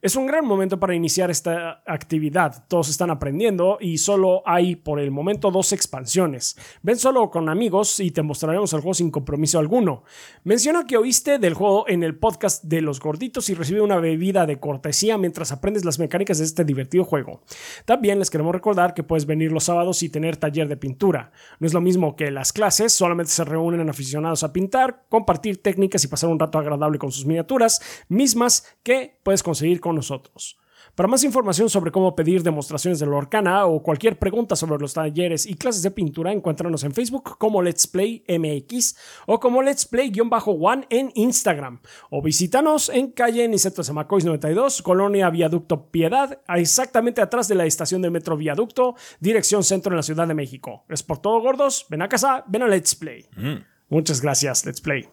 Es 0.00 0.14
un 0.14 0.26
gran 0.26 0.46
momento 0.46 0.78
para 0.78 0.94
iniciar 0.94 1.28
esta 1.28 1.82
actividad. 1.84 2.64
Todos 2.68 2.88
están 2.88 3.10
aprendiendo 3.10 3.78
y 3.80 3.98
solo 3.98 4.44
hay 4.46 4.76
por 4.76 5.00
el 5.00 5.10
momento 5.10 5.50
dos 5.50 5.72
expansiones. 5.72 6.56
Ven 6.82 6.96
solo 6.96 7.30
con 7.30 7.48
amigos 7.48 7.98
y 7.98 8.12
te 8.12 8.22
mostraremos 8.22 8.72
el 8.72 8.80
juego 8.80 8.94
sin 8.94 9.10
compromiso 9.10 9.58
alguno. 9.58 10.04
Menciona 10.44 10.86
que 10.86 10.96
oíste 10.96 11.40
del 11.40 11.54
juego 11.54 11.88
en 11.88 12.04
el 12.04 12.16
podcast 12.16 12.62
de 12.62 12.80
los 12.80 13.00
gorditos 13.00 13.50
y 13.50 13.54
recibe 13.54 13.80
una 13.80 13.96
bebida 13.96 14.46
de 14.46 14.60
cortesía 14.60 15.18
mientras 15.18 15.50
aprendes 15.50 15.84
las 15.84 15.98
mecánicas 15.98 16.38
de 16.38 16.44
este 16.44 16.64
divertido 16.64 17.02
juego. 17.02 17.42
También 17.84 18.20
les 18.20 18.30
queremos 18.30 18.52
recordar 18.52 18.94
que 18.94 19.02
puedes 19.02 19.26
venir 19.26 19.50
los 19.50 19.64
sábados 19.64 20.04
y 20.04 20.10
tener 20.10 20.36
taller 20.36 20.68
de 20.68 20.76
pintura. 20.76 21.32
No 21.58 21.66
es 21.66 21.74
lo 21.74 21.80
mismo 21.80 22.14
que 22.14 22.30
las 22.30 22.52
clases, 22.52 22.92
solamente 22.92 23.32
se 23.32 23.44
reúnen 23.44 23.90
aficionados 23.90 24.44
a 24.44 24.52
pintar, 24.52 25.06
compartir 25.08 25.60
técnicas 25.60 26.04
y 26.04 26.08
pasar 26.08 26.30
un 26.30 26.38
rato 26.38 26.56
agradable 26.56 27.00
con 27.00 27.10
sus 27.10 27.26
miniaturas, 27.26 27.82
mismas 28.08 28.76
que 28.84 29.18
puedes 29.24 29.42
conseguir 29.42 29.80
con 29.80 29.87
nosotros. 29.92 30.58
Para 30.94 31.08
más 31.08 31.22
información 31.24 31.68
sobre 31.68 31.92
cómo 31.92 32.14
pedir 32.16 32.42
demostraciones 32.42 32.98
de 32.98 33.06
Lorcana 33.06 33.66
o 33.66 33.82
cualquier 33.82 34.18
pregunta 34.18 34.56
sobre 34.56 34.78
los 34.78 34.94
talleres 34.94 35.46
y 35.46 35.54
clases 35.54 35.82
de 35.82 35.90
pintura, 35.90 36.32
encuéntranos 36.32 36.84
en 36.84 36.92
Facebook 36.92 37.36
como 37.38 37.62
Let's 37.62 37.86
Play 37.86 38.24
MX 38.28 38.96
o 39.26 39.38
como 39.38 39.62
Let's 39.62 39.86
Play-One 39.86 40.86
en 40.90 41.12
Instagram. 41.14 41.80
O 42.10 42.22
visítanos 42.22 42.88
en 42.88 43.12
calle 43.12 43.46
Niceto 43.48 43.84
Samacois 43.84 44.24
92, 44.24 44.82
Colonia 44.82 45.30
Viaducto 45.30 45.86
Piedad, 45.90 46.40
exactamente 46.48 47.20
atrás 47.20 47.48
de 47.48 47.54
la 47.54 47.66
estación 47.66 48.02
de 48.02 48.10
metro 48.10 48.36
Viaducto, 48.36 48.96
dirección 49.20 49.62
centro 49.64 49.92
en 49.92 49.96
la 49.96 50.02
Ciudad 50.02 50.26
de 50.26 50.34
México. 50.34 50.84
Es 50.88 51.02
por 51.02 51.18
todo, 51.18 51.40
gordos. 51.40 51.86
Ven 51.88 52.02
a 52.02 52.08
casa, 52.08 52.44
ven 52.48 52.62
a 52.62 52.68
Let's 52.68 52.94
Play. 52.94 53.26
Mm. 53.36 53.56
Muchas 53.88 54.20
gracias, 54.20 54.66
Let's 54.66 54.80
Play. 54.80 55.08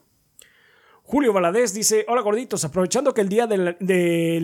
Julio 1.08 1.34
Valadez 1.34 1.72
dice, 1.72 2.04
hola 2.08 2.22
gorditos, 2.22 2.66
aprovechando 2.66 3.14
que 3.14 3.22
el 3.22 3.30
día 3.30 3.46
del, 3.46 3.78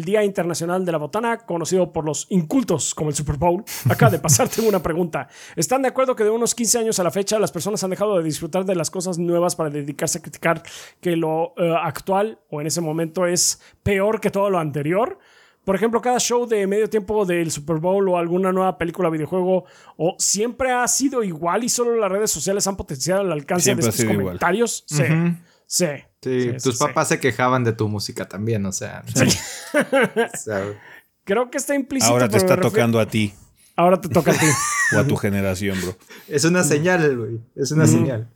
Día 0.05 0.23
Internacional 0.23 0.85
de 0.85 0.91
la 0.91 0.99
Botana, 0.99 1.39
conocido 1.39 1.91
por 1.91 2.05
los 2.05 2.27
incultos 2.29 2.93
como 2.93 3.09
el 3.09 3.15
Super 3.15 3.37
Bowl, 3.37 3.63
acá 3.89 4.11
de 4.11 4.19
pasarte 4.19 4.61
una 4.61 4.81
pregunta. 4.81 5.27
¿Están 5.55 5.81
de 5.81 5.87
acuerdo 5.87 6.15
que 6.15 6.23
de 6.23 6.29
unos 6.29 6.53
15 6.53 6.77
años 6.77 6.99
a 6.99 7.03
la 7.03 7.09
fecha 7.09 7.39
las 7.39 7.51
personas 7.51 7.83
han 7.83 7.89
dejado 7.89 8.15
de 8.15 8.23
disfrutar 8.23 8.63
de 8.65 8.75
las 8.75 8.91
cosas 8.91 9.17
nuevas 9.17 9.55
para 9.55 9.71
dedicarse 9.71 10.19
a 10.19 10.21
criticar 10.21 10.61
que 11.01 11.15
lo 11.15 11.55
eh, 11.57 11.73
actual 11.81 12.39
o 12.49 12.61
en 12.61 12.67
ese 12.67 12.79
momento 12.79 13.25
es 13.25 13.59
peor 13.81 14.21
que 14.21 14.29
todo 14.29 14.51
lo 14.51 14.59
anterior? 14.59 15.17
Por 15.65 15.75
ejemplo, 15.75 15.99
cada 15.99 16.19
show 16.19 16.47
de 16.47 16.67
medio 16.67 16.89
tiempo 16.89 17.25
del 17.25 17.49
Super 17.49 17.77
Bowl 17.77 18.07
o 18.07 18.17
alguna 18.17 18.51
nueva 18.51 18.77
película 18.77 19.09
videojuego 19.09 19.65
o 19.97 20.15
siempre 20.19 20.71
ha 20.71 20.87
sido 20.87 21.23
igual 21.23 21.63
y 21.63 21.69
solo 21.69 21.95
las 21.95 22.11
redes 22.11 22.29
sociales 22.29 22.67
han 22.67 22.77
potenciado 22.77 23.21
el 23.21 23.31
alcance 23.31 23.73
de 23.73 23.81
estos 23.81 24.05
comentarios. 24.05 24.83
Sí. 24.87 25.03
Sí. 25.65 25.87
Sí, 26.21 26.51
tus 26.63 26.77
papás 26.77 27.07
se 27.07 27.19
quejaban 27.19 27.63
de 27.63 27.73
tu 27.73 27.87
música 27.87 28.27
también, 28.27 28.63
o 28.65 28.71
sea. 28.71 29.03
Creo 31.23 31.49
que 31.49 31.57
está 31.57 31.73
implícito. 31.73 32.11
Ahora 32.11 32.29
te 32.29 32.37
está 32.37 32.59
tocando 32.59 32.99
a 32.99 33.07
ti. 33.07 33.33
Ahora 33.75 33.99
te 33.99 34.09
toca 34.09 34.31
a 34.31 34.35
ti. 34.35 34.45
O 34.93 34.99
a 34.99 35.07
tu 35.07 35.15
generación, 35.15 35.79
bro. 35.81 35.95
Es 36.27 36.43
una 36.43 36.65
señal, 36.65 37.15
güey. 37.17 37.39
Es 37.55 37.71
una 37.71 37.87
señal. 37.87 38.27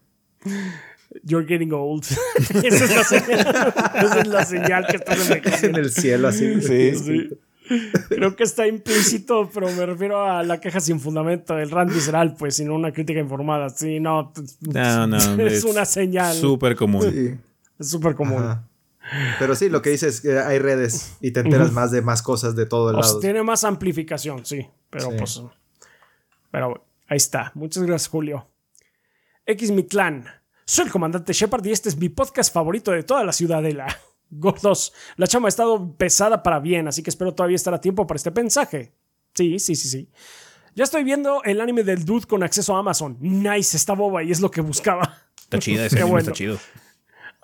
You're 1.23 1.45
getting 1.45 1.73
old. 1.73 2.05
Esa 2.63 2.85
es 2.85 2.95
la 2.95 3.03
señal. 3.03 3.73
Esa 3.93 4.19
es 4.21 4.27
la 4.27 4.45
señal 4.45 4.87
que 4.87 4.95
estás 4.95 5.63
En 5.63 5.75
el 5.75 5.91
cielo, 5.91 6.29
así. 6.29 6.61
Sí. 6.61 7.29
Creo 8.07 8.37
que 8.37 8.43
está 8.43 8.67
implícito, 8.67 9.49
pero 9.53 9.69
me 9.69 9.85
refiero 9.85 10.23
a 10.23 10.43
la 10.43 10.61
queja 10.61 10.79
sin 10.79 11.01
fundamento 11.01 11.55
del 11.55 11.71
Rand 11.71 11.93
visceral, 11.93 12.35
pues, 12.37 12.55
sino 12.55 12.73
una 12.73 12.93
crítica 12.93 13.19
informada. 13.19 13.69
Sí, 13.69 13.99
no. 13.99 14.31
No, 14.61 15.07
no. 15.07 15.17
Es 15.41 15.65
una 15.65 15.83
señal. 15.83 16.37
Súper 16.37 16.77
común. 16.77 17.11
Sí. 17.11 17.35
Es 17.79 17.89
súper 17.89 18.15
común. 18.15 18.43
Ajá. 18.43 18.67
Pero 19.37 19.53
sí, 19.55 19.69
lo 19.69 19.81
que 19.83 19.91
dices 19.91 20.15
es 20.15 20.21
que 20.21 20.39
hay 20.39 20.57
redes 20.57 21.17
y 21.21 21.29
te 21.31 21.41
enteras 21.41 21.71
más 21.71 21.91
de 21.91 22.01
más 22.01 22.23
cosas 22.23 22.55
de 22.55 22.65
todo 22.65 22.89
el 22.89 22.95
lado. 22.97 23.19
tiene 23.19 23.43
más 23.43 23.63
amplificación, 23.63 24.45
sí. 24.45 24.67
Pero 24.89 25.11
Sí. 25.11 25.15
pues. 25.17 25.41
Pero 26.51 26.69
bueno, 26.69 26.83
ahí 27.07 27.17
está. 27.17 27.51
Muchas 27.53 27.83
gracias, 27.83 28.09
Julio. 28.09 28.47
X 29.45 29.69
mi 29.71 29.85
clan. 29.85 30.25
Soy 30.65 30.85
el 30.85 30.91
comandante 30.91 31.33
Shepard 31.33 31.63
y 31.65 31.71
este 31.71 31.89
es 31.89 31.97
mi 31.97 32.09
podcast 32.09 32.51
favorito 32.51 32.91
de 32.91 33.03
toda 33.03 33.23
la 33.23 33.31
ciudadela. 33.31 33.85
Gordos, 34.31 34.91
la 35.17 35.27
chama 35.27 35.47
ha 35.47 35.49
estado 35.49 35.95
pesada 35.97 36.41
para 36.41 36.59
bien, 36.59 36.87
así 36.87 37.03
que 37.03 37.11
espero 37.11 37.35
todavía 37.35 37.55
estar 37.55 37.73
a 37.75 37.79
tiempo 37.81 38.07
para 38.07 38.15
este 38.15 38.31
mensaje. 38.31 38.91
Sí, 39.35 39.59
sí, 39.59 39.75
sí, 39.75 39.87
sí. 39.87 40.09
Ya 40.73 40.83
estoy 40.83 41.03
viendo 41.03 41.43
el 41.43 41.61
anime 41.61 41.83
del 41.83 42.03
dude 42.03 42.25
con 42.25 42.41
acceso 42.41 42.75
a 42.75 42.79
Amazon. 42.79 43.17
Nice, 43.19 43.77
está 43.77 43.93
boba 43.93 44.23
y 44.23 44.31
es 44.31 44.41
lo 44.41 44.49
que 44.49 44.61
buscaba. 44.61 45.15
Está 45.37 45.59
chida, 45.59 45.85
ese 45.85 45.95
Qué 45.97 46.01
anime 46.01 46.11
bueno. 46.11 46.19
está 46.29 46.33
chido. 46.33 46.57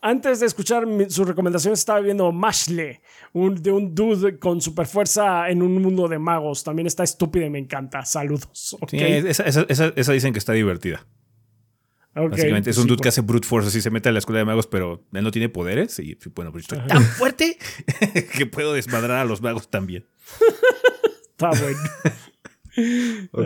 Antes 0.04 0.40
de 0.40 0.48
escuchar 0.48 0.86
sus 1.10 1.28
recomendaciones, 1.28 1.78
estaba 1.80 2.00
viendo 2.00 2.32
Mashle, 2.32 3.02
un, 3.34 3.56
de 3.62 3.72
un 3.72 3.94
dude 3.94 4.40
con 4.40 4.60
super 4.60 4.88
fuerza 4.88 5.48
en 5.50 5.62
un 5.62 5.80
mundo 5.82 6.08
de 6.08 6.18
magos. 6.18 6.64
También 6.64 6.88
está 6.88 7.04
estúpida 7.04 7.46
y 7.46 7.50
me 7.52 7.60
encanta. 7.60 8.04
Saludos. 8.04 8.76
Ok. 8.82 8.90
Sí, 8.90 8.98
esa, 9.00 9.44
esa- 9.44 9.66
esa- 9.70 9.94
esa 9.96 10.12
dicen 10.14 10.34
que 10.34 10.40
está 10.40 10.54
divertida. 10.54 11.06
Ok, 12.16 12.32
Básicamente 12.32 12.72
es 12.72 12.76
pues 12.76 12.78
un 12.80 12.84
sí, 12.84 12.88
dude 12.90 12.98
que 12.98 13.04
pues, 13.04 13.14
hace 13.14 13.22
brute 13.22 13.48
force, 13.48 13.68
así 13.70 13.80
se 13.80 13.90
mete 13.92 14.10
a 14.10 14.12
la 14.12 14.20
escuela 14.20 14.40
de 14.40 14.46
magos, 14.46 14.68
pero 14.68 15.06
él 15.14 15.24
no 15.24 15.32
tiene 15.32 15.48
poderes. 15.50 15.98
Y 16.00 16.18
bueno, 16.36 16.52
pues 16.52 16.64
estoy 16.64 16.80
tan 16.88 17.04
fuerte 17.04 17.58
que 18.38 18.46
puedo 18.48 18.74
desmadrar 18.74 19.18
a 19.20 19.26
los 19.26 19.42
magos 19.42 19.70
también. 19.70 20.08
Está 21.32 21.50
bueno. 21.52 21.80
Ok. 23.34 23.46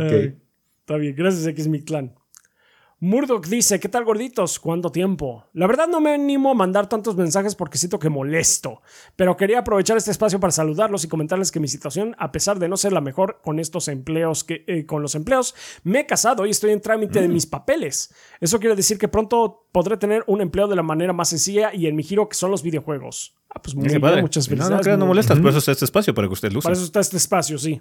Está 0.81 0.97
bien. 0.97 1.15
Gracias, 1.15 1.45
X 1.47 1.67
mi 1.67 1.81
clan. 1.83 2.13
Murdoch 3.05 3.45
dice, 3.45 3.79
¿qué 3.79 3.87
tal 3.87 4.03
gorditos? 4.03 4.59
¿Cuánto 4.59 4.91
tiempo? 4.91 5.45
La 5.53 5.67
verdad 5.67 5.87
no 5.87 6.01
me 6.01 6.15
animo 6.15 6.49
a 6.49 6.53
mandar 6.55 6.89
tantos 6.89 7.15
mensajes 7.15 7.53
porque 7.53 7.77
siento 7.77 7.99
que 7.99 8.09
molesto, 8.09 8.81
pero 9.15 9.37
quería 9.37 9.59
aprovechar 9.59 9.95
este 9.95 10.09
espacio 10.09 10.39
para 10.39 10.49
saludarlos 10.49 11.03
y 11.03 11.07
comentarles 11.07 11.51
que 11.51 11.59
mi 11.59 11.67
situación, 11.67 12.15
a 12.17 12.31
pesar 12.31 12.57
de 12.57 12.67
no 12.67 12.77
ser 12.77 12.93
la 12.93 13.01
mejor 13.01 13.41
con 13.43 13.59
estos 13.59 13.89
empleos 13.89 14.43
que 14.43 14.63
eh, 14.65 14.87
con 14.87 15.03
los 15.03 15.13
empleos, 15.13 15.53
me 15.83 15.99
he 15.99 16.05
casado 16.07 16.47
y 16.47 16.49
estoy 16.49 16.71
en 16.71 16.81
trámite 16.81 17.21
de 17.21 17.27
mis 17.27 17.45
papeles. 17.45 18.11
Eso 18.41 18.59
quiere 18.59 18.75
decir 18.75 18.97
que 18.97 19.07
pronto 19.07 19.67
podré 19.71 19.97
tener 19.97 20.23
un 20.25 20.41
empleo 20.41 20.67
de 20.67 20.75
la 20.75 20.81
manera 20.83 21.13
más 21.13 21.29
sencilla 21.29 21.75
y 21.75 21.85
en 21.85 21.95
mi 21.95 22.01
giro 22.01 22.27
que 22.27 22.35
son 22.35 22.49
los 22.49 22.63
videojuegos. 22.63 23.35
Ah, 23.53 23.61
pues 23.61 23.75
muy 23.75 23.87
bien, 23.87 24.01
muchas 24.21 24.45
No, 24.47 24.49
felicidades. 24.49 24.87
no, 24.87 24.91
no 24.93 24.97
Murdoch. 24.97 25.07
molestas, 25.09 25.39
por 25.39 25.49
eso 25.49 25.59
está 25.59 25.71
este 25.73 25.85
espacio, 25.85 26.15
para 26.15 26.27
que 26.27 26.33
usted 26.33 26.51
luce. 26.51 26.63
Para 26.65 26.73
eso 26.73 26.83
está 26.85 27.01
este 27.01 27.17
espacio, 27.17 27.59
sí. 27.59 27.79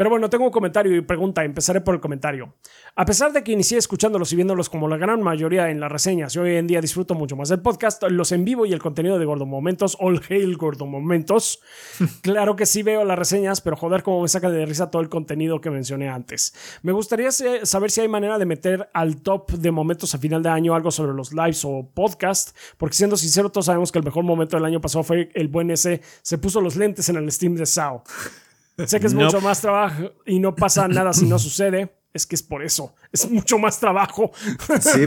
Pero 0.00 0.08
bueno, 0.08 0.30
tengo 0.30 0.46
un 0.46 0.50
comentario 0.50 0.96
y 0.96 1.02
pregunta. 1.02 1.44
Empezaré 1.44 1.82
por 1.82 1.94
el 1.94 2.00
comentario. 2.00 2.54
A 2.96 3.04
pesar 3.04 3.34
de 3.34 3.44
que 3.44 3.52
inicié 3.52 3.76
escuchándolos 3.76 4.32
y 4.32 4.36
viéndolos 4.36 4.70
como 4.70 4.88
la 4.88 4.96
gran 4.96 5.20
mayoría 5.20 5.68
en 5.68 5.78
las 5.78 5.92
reseñas 5.92 6.34
y 6.34 6.38
hoy 6.38 6.56
en 6.56 6.66
día 6.66 6.80
disfruto 6.80 7.14
mucho 7.14 7.36
más 7.36 7.50
del 7.50 7.60
podcast, 7.60 8.02
los 8.04 8.32
en 8.32 8.46
vivo 8.46 8.64
y 8.64 8.72
el 8.72 8.80
contenido 8.80 9.18
de 9.18 9.26
Gordo 9.26 9.44
Momentos, 9.44 9.98
All 10.00 10.22
Hail 10.26 10.56
Gordo 10.56 10.86
Momentos, 10.86 11.60
claro 12.22 12.56
que 12.56 12.64
sí 12.64 12.82
veo 12.82 13.04
las 13.04 13.18
reseñas, 13.18 13.60
pero 13.60 13.76
joder 13.76 14.02
cómo 14.02 14.22
me 14.22 14.28
saca 14.28 14.48
de 14.48 14.64
risa 14.64 14.90
todo 14.90 15.02
el 15.02 15.10
contenido 15.10 15.60
que 15.60 15.68
mencioné 15.68 16.08
antes. 16.08 16.54
Me 16.82 16.92
gustaría 16.92 17.30
saber 17.30 17.90
si 17.90 18.00
hay 18.00 18.08
manera 18.08 18.38
de 18.38 18.46
meter 18.46 18.88
al 18.94 19.20
top 19.20 19.50
de 19.50 19.70
momentos 19.70 20.14
a 20.14 20.18
final 20.18 20.42
de 20.42 20.48
año 20.48 20.74
algo 20.74 20.90
sobre 20.90 21.12
los 21.12 21.34
lives 21.34 21.62
o 21.66 21.90
podcast, 21.92 22.56
porque 22.78 22.96
siendo 22.96 23.18
sincero, 23.18 23.50
todos 23.50 23.66
sabemos 23.66 23.92
que 23.92 23.98
el 23.98 24.04
mejor 24.06 24.24
momento 24.24 24.56
del 24.56 24.64
año 24.64 24.80
pasado 24.80 25.04
fue 25.04 25.28
el 25.34 25.48
buen 25.48 25.70
ese, 25.70 26.00
se 26.22 26.38
puso 26.38 26.62
los 26.62 26.76
lentes 26.76 27.06
en 27.10 27.16
el 27.16 27.30
Steam 27.30 27.54
de 27.54 27.66
SAO. 27.66 28.02
Sé 28.86 29.00
que 29.00 29.06
es 29.06 29.14
Nope. 29.14 29.26
mucho 29.26 29.40
más 29.40 29.60
trabajo 29.60 30.12
y 30.26 30.38
no 30.40 30.54
pasa 30.54 30.88
nada 30.88 31.12
si 31.12 31.26
no 31.26 31.38
sucede. 31.38 31.94
Es 32.12 32.26
que 32.26 32.34
es 32.34 32.42
por 32.42 32.64
eso. 32.64 32.94
Es 33.12 33.30
mucho 33.30 33.56
más 33.58 33.78
trabajo. 33.78 34.32
Sí, 34.80 35.04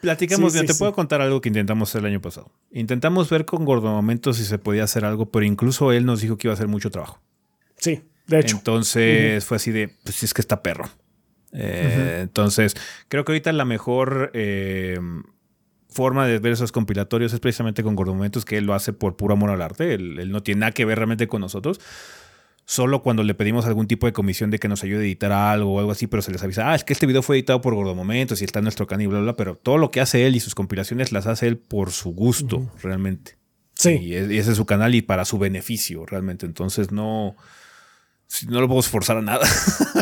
Platicamos, 0.00 0.52
Sí, 0.52 0.64
te 0.66 0.72
sí. 0.72 0.78
puedo 0.78 0.92
contar 0.92 1.20
algo 1.20 1.40
que 1.40 1.48
intentamos 1.48 1.90
hacer 1.90 2.00
el 2.00 2.06
año 2.06 2.20
pasado. 2.20 2.50
Intentamos 2.72 3.28
ver 3.30 3.44
con 3.44 3.64
Gordomomentos 3.64 4.36
si 4.38 4.44
se 4.44 4.58
podía 4.58 4.84
hacer 4.84 5.04
algo, 5.04 5.26
pero 5.30 5.44
incluso 5.44 5.92
él 5.92 6.06
nos 6.06 6.20
dijo 6.20 6.36
que 6.38 6.46
iba 6.48 6.52
a 6.52 6.54
hacer 6.54 6.68
mucho 6.68 6.90
trabajo. 6.90 7.20
Sí, 7.76 8.02
de 8.26 8.40
hecho. 8.40 8.56
Entonces 8.56 9.44
fue 9.44 9.56
así 9.58 9.70
de, 9.70 9.94
pues 10.04 10.16
sí 10.16 10.26
es 10.26 10.34
que 10.34 10.40
está 10.40 10.62
perro. 10.62 10.88
Eh, 11.52 12.20
Entonces, 12.22 12.74
creo 13.08 13.24
que 13.24 13.32
ahorita 13.32 13.52
la 13.52 13.66
mejor 13.66 14.30
eh, 14.32 14.98
forma 15.90 16.26
de 16.26 16.38
ver 16.38 16.52
esos 16.52 16.72
compilatorios 16.72 17.32
es 17.34 17.40
precisamente 17.40 17.82
con 17.82 17.94
Gordomomentos, 17.96 18.44
que 18.46 18.56
él 18.56 18.64
lo 18.64 18.72
hace 18.74 18.92
por 18.94 19.16
puro 19.16 19.34
amor 19.34 19.50
al 19.50 19.60
arte. 19.60 19.92
Él, 19.94 20.18
él 20.18 20.30
no 20.30 20.42
tiene 20.42 20.60
nada 20.60 20.72
que 20.72 20.86
ver 20.86 20.96
realmente 20.98 21.28
con 21.28 21.42
nosotros. 21.42 21.80
Solo 22.64 23.02
cuando 23.02 23.22
le 23.24 23.34
pedimos 23.34 23.66
algún 23.66 23.86
tipo 23.88 24.06
de 24.06 24.12
comisión 24.12 24.50
de 24.50 24.58
que 24.58 24.68
nos 24.68 24.82
ayude 24.84 25.00
a 25.00 25.02
editar 25.04 25.32
algo 25.32 25.74
o 25.74 25.78
algo 25.80 25.90
así, 25.90 26.06
pero 26.06 26.22
se 26.22 26.30
les 26.30 26.42
avisa, 26.42 26.70
ah, 26.70 26.74
es 26.76 26.84
que 26.84 26.92
este 26.92 27.06
video 27.06 27.20
fue 27.22 27.36
editado 27.36 27.60
por 27.60 27.74
Gordomomentos 27.74 28.40
y 28.40 28.44
está 28.44 28.60
en 28.60 28.64
nuestro 28.64 28.86
canal 28.86 29.02
y 29.02 29.06
bla, 29.08 29.18
bla, 29.18 29.24
bla, 29.32 29.36
pero 29.36 29.56
todo 29.56 29.78
lo 29.78 29.90
que 29.90 30.00
hace 30.00 30.26
él 30.26 30.36
y 30.36 30.40
sus 30.40 30.54
compilaciones 30.54 31.10
las 31.12 31.26
hace 31.26 31.48
él 31.48 31.58
por 31.58 31.90
su 31.90 32.10
gusto, 32.10 32.70
realmente. 32.82 33.36
Sí. 33.74 33.90
Y, 34.00 34.14
es- 34.14 34.30
y 34.30 34.38
ese 34.38 34.52
es 34.52 34.56
su 34.56 34.64
canal 34.64 34.94
y 34.94 35.02
para 35.02 35.24
su 35.24 35.38
beneficio, 35.38 36.06
realmente. 36.06 36.46
Entonces 36.46 36.92
no, 36.92 37.34
no 38.48 38.60
lo 38.60 38.68
podemos 38.68 38.88
forzar 38.88 39.16
a 39.16 39.22
nada. 39.22 39.44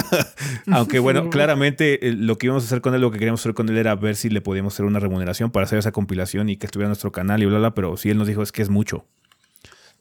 Aunque 0.71 0.99
bueno, 1.01 1.31
claramente 1.31 2.07
eh, 2.09 2.13
lo 2.13 2.37
que 2.37 2.47
íbamos 2.47 2.65
a 2.65 2.67
hacer 2.67 2.83
con 2.83 2.95
él, 2.95 3.01
lo 3.01 3.11
que 3.11 3.19
queríamos 3.19 3.41
hacer 3.41 3.55
con 3.55 3.69
él 3.71 3.77
era 3.79 3.95
ver 3.97 4.17
si 4.17 4.29
le 4.29 4.41
podíamos 4.43 4.75
hacer 4.75 4.85
una 4.85 5.01
remuneración 5.01 5.51
para 5.51 5.65
hacer 5.65 5.79
esa 5.79 5.93
compilación 5.93 6.49
y 6.51 6.57
que 6.57 6.67
estuviera 6.67 6.87
en 6.87 6.91
nuestro 6.91 7.11
canal 7.13 7.43
y 7.43 7.47
bla, 7.47 7.59
bla, 7.59 7.75
pero 7.75 7.97
sí 7.97 8.11
él 8.11 8.19
nos 8.19 8.29
dijo 8.29 8.43
es 8.43 8.53
que 8.53 8.63
es 8.63 8.69
mucho. 8.69 9.07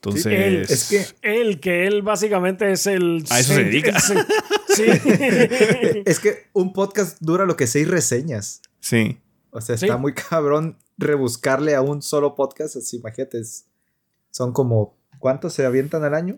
Entonces, 0.01 0.25
él, 0.27 0.65
es 0.69 0.87
que- 0.89 1.05
Él, 1.41 1.59
que 1.59 1.85
él 1.85 2.01
básicamente 2.03 2.71
es 2.71 2.87
el. 2.87 3.25
A 3.29 3.39
eso 3.39 3.53
se 3.53 3.63
dedica. 3.65 3.89
el- 3.91 3.97
sí. 4.75 4.83
es 6.05 6.19
que 6.19 6.47
un 6.53 6.71
podcast 6.73 7.17
dura 7.19 7.45
lo 7.45 7.55
que 7.57 7.67
seis 7.67 7.87
reseñas. 7.87 8.61
sí. 8.79 9.19
O 9.51 9.61
sea, 9.61 9.77
Sí. 9.77 9.85
está 9.85 9.97
muy 9.97 10.13
cabrón 10.13 10.77
rebuscarle 10.99 11.73
a 11.73 11.81
un 11.81 12.03
solo 12.03 12.35
podcast. 12.35 12.75
Así, 12.75 12.97
imagínate, 12.97 13.41
son 14.29 14.53
como, 14.53 14.95
¿cuántos 15.17 15.53
se 15.53 15.65
avientan 15.65 16.03
al 16.03 16.13
año? 16.13 16.37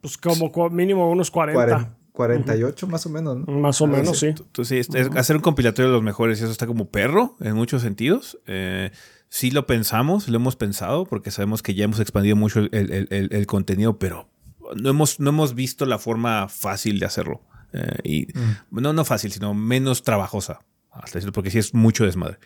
Pues 0.00 0.16
como 0.16 0.50
cu- 0.50 0.70
mínimo 0.70 1.10
unos 1.10 1.30
40. 1.30 1.60
Cuaren- 1.66 1.96
48 2.12 2.86
más 2.86 3.04
o 3.06 3.10
menos, 3.10 3.36
¿no? 3.36 3.44
Más 3.52 3.78
o 3.80 3.84
Algo 3.84 3.96
menos, 3.98 4.18
sí. 4.18 4.28
Entonces, 4.28 4.88
es- 4.88 4.94
es 4.94 5.16
hacer 5.16 5.36
un 5.36 5.42
compilatorio 5.42 5.90
de 5.90 5.94
los 5.96 6.02
mejores 6.02 6.40
y 6.40 6.44
eso 6.44 6.52
está 6.52 6.66
como 6.66 6.90
perro 6.90 7.36
en 7.40 7.54
muchos 7.54 7.82
sentidos. 7.82 8.38
Eh, 8.46 8.90
sí 9.30 9.50
lo 9.50 9.66
pensamos, 9.66 10.28
lo 10.28 10.36
hemos 10.36 10.56
pensado 10.56 11.06
porque 11.06 11.30
sabemos 11.30 11.62
que 11.62 11.74
ya 11.74 11.84
hemos 11.84 12.00
expandido 12.00 12.36
mucho 12.36 12.60
el, 12.60 12.68
el- 12.72 13.08
el- 13.10 13.28
el 13.32 13.46
contenido, 13.46 13.98
pero 13.98 14.28
no 14.76 14.90
hemos, 14.90 15.18
no 15.20 15.30
hemos 15.30 15.54
visto 15.54 15.86
la 15.86 15.98
forma 15.98 16.48
fácil 16.48 16.98
de 17.00 17.06
hacerlo. 17.06 17.40
Eh, 17.72 17.96
y 18.04 18.26
no, 18.70 18.92
no 18.92 19.04
fácil, 19.04 19.32
sino 19.32 19.54
menos 19.54 20.02
trabajosa. 20.02 20.60
hasta 20.90 21.18
decirlo, 21.18 21.32
Porque 21.32 21.50
sí 21.50 21.58
es 21.58 21.72
mucho 21.72 22.04
desmadre. 22.04 22.38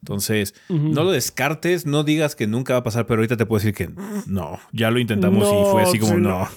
Entonces, 0.00 0.54
no 0.68 1.02
lo 1.02 1.10
descartes, 1.10 1.84
no 1.84 2.04
digas 2.04 2.36
que 2.36 2.46
nunca 2.46 2.74
va 2.74 2.78
a 2.78 2.82
pasar, 2.84 3.06
pero 3.06 3.18
ahorita 3.18 3.36
te 3.36 3.44
puedo 3.46 3.58
decir 3.58 3.74
que 3.74 3.90
no, 4.28 4.60
ya 4.72 4.92
lo 4.92 5.00
intentamos 5.00 5.48
y 5.52 5.64
fue 5.72 5.82
así 5.82 5.98
como 5.98 6.14
sí, 6.14 6.20
no. 6.20 6.48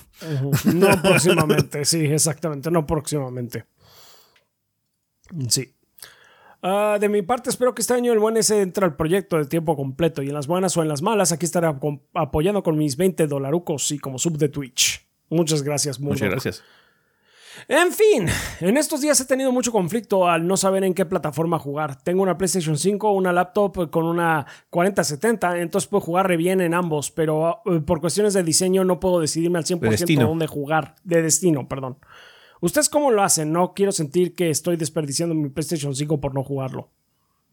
No 0.76 1.02
próximamente, 1.02 1.84
sí, 1.86 2.06
exactamente, 2.06 2.70
no 2.70 2.86
próximamente. 2.86 3.66
Sí. 5.50 5.74
Ah, 6.64 6.98
de 7.00 7.10
mi 7.10 7.22
parte, 7.24 7.50
espero 7.50 7.74
que 7.74 7.82
este 7.82 7.94
año 7.96 8.14
el 8.14 8.20
buen 8.20 8.38
ese 8.38 8.62
entre 8.62 8.86
al 8.86 8.96
proyecto 8.96 9.38
de 9.38 9.46
tiempo 9.46 9.76
completo 9.76 10.22
y 10.22 10.28
en 10.28 10.34
las 10.36 10.46
buenas 10.48 10.78
o 10.78 10.82
en 10.84 10.88
las 10.90 11.02
malas, 11.02 11.32
aquí 11.32 11.46
estaré 11.46 11.68
acom- 11.68 12.02
apoyando 12.14 12.62
con 12.62 12.78
mis 12.78 12.98
20 12.98 13.26
dolarucos 13.28 13.92
y 13.92 13.98
como 14.00 14.20
sub 14.20 14.38
de 14.38 14.50
Twitch. 14.50 15.04
Muchas 15.30 15.64
gracias, 15.64 16.00
Muchas 16.00 16.22
Murdoch. 16.22 16.32
gracias. 16.44 16.64
En 17.68 17.92
fin, 17.92 18.28
en 18.62 18.78
estos 18.78 19.02
días 19.02 19.20
he 19.20 19.26
tenido 19.26 19.52
mucho 19.52 19.72
conflicto 19.72 20.28
al 20.28 20.48
no 20.48 20.56
saber 20.56 20.84
en 20.84 20.94
qué 20.94 21.06
plataforma 21.06 21.60
jugar. 21.60 22.02
Tengo 22.02 22.24
una 22.24 22.38
PlayStation 22.38 22.78
5, 22.78 23.12
una 23.12 23.34
laptop 23.34 23.90
con 23.90 24.06
una 24.06 24.46
4070, 24.70 25.60
entonces 25.60 25.88
puedo 25.90 26.02
jugar 26.02 26.28
re 26.28 26.38
bien 26.38 26.62
en 26.62 26.74
ambos, 26.74 27.12
pero 27.12 27.62
eh, 27.66 27.80
por 27.82 28.00
cuestiones 28.02 28.34
de 28.34 28.44
diseño 28.44 28.84
no 28.86 29.00
puedo 29.00 29.20
decidirme 29.20 29.58
al 29.60 29.66
100% 29.66 30.06
De 30.06 30.24
dónde 30.24 30.48
jugar. 30.48 30.96
De 31.04 31.22
destino, 31.22 31.68
perdón. 31.68 31.98
¿Ustedes 32.62 32.88
cómo 32.90 33.12
lo 33.12 33.22
hacen? 33.24 33.52
No 33.52 33.74
quiero 33.76 33.92
sentir 33.92 34.34
que 34.34 34.50
estoy 34.50 34.78
desperdiciando 34.78 35.36
mi 35.36 35.50
PlayStation 35.50 35.94
5 35.94 36.22
por 36.22 36.34
no 36.34 36.44
jugarlo. 36.44 36.90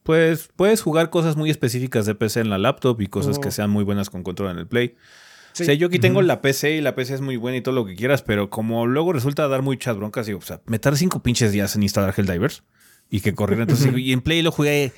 Pues 0.04 0.48
puedes 0.54 0.80
jugar 0.80 1.10
cosas 1.10 1.36
muy 1.36 1.50
específicas 1.50 2.06
de 2.06 2.14
PC 2.14 2.40
en 2.40 2.50
la 2.50 2.58
laptop 2.58 3.00
y 3.00 3.08
cosas 3.08 3.38
Oh. 3.38 3.40
que 3.40 3.50
sean 3.50 3.70
muy 3.70 3.84
buenas 3.84 4.08
con 4.10 4.22
control 4.22 4.52
en 4.52 4.58
el 4.58 4.66
Play. 4.66 4.94
Sí. 5.52 5.64
O 5.64 5.66
sea, 5.66 5.74
yo 5.74 5.88
aquí 5.88 5.98
tengo 5.98 6.22
la 6.22 6.40
PC 6.40 6.76
y 6.76 6.80
la 6.80 6.94
PC 6.94 7.14
es 7.14 7.20
muy 7.20 7.36
buena 7.36 7.56
y 7.58 7.62
todo 7.62 7.74
lo 7.74 7.84
que 7.84 7.94
quieras, 7.96 8.22
pero 8.22 8.48
como 8.48 8.86
luego 8.86 9.12
resulta 9.12 9.48
dar 9.48 9.62
muchas 9.62 9.96
broncas, 9.96 10.26
digo, 10.26 10.38
o 10.38 10.42
sea, 10.42 10.60
me 10.66 10.78
tardé 10.78 10.98
cinco 10.98 11.20
pinches 11.22 11.52
días 11.52 11.74
en 11.74 11.82
instalar 11.82 12.14
Helldivers 12.16 12.62
y 13.10 13.20
que 13.20 13.34
corriera. 13.34 13.62
Entonces, 13.64 13.92
y 13.96 14.12
en 14.12 14.20
Play 14.20 14.42
lo 14.42 14.52
jugué 14.52 14.92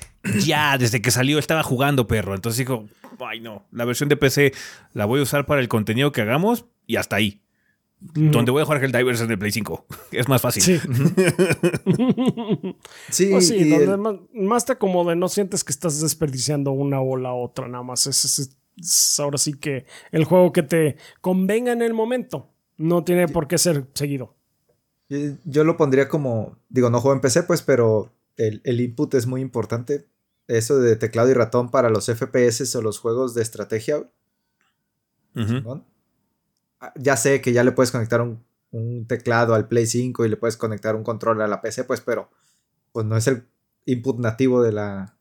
ya, 0.45 0.77
desde 0.77 1.01
que 1.01 1.09
salió 1.09 1.39
estaba 1.39 1.63
jugando, 1.63 2.05
perro. 2.07 2.35
Entonces 2.35 2.59
digo, 2.59 2.85
ay 3.19 3.39
no, 3.39 3.65
la 3.71 3.85
versión 3.85 4.07
de 4.09 4.17
PC 4.17 4.53
la 4.93 5.05
voy 5.05 5.19
a 5.21 5.23
usar 5.23 5.45
para 5.45 5.61
el 5.61 5.67
contenido 5.69 6.11
que 6.11 6.21
hagamos 6.21 6.65
y 6.85 6.97
hasta 6.97 7.15
ahí. 7.15 7.41
Donde 8.01 8.51
voy 8.51 8.61
a 8.63 8.65
jugar 8.65 8.83
Helldivers 8.83 9.21
en 9.21 9.29
el 9.31 9.37
Play 9.39 9.51
5. 9.51 9.85
Es 10.11 10.27
más 10.27 10.41
fácil. 10.41 10.63
Sí. 10.63 10.79
Sí, 13.09 13.29
Pues 13.31 13.47
sí, 13.47 13.69
donde 13.69 13.85
el- 13.93 13.97
más, 13.97 14.15
más 14.33 14.65
te 14.65 14.73
acomode, 14.73 15.15
no 15.15 15.27
sientes 15.29 15.63
que 15.63 15.71
estás 15.71 16.01
desperdiciando 16.01 16.71
una 16.71 16.99
o 17.01 17.17
la 17.17 17.33
otra, 17.33 17.67
nada 17.67 17.83
más. 17.83 18.07
Es, 18.07 18.25
es- 18.25 18.55
es 18.77 19.19
ahora 19.19 19.37
sí 19.37 19.53
que 19.53 19.85
el 20.11 20.23
juego 20.25 20.51
que 20.51 20.63
te 20.63 20.97
convenga 21.21 21.71
en 21.71 21.81
el 21.81 21.93
momento. 21.93 22.47
No 22.77 23.03
tiene 23.03 23.27
por 23.27 23.47
qué 23.47 23.57
ser 23.59 23.85
seguido. 23.93 24.33
yo 25.09 25.63
lo 25.63 25.77
pondría 25.77 26.07
como, 26.07 26.57
digo, 26.69 26.89
no 26.89 26.99
juego 26.99 27.13
en 27.13 27.21
PC, 27.21 27.43
pues, 27.43 27.61
pero 27.61 28.11
el, 28.37 28.61
el 28.63 28.81
input 28.81 29.13
es 29.13 29.27
muy 29.27 29.41
importante. 29.41 30.07
Eso 30.47 30.79
de 30.79 30.95
teclado 30.95 31.29
y 31.29 31.33
ratón 31.33 31.69
para 31.69 31.89
los 31.91 32.07
FPS 32.07 32.75
o 32.75 32.81
los 32.81 32.97
juegos 32.97 33.35
de 33.35 33.43
estrategia. 33.43 34.09
Ah, 36.81 36.91
Ya 36.97 37.15
sé 37.15 37.39
que 37.41 37.53
ya 37.53 37.63
le 37.63 37.71
puedes 37.71 37.91
conectar 37.91 38.19
un, 38.21 38.43
un 38.71 39.05
teclado 39.07 39.53
al 39.55 39.67
Play 39.67 39.85
5 39.85 40.25
y 40.25 40.29
le 40.29 40.35
puedes 40.37 40.57
conectar 40.57 40.95
un 40.95 41.03
control 41.03 41.41
a 41.41 41.47
la 41.47 41.61
PC, 41.61 41.83
pues, 41.85 42.01
pero 42.01 42.29
pues 42.91 43.05
no 43.05 43.15
es 43.15 43.27
el 43.27 43.45
input 43.85 44.19
nativo 44.19 44.61
de 44.61 44.71
la 44.73 45.15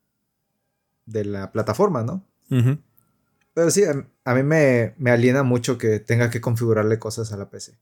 de 1.07 1.25
la 1.25 1.53
plataforma, 1.53 2.03
¿no? 2.03 2.25
Pero 3.55 3.71
sí, 3.71 3.85
a, 3.85 4.07
a 4.25 4.35
mí 4.35 4.43
me, 4.43 4.95
me 4.99 5.11
aliena 5.11 5.43
mucho 5.43 5.77
que 5.79 5.99
tenga 6.01 6.31
que 6.31 6.41
configurarle 6.41 6.99
cosas 6.99 7.33
a 7.33 7.37
la 7.37 7.51
PC. 7.51 7.79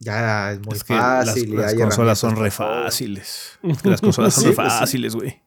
Ya 0.00 0.52
es 0.52 0.60
muy 0.60 0.76
Es 0.76 0.84
que 0.84 0.94
las, 0.94 1.26
fácil. 1.28 1.48
y 1.54 1.56
las 1.56 1.74
consolas 1.74 2.18
son 2.18 2.36
re 2.36 2.50
fáciles. 2.50 3.58
Es 3.62 3.82
que 3.82 3.88
las 3.90 4.00
consolas 4.00 4.34
son 4.34 4.44
Sí, 4.44 4.50
re 4.50 4.54
pues 4.56 4.68
fáciles, 4.68 5.14
güey. 5.14 5.42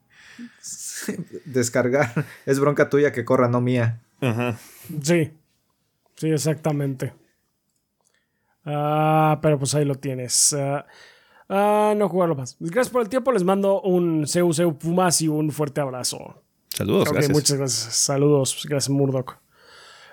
Descargar 1.46 2.26
es 2.46 2.60
bronca 2.60 2.90
tuya 2.90 3.12
que 3.12 3.26
corra, 3.26 3.48
no 3.48 3.62
mía. 3.62 4.02
Ajá. 4.20 4.58
Sí. 5.04 5.32
Sí, 6.16 6.30
exactamente. 6.30 7.14
Ah, 8.66 9.40
pero 9.42 9.58
pues 9.58 9.74
ahí 9.76 9.86
lo 9.86 9.96
tienes. 9.96 10.54
Ah, 10.54 10.86
ah, 11.50 11.94
no 11.98 12.08
jugarlo 12.10 12.36
más. 12.36 12.56
Gracias 12.60 12.90
por 12.90 13.02
el 13.02 13.10
tiempo. 13.10 13.32
Les 13.32 13.44
mando 13.44 13.82
un 13.82 14.28
Seu 14.28 14.54
Seu 14.54 14.78
Pumas 14.78 15.22
y 15.22 15.28
un 15.28 15.52
fuerte 15.52 15.82
abrazo. 15.82 16.44
Saludos, 16.70 17.08
Ok, 17.10 17.14
gracias. 17.14 17.34
muchas 17.34 17.58
gracias. 17.58 17.96
Saludos. 17.96 18.66
Gracias, 18.68 18.90
Murdoch. 18.90 19.38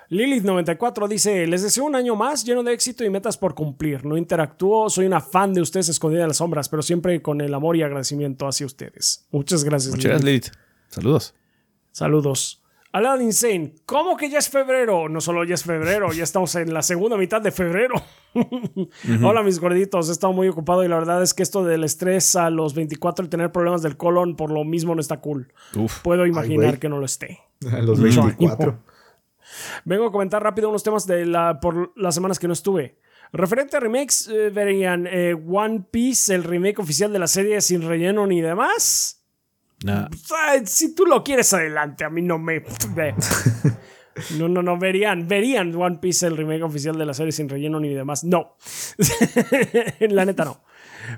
Lilith94 0.09 1.07
dice: 1.07 1.45
Les 1.47 1.61
deseo 1.61 1.85
un 1.85 1.95
año 1.95 2.15
más 2.15 2.43
lleno 2.43 2.63
de 2.63 2.73
éxito 2.73 3.03
y 3.03 3.09
metas 3.09 3.37
por 3.37 3.53
cumplir. 3.53 4.03
No 4.05 4.17
interactúo, 4.17 4.89
soy 4.89 5.05
una 5.05 5.21
fan 5.21 5.53
de 5.53 5.61
ustedes 5.61 5.87
escondida 5.89 6.23
en 6.23 6.29
las 6.29 6.37
sombras, 6.37 6.67
pero 6.67 6.81
siempre 6.81 7.21
con 7.21 7.41
el 7.41 7.53
amor 7.53 7.75
y 7.77 7.83
agradecimiento 7.83 8.47
hacia 8.47 8.65
ustedes. 8.65 9.27
Muchas 9.31 9.63
gracias. 9.63 9.91
Muchas 9.95 10.09
gracias, 10.09 10.25
Lilith. 10.25 10.47
Saludos. 10.87 11.35
Saludos. 11.91 12.63
Alan 12.91 13.21
Insane, 13.21 13.75
¿cómo 13.85 14.17
que 14.17 14.31
ya 14.31 14.39
es 14.39 14.49
febrero? 14.49 15.09
No 15.09 15.21
solo 15.21 15.43
ya 15.43 15.53
es 15.53 15.63
febrero, 15.63 16.11
ya 16.11 16.23
estamos 16.23 16.55
en 16.55 16.73
la 16.73 16.81
segunda 16.81 17.17
mitad 17.17 17.39
de 17.39 17.51
febrero. 17.51 17.93
Hola 19.23 19.43
mis 19.43 19.59
gorditos, 19.59 20.09
he 20.09 20.11
estado 20.11 20.33
muy 20.33 20.47
ocupado 20.47 20.83
y 20.83 20.87
la 20.87 20.97
verdad 20.97 21.23
es 21.23 21.33
que 21.33 21.43
esto 21.43 21.63
del 21.63 21.83
estrés 21.83 22.35
a 22.35 22.49
los 22.49 22.73
24 22.73 23.25
y 23.25 23.29
tener 23.29 23.51
problemas 23.51 23.81
del 23.81 23.97
colon 23.97 24.35
por 24.35 24.51
lo 24.51 24.63
mismo 24.63 24.95
no 24.95 25.01
está 25.01 25.19
cool. 25.19 25.51
Uf. 25.75 26.01
Puedo 26.01 26.25
imaginar 26.25 26.79
que 26.79 26.89
no 26.89 26.99
lo 26.99 27.05
esté. 27.05 27.39
A 27.71 27.79
los 27.79 27.99
Mucho 27.99 28.23
24. 28.23 28.69
ánimo. 28.69 28.83
Vengo 29.83 30.05
a 30.05 30.11
comentar 30.11 30.41
rápido 30.41 30.69
unos 30.69 30.83
temas 30.83 31.07
de 31.07 31.25
la, 31.25 31.59
por 31.59 31.91
las 31.97 32.15
semanas 32.15 32.39
que 32.39 32.47
no 32.47 32.53
estuve. 32.53 32.97
Referente 33.31 33.77
a 33.77 33.79
remakes, 33.79 34.27
eh, 34.27 34.49
verían 34.49 35.07
eh, 35.07 35.33
One 35.33 35.85
Piece, 35.91 36.33
el 36.33 36.43
remake 36.43 36.79
oficial 36.79 37.11
de 37.13 37.19
la 37.19 37.27
serie 37.27 37.61
sin 37.61 37.81
relleno 37.81 38.25
ni 38.25 38.41
demás. 38.41 39.23
Nah. 39.83 40.07
Ay, 40.47 40.61
si 40.65 40.95
tú 40.95 41.05
lo 41.05 41.23
quieres 41.23 41.53
adelante, 41.53 42.03
a 42.03 42.09
mí 42.09 42.21
no 42.21 42.39
me... 42.39 42.63
No, 44.37 44.47
no, 44.47 44.61
no, 44.61 44.77
verían, 44.77 45.27
verían 45.27 45.75
One 45.75 45.97
Piece, 45.97 46.27
el 46.27 46.37
remake 46.37 46.63
oficial 46.63 46.97
de 46.97 47.05
la 47.05 47.13
serie 47.13 47.31
sin 47.31 47.49
relleno 47.49 47.79
ni 47.79 47.89
demás. 47.89 48.23
No. 48.23 48.55
la 49.99 50.25
neta 50.25 50.45
no. 50.45 50.61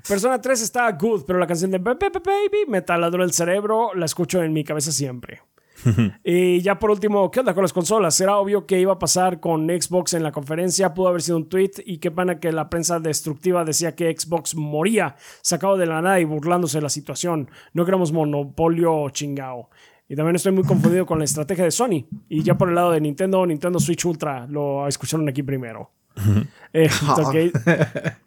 Persona 0.06 0.40
3 0.40 0.62
está 0.62 0.90
good, 0.92 1.24
pero 1.26 1.38
la 1.38 1.46
canción 1.46 1.70
de 1.70 1.78
Baby 1.78 2.08
Baby 2.12 2.58
me 2.68 2.82
taladró 2.82 3.24
el 3.24 3.32
cerebro, 3.32 3.94
la 3.94 4.06
escucho 4.06 4.42
en 4.42 4.52
mi 4.52 4.64
cabeza 4.64 4.92
siempre. 4.92 5.42
y 6.24 6.60
ya 6.60 6.78
por 6.78 6.90
último, 6.90 7.30
¿qué 7.30 7.40
onda 7.40 7.54
con 7.54 7.62
las 7.62 7.72
consolas? 7.72 8.20
Era 8.20 8.36
obvio 8.36 8.66
que 8.66 8.78
iba 8.78 8.92
a 8.92 8.98
pasar 8.98 9.40
con 9.40 9.66
Xbox 9.66 10.14
en 10.14 10.22
la 10.22 10.32
conferencia, 10.32 10.94
pudo 10.94 11.08
haber 11.08 11.22
sido 11.22 11.36
un 11.36 11.48
tweet 11.48 11.72
y 11.84 11.98
qué 11.98 12.10
pena 12.10 12.38
que 12.38 12.52
la 12.52 12.70
prensa 12.70 13.00
destructiva 13.00 13.64
decía 13.64 13.94
que 13.94 14.14
Xbox 14.16 14.54
moría, 14.54 15.16
sacado 15.40 15.76
de 15.76 15.86
la 15.86 16.00
nada 16.02 16.20
y 16.20 16.24
burlándose 16.24 16.78
de 16.78 16.82
la 16.82 16.88
situación. 16.88 17.50
No 17.72 17.84
queremos 17.84 18.12
monopolio 18.12 19.10
chingao. 19.10 19.70
Y 20.12 20.14
también 20.16 20.36
estoy 20.36 20.52
muy 20.52 20.64
confundido 20.64 21.06
con 21.06 21.18
la 21.18 21.24
estrategia 21.24 21.64
de 21.64 21.70
Sony. 21.70 22.04
Y 22.28 22.42
ya 22.42 22.58
por 22.58 22.68
el 22.68 22.74
lado 22.74 22.90
de 22.90 23.00
Nintendo, 23.00 23.46
Nintendo 23.46 23.80
Switch 23.80 24.04
Ultra, 24.04 24.46
lo 24.46 24.86
escucharon 24.86 25.26
aquí 25.26 25.42
primero. 25.42 25.90
Eh, 26.74 26.90
ok. 27.18 27.34
Está 27.54 28.18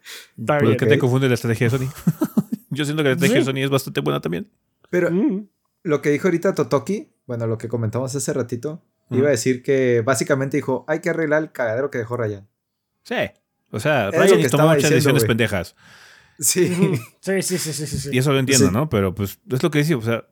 ¿Por 0.58 0.62
bien. 0.66 0.76
qué 0.78 0.86
te 0.86 0.98
confunde 0.98 1.28
la 1.28 1.34
estrategia 1.34 1.68
de 1.68 1.78
Sony? 1.78 1.88
Yo 2.70 2.84
siento 2.84 3.04
que 3.04 3.10
la 3.10 3.14
estrategia 3.14 3.40
Sí. 3.40 3.46
de 3.46 3.52
Sony 3.52 3.64
es 3.64 3.70
bastante 3.70 4.00
buena 4.00 4.20
también. 4.20 4.50
Pero 4.90 5.12
Mm. 5.12 5.46
lo 5.84 6.02
que 6.02 6.10
dijo 6.10 6.26
ahorita 6.26 6.56
Totoki, 6.56 7.08
bueno, 7.24 7.46
lo 7.46 7.56
que 7.56 7.68
comentamos 7.68 8.16
hace 8.16 8.32
ratito, 8.32 8.82
iba 9.10 9.28
a 9.28 9.30
decir 9.30 9.62
que 9.62 10.02
básicamente 10.04 10.56
dijo, 10.56 10.84
hay 10.88 10.98
que 11.00 11.10
arreglar 11.10 11.40
el 11.44 11.52
cagadero 11.52 11.88
que 11.92 11.98
dejó 11.98 12.16
Ryan. 12.16 12.48
Sí. 13.04 13.14
O 13.70 13.78
sea, 13.78 14.08
Es 14.08 14.18
Ryan 14.18 14.50
tomó 14.50 14.64
muchas 14.64 14.76
diciendo, 14.90 14.94
decisiones 14.96 15.24
pendejas. 15.24 15.76
Sí. 16.38 16.66
Sí, 17.20 17.42
sí, 17.42 17.58
sí, 17.58 17.72
sí, 17.72 17.86
sí, 17.86 17.98
sí. 17.98 18.10
Y 18.12 18.18
eso 18.18 18.32
lo 18.32 18.38
entiendo, 18.40 18.66
Sí. 18.66 18.72
¿no? 18.72 18.90
Pero 18.90 19.14
pues 19.14 19.38
es 19.50 19.62
lo 19.62 19.70
que 19.70 19.78
dice. 19.78 19.94
O 19.94 20.02
sea, 20.02 20.24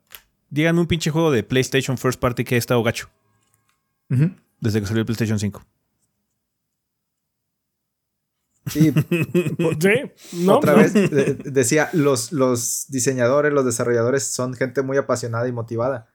díganme 0.55 0.79
un 0.79 0.87
pinche 0.87 1.11
juego 1.11 1.31
de 1.31 1.43
PlayStation 1.43 1.97
First 1.97 2.19
Party 2.19 2.43
que 2.43 2.55
ha 2.55 2.57
estado 2.57 2.81
gacho 2.83 3.09
desde 4.61 4.79
que 4.79 4.85
salió 4.87 5.01
el 5.01 5.05
PlayStation 5.05 5.37
5. 5.39 5.61
Sí, 8.67 8.91
Sí, 9.79 10.43
¿no? 10.45 10.57
otra 10.57 10.73
vez 10.73 10.93
de- 10.93 11.35
decía, 11.45 11.89
los, 11.93 12.31
los 12.31 12.85
diseñadores, 12.89 13.53
los 13.53 13.65
desarrolladores 13.65 14.23
son 14.23 14.53
gente 14.53 14.81
muy 14.81 14.97
apasionada 14.97 15.47
y 15.47 15.51
motivada. 15.51 16.07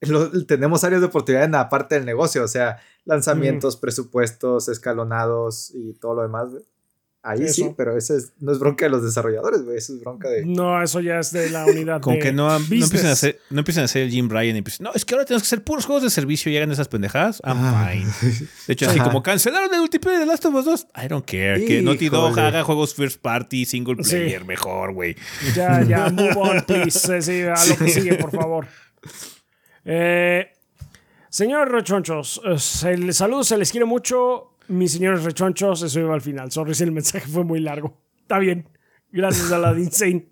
Lo- 0.00 0.30
tenemos 0.46 0.84
áreas 0.84 1.00
de 1.02 1.08
oportunidad 1.08 1.44
en 1.44 1.52
la 1.52 1.68
parte 1.68 1.96
del 1.96 2.06
negocio, 2.06 2.44
o 2.44 2.48
sea, 2.48 2.78
lanzamientos, 3.04 3.76
presupuestos, 3.76 4.68
escalonados 4.68 5.70
y 5.74 5.92
todo 5.94 6.14
lo 6.14 6.22
demás. 6.22 6.48
Ahí 7.30 7.42
Eso. 7.42 7.52
sí, 7.54 7.74
pero 7.76 7.94
eso 7.96 8.16
es- 8.16 8.32
no 8.40 8.52
es 8.52 8.58
bronca 8.58 8.86
de 8.86 8.90
los 8.90 9.04
desarrolladores, 9.04 9.62
güey, 9.62 9.76
eso 9.76 9.92
es 9.92 10.00
bronca 10.00 10.30
de... 10.30 10.46
No, 10.46 10.82
eso 10.82 11.00
ya 11.00 11.18
es 11.18 11.30
de 11.30 11.50
la 11.50 11.66
unidad. 11.66 12.00
Con 12.00 12.14
de 12.14 12.20
que 12.20 12.32
no, 12.32 12.48
no 12.48 12.56
empiecen 12.56 13.04
a 13.06 13.12
hacer, 13.12 13.38
no 13.50 13.58
empiecen 13.58 13.82
a 13.82 13.84
hacer 13.84 14.02
el 14.04 14.10
Jim 14.10 14.30
Ryan 14.30 14.54
y 14.54 14.58
empiecen, 14.60 14.84
no, 14.84 14.92
es 14.94 15.04
que 15.04 15.14
ahora 15.14 15.26
tenemos 15.26 15.42
que 15.42 15.46
hacer 15.48 15.62
puros 15.62 15.84
juegos 15.84 16.02
de 16.04 16.10
servicio 16.10 16.50
y 16.50 16.56
hagan 16.56 16.72
esas 16.72 16.88
pendejadas. 16.88 17.42
I'm 17.44 17.58
Ah. 17.60 17.90
fine. 17.92 18.06
De 18.66 18.72
hecho, 18.72 18.88
así 18.88 18.98
como 19.00 19.22
cancelaron 19.22 19.72
el 19.74 19.80
multiplayer 19.80 20.20
de 20.20 20.26
Last 20.26 20.46
of 20.46 20.54
Us 20.54 20.64
2. 20.64 20.86
I 21.04 21.08
don't 21.08 21.24
care. 21.26 21.62
Que 21.64 21.82
Naughty 21.82 22.08
Dog 22.08 22.38
haga 22.40 22.62
juegos 22.64 22.94
first 22.94 23.20
party, 23.20 23.66
single 23.66 24.02
Sí. 24.02 24.10
player, 24.16 24.44
mejor, 24.46 24.94
güey. 24.94 25.14
Ya, 25.54 25.82
ya, 25.82 26.08
move 26.10 26.32
on, 26.36 26.62
please. 26.62 27.20
Sí, 27.20 27.42
a 27.42 27.54
lo 27.66 27.76
que 27.76 27.88
sigue, 27.90 28.14
por 28.14 28.30
favor. 28.30 28.66
Eh, 29.84 30.50
señores 31.28 31.70
rechonchos, 31.72 32.40
eh, 32.44 32.58
se 32.58 32.96
les 32.96 33.16
saludo, 33.16 33.44
se 33.44 33.56
les 33.56 33.70
quiere 33.70 33.84
mucho. 33.84 34.47
Mis 34.68 34.92
señores 34.92 35.24
rechonchos, 35.24 35.82
eso 35.82 36.00
iba 36.00 36.14
al 36.14 36.20
final. 36.20 36.50
Sorry 36.52 36.74
si 36.74 36.84
el 36.84 36.92
mensaje 36.92 37.26
fue 37.26 37.44
muy 37.44 37.60
largo. 37.60 37.98
Está 38.20 38.38
bien. 38.38 38.68
Gracias 39.10 39.50
a 39.50 39.58
la 39.58 39.72
de 39.72 39.80
Insane. 39.82 40.28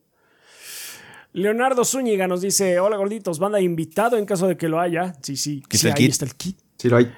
Leonardo 1.32 1.84
Zúñiga 1.84 2.26
nos 2.26 2.40
dice: 2.42 2.78
Hola 2.78 2.96
gorditos, 2.96 3.38
banda 3.38 3.60
invitado 3.60 4.16
en 4.16 4.26
caso 4.26 4.46
de 4.46 4.56
que 4.56 4.68
lo 4.68 4.80
haya. 4.80 5.14
Sí, 5.22 5.36
sí, 5.36 5.62
sí, 5.70 5.88
ahí 5.88 5.94
kit. 5.94 6.10
está 6.10 6.24
el 6.24 6.34
kit. 6.34 6.58
Sí 6.78 6.88
lo 6.88 6.96
hay. 6.98 7.12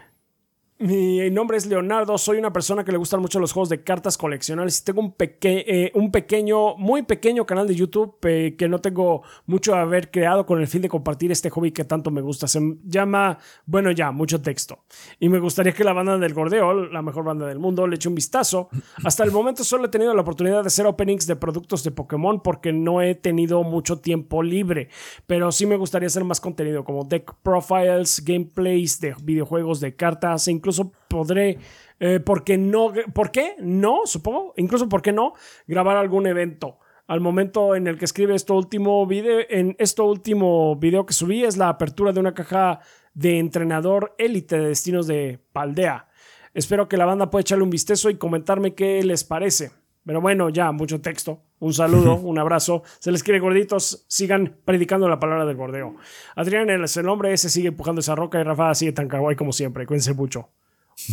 Mi 0.80 1.28
nombre 1.32 1.56
es 1.56 1.66
Leonardo, 1.66 2.16
soy 2.18 2.38
una 2.38 2.52
persona 2.52 2.84
que 2.84 2.92
le 2.92 2.98
gustan 2.98 3.20
mucho 3.20 3.40
los 3.40 3.52
juegos 3.52 3.68
de 3.68 3.82
cartas 3.82 4.16
coleccionables. 4.16 4.84
Tengo 4.84 5.00
un, 5.00 5.10
peque- 5.10 5.64
eh, 5.66 5.90
un 5.96 6.12
pequeño, 6.12 6.76
muy 6.76 7.02
pequeño 7.02 7.44
canal 7.44 7.66
de 7.66 7.74
YouTube 7.74 8.14
eh, 8.22 8.54
que 8.56 8.68
no 8.68 8.78
tengo 8.80 9.22
mucho 9.46 9.74
a 9.74 9.80
haber 9.80 10.12
creado 10.12 10.46
con 10.46 10.60
el 10.60 10.68
fin 10.68 10.80
de 10.80 10.88
compartir 10.88 11.32
este 11.32 11.50
hobby 11.50 11.72
que 11.72 11.82
tanto 11.82 12.12
me 12.12 12.20
gusta. 12.20 12.46
Se 12.46 12.60
llama, 12.84 13.38
bueno 13.66 13.90
ya, 13.90 14.12
mucho 14.12 14.40
texto. 14.40 14.84
Y 15.18 15.28
me 15.28 15.40
gustaría 15.40 15.72
que 15.72 15.82
la 15.82 15.92
banda 15.92 16.16
del 16.16 16.32
Gordeo, 16.32 16.72
la 16.86 17.02
mejor 17.02 17.24
banda 17.24 17.48
del 17.48 17.58
mundo, 17.58 17.84
le 17.88 17.96
eche 17.96 18.08
un 18.08 18.14
vistazo. 18.14 18.68
Hasta 19.02 19.24
el 19.24 19.32
momento 19.32 19.64
solo 19.64 19.86
he 19.86 19.88
tenido 19.88 20.14
la 20.14 20.22
oportunidad 20.22 20.62
de 20.62 20.68
hacer 20.68 20.86
openings 20.86 21.26
de 21.26 21.34
productos 21.34 21.82
de 21.82 21.90
Pokémon 21.90 22.40
porque 22.40 22.72
no 22.72 23.02
he 23.02 23.16
tenido 23.16 23.64
mucho 23.64 23.98
tiempo 23.98 24.44
libre. 24.44 24.90
Pero 25.26 25.50
sí 25.50 25.66
me 25.66 25.74
gustaría 25.74 26.06
hacer 26.06 26.22
más 26.22 26.40
contenido 26.40 26.84
como 26.84 27.02
deck 27.02 27.34
profiles, 27.42 28.22
gameplays 28.24 29.00
de 29.00 29.16
videojuegos 29.24 29.80
de 29.80 29.96
cartas 29.96 30.46
e 30.46 30.52
incluso 30.68 30.92
podré, 31.08 31.58
eh, 31.98 32.20
¿por 32.20 32.44
qué 32.44 32.58
no? 32.58 32.92
¿Por 33.14 33.30
qué? 33.30 33.56
No, 33.58 34.00
supongo. 34.04 34.52
Incluso, 34.56 34.88
¿por 34.88 35.00
qué 35.00 35.12
no? 35.12 35.32
Grabar 35.66 35.96
algún 35.96 36.26
evento. 36.26 36.78
Al 37.06 37.20
momento 37.20 37.74
en 37.74 37.86
el 37.86 37.96
que 37.96 38.04
escribe 38.04 38.34
esto 38.34 38.54
último 38.54 39.06
video, 39.06 39.40
en 39.48 39.74
esto 39.78 40.04
último 40.04 40.76
video 40.76 41.06
que 41.06 41.14
subí 41.14 41.42
es 41.42 41.56
la 41.56 41.70
apertura 41.70 42.12
de 42.12 42.20
una 42.20 42.34
caja 42.34 42.80
de 43.14 43.38
entrenador 43.38 44.14
élite 44.18 44.58
de 44.58 44.68
destinos 44.68 45.06
de 45.06 45.40
Paldea. 45.52 46.08
Espero 46.52 46.86
que 46.86 46.98
la 46.98 47.06
banda 47.06 47.30
pueda 47.30 47.40
echarle 47.40 47.64
un 47.64 47.70
vistazo 47.70 48.10
y 48.10 48.16
comentarme 48.16 48.74
qué 48.74 49.02
les 49.02 49.24
parece. 49.24 49.70
Pero 50.04 50.20
bueno, 50.20 50.50
ya, 50.50 50.70
mucho 50.72 51.00
texto. 51.00 51.47
Un 51.60 51.72
saludo, 51.72 52.14
un 52.14 52.38
abrazo. 52.38 52.82
Se 53.00 53.10
les 53.10 53.22
quiere 53.22 53.40
gorditos. 53.40 54.04
Sigan 54.08 54.58
predicando 54.64 55.08
la 55.08 55.18
palabra 55.18 55.44
del 55.44 55.56
gordeo. 55.56 55.96
Adrián 56.36 56.70
es 56.70 56.96
el 56.96 57.08
hombre, 57.08 57.32
ese 57.32 57.48
sigue 57.48 57.68
empujando 57.68 58.00
esa 58.00 58.14
roca 58.14 58.40
y 58.40 58.44
Rafa 58.44 58.74
sigue 58.74 58.92
tan 58.92 59.08
kawaii 59.08 59.36
como 59.36 59.52
siempre. 59.52 59.86
Cuídense 59.86 60.14
mucho. 60.14 60.50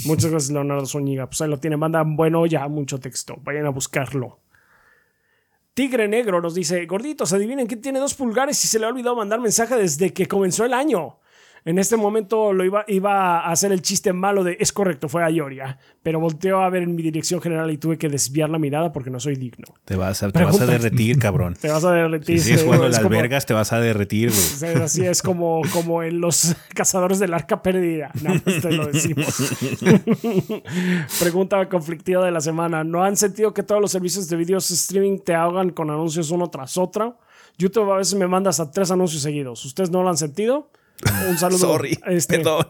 Muchas 0.05 0.31
gracias, 0.31 0.51
Leonardo 0.51 0.85
Zúñiga. 0.85 1.27
Pues 1.27 1.41
ahí 1.41 1.49
lo 1.49 1.59
tienen. 1.59 1.79
Manda 1.79 2.03
bueno 2.05 2.45
ya 2.45 2.67
mucho 2.67 2.99
texto. 2.99 3.37
Vayan 3.43 3.65
a 3.65 3.69
buscarlo. 3.69 4.39
Tigre 5.73 6.07
Negro 6.07 6.41
nos 6.41 6.55
dice: 6.55 6.85
Gorditos, 6.85 7.33
adivinen 7.33 7.67
quién 7.67 7.81
tiene 7.81 7.99
dos 7.99 8.13
pulgares 8.13 8.63
y 8.63 8.67
se 8.67 8.79
le 8.79 8.85
ha 8.85 8.89
olvidado 8.89 9.15
mandar 9.15 9.39
mensaje 9.39 9.75
desde 9.75 10.13
que 10.13 10.27
comenzó 10.27 10.65
el 10.65 10.73
año. 10.73 11.19
En 11.65 11.79
este 11.79 11.97
momento 11.97 12.53
lo 12.53 12.63
iba, 12.63 12.85
iba 12.87 13.39
a 13.39 13.51
hacer 13.51 13.71
el 13.71 13.81
chiste 13.81 14.13
malo 14.13 14.43
de 14.43 14.55
es 14.59 14.71
correcto, 14.71 15.09
fue 15.09 15.23
a 15.23 15.31
Ioria, 15.31 15.79
pero 16.03 16.19
volteó 16.19 16.59
a 16.61 16.69
ver 16.69 16.83
en 16.83 16.93
mi 16.93 17.01
dirección 17.01 17.41
general 17.41 17.71
y 17.71 17.79
tuve 17.79 17.97
que 17.97 18.07
desviar 18.07 18.51
la 18.51 18.59
mirada 18.59 18.91
porque 18.93 19.09
no 19.09 19.19
soy 19.19 19.35
digno. 19.35 19.65
Te 19.83 19.95
vas 19.95 20.21
a, 20.21 20.29
te 20.31 20.43
vas 20.43 20.55
a 20.55 20.59
Pregunta. 20.59 20.65
derretir, 20.67 21.17
cabrón. 21.17 21.55
Te 21.59 21.69
vas 21.69 21.83
a 21.83 21.91
derretir. 21.91 22.39
Si 22.39 22.45
sigues 22.45 22.63
jugando 22.63 22.87
las 22.87 22.99
albergas, 22.99 23.47
te 23.47 23.55
vas 23.55 23.73
a 23.73 23.79
derretir, 23.79 24.29
güey. 24.29 24.75
Así 24.75 25.05
es 25.05 25.23
como, 25.23 25.61
como 25.73 26.03
en 26.03 26.21
los 26.21 26.55
cazadores 26.75 27.17
del 27.17 27.33
arca 27.33 27.63
perdida. 27.63 28.11
Nada 28.21 28.39
más 28.45 28.61
te 28.61 28.71
lo 28.71 28.85
decimos. 28.85 29.25
Pregunta 31.19 31.67
conflictiva 31.67 32.23
de 32.23 32.31
la 32.31 32.41
semana. 32.41 32.83
¿No 32.83 33.03
han 33.03 33.17
sentido 33.17 33.53
que 33.55 33.63
todos 33.63 33.81
los 33.81 33.91
servicios 33.91 34.29
de 34.29 34.35
videos 34.35 34.69
streaming 34.69 35.17
te 35.19 35.33
ahogan 35.33 35.71
con 35.71 35.89
anuncios 35.89 36.29
uno 36.29 36.47
tras 36.49 36.77
otro? 36.77 37.17
YouTube 37.57 37.91
a 37.91 37.97
veces 37.97 38.15
me 38.15 38.27
manda 38.27 38.49
hasta 38.51 38.69
tres 38.69 38.91
anuncios 38.91 39.23
seguidos. 39.23 39.65
¿Ustedes 39.65 39.89
no 39.89 40.03
lo 40.03 40.09
han 40.09 40.17
sentido? 40.17 40.69
Un 41.29 41.37
saludo. 41.37 41.59
Sorry, 41.59 41.99
Este, 42.07 42.37
perdón. 42.37 42.67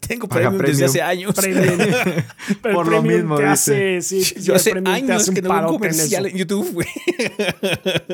Tengo 0.00 0.26
Paga 0.26 0.48
premium 0.50 0.66
desde 0.66 0.86
premium. 0.86 0.88
hace 0.88 1.02
años. 1.02 1.34
Premium. 1.34 1.78
Por 2.62 2.86
lo 2.88 3.02
premium 3.02 3.06
mismo, 3.06 3.36
te 3.36 3.42
dice. 3.42 3.52
hace, 3.52 4.02
sí, 4.02 4.24
sí, 4.24 4.34
Yo 4.40 4.54
hace 4.54 4.70
premium 4.70 4.94
te 4.94 5.02
años 5.12 5.22
hace 5.22 5.34
que 5.34 5.42
no 5.42 5.50
veo 5.50 5.72
un 5.72 5.84
en 6.26 6.36
YouTube, 6.36 6.72
güey. 6.72 6.88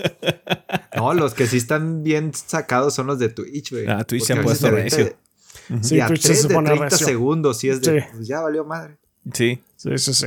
No, 0.96 1.14
los 1.14 1.34
que 1.34 1.46
sí 1.46 1.56
están 1.56 2.02
bien 2.02 2.32
sacados 2.34 2.94
son 2.94 3.06
los 3.06 3.18
de 3.18 3.28
Twitch, 3.28 3.70
güey. 3.72 3.86
Ah, 3.88 4.04
Twitch 4.04 4.24
se 4.24 4.32
han 4.34 4.42
puesto 4.42 4.66
de 4.66 4.72
recio. 4.72 5.16
Sí, 5.80 5.96
y 5.96 6.00
a 6.00 6.06
Twitch 6.08 6.22
se 6.22 6.48
de 6.48 6.54
pone 6.54 6.66
30 6.68 6.84
recio. 6.88 7.06
segundos, 7.06 7.58
sí 7.58 7.68
es 7.68 7.80
de. 7.80 8.00
Sí. 8.00 8.06
Pues 8.14 8.28
ya 8.28 8.40
valió 8.40 8.64
madre. 8.64 8.96
Sí. 9.32 9.62
Sí, 9.76 9.90
sí, 9.98 10.14
sí. 10.14 10.26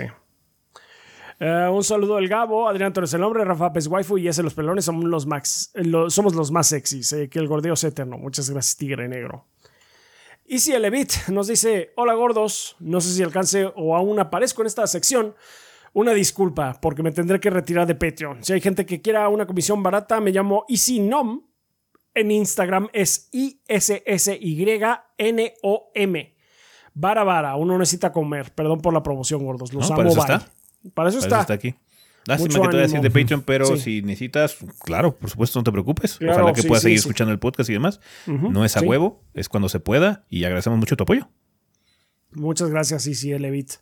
Eh, 1.39 1.67
un 1.71 1.83
saludo 1.83 2.15
al 2.17 2.27
Gabo, 2.29 2.69
Adrián 2.69 2.93
Torres 2.93 3.13
el 3.13 3.21
hombre, 3.23 3.43
Rafa 3.43 3.73
Pez 3.73 3.87
Waifu 3.87 4.17
y 4.17 4.27
ese 4.27 4.41
los 4.41 4.53
pelones 4.53 4.85
somos 4.85 5.03
los 5.03 5.25
max, 5.25 5.71
lo- 5.73 6.09
somos 6.09 6.33
los 6.33 6.49
más 6.51 6.67
sexys, 6.67 7.11
eh, 7.13 7.29
que 7.29 7.39
el 7.39 7.47
gordeo 7.47 7.73
es 7.73 7.83
eterno. 7.83 8.17
Muchas 8.17 8.49
gracias, 8.49 8.77
Tigre 8.77 9.07
Negro. 9.09 9.45
Easy 10.47 10.71
Elevit 10.73 11.11
nos 11.29 11.47
dice: 11.47 11.91
Hola 11.97 12.13
gordos, 12.13 12.75
no 12.79 13.01
sé 13.01 13.09
si 13.13 13.21
alcance 13.23 13.69
o 13.75 13.95
aún 13.95 14.19
aparezco 14.19 14.61
en 14.61 14.67
esta 14.67 14.85
sección. 14.87 15.35
Una 15.93 16.13
disculpa, 16.13 16.77
porque 16.81 17.01
me 17.03 17.11
tendré 17.11 17.39
que 17.39 17.49
retirar 17.49 17.87
de 17.87 17.95
Patreon. 17.95 18.43
Si 18.43 18.51
hay 18.53 18.59
gente 18.61 18.85
que 18.85 19.01
quiera 19.01 19.27
una 19.29 19.45
comisión 19.47 19.81
barata, 19.81 20.19
me 20.21 20.31
llamo 20.31 20.65
Easy 20.69 20.99
Nom. 20.99 21.41
En 22.13 22.31
Instagram 22.31 22.87
es 22.93 23.27
I-S-S-Y-N-O-M. 25.17 26.35
Vara 26.93 27.23
Vara, 27.25 27.55
uno 27.55 27.77
necesita 27.77 28.11
comer. 28.11 28.53
Perdón 28.53 28.79
por 28.81 28.93
la 28.93 29.03
promoción, 29.03 29.43
gordos. 29.43 29.73
Los 29.73 29.89
No, 29.89 29.95
amo, 29.95 30.09
eso 30.09 30.21
bye. 30.25 30.35
está. 30.35 30.51
Para 30.93 31.09
eso 31.09 31.17
Para 31.19 31.25
está. 31.27 31.35
eso 31.35 31.41
está 31.41 31.53
aquí. 31.53 31.75
Lástima 32.27 32.47
Mucho 32.47 32.61
que 32.63 32.67
te 32.69 32.71
voy 32.75 32.79
a 32.79 32.87
decir 32.87 33.01
de. 33.01 33.11
Patreon, 33.11 33.41
pero 33.43 33.65
Sí. 33.67 33.77
si 33.77 34.01
necesitas, 34.01 34.57
claro, 34.83 35.15
por 35.15 35.29
supuesto, 35.29 35.59
no 35.59 35.63
te 35.63 35.71
preocupes. 35.71 36.17
Claro, 36.17 36.33
Ojalá 36.41 36.53
que 36.53 36.61
sí, 36.63 36.67
puedas 36.67 36.81
sí, 36.81 36.85
seguir 36.87 36.97
escuchando 36.99 37.31
el 37.31 37.37
podcast 37.39 37.69
y 37.69 37.73
demás. 37.73 37.99
No 38.25 38.65
es 38.65 38.75
a 38.77 38.81
huevo, 38.81 39.23
es 39.35 39.47
cuando 39.47 39.69
se 39.69 39.79
pueda 39.79 40.25
y 40.29 40.43
agradecemos 40.45 40.79
mucho 40.79 40.97
tu 40.97 41.03
apoyo. 41.03 41.29
Muchas 42.31 42.69
gracias, 42.69 43.05
Easy 43.07 43.31
Elevit. 43.31 43.73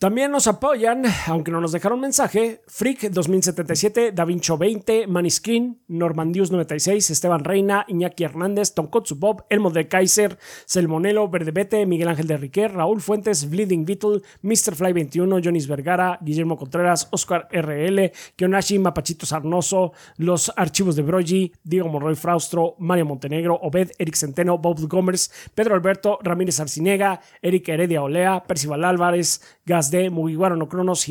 También 0.00 0.30
nos 0.30 0.46
apoyan, 0.46 1.02
aunque 1.26 1.50
no 1.50 1.60
nos 1.60 1.72
dejaron 1.72 2.00
mensaje, 2.00 2.62
Freak 2.66 3.10
2077, 3.10 4.12
Davincho 4.12 4.56
20, 4.56 5.06
Maniscreen, 5.06 5.82
Normandius 5.88 6.50
96, 6.50 7.10
Esteban 7.10 7.44
Reina, 7.44 7.84
Iñaki 7.86 8.24
Hernández, 8.24 8.72
Tonkotsu 8.72 9.16
Bob, 9.16 9.44
Elmo 9.50 9.68
de 9.68 9.88
Kaiser, 9.88 10.38
Selmonelo, 10.64 11.28
Verdebete, 11.28 11.84
Miguel 11.84 12.08
Ángel 12.08 12.28
de 12.28 12.38
Riquer, 12.38 12.72
Raúl 12.72 13.02
Fuentes, 13.02 13.50
Bleeding 13.50 13.84
Beetle, 13.84 14.22
Mr. 14.40 14.74
Fly 14.74 14.94
21, 14.94 15.38
Jonis 15.44 15.66
Vergara, 15.66 16.18
Guillermo 16.22 16.56
Contreras, 16.56 17.06
Oscar 17.10 17.46
RL, 17.52 18.10
Kionashi, 18.36 18.78
Mapachito 18.78 19.26
Sarnoso, 19.26 19.92
Los 20.16 20.50
Archivos 20.56 20.96
de 20.96 21.02
Brogy, 21.02 21.52
Diego 21.62 21.90
Monroy 21.90 22.14
Fraustro, 22.14 22.74
Mario 22.78 23.04
Montenegro, 23.04 23.60
Obed, 23.60 23.90
Eric 23.98 24.14
Centeno, 24.14 24.56
Bob 24.56 24.80
Gomers, 24.88 25.30
Pedro 25.54 25.74
Alberto, 25.74 26.18
Ramírez 26.22 26.58
Arcinega, 26.58 27.20
Eric 27.42 27.68
Heredia 27.68 28.02
Olea, 28.02 28.44
Percival 28.44 28.84
Álvarez, 28.84 29.42
Gas 29.66 29.89
D, 29.90 30.10
Mugiwara 30.10 30.56
no 30.56 30.68
Cronos, 30.68 31.06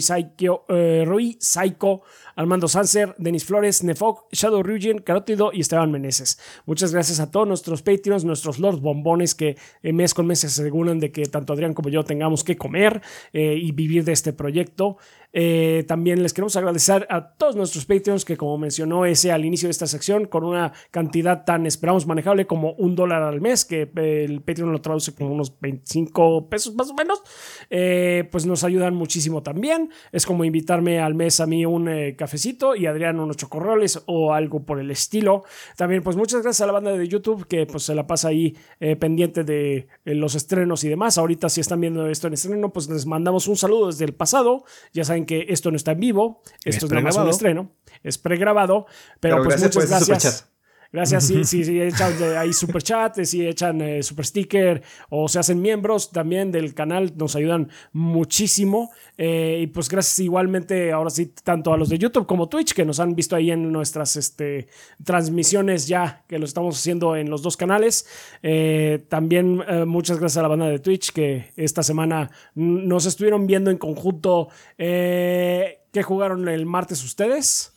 Saiko, 0.00 0.64
eh, 0.68 1.04
Rui 1.06 1.36
Saiko, 1.40 2.02
Armando 2.36 2.68
Sanser, 2.68 3.14
Denis 3.18 3.44
Flores, 3.44 3.84
Nefog, 3.84 4.26
Shadow 4.32 4.62
Ryujin, 4.62 4.98
Carótido 4.98 5.50
y 5.52 5.60
Esteban 5.60 5.90
Meneses. 5.90 6.38
Muchas 6.66 6.92
gracias 6.92 7.20
a 7.20 7.30
todos 7.30 7.46
nuestros 7.46 7.82
Patreons, 7.82 8.24
nuestros 8.24 8.58
Lord 8.58 8.80
Bombones 8.80 9.34
que 9.34 9.56
eh, 9.82 9.92
mes 9.92 10.14
con 10.14 10.26
mes 10.26 10.40
se 10.40 10.48
aseguran 10.48 10.98
de 10.98 11.12
que 11.12 11.26
tanto 11.26 11.52
Adrián 11.52 11.74
como 11.74 11.88
yo 11.88 12.04
tengamos 12.04 12.44
que 12.44 12.56
comer 12.56 13.02
eh, 13.32 13.56
y 13.60 13.72
vivir 13.72 14.04
de 14.04 14.12
este 14.12 14.32
proyecto. 14.32 14.96
Eh, 15.36 15.84
también 15.88 16.22
les 16.22 16.32
queremos 16.32 16.54
agradecer 16.54 17.08
a 17.10 17.32
todos 17.32 17.56
nuestros 17.56 17.84
Patreons 17.84 18.24
que, 18.24 18.36
como 18.36 18.56
mencionó 18.56 19.04
ese 19.04 19.32
al 19.32 19.44
inicio 19.44 19.66
de 19.66 19.72
esta 19.72 19.88
sección, 19.88 20.26
con 20.26 20.44
una 20.44 20.72
cantidad 20.92 21.44
tan 21.44 21.66
esperamos 21.66 22.06
manejable 22.06 22.46
como 22.46 22.72
un 22.74 22.94
dólar 22.94 23.24
al 23.24 23.40
mes, 23.40 23.64
que 23.64 23.90
eh, 23.96 24.24
el 24.28 24.42
Patreon 24.42 24.70
lo 24.70 24.80
traduce 24.80 25.12
como 25.12 25.34
unos 25.34 25.58
25 25.60 26.48
pesos 26.48 26.76
más 26.76 26.90
o 26.90 26.94
menos, 26.94 27.20
eh, 27.68 28.28
pues 28.30 28.46
nos 28.46 28.62
ayudan 28.62 28.94
muchísimo 28.94 29.42
también. 29.42 29.90
Es 30.12 30.24
como 30.24 30.44
invitarme 30.44 31.00
al 31.00 31.14
mes 31.14 31.40
a 31.40 31.46
mí 31.46 31.66
un 31.66 31.90
cafecito 32.16 32.76
y 32.76 32.86
Adrián 32.86 33.18
unos 33.18 33.36
chocorroles 33.36 34.02
o 34.06 34.32
algo 34.32 34.64
por 34.64 34.78
el 34.78 34.90
estilo. 34.92 35.42
También, 35.76 36.04
pues 36.04 36.16
muchas 36.16 36.42
gracias 36.42 36.60
a 36.60 36.66
la 36.66 36.72
banda 36.72 36.92
de 36.92 37.08
YouTube 37.08 37.46
que 37.48 37.66
pues 37.66 37.82
se 37.82 37.94
la 37.96 38.06
pasa 38.06 38.28
ahí 38.28 38.56
pendiente 39.00 39.42
de 39.42 39.88
los 40.04 40.36
estrenos 40.36 40.84
y 40.84 40.88
demás. 40.88 41.18
Ahorita 41.18 41.48
si 41.48 41.60
están 41.60 41.80
viendo 41.80 42.06
esto 42.08 42.28
en 42.28 42.34
estreno, 42.34 42.72
pues 42.72 42.88
les 42.88 43.06
mandamos 43.06 43.48
un 43.48 43.56
saludo 43.56 43.88
desde 43.88 44.04
el 44.04 44.14
pasado. 44.14 44.64
Ya 44.92 45.04
saben 45.04 45.23
que 45.26 45.46
esto 45.48 45.70
no 45.70 45.76
está 45.76 45.92
en 45.92 46.00
vivo, 46.00 46.42
Es 46.64 46.76
esto 46.76 46.86
es, 46.86 46.92
nada 46.92 47.02
más 47.02 47.16
un 47.16 47.28
estreno, 47.28 47.70
es 48.02 48.18
pregrabado, 48.18 48.86
pero, 49.20 49.36
Pero 49.36 49.44
pues 49.44 49.60
gracias 49.60 49.76
muchas 49.76 50.02
ese 50.02 50.10
gracias. 50.10 50.53
Gracias, 50.94 51.26
sí, 51.26 51.42
sí, 51.42 51.80
echan 51.80 52.16
de 52.20 52.38
ahí 52.38 52.52
super 52.52 52.80
chat, 52.80 53.20
si 53.24 53.44
echan 53.44 53.80
eh, 53.80 54.00
super 54.04 54.24
sticker 54.24 54.80
o 55.08 55.26
se 55.26 55.40
hacen 55.40 55.60
miembros 55.60 56.12
también 56.12 56.52
del 56.52 56.72
canal, 56.72 57.12
nos 57.16 57.34
ayudan 57.34 57.68
muchísimo. 57.92 58.92
Eh, 59.18 59.58
y 59.62 59.66
pues 59.66 59.88
gracias 59.88 60.20
igualmente, 60.20 60.92
ahora 60.92 61.10
sí, 61.10 61.32
tanto 61.42 61.72
a 61.72 61.76
los 61.76 61.88
de 61.88 61.98
YouTube 61.98 62.26
como 62.26 62.48
Twitch, 62.48 62.74
que 62.74 62.84
nos 62.84 63.00
han 63.00 63.16
visto 63.16 63.34
ahí 63.34 63.50
en 63.50 63.72
nuestras 63.72 64.14
este, 64.14 64.68
transmisiones 65.02 65.88
ya, 65.88 66.22
que 66.28 66.38
lo 66.38 66.44
estamos 66.44 66.78
haciendo 66.78 67.16
en 67.16 67.28
los 67.28 67.42
dos 67.42 67.56
canales. 67.56 68.06
Eh, 68.44 69.04
también 69.08 69.64
eh, 69.66 69.84
muchas 69.84 70.20
gracias 70.20 70.38
a 70.38 70.42
la 70.42 70.48
banda 70.48 70.68
de 70.68 70.78
Twitch, 70.78 71.10
que 71.10 71.50
esta 71.56 71.82
semana 71.82 72.30
nos 72.54 73.04
estuvieron 73.06 73.48
viendo 73.48 73.72
en 73.72 73.78
conjunto. 73.78 74.46
Eh, 74.78 75.80
¿Qué 75.90 76.04
jugaron 76.04 76.48
el 76.48 76.66
martes 76.66 77.02
ustedes? 77.02 77.73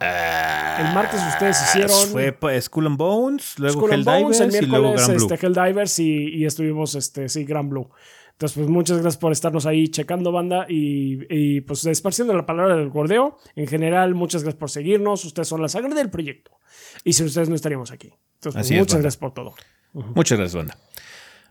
El 0.00 0.94
martes 0.94 1.20
ustedes 1.28 1.60
hicieron 1.62 2.34
Fue 2.38 2.60
Skull 2.60 2.86
and 2.86 2.96
Bones, 2.96 3.58
luego 3.58 3.80
Skull 3.80 3.92
and 3.92 4.04
Bones, 4.04 4.40
Helldivers 4.40 4.54
el 4.56 4.64
y 4.64 4.66
luego 4.66 4.92
Gran 4.92 5.06
Blue. 5.16 5.32
este, 5.32 5.46
Helldivers 5.46 5.98
y, 5.98 6.28
y 6.36 6.46
estuvimos, 6.46 6.94
este, 6.94 7.28
sí, 7.28 7.44
Gran 7.44 7.68
Blue. 7.68 7.90
Entonces, 8.32 8.56
pues 8.56 8.70
muchas 8.70 8.96
gracias 9.02 9.20
por 9.20 9.32
estarnos 9.32 9.66
ahí 9.66 9.88
checando, 9.88 10.32
banda, 10.32 10.64
y, 10.66 11.26
y, 11.28 11.60
pues 11.60 11.84
esparciendo 11.84 12.32
la 12.32 12.46
palabra 12.46 12.74
del 12.74 12.88
gordeo. 12.88 13.36
En 13.54 13.66
general, 13.66 14.14
muchas 14.14 14.42
gracias 14.42 14.58
por 14.58 14.70
seguirnos. 14.70 15.22
Ustedes 15.26 15.46
son 15.46 15.60
la 15.60 15.68
sangre 15.68 15.94
del 15.94 16.08
proyecto. 16.08 16.52
Y 17.04 17.12
sin 17.12 17.26
ustedes 17.26 17.50
no 17.50 17.54
estaríamos 17.54 17.90
aquí. 17.90 18.14
Entonces, 18.36 18.54
pues, 18.54 18.70
es, 18.70 18.78
muchas 18.78 19.02
gracias 19.02 19.18
por 19.18 19.34
todo. 19.34 19.54
Muchas 19.92 20.38
gracias, 20.38 20.56
banda. 20.56 20.78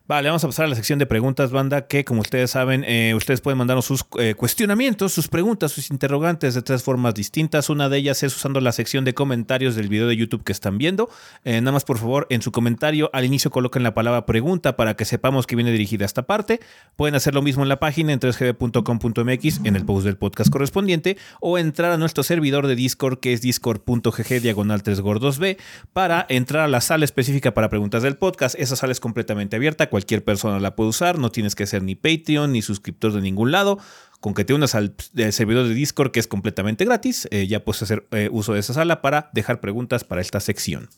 Vale, 0.09 0.27
vamos 0.27 0.43
a 0.43 0.47
pasar 0.47 0.65
a 0.65 0.69
la 0.69 0.75
sección 0.75 0.97
de 0.97 1.05
preguntas, 1.05 1.51
banda, 1.51 1.85
que 1.85 2.03
como 2.03 2.21
ustedes 2.21 2.49
saben, 2.49 2.83
eh, 2.83 3.13
ustedes 3.13 3.41
pueden 3.41 3.59
mandarnos 3.59 3.85
sus 3.85 4.03
eh, 4.17 4.33
cuestionamientos, 4.33 5.13
sus 5.13 5.27
preguntas, 5.27 5.71
sus 5.71 5.91
interrogantes 5.91 6.55
de 6.55 6.63
tres 6.63 6.81
formas 6.81 7.13
distintas. 7.13 7.69
Una 7.69 7.89
de 7.89 7.99
ellas 7.99 8.23
es 8.23 8.35
usando 8.35 8.59
la 8.59 8.71
sección 8.71 9.05
de 9.05 9.13
comentarios 9.13 9.75
del 9.75 9.87
video 9.87 10.07
de 10.07 10.17
YouTube 10.17 10.43
que 10.43 10.51
están 10.51 10.79
viendo. 10.79 11.11
Eh, 11.43 11.61
nada 11.61 11.73
más, 11.73 11.85
por 11.85 11.99
favor, 11.99 12.25
en 12.31 12.41
su 12.41 12.51
comentario 12.51 13.11
al 13.13 13.23
inicio 13.23 13.51
coloquen 13.51 13.83
la 13.83 13.93
palabra 13.93 14.25
pregunta 14.25 14.75
para 14.75 14.95
que 14.95 15.05
sepamos 15.05 15.45
que 15.45 15.55
viene 15.55 15.71
dirigida 15.71 16.05
a 16.05 16.07
esta 16.07 16.23
parte. 16.23 16.59
Pueden 16.95 17.13
hacer 17.13 17.35
lo 17.35 17.43
mismo 17.43 17.61
en 17.61 17.69
la 17.69 17.79
página 17.79 18.11
en 18.11 18.19
3gb.com.mx 18.19 19.61
en 19.63 19.75
el 19.75 19.85
post 19.85 20.07
del 20.07 20.17
podcast 20.17 20.49
correspondiente 20.49 21.17
o 21.39 21.59
entrar 21.59 21.91
a 21.91 21.97
nuestro 21.97 22.23
servidor 22.23 22.65
de 22.65 22.75
Discord 22.75 23.19
que 23.19 23.31
es 23.31 23.43
discord.gg 23.43 24.41
diagonal 24.41 24.81
3gordos-b 24.81 25.57
para 25.93 26.25
entrar 26.29 26.63
a 26.63 26.67
la 26.67 26.81
sala 26.81 27.05
específica 27.05 27.53
para 27.53 27.69
preguntas 27.69 28.01
del 28.01 28.17
podcast. 28.17 28.55
Esa 28.57 28.75
sala 28.75 28.91
es 28.91 28.99
completamente 28.99 29.55
abierta, 29.55 29.87
cualquier 29.99 30.23
persona 30.23 30.59
la 30.59 30.75
puede 30.75 30.89
usar, 30.89 31.19
no 31.19 31.29
tienes 31.29 31.55
que 31.55 31.67
ser 31.67 31.83
ni 31.83 31.95
Patreon 31.95 32.53
ni 32.53 32.61
suscriptor 32.61 33.11
de 33.11 33.21
ningún 33.21 33.51
lado. 33.51 33.79
Con 34.21 34.33
que 34.33 34.43
te 34.43 34.53
unas 34.53 34.75
al 34.75 34.95
eh, 35.15 35.31
servidor 35.31 35.65
de 35.65 35.73
Discord 35.73 36.11
que 36.11 36.19
es 36.19 36.27
completamente 36.27 36.83
gratis, 36.83 37.27
eh, 37.31 37.47
ya 37.47 37.63
puedes 37.63 37.81
hacer 37.83 38.05
eh, 38.11 38.27
uso 38.31 38.53
de 38.53 38.59
esa 38.59 38.73
sala 38.73 39.01
para 39.01 39.29
dejar 39.31 39.61
preguntas 39.61 40.03
para 40.03 40.19
esta 40.19 40.41
sección. 40.41 40.89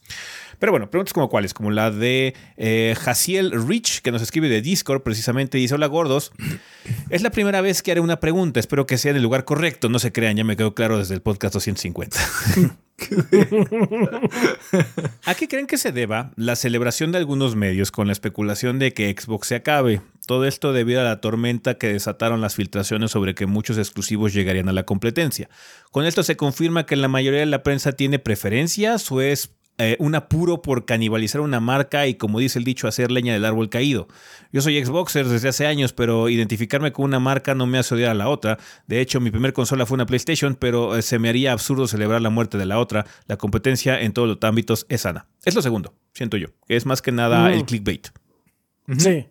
Pero 0.62 0.74
bueno, 0.74 0.92
preguntas 0.92 1.12
como 1.12 1.28
cuáles, 1.28 1.56
como 1.56 1.72
la 1.72 1.90
de 1.90 2.36
eh, 2.56 2.96
Jaciel 3.00 3.68
Rich, 3.68 4.04
que 4.04 4.12
nos 4.12 4.22
escribe 4.22 4.48
de 4.48 4.62
Discord 4.62 5.02
precisamente, 5.02 5.58
dice, 5.58 5.74
hola 5.74 5.88
gordos, 5.88 6.32
es 7.10 7.24
la 7.24 7.32
primera 7.32 7.62
vez 7.62 7.82
que 7.82 7.90
haré 7.90 8.00
una 8.00 8.20
pregunta, 8.20 8.60
espero 8.60 8.86
que 8.86 9.00
sea 9.00 9.10
en 9.10 9.18
el 9.18 9.24
lugar 9.24 9.44
correcto, 9.44 9.90
no 9.90 9.98
se 9.98 10.12
crean, 10.12 10.38
ya 10.38 10.44
me 10.44 10.56
quedó 10.56 10.76
claro 10.76 11.00
desde 11.00 11.16
el 11.16 11.24
podcast 11.24 11.56
250. 11.56 12.16
¿A 15.26 15.34
qué 15.34 15.48
creen 15.48 15.66
que 15.66 15.80
se 15.80 15.92
deba 15.92 16.32
la 16.36 16.56
celebración 16.56 17.12
de 17.12 17.18
algunos 17.18 17.56
medios 17.56 17.90
con 17.90 18.06
la 18.06 18.14
especulación 18.14 18.78
de 18.78 18.94
que 18.94 19.16
Xbox 19.20 19.48
se 19.48 19.56
acabe? 19.56 20.02
Todo 20.28 20.46
esto 20.46 20.74
debido 20.74 21.02
a 21.02 21.06
la 21.06 21.22
tormenta 21.22 21.80
que 21.80 21.92
desataron 21.92 22.40
las 22.40 22.54
filtraciones 22.54 23.10
sobre 23.10 23.34
que 23.34 23.48
muchos 23.48 23.80
exclusivos 23.80 24.32
llegarían 24.32 24.70
a 24.70 24.74
la 24.74 24.84
competencia. 24.84 25.50
Con 25.90 26.06
esto 26.06 26.22
se 26.22 26.38
confirma 26.38 26.86
que 26.86 26.96
la 26.96 27.08
mayoría 27.08 27.40
de 27.40 27.48
la 27.48 27.64
prensa 27.64 27.94
tiene 27.94 28.20
preferencias 28.20 29.12
o 29.12 29.22
es 29.22 29.50
eh, 29.78 29.96
un 30.00 30.14
apuro 30.14 30.62
por 30.62 30.86
canibalizar 30.86 31.42
una 31.42 31.60
marca 31.60 32.06
y, 32.06 32.14
como 32.16 32.40
dice 32.40 32.60
el 32.60 32.66
dicho, 32.66 32.88
hacer 32.88 33.10
leña 33.10 33.34
del 33.34 33.46
árbol 33.46 33.70
caído. 33.70 34.08
Yo 34.52 34.62
soy 34.62 34.84
Xboxer 34.84 35.28
desde 35.28 35.50
hace 35.50 35.66
años, 35.66 35.92
pero 35.94 36.30
identificarme 36.30 36.92
con 36.92 37.06
una 37.06 37.20
marca 37.20 37.56
no 37.56 37.66
me 37.66 37.80
hace 37.80 37.96
odiar 37.96 38.12
a 38.12 38.14
la 38.14 38.30
otra. 38.30 38.60
De 38.86 39.02
hecho, 39.02 39.20
mi 39.20 39.32
primer 39.32 39.54
consola 39.54 39.86
fue 39.88 39.96
una 39.96 40.06
PlayStation, 40.06 40.56
pero 40.56 40.96
eh, 40.98 41.02
se 41.02 41.18
me 41.18 41.30
haría 41.30 41.52
absurdo 41.52 41.88
celebrar 41.88 42.22
la 42.22 42.30
muerte 42.30 42.58
de 42.60 42.66
la 42.66 42.78
otra. 42.80 43.08
La 43.28 43.38
competencia 43.38 44.00
en 44.02 44.14
todos 44.14 44.28
los 44.28 44.38
ámbitos 44.42 44.86
es 44.90 45.02
sana. 45.02 45.28
Es 45.46 45.56
lo 45.56 45.62
segundo, 45.64 45.96
siento 46.14 46.38
yo, 46.38 46.50
que 46.68 46.76
es 46.76 46.86
más 46.86 47.02
que 47.02 47.12
nada 47.12 47.50
Mm. 47.50 47.54
el 47.54 47.66
clickbait. 47.66 48.08
Sí. 48.98 49.28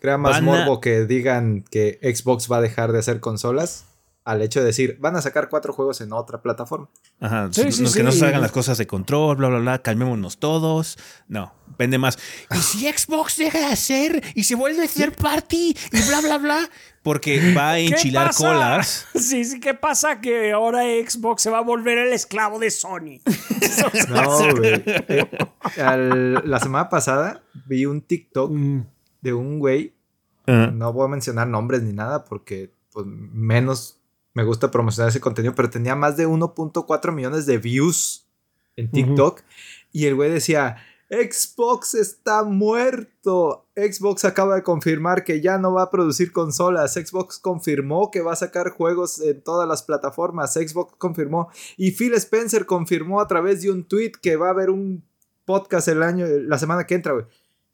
Crea 0.00 0.18
más 0.18 0.32
Van 0.40 0.42
a- 0.42 0.46
morbo 0.46 0.80
que 0.80 1.04
digan 1.06 1.62
que 1.70 1.98
Xbox 2.02 2.50
va 2.50 2.58
a 2.58 2.60
dejar 2.60 2.92
de 2.92 2.98
hacer 2.98 3.20
consolas 3.20 3.86
al 4.26 4.42
hecho 4.42 4.60
de 4.60 4.66
decir, 4.66 4.98
van 5.00 5.16
a 5.16 5.22
sacar 5.22 5.48
cuatro 5.48 5.72
juegos 5.72 6.00
en 6.02 6.12
otra 6.12 6.42
plataforma. 6.42 6.88
Ajá, 7.20 7.48
Sí, 7.52 7.62
sí, 7.62 7.72
sí, 7.72 7.82
los 7.84 7.92
que 7.94 8.00
sí. 8.00 8.04
no 8.04 8.12
se 8.12 8.26
hagan 8.26 8.42
las 8.42 8.52
cosas 8.52 8.76
de 8.76 8.86
control, 8.86 9.36
bla, 9.36 9.48
bla, 9.48 9.58
bla, 9.60 9.78
calmémonos 9.82 10.38
todos. 10.38 10.98
No, 11.28 11.54
vende 11.78 11.96
más. 11.98 12.18
¿Y 12.54 12.56
si 12.58 12.92
Xbox 12.92 13.36
deja 13.38 13.58
de 13.60 13.64
hacer 13.66 14.22
y 14.34 14.44
se 14.44 14.54
vuelve 14.56 14.82
a 14.82 14.84
hacer 14.86 15.12
party 15.12 15.76
y 15.92 16.02
bla, 16.08 16.20
bla, 16.20 16.38
bla? 16.38 16.70
Porque 17.02 17.54
va 17.54 17.70
a 17.72 17.74
¿Qué 17.76 17.86
enchilar 17.86 18.26
pasa? 18.26 18.38
colas. 18.48 19.06
Sí, 19.14 19.44
sí, 19.44 19.60
¿qué 19.60 19.74
pasa? 19.74 20.20
Que 20.20 20.50
ahora 20.52 20.80
Xbox 21.08 21.40
se 21.42 21.50
va 21.50 21.58
a 21.58 21.62
volver 21.62 21.96
el 21.98 22.12
esclavo 22.12 22.58
de 22.58 22.70
Sony. 22.70 23.20
No, 24.08 24.38
güey. 24.56 24.82
Eh, 24.86 25.28
al- 25.80 26.42
la 26.48 26.58
semana 26.60 26.88
pasada 26.88 27.42
vi 27.66 27.86
un 27.86 28.00
TikTok 28.02 28.50
Mm. 28.50 28.80
de 29.22 29.32
un 29.34 29.58
güey, 29.60 29.94
no 30.46 30.92
voy 30.92 31.04
a 31.04 31.08
mencionar 31.08 31.46
nombres 31.48 31.82
ni 31.82 31.92
nada 31.92 32.24
porque 32.24 32.72
pues, 32.92 33.04
menos 33.06 33.98
me 34.36 34.44
gusta 34.44 34.70
promocionar 34.70 35.08
ese 35.08 35.18
contenido, 35.18 35.54
pero 35.54 35.70
tenía 35.70 35.96
más 35.96 36.18
de 36.18 36.28
1.4 36.28 37.10
millones 37.10 37.46
de 37.46 37.56
views 37.56 38.26
en 38.76 38.90
TikTok 38.90 39.40
y 39.92 40.04
el 40.04 40.14
güey 40.14 40.30
decía, 40.30 40.76
Xbox 41.08 41.94
está 41.94 42.42
muerto. 42.42 43.66
Xbox 43.74 44.26
acaba 44.26 44.56
de 44.56 44.62
confirmar 44.62 45.24
que 45.24 45.40
ya 45.40 45.56
no 45.56 45.72
va 45.72 45.84
a 45.84 45.90
producir 45.90 46.32
consolas. 46.32 46.92
Xbox 46.92 47.38
confirmó 47.38 48.10
que 48.10 48.20
va 48.20 48.34
a 48.34 48.36
sacar 48.36 48.72
juegos 48.72 49.22
en 49.22 49.40
todas 49.40 49.66
las 49.66 49.82
plataformas. 49.82 50.52
Xbox 50.52 50.96
confirmó. 50.98 51.48
Y 51.78 51.92
Phil 51.92 52.12
Spencer 52.12 52.66
confirmó 52.66 53.22
a 53.22 53.26
través 53.26 53.62
de 53.62 53.70
un 53.70 53.84
tweet 53.84 54.12
que 54.20 54.36
va 54.36 54.48
a 54.48 54.50
haber 54.50 54.68
un 54.68 55.02
podcast 55.46 55.88
el 55.88 56.02
año, 56.02 56.26
la 56.26 56.58
semana 56.58 56.86
que 56.86 56.94
entra, 56.94 57.14
güey. 57.14 57.24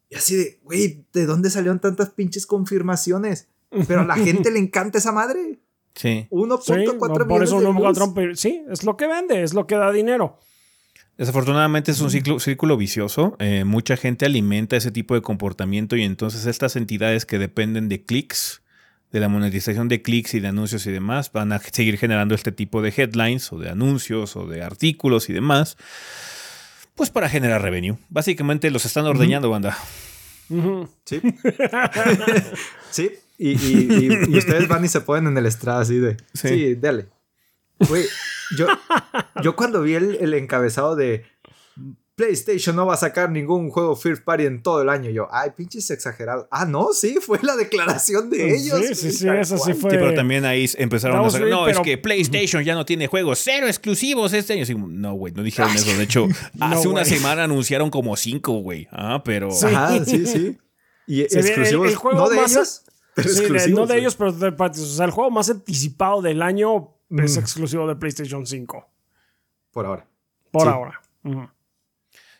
Y 0.07 0.15
así 0.15 0.37
de, 0.37 0.61
güey, 0.63 1.05
¿de 1.11 1.25
dónde 1.25 1.49
salieron 1.49 1.79
tantas 1.79 2.11
pinches 2.11 2.45
confirmaciones? 2.45 3.49
Pero 3.85 4.01
a 4.01 4.05
la 4.05 4.15
gente 4.15 4.49
le 4.49 4.59
encanta 4.59 4.99
esa 4.99 5.11
madre. 5.11 5.59
Sí. 5.95 6.27
1.4 6.31 6.61
Sí, 6.63 6.97
por 7.27 7.43
eso 7.43 7.59
de 7.59 7.65
no 7.65 7.73
views. 7.73 7.99
pero 8.15 8.35
sí, 8.35 8.63
es 8.71 8.83
lo 8.83 8.97
que 8.97 9.07
vende, 9.07 9.43
es 9.43 9.53
lo 9.53 9.67
que 9.67 9.75
da 9.75 9.91
dinero. 9.91 10.39
Desafortunadamente 11.17 11.91
es 11.91 12.01
un 12.01 12.09
ciclo- 12.09 12.39
círculo 12.39 12.75
vicioso. 12.77 13.35
Eh, 13.39 13.63
mucha 13.65 13.95
gente 13.97 14.25
alimenta 14.25 14.75
ese 14.75 14.89
tipo 14.91 15.13
de 15.13 15.21
comportamiento 15.21 15.95
y 15.95 16.03
entonces 16.03 16.47
estas 16.47 16.75
entidades 16.75 17.25
que 17.27 17.37
dependen 17.37 17.87
de 17.89 18.03
clics, 18.03 18.63
de 19.11 19.19
la 19.19 19.29
monetización 19.29 19.89
de 19.89 20.01
clics 20.01 20.33
y 20.33 20.39
de 20.39 20.47
anuncios 20.47 20.87
y 20.87 20.91
demás, 20.91 21.31
van 21.31 21.51
a 21.51 21.59
seguir 21.59 21.99
generando 21.99 22.33
este 22.33 22.51
tipo 22.51 22.81
de 22.81 22.91
headlines 22.97 23.53
o 23.53 23.59
de 23.59 23.69
anuncios 23.69 24.35
o 24.35 24.47
de 24.47 24.63
artículos 24.63 25.29
y 25.29 25.33
demás, 25.33 25.77
pues 26.95 27.11
para 27.11 27.29
generar 27.29 27.61
revenue. 27.61 27.97
Básicamente 28.09 28.71
los 28.71 28.85
están 28.85 29.05
ordeñando, 29.05 29.51
banda. 29.51 29.77
Ujú. 30.49 30.89
Sí. 31.05 31.21
sí. 32.89 33.11
Y, 33.45 33.51
y- 33.51 33.87
y- 34.29 34.35
y 34.35 34.37
ustedes 34.37 34.67
van 34.67 34.85
y 34.85 34.87
se 34.87 35.01
ponen 35.01 35.27
en 35.27 35.37
el 35.37 35.45
estrado 35.45 35.79
así 35.81 35.97
de. 35.99 36.17
Sí. 36.33 36.47
Sí, 36.49 36.75
dale. 36.75 37.07
Güey, 37.89 38.05
yo, 38.57 38.67
yo 39.41 39.55
cuando 39.55 39.81
vi 39.81 39.95
el, 39.95 40.15
el 40.21 40.33
encabezado 40.35 40.95
de 40.95 41.25
PlayStation 42.15 42.75
no 42.75 42.85
va 42.85 42.93
a 42.93 42.97
sacar 42.97 43.31
ningún 43.31 43.71
juego 43.71 43.95
First 43.95 44.23
Party 44.23 44.45
en 44.45 44.61
todo 44.61 44.83
el 44.83 44.89
año, 44.89 45.09
yo, 45.09 45.27
ay, 45.31 45.49
pinches 45.57 45.89
exagerado. 45.89 46.47
Ah, 46.51 46.63
no, 46.65 46.89
sí, 46.93 47.17
fue 47.19 47.39
la 47.41 47.55
declaración 47.55 48.29
de 48.29 48.55
ellos. 48.55 48.79
Sí, 48.85 48.93
sí, 48.95 49.11
sí, 49.11 49.27
eso 49.27 49.57
sí 49.57 49.73
fue. 49.73 49.89
Sí, 49.91 49.97
pero 49.97 50.13
también 50.13 50.45
ahí 50.45 50.69
empezaron 50.77 51.17
a 51.17 51.19
Vamos 51.21 51.33
sacar, 51.33 51.47
no, 51.49 51.65
pero- 51.65 51.79
es 51.79 51.83
que 51.83 51.97
PlayStation 51.97 52.63
ya 52.63 52.75
no 52.75 52.85
tiene 52.85 53.07
juegos, 53.07 53.39
cero 53.43 53.65
exclusivos 53.67 54.31
este 54.33 54.53
año. 54.53 54.63
No, 54.87 55.15
güey, 55.15 55.33
no 55.33 55.41
dijeron 55.41 55.71
eso. 55.75 55.97
De 55.97 56.03
hecho, 56.03 56.27
No, 56.53 56.65
hace 56.67 56.87
una 56.87 57.03
semana 57.03 57.45
anunciaron 57.45 57.89
como 57.89 58.15
cinco, 58.15 58.53
güey. 58.59 58.87
Ah, 58.91 59.23
pero... 59.25 59.49
Sí. 59.51 59.65
Ajá, 59.65 60.05
sí, 60.05 60.25
sí. 60.27 60.57
Y 61.07 61.21
ve 61.23 61.27
el- 61.31 61.37
exclusivos, 61.47 61.89
el 61.89 61.95
juego 61.95 62.17
no 62.19 62.29
de 62.29 62.37
más- 62.37 62.51
ellos, 62.51 62.81
pero 62.85 62.92
Sí, 63.17 63.43
de- 63.51 63.67
no 63.69 63.85
de 63.85 63.99
ellos, 63.99 64.15
pero 64.15 64.31
de 64.31 64.51
partes. 64.51 64.81
O 64.81 64.85
sea, 64.95 65.05
el 65.05 65.11
juego 65.11 65.29
más 65.31 65.49
anticipado 65.49 66.21
del 66.21 66.41
año 66.41 66.95
es 67.11 67.35
Mm. 67.37 67.39
exclusivo 67.39 67.87
de 67.87 67.95
PlayStation 67.95 68.45
5. 68.45 68.89
Por 69.71 69.85
ahora. 69.85 70.07
Por 70.51 70.63
Sí. 70.63 70.67
ahora. 70.69 71.01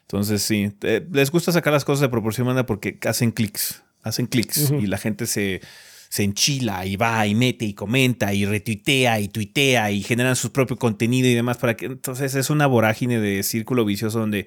Entonces, 0.01 0.41
sí, 0.43 0.71
eh, 0.81 1.07
les 1.11 1.31
gusta 1.31 1.51
sacar 1.51 1.73
las 1.73 1.85
cosas 1.85 2.01
de 2.01 2.09
proporción, 2.09 2.45
banda, 2.47 2.65
porque 2.65 2.99
hacen 3.07 3.31
clics, 3.31 3.83
hacen 4.03 4.27
clics 4.27 4.71
y 4.71 4.85
la 4.87 4.97
gente 4.97 5.25
se, 5.25 5.61
se 6.09 6.23
enchila 6.23 6.85
y 6.85 6.95
va 6.97 7.25
y 7.25 7.33
mete 7.35 7.65
y 7.65 7.73
comenta 7.73 8.33
y 8.33 8.45
retuitea 8.45 9.19
y 9.19 9.29
tuitea 9.29 9.91
y 9.91 10.03
generan 10.03 10.35
su 10.35 10.51
propio 10.51 10.77
contenido 10.77 11.27
y 11.27 11.33
demás 11.33 11.57
para 11.57 11.75
que 11.75 11.85
entonces 11.85 12.35
es 12.35 12.49
una 12.49 12.67
vorágine 12.67 13.19
de 13.19 13.41
círculo 13.43 13.85
vicioso 13.85 14.19
donde 14.19 14.45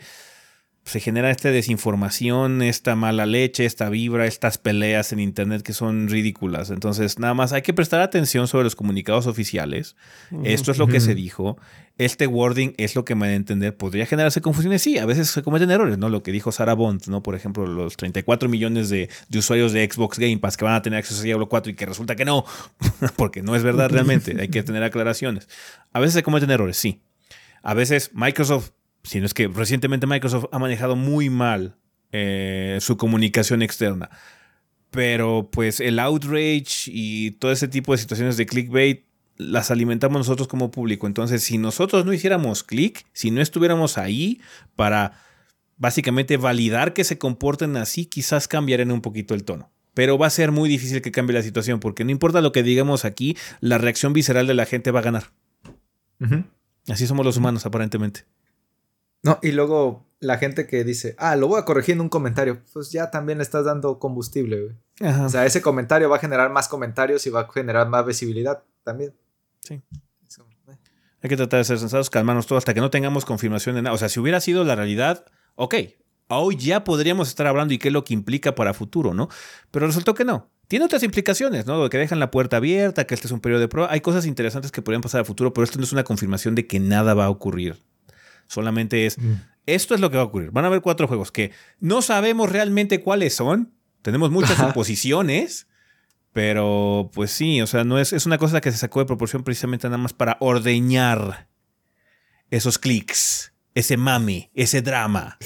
se 0.87 1.01
genera 1.01 1.33
esta 1.33 1.51
desinformación, 1.51 2.63
esta 2.63 2.95
mala 2.95 3.27
leche, 3.27 3.65
esta 3.65 3.89
vibra, 3.89 4.25
estas 4.25 4.57
peleas 4.57 5.13
en 5.13 5.19
internet 5.19 5.63
que 5.63 5.73
son 5.73 6.09
ridículas. 6.09 6.71
Entonces, 6.71 7.19
nada 7.19 7.35
más 7.35 7.53
hay 7.53 7.63
que 7.63 7.75
prestar 7.75 8.01
atención 8.01 8.47
sobre 8.47 8.63
los 8.63 8.77
comunicados 8.77 9.27
oficiales. 9.27 9.97
Esto 10.45 10.71
es 10.71 10.79
lo 10.79 10.87
que 10.87 11.01
se 11.01 11.17
dijo. 11.17 11.59
Este 11.99 12.29
wording 12.29 12.73
es 12.77 12.95
lo 12.95 13.05
que 13.05 13.17
me 13.17 13.27
da 13.27 13.33
a 13.33 13.37
entender. 13.37 13.77
Podría 13.77 14.07
generarse 14.07 14.41
confusiones. 14.41 14.81
Sí, 14.81 14.97
a 14.99 15.07
veces 15.07 15.29
se 15.29 15.43
cometen 15.43 15.73
errores, 15.73 15.99
¿no? 15.99 16.09
Lo 16.09 16.23
que 16.23 16.31
dijo 16.31 16.53
Sarah 16.53 16.75
Bond, 16.75 17.09
¿no? 17.09 17.21
Por 17.21 17.35
ejemplo, 17.35 17.67
los 17.67 17.97
34 17.97 18.49
millones 18.49 18.89
de, 18.89 19.09
de 19.29 19.39
usuarios 19.41 19.73
de 19.73 19.91
Xbox 19.91 20.21
Game 20.21 20.39
Pass 20.39 20.57
que 20.57 20.65
van 20.65 20.75
a 20.75 20.83
tener 20.83 21.01
acceso 21.01 21.21
a 21.21 21.25
Diablo 21.25 21.49
4 21.49 21.73
y 21.73 21.75
que 21.75 21.87
resulta 21.87 22.15
que 22.15 22.25
no, 22.25 22.45
porque 23.17 23.43
no 23.43 23.57
es 23.57 23.65
verdad 23.65 23.91
realmente. 23.91 24.41
Hay 24.41 24.49
que 24.49 24.63
tener 24.63 24.85
aclaraciones. 24.85 25.49
A 25.93 25.99
veces 25.99 26.15
se 26.15 26.23
cometen 26.23 26.53
errores, 26.53 26.77
sí. 26.77 27.01
A 27.63 27.75
veces 27.75 28.13
Microsoft, 28.15 28.71
si 29.07 29.21
no 29.21 29.27
es 29.27 29.35
que 29.35 29.49
recientemente 29.49 30.07
Microsoft 30.07 30.47
ha 30.51 30.59
manejado 30.59 30.97
muy 30.97 31.31
mal 31.31 31.77
eh, 32.13 32.79
su 32.81 32.97
comunicación 32.97 33.63
externa. 33.63 34.11
Pero 34.91 35.49
pues 35.51 35.81
el 35.81 35.99
outrage 35.99 36.87
y 36.87 37.33
todo 37.33 37.53
ese 37.53 37.69
tipo 37.69 37.93
de 37.93 37.99
situaciones 37.99 38.37
de 38.37 38.47
clickbait 38.47 39.05
las 39.37 39.71
alimentamos 39.71 40.19
nosotros 40.19 40.49
como 40.49 40.71
público. 40.71 41.07
Entonces, 41.07 41.43
si 41.43 41.59
nosotros 41.59 42.05
no 42.05 42.13
hiciéramos 42.13 42.65
clic, 42.65 43.07
si 43.13 43.31
no 43.31 43.41
estuviéramos 43.41 43.99
ahí 43.99 44.41
para 44.75 45.21
básicamente 45.77 46.37
validar 46.37 46.93
que 46.95 47.05
se 47.05 47.19
comporten 47.19 47.77
así, 47.77 48.07
quizás 48.07 48.49
cambiarían 48.49 48.91
un 48.91 49.03
poquito 49.03 49.35
el 49.35 49.45
tono. 49.45 49.71
Pero 49.95 50.19
va 50.19 50.27
a 50.27 50.31
ser 50.31 50.53
muy 50.53 50.69
difícil 50.69 51.01
que 51.03 51.13
cambie 51.13 51.35
la 51.35 51.43
situación, 51.43 51.81
porque 51.81 52.05
no 52.05 52.11
importa 52.11 52.41
lo 52.41 52.53
que 52.53 52.63
digamos 52.63 53.05
aquí, 53.05 53.37
la 53.61 53.79
reacción 53.79 54.13
visceral 54.13 54.47
de 54.47 54.55
la 54.55 54.67
gente 54.67 54.91
va 54.91 55.01
a 55.01 55.05
ganar. 55.05 55.33
Así 56.89 57.07
somos 57.07 57.25
los 57.27 57.37
humanos, 57.37 57.67
aparentemente. 57.67 58.25
No, 59.27 59.39
y 59.43 59.53
luego 59.53 60.07
la 60.21 60.39
gente 60.39 60.67
que 60.67 60.85
dice, 60.85 61.15
ah, 61.19 61.37
lo 61.37 61.49
voy 61.49 61.61
a 61.61 61.65
corregir 61.65 61.95
en 61.95 62.01
un 62.01 62.09
comentario, 62.09 62.63
pues 62.73 62.91
ya 62.91 63.11
también 63.11 63.39
le 63.39 63.45
estás 63.45 63.65
dando 63.65 63.99
combustible, 63.99 64.63
güey. 64.63 65.11
Ajá. 65.11 65.27
O 65.27 65.29
sea, 65.29 65.45
ese 65.45 65.61
comentario 65.61 66.09
va 66.09 66.17
a 66.17 66.21
generar 66.21 66.51
más 66.51 66.69
comentarios 66.69 67.27
y 67.27 67.31
va 67.31 67.43
a 67.43 67.53
generar 67.53 67.89
más 67.89 68.07
visibilidad 68.07 68.63
también. 68.83 69.15
Sí. 69.61 69.83
Eso, 70.27 70.47
eh. 70.69 70.77
Hay 71.23 71.29
que 71.29 71.37
tratar 71.37 71.59
de 71.59 71.65
ser 71.65 71.79
sensatos, 71.79 72.09
calmarnos 72.09 72.47
todo 72.47 72.59
hasta 72.59 72.73
que 72.73 72.81
no 72.81 72.91
tengamos 72.91 73.25
confirmación 73.25 73.75
de 73.75 73.83
nada. 73.83 73.95
O 73.95 73.99
sea, 73.99 74.09
si 74.09 74.21
hubiera 74.21 74.41
sido 74.41 74.65
la 74.65 74.75
realidad, 74.75 75.27
ok, 75.57 75.75
hoy 76.29 76.57
ya 76.57 76.85
podríamos 76.85 77.29
estar 77.29 77.47
hablando 77.47 77.75
y 77.75 77.79
qué 77.79 77.89
es 77.89 77.93
lo 77.93 78.05
que 78.05 78.15
implica 78.15 78.55
para 78.55 78.75
futuro, 78.75 79.13
¿no? 79.13 79.29
Pero 79.71 79.87
resultó 79.87 80.15
que 80.15 80.25
no. 80.25 80.51
Tiene 80.69 80.85
otras 80.85 81.03
implicaciones, 81.03 81.67
¿no? 81.67 81.89
Que 81.89 81.99
dejan 81.99 82.19
la 82.19 82.31
puerta 82.31 82.57
abierta, 82.57 83.07
que 83.07 83.15
este 83.15 83.29
es 83.29 83.33
un 83.33 83.41
periodo 83.41 83.61
de 83.61 83.69
prueba. 83.69 83.93
Hay 83.93 84.01
cosas 84.01 84.27
interesantes 84.27 84.73
que 84.73 84.83
podrían 84.83 85.03
pasar 85.03 85.21
a 85.21 85.25
futuro, 85.25 85.53
pero 85.53 85.65
esto 85.65 85.79
no 85.79 85.85
es 85.85 85.93
una 85.93 86.03
confirmación 86.03 86.55
de 86.57 86.67
que 86.67 86.81
nada 86.81 87.15
va 87.15 87.27
a 87.27 87.31
ocurrir. 87.31 87.77
Solamente 88.49 89.07
es, 89.07 89.17
esto 89.67 89.95
es 89.95 90.01
lo 90.01 90.11
que 90.11 90.17
va 90.17 90.23
a 90.23 90.27
ocurrir. 90.27 90.51
Van 90.51 90.65
a 90.65 90.69
haber 90.69 90.81
cuatro 90.81 91.09
juegos 91.09 91.33
que 91.33 91.53
no 91.81 92.03
sabemos 92.03 92.51
realmente 92.51 93.01
cuáles 93.01 93.35
son. 93.35 93.73
Tenemos 94.03 94.31
muchas 94.31 94.57
suposiciones. 94.59 95.67
Pero, 96.33 97.11
pues 97.15 97.31
sí, 97.31 97.63
o 97.63 97.67
sea, 97.67 97.83
no 97.85 97.99
es, 97.99 98.13
es 98.13 98.27
una 98.27 98.37
cosa 98.37 98.61
que 98.61 98.71
se 98.71 98.77
sacó 98.77 99.01
de 99.01 99.07
proporción 99.07 99.43
precisamente 99.43 99.87
nada 99.89 99.97
más 99.97 100.13
para 100.13 100.37
ordeñar 100.41 101.49
esos 102.51 102.79
clics, 102.79 103.55
ese 103.75 103.97
mame, 103.97 104.51
ese 104.55 104.83
drama. 104.83 105.39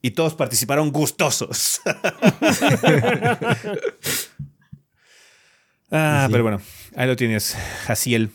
Y 0.00 0.12
todos 0.12 0.34
participaron 0.34 0.90
gustosos. 0.90 1.82
ah, 5.90 6.24
Sí. 6.26 6.32
pero 6.32 6.42
bueno, 6.42 6.60
ahí 6.96 7.06
lo 7.06 7.16
tienes, 7.16 7.54
Jaciel. 7.84 8.30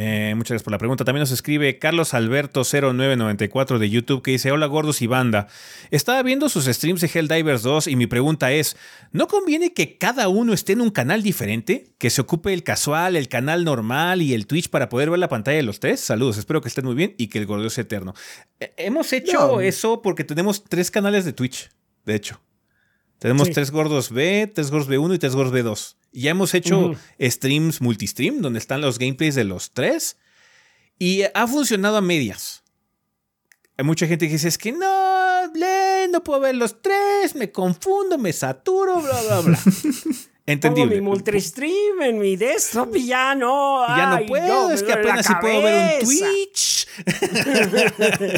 Eh, 0.00 0.32
muchas 0.36 0.50
gracias 0.50 0.62
por 0.62 0.70
la 0.70 0.78
pregunta. 0.78 1.04
También 1.04 1.22
nos 1.22 1.32
escribe 1.32 1.78
Carlos 1.80 2.14
Alberto 2.14 2.62
0994 2.62 3.80
de 3.80 3.90
YouTube 3.90 4.22
que 4.22 4.30
dice, 4.30 4.52
hola 4.52 4.66
gordos 4.66 5.02
y 5.02 5.08
banda. 5.08 5.48
Estaba 5.90 6.22
viendo 6.22 6.48
sus 6.48 6.66
streams 6.66 7.00
de 7.00 7.10
Helldivers 7.12 7.62
2 7.64 7.88
y 7.88 7.96
mi 7.96 8.06
pregunta 8.06 8.52
es, 8.52 8.76
¿no 9.10 9.26
conviene 9.26 9.72
que 9.74 9.98
cada 9.98 10.28
uno 10.28 10.52
esté 10.52 10.74
en 10.74 10.82
un 10.82 10.90
canal 10.90 11.24
diferente? 11.24 11.90
Que 11.98 12.10
se 12.10 12.20
ocupe 12.20 12.54
el 12.54 12.62
casual, 12.62 13.16
el 13.16 13.28
canal 13.28 13.64
normal 13.64 14.22
y 14.22 14.34
el 14.34 14.46
Twitch 14.46 14.70
para 14.70 14.88
poder 14.88 15.10
ver 15.10 15.18
la 15.18 15.28
pantalla 15.28 15.56
de 15.56 15.64
los 15.64 15.80
tres. 15.80 15.98
Saludos, 15.98 16.38
espero 16.38 16.60
que 16.60 16.68
estén 16.68 16.84
muy 16.84 16.94
bien 16.94 17.16
y 17.18 17.26
que 17.26 17.38
el 17.40 17.46
gordo 17.46 17.68
sea 17.68 17.82
eterno. 17.82 18.14
Eh, 18.60 18.72
hemos 18.76 19.12
hecho 19.12 19.32
No. 19.56 19.60
eso 19.60 20.00
porque 20.00 20.22
tenemos 20.22 20.62
tres 20.62 20.92
canales 20.92 21.24
de 21.24 21.32
Twitch, 21.32 21.70
de 22.04 22.14
hecho. 22.14 22.40
Tenemos 23.18 23.48
Sí. 23.48 23.54
tres 23.54 23.72
gordos 23.72 24.12
B, 24.12 24.48
tres 24.54 24.70
gordos 24.70 24.88
B1 24.88 25.12
y 25.14 25.18
tres 25.18 25.34
gordos 25.34 25.52
B2. 25.52 25.96
Ya 26.12 26.30
hemos 26.30 26.54
hecho 26.54 26.78
Ujú. 26.78 26.96
streams 27.20 27.80
multistream 27.80 28.40
donde 28.40 28.58
están 28.58 28.80
los 28.80 28.98
gameplays 28.98 29.34
de 29.34 29.44
los 29.44 29.70
tres. 29.72 30.16
Y 30.98 31.22
ha 31.34 31.46
funcionado 31.46 31.96
a 31.96 32.00
medias. 32.00 32.62
Hay 33.76 33.84
mucha 33.84 34.06
gente 34.08 34.26
que 34.26 34.32
dice, 34.32 34.48
es 34.48 34.58
que 34.58 34.72
no, 34.72 35.46
no 36.10 36.24
puedo 36.24 36.40
ver 36.40 36.56
los 36.56 36.82
tres, 36.82 37.36
me 37.36 37.52
confundo, 37.52 38.18
me 38.18 38.32
saturo, 38.32 39.00
bla, 39.00 39.22
bla, 39.22 39.40
bla. 39.42 39.58
Pongo 40.48 40.54
Entendible. 40.54 40.94
mi 40.96 41.00
multistream 41.02 42.00
en 42.02 42.18
mi 42.18 42.34
desktop 42.36 42.96
y 42.96 43.06
ya 43.08 43.34
no. 43.34 43.86
Ya 43.86 44.06
no 44.06 44.16
ay, 44.16 44.26
puedo, 44.26 44.70
es 44.70 44.82
que 44.82 44.92
apenas 44.94 45.26
si 45.26 45.34
puedo 45.34 45.62
ver 45.62 45.74
un 45.74 46.00
cabeza. 46.00 46.24
Twitch. 46.26 46.88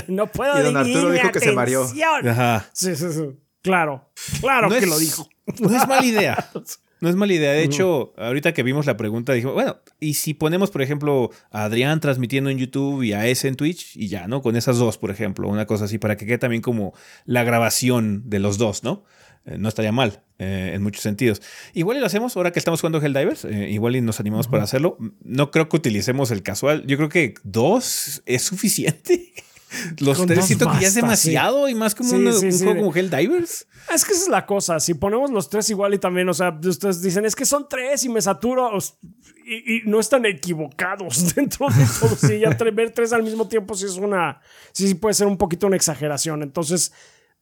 no 0.08 0.26
puedo 0.26 0.58
Y 0.58 0.62
don 0.64 0.76
Arturo 0.76 1.12
dijo 1.12 1.30
que 1.30 1.40
se 1.40 1.52
mareó. 1.52 1.84
atención. 1.84 2.28
Ajá. 2.28 2.68
Sí, 2.72 2.96
sí, 2.96 3.12
sí. 3.12 3.38
Claro, 3.62 4.10
claro 4.40 4.68
No 4.68 4.74
que 4.74 4.84
es- 4.84 4.88
lo 4.90 4.98
dijo. 4.98 5.28
No 5.60 5.68
es 5.76 5.86
mala 5.88 6.04
idea. 6.04 6.50
No 7.00 7.08
es 7.08 7.16
mala 7.16 7.32
idea. 7.32 7.52
De 7.52 7.64
hecho, 7.64 8.12
ahorita 8.16 8.52
que 8.52 8.62
vimos 8.62 8.86
la 8.86 8.96
pregunta, 8.96 9.32
dijimos, 9.32 9.54
bueno, 9.54 9.78
¿y 10.00 10.14
si 10.14 10.34
ponemos, 10.34 10.70
por 10.70 10.82
ejemplo, 10.82 11.30
a 11.50 11.64
Adrián 11.64 12.00
transmitiendo 12.00 12.50
en 12.50 12.58
YouTube 12.58 13.02
y 13.02 13.14
a 13.14 13.26
ese 13.26 13.48
en 13.48 13.56
Twitch? 13.56 13.96
Y 13.96 14.08
ya, 14.08 14.28
¿no? 14.28 14.42
Con 14.42 14.54
esas 14.56 14.76
dos, 14.78 14.98
por 14.98 15.10
ejemplo, 15.10 15.48
una 15.48 15.66
cosa 15.66 15.86
así, 15.86 15.98
para 15.98 16.16
que 16.16 16.26
quede 16.26 16.38
también 16.38 16.62
como 16.62 16.92
la 17.24 17.42
grabación 17.42 18.28
de 18.28 18.38
los 18.38 18.58
dos, 18.58 18.84
¿no? 18.84 19.04
Eh, 19.46 19.56
no 19.58 19.68
estaría 19.68 19.92
mal 19.92 20.22
eh, 20.38 20.72
en 20.74 20.82
muchos 20.82 21.02
sentidos. 21.02 21.40
Igual 21.72 21.96
y 21.96 22.00
lo 22.00 22.06
hacemos 22.06 22.36
ahora 22.36 22.52
que 22.52 22.58
estamos 22.58 22.80
jugando 22.80 23.00
Helldivers. 23.00 23.46
eh, 23.46 23.70
igual 23.70 23.96
y 23.96 24.02
nos 24.02 24.20
animamos 24.20 24.48
para 24.48 24.64
hacerlo. 24.64 24.98
No 25.22 25.50
creo 25.50 25.68
que 25.68 25.76
utilicemos 25.76 26.30
el 26.30 26.42
casual. 26.42 26.86
Yo 26.86 26.98
creo 26.98 27.08
que 27.08 27.34
dos 27.42 28.22
es 28.26 28.42
suficiente. 28.42 29.32
Los 29.98 30.18
Con 30.18 30.26
tres 30.26 30.46
siento 30.46 30.70
que 30.72 30.80
ya 30.80 30.88
es 30.88 30.94
demasiado 30.94 31.68
y 31.68 31.74
más 31.74 31.94
como 31.94 32.10
Sí, 32.10 32.16
un, 32.16 32.32
sí, 32.32 32.46
un 32.46 32.52
sí. 32.52 32.64
juego 32.64 32.80
como 32.80 32.94
Helldivers. 32.94 33.66
Es 33.94 34.04
que 34.04 34.12
esa 34.12 34.22
es 34.22 34.28
la 34.28 34.46
cosa. 34.46 34.80
Si 34.80 34.94
ponemos 34.94 35.30
los 35.30 35.48
tres 35.48 35.70
igual 35.70 35.94
y 35.94 35.98
también, 35.98 36.28
o 36.28 36.34
sea, 36.34 36.58
ustedes 36.64 37.02
dicen, 37.02 37.24
es 37.24 37.36
que 37.36 37.44
son 37.44 37.68
tres 37.68 38.04
y 38.04 38.08
me 38.08 38.20
saturo. 38.20 38.70
Y, 39.46 39.76
y 39.76 39.82
no 39.86 40.00
están 40.00 40.26
equivocados 40.26 41.34
dentro 41.34 41.66
de 41.68 41.86
todo. 42.00 42.16
Sí, 42.16 42.38
ya 42.40 42.56
ver 42.72 42.90
tres 42.92 43.12
al 43.12 43.22
mismo 43.22 43.48
tiempo 43.48 43.74
sí 43.74 43.86
es 43.86 43.96
una. 43.96 44.40
Sí, 44.72 44.88
sí 44.88 44.94
puede 44.94 45.14
ser 45.14 45.26
un 45.26 45.36
poquito 45.36 45.66
una 45.66 45.76
exageración. 45.76 46.42
Entonces, 46.42 46.92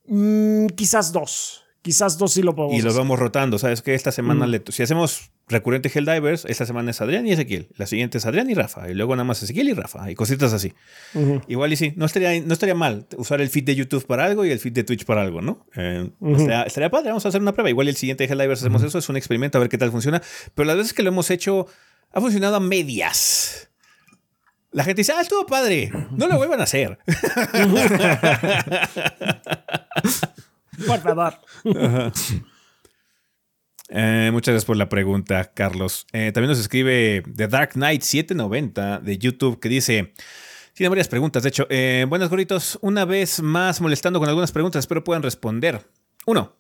mm, 0.07 0.67
quizás 0.69 1.13
dos. 1.13 1.65
Quizás 1.89 2.19
dos 2.19 2.35
sí 2.35 2.43
lo 2.43 2.55
podemos 2.55 2.77
Y 2.79 2.83
los 2.83 2.93
hacer. 2.93 3.01
vamos 3.01 3.19
rotando, 3.19 3.59
¿sabes? 3.59 3.81
Que 3.81 3.95
esta 3.95 4.13
semana, 4.13 4.47
Mm. 4.47 4.51
le- 4.51 4.63
si 4.69 4.83
hacemos 4.83 5.31
recurrente 5.49 5.91
Helldivers, 5.95 6.45
esta 6.45 6.67
semana 6.67 6.91
es 6.91 7.01
Adrián 7.01 7.27
y 7.27 7.33
Ezequiel. 7.33 7.69
La 7.79 7.87
siguiente 7.87 8.19
es 8.19 8.27
Adrián 8.27 8.51
y 8.51 8.55
Rafa. 8.55 8.91
Y 8.91 8.95
luego 8.95 9.17
nada 9.17 9.25
más 9.25 9.43
Ezequiel 9.43 9.71
y 9.71 9.73
Rafa. 9.73 10.11
Y 10.11 10.15
cositas 10.15 10.53
así. 10.53 10.75
Ujú. 11.15 11.41
Igual 11.49 11.73
y 11.73 11.77
sí, 11.77 11.95
no 11.97 12.05
estaría, 12.05 12.39
no 12.43 12.53
estaría 12.53 12.75
mal 12.75 13.07
usar 13.17 13.41
el 13.41 13.49
feed 13.49 13.65
de 13.65 13.75
YouTube 13.75 14.07
para 14.07 14.27
algo 14.27 14.45
y 14.45 14.51
el 14.51 14.59
feed 14.59 14.75
de 14.75 14.85
Twitch 14.85 15.07
para 15.07 15.23
algo, 15.23 15.41
¿no? 15.41 15.65
Eh, 15.77 16.11
Ujú. 16.21 16.33
estaría, 16.37 16.63
estaría 16.65 16.91
padre, 16.91 17.09
vamos 17.09 17.25
a 17.25 17.31
hacer 17.31 17.41
una 17.41 17.53
prueba. 17.55 17.71
Igual 17.71 17.89
el 17.89 17.97
siguiente 17.97 18.25
Helldivers 18.25 18.61
hacemos 18.61 18.83
eso, 18.83 18.99
es 18.99 19.09
un 19.09 19.17
experimento 19.17 19.57
a 19.57 19.63
ver 19.63 19.71
qué 19.71 19.79
tal 19.79 19.91
funciona. 19.91 20.21
Pero 20.55 20.67
las 20.67 20.77
veces 20.77 20.93
que 20.93 21.03
lo 21.03 21.09
hemos 21.09 21.31
hecho, 21.31 21.67
ha 22.13 22.21
funcionado 22.21 22.57
a 22.57 22.61
medias. 22.61 23.71
La 24.73 24.85
gente 24.85 25.01
dice, 25.01 25.13
ah, 25.17 25.23
estuvo 25.23 25.47
padre. 25.47 25.91
No 26.11 26.29
lo 26.29 26.37
vuelvan 26.37 26.61
a 26.61 26.65
hacer. 26.65 26.99
Por 30.87 31.01
favor. 31.01 31.35
Eh, 33.91 34.29
muchas 34.33 34.53
gracias 34.53 34.67
por 34.67 34.77
la 34.77 34.89
pregunta, 34.89 35.53
Carlos. 35.55 36.07
Eh, 36.13 36.31
también 36.33 36.51
nos 36.51 36.59
escribe 36.59 37.23
The 37.35 37.49
Dark 37.49 37.71
Knight 37.73 38.03
790 38.03 39.01
de 39.01 39.19
YouTube 39.19 39.59
que 39.61 39.69
dice. 39.69 40.13
Tiene 40.75 40.91
varias 40.91 41.09
preguntas, 41.09 41.43
de 41.43 41.49
hecho. 41.49 41.67
Eh, 41.71 42.07
buenas 42.09 42.29
gorritos, 42.29 42.79
una 42.83 43.05
vez 43.05 43.43
más 43.43 43.81
molestando 43.81 44.21
con 44.21 44.29
algunas 44.29 44.53
preguntas, 44.53 44.81
espero 44.81 45.03
puedan 45.03 45.25
responder. 45.25 45.91
Uno, 46.25 46.55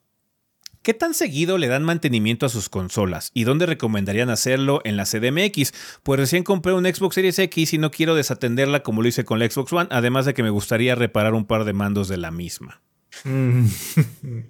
¿qué 0.82 0.92
tan 0.92 1.14
seguido 1.14 1.56
le 1.56 1.68
dan 1.68 1.84
mantenimiento 1.84 2.44
a 2.44 2.48
sus 2.48 2.68
consolas? 2.68 3.30
¿Y 3.32 3.44
dónde 3.44 3.66
recomendarían 3.66 4.28
hacerlo 4.28 4.80
en 4.82 4.96
la 4.96 5.04
CDMX? 5.04 5.72
Pues 6.02 6.18
recién 6.18 6.42
compré 6.42 6.72
un 6.72 6.84
Xbox 6.84 7.14
Series 7.14 7.38
X 7.38 7.74
y 7.74 7.78
no 7.78 7.92
quiero 7.92 8.16
desatenderla 8.16 8.82
como 8.82 9.02
lo 9.02 9.08
hice 9.08 9.24
con 9.24 9.38
la 9.38 9.48
Xbox 9.48 9.72
One, 9.72 9.88
además 9.92 10.24
de 10.24 10.34
que 10.34 10.42
me 10.42 10.50
gustaría 10.50 10.96
reparar 10.96 11.34
un 11.34 11.44
par 11.44 11.64
de 11.64 11.74
mandos 11.74 12.08
de 12.08 12.16
la 12.16 12.32
misma. 12.32 12.80
Mm. 13.24 13.66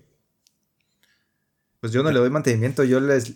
Pues 1.81 1.93
yo 1.93 2.03
no 2.03 2.11
le 2.11 2.19
doy 2.19 2.29
mantenimiento, 2.31 2.83
yo 2.85 2.99
les 3.01 3.35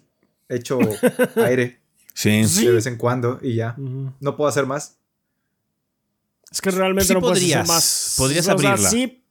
echo 0.48 0.78
aire 1.36 1.80
Sí. 2.14 2.42
De 2.64 2.72
vez 2.72 2.86
en 2.86 2.96
cuando 2.96 3.38
y 3.40 3.54
ya. 3.54 3.74
No 3.78 4.36
puedo 4.36 4.48
hacer 4.48 4.66
más. 4.66 4.98
Es 6.50 6.60
que 6.60 6.70
realmente 6.70 7.08
Sí 7.08 7.14
no 7.14 7.20
puedes 7.20 7.38
hacer 7.38 7.48
podrías. 7.50 7.68
más. 7.68 8.14
Podrías 8.18 8.40
O 8.48 8.58
sea, 8.58 8.70
abrirla. 8.72 8.90
sí, 8.90 9.24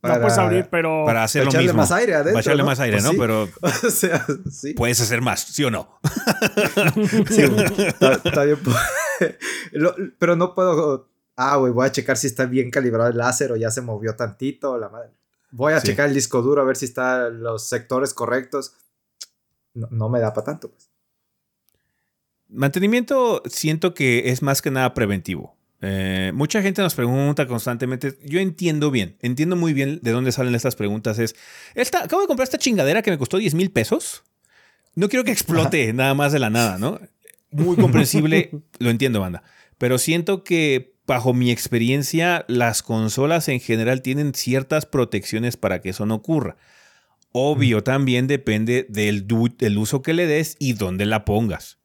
Para- 0.00 0.14
no 0.16 0.20
puedes 0.22 0.38
abrir, 0.38 0.68
pero. 0.68 1.04
Para 1.06 1.22
hacer 1.22 1.44
lo 1.44 1.50
echarle 1.50 1.68
mismo. 1.68 1.82
más 1.82 1.92
aire 1.92 2.14
adentro, 2.14 2.32
Para 2.32 2.40
echarle 2.40 2.62
¿no? 2.62 2.66
más 2.66 2.80
aire, 2.80 2.96
Pues 2.96 3.04
¿no? 3.04 3.10
sí. 3.12 3.16
Pero 3.18 3.42
o 3.86 3.90
sea, 3.90 4.26
sí. 4.50 4.74
puedes 4.74 5.00
hacer 5.00 5.20
más, 5.20 5.40
¿sí 5.42 5.62
o 5.62 5.70
no? 5.70 6.00
Sí, 7.30 7.42
está, 7.86 8.12
está 8.14 8.42
bien. 8.44 8.58
Pero 10.18 10.34
no 10.34 10.54
puedo. 10.54 11.08
Ah, 11.36 11.56
güey, 11.58 11.72
voy 11.72 11.86
a 11.86 11.92
checar 11.92 12.16
si 12.16 12.26
está 12.26 12.46
bien 12.46 12.70
calibrado 12.72 13.08
el 13.10 13.18
láser 13.18 13.52
o 13.52 13.56
ya 13.56 13.70
se 13.70 13.82
movió 13.82 14.16
tantito. 14.16 14.76
La 14.78 14.88
madre. 14.88 15.10
Voy 15.56 15.72
a 15.72 15.80
Sí. 15.80 15.88
checar 15.88 16.08
el 16.08 16.14
disco 16.14 16.42
duro 16.42 16.60
a 16.60 16.64
ver 16.64 16.76
si 16.76 16.84
están 16.84 17.42
los 17.42 17.66
sectores 17.66 18.12
correctos. 18.12 18.74
No, 19.72 19.88
no 19.90 20.08
me 20.10 20.20
da 20.20 20.32
para 20.34 20.44
tanto. 20.44 20.70
Pues. 20.70 20.90
Mantenimiento 22.48 23.42
siento 23.46 23.94
que 23.94 24.30
es 24.30 24.42
más 24.42 24.62
que 24.62 24.70
nada 24.70 24.94
preventivo. 24.94 25.56
Eh, 25.80 26.30
mucha 26.34 26.62
gente 26.62 26.80
nos 26.82 26.94
pregunta 26.94 27.46
constantemente. 27.46 28.18
Yo 28.24 28.38
entiendo 28.40 28.90
bien, 28.90 29.16
entiendo 29.20 29.56
muy 29.56 29.72
bien 29.72 29.98
de 30.02 30.10
dónde 30.12 30.32
salen 30.32 30.54
estas 30.54 30.76
preguntas. 30.76 31.18
Es, 31.18 31.34
esta, 31.74 32.04
acabo 32.04 32.22
de 32.22 32.28
comprar 32.28 32.44
esta 32.44 32.58
chingadera 32.58 33.02
que 33.02 33.10
me 33.10 33.18
costó 33.18 33.38
10 33.38 33.54
mil 33.54 33.70
pesos. 33.70 34.22
No 34.94 35.08
quiero 35.08 35.24
que 35.24 35.32
explote 35.32 35.92
nada 35.92 36.14
más 36.14 36.32
de 36.32 36.38
la 36.38 36.50
nada, 36.50 36.78
¿no? 36.78 37.00
Muy 37.50 37.76
comprensible, 37.76 38.50
lo 38.78 38.90
entiendo, 38.90 39.20
banda. 39.20 39.42
Pero 39.78 39.98
siento 39.98 40.44
que, 40.44 40.95
bajo 41.06 41.32
mi 41.32 41.50
experiencia, 41.50 42.44
las 42.48 42.82
consolas 42.82 43.48
en 43.48 43.60
general 43.60 44.02
tienen 44.02 44.34
ciertas 44.34 44.86
protecciones 44.86 45.56
para 45.56 45.80
que 45.80 45.90
eso 45.90 46.06
no 46.06 46.16
ocurra. 46.16 46.56
Obvio, 47.32 47.82
también 47.82 48.26
depende 48.26 48.86
del, 48.88 49.26
uso 49.76 50.02
que 50.02 50.14
le 50.14 50.26
des 50.26 50.56
y 50.58 50.72
dónde 50.72 51.04
la 51.04 51.24
pongas. 51.24 51.78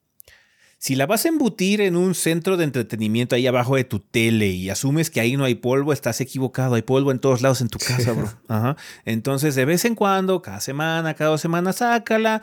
Si 0.77 0.95
la 0.95 1.05
vas 1.05 1.25
a 1.25 1.27
embutir 1.27 1.81
en 1.81 1.95
un 1.95 2.15
centro 2.15 2.57
de 2.57 2.63
entretenimiento 2.63 3.35
ahí 3.35 3.45
abajo 3.45 3.75
de 3.75 3.83
tu 3.83 3.99
tele 3.99 4.47
y 4.47 4.69
asumes 4.69 5.11
que 5.11 5.19
ahí 5.19 5.37
no 5.37 5.43
hay 5.43 5.55
polvo, 5.55 5.93
estás 5.93 6.21
equivocado. 6.21 6.73
Hay 6.75 6.81
polvo 6.81 7.11
en 7.11 7.19
todos 7.19 7.41
lados 7.41 7.61
en 7.61 7.67
tu 7.67 7.77
casa, 7.77 8.13
bro. 8.13 8.29
Ajá. 8.47 8.77
Entonces, 9.05 9.53
de 9.53 9.65
vez 9.65 9.85
en 9.85 9.93
cuando, 9.93 10.41
cada 10.41 10.59
semana, 10.59 11.13
cada 11.13 11.31
dos 11.31 11.41
semanas, 11.41 11.75
sácala. 11.75 12.41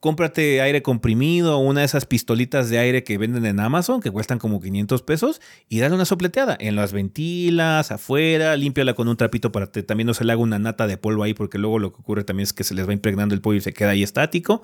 Cómprate 0.00 0.60
aire 0.60 0.82
comprimido 0.82 1.58
una 1.58 1.80
de 1.80 1.86
esas 1.86 2.04
pistolitas 2.06 2.68
de 2.68 2.78
aire 2.78 3.02
que 3.02 3.18
venden 3.18 3.46
en 3.46 3.60
Amazon 3.60 4.00
que 4.00 4.10
cuestan 4.10 4.38
como 4.38 4.60
500 4.60 5.02
pesos 5.02 5.40
y 5.68 5.80
dale 5.80 5.94
una 5.94 6.04
sopleteada 6.04 6.56
en 6.60 6.76
las 6.76 6.92
ventilas, 6.92 7.90
afuera, 7.90 8.56
límpiala 8.56 8.94
con 8.94 9.08
un 9.08 9.16
trapito 9.16 9.52
para 9.52 9.68
que 9.68 9.82
también 9.82 10.06
no 10.06 10.14
se 10.14 10.24
le 10.24 10.32
haga 10.32 10.42
una 10.42 10.58
nata 10.58 10.86
de 10.86 10.98
polvo 10.98 11.22
ahí 11.22 11.34
porque 11.34 11.58
luego 11.58 11.78
lo 11.78 11.92
que 11.92 12.00
ocurre 12.00 12.24
también 12.24 12.44
es 12.44 12.52
que 12.52 12.64
se 12.64 12.74
les 12.74 12.86
va 12.86 12.92
impregnando 12.92 13.34
el 13.34 13.40
polvo 13.40 13.56
y 13.56 13.62
se 13.62 13.72
queda 13.72 13.90
ahí 13.90 14.02
estático. 14.02 14.62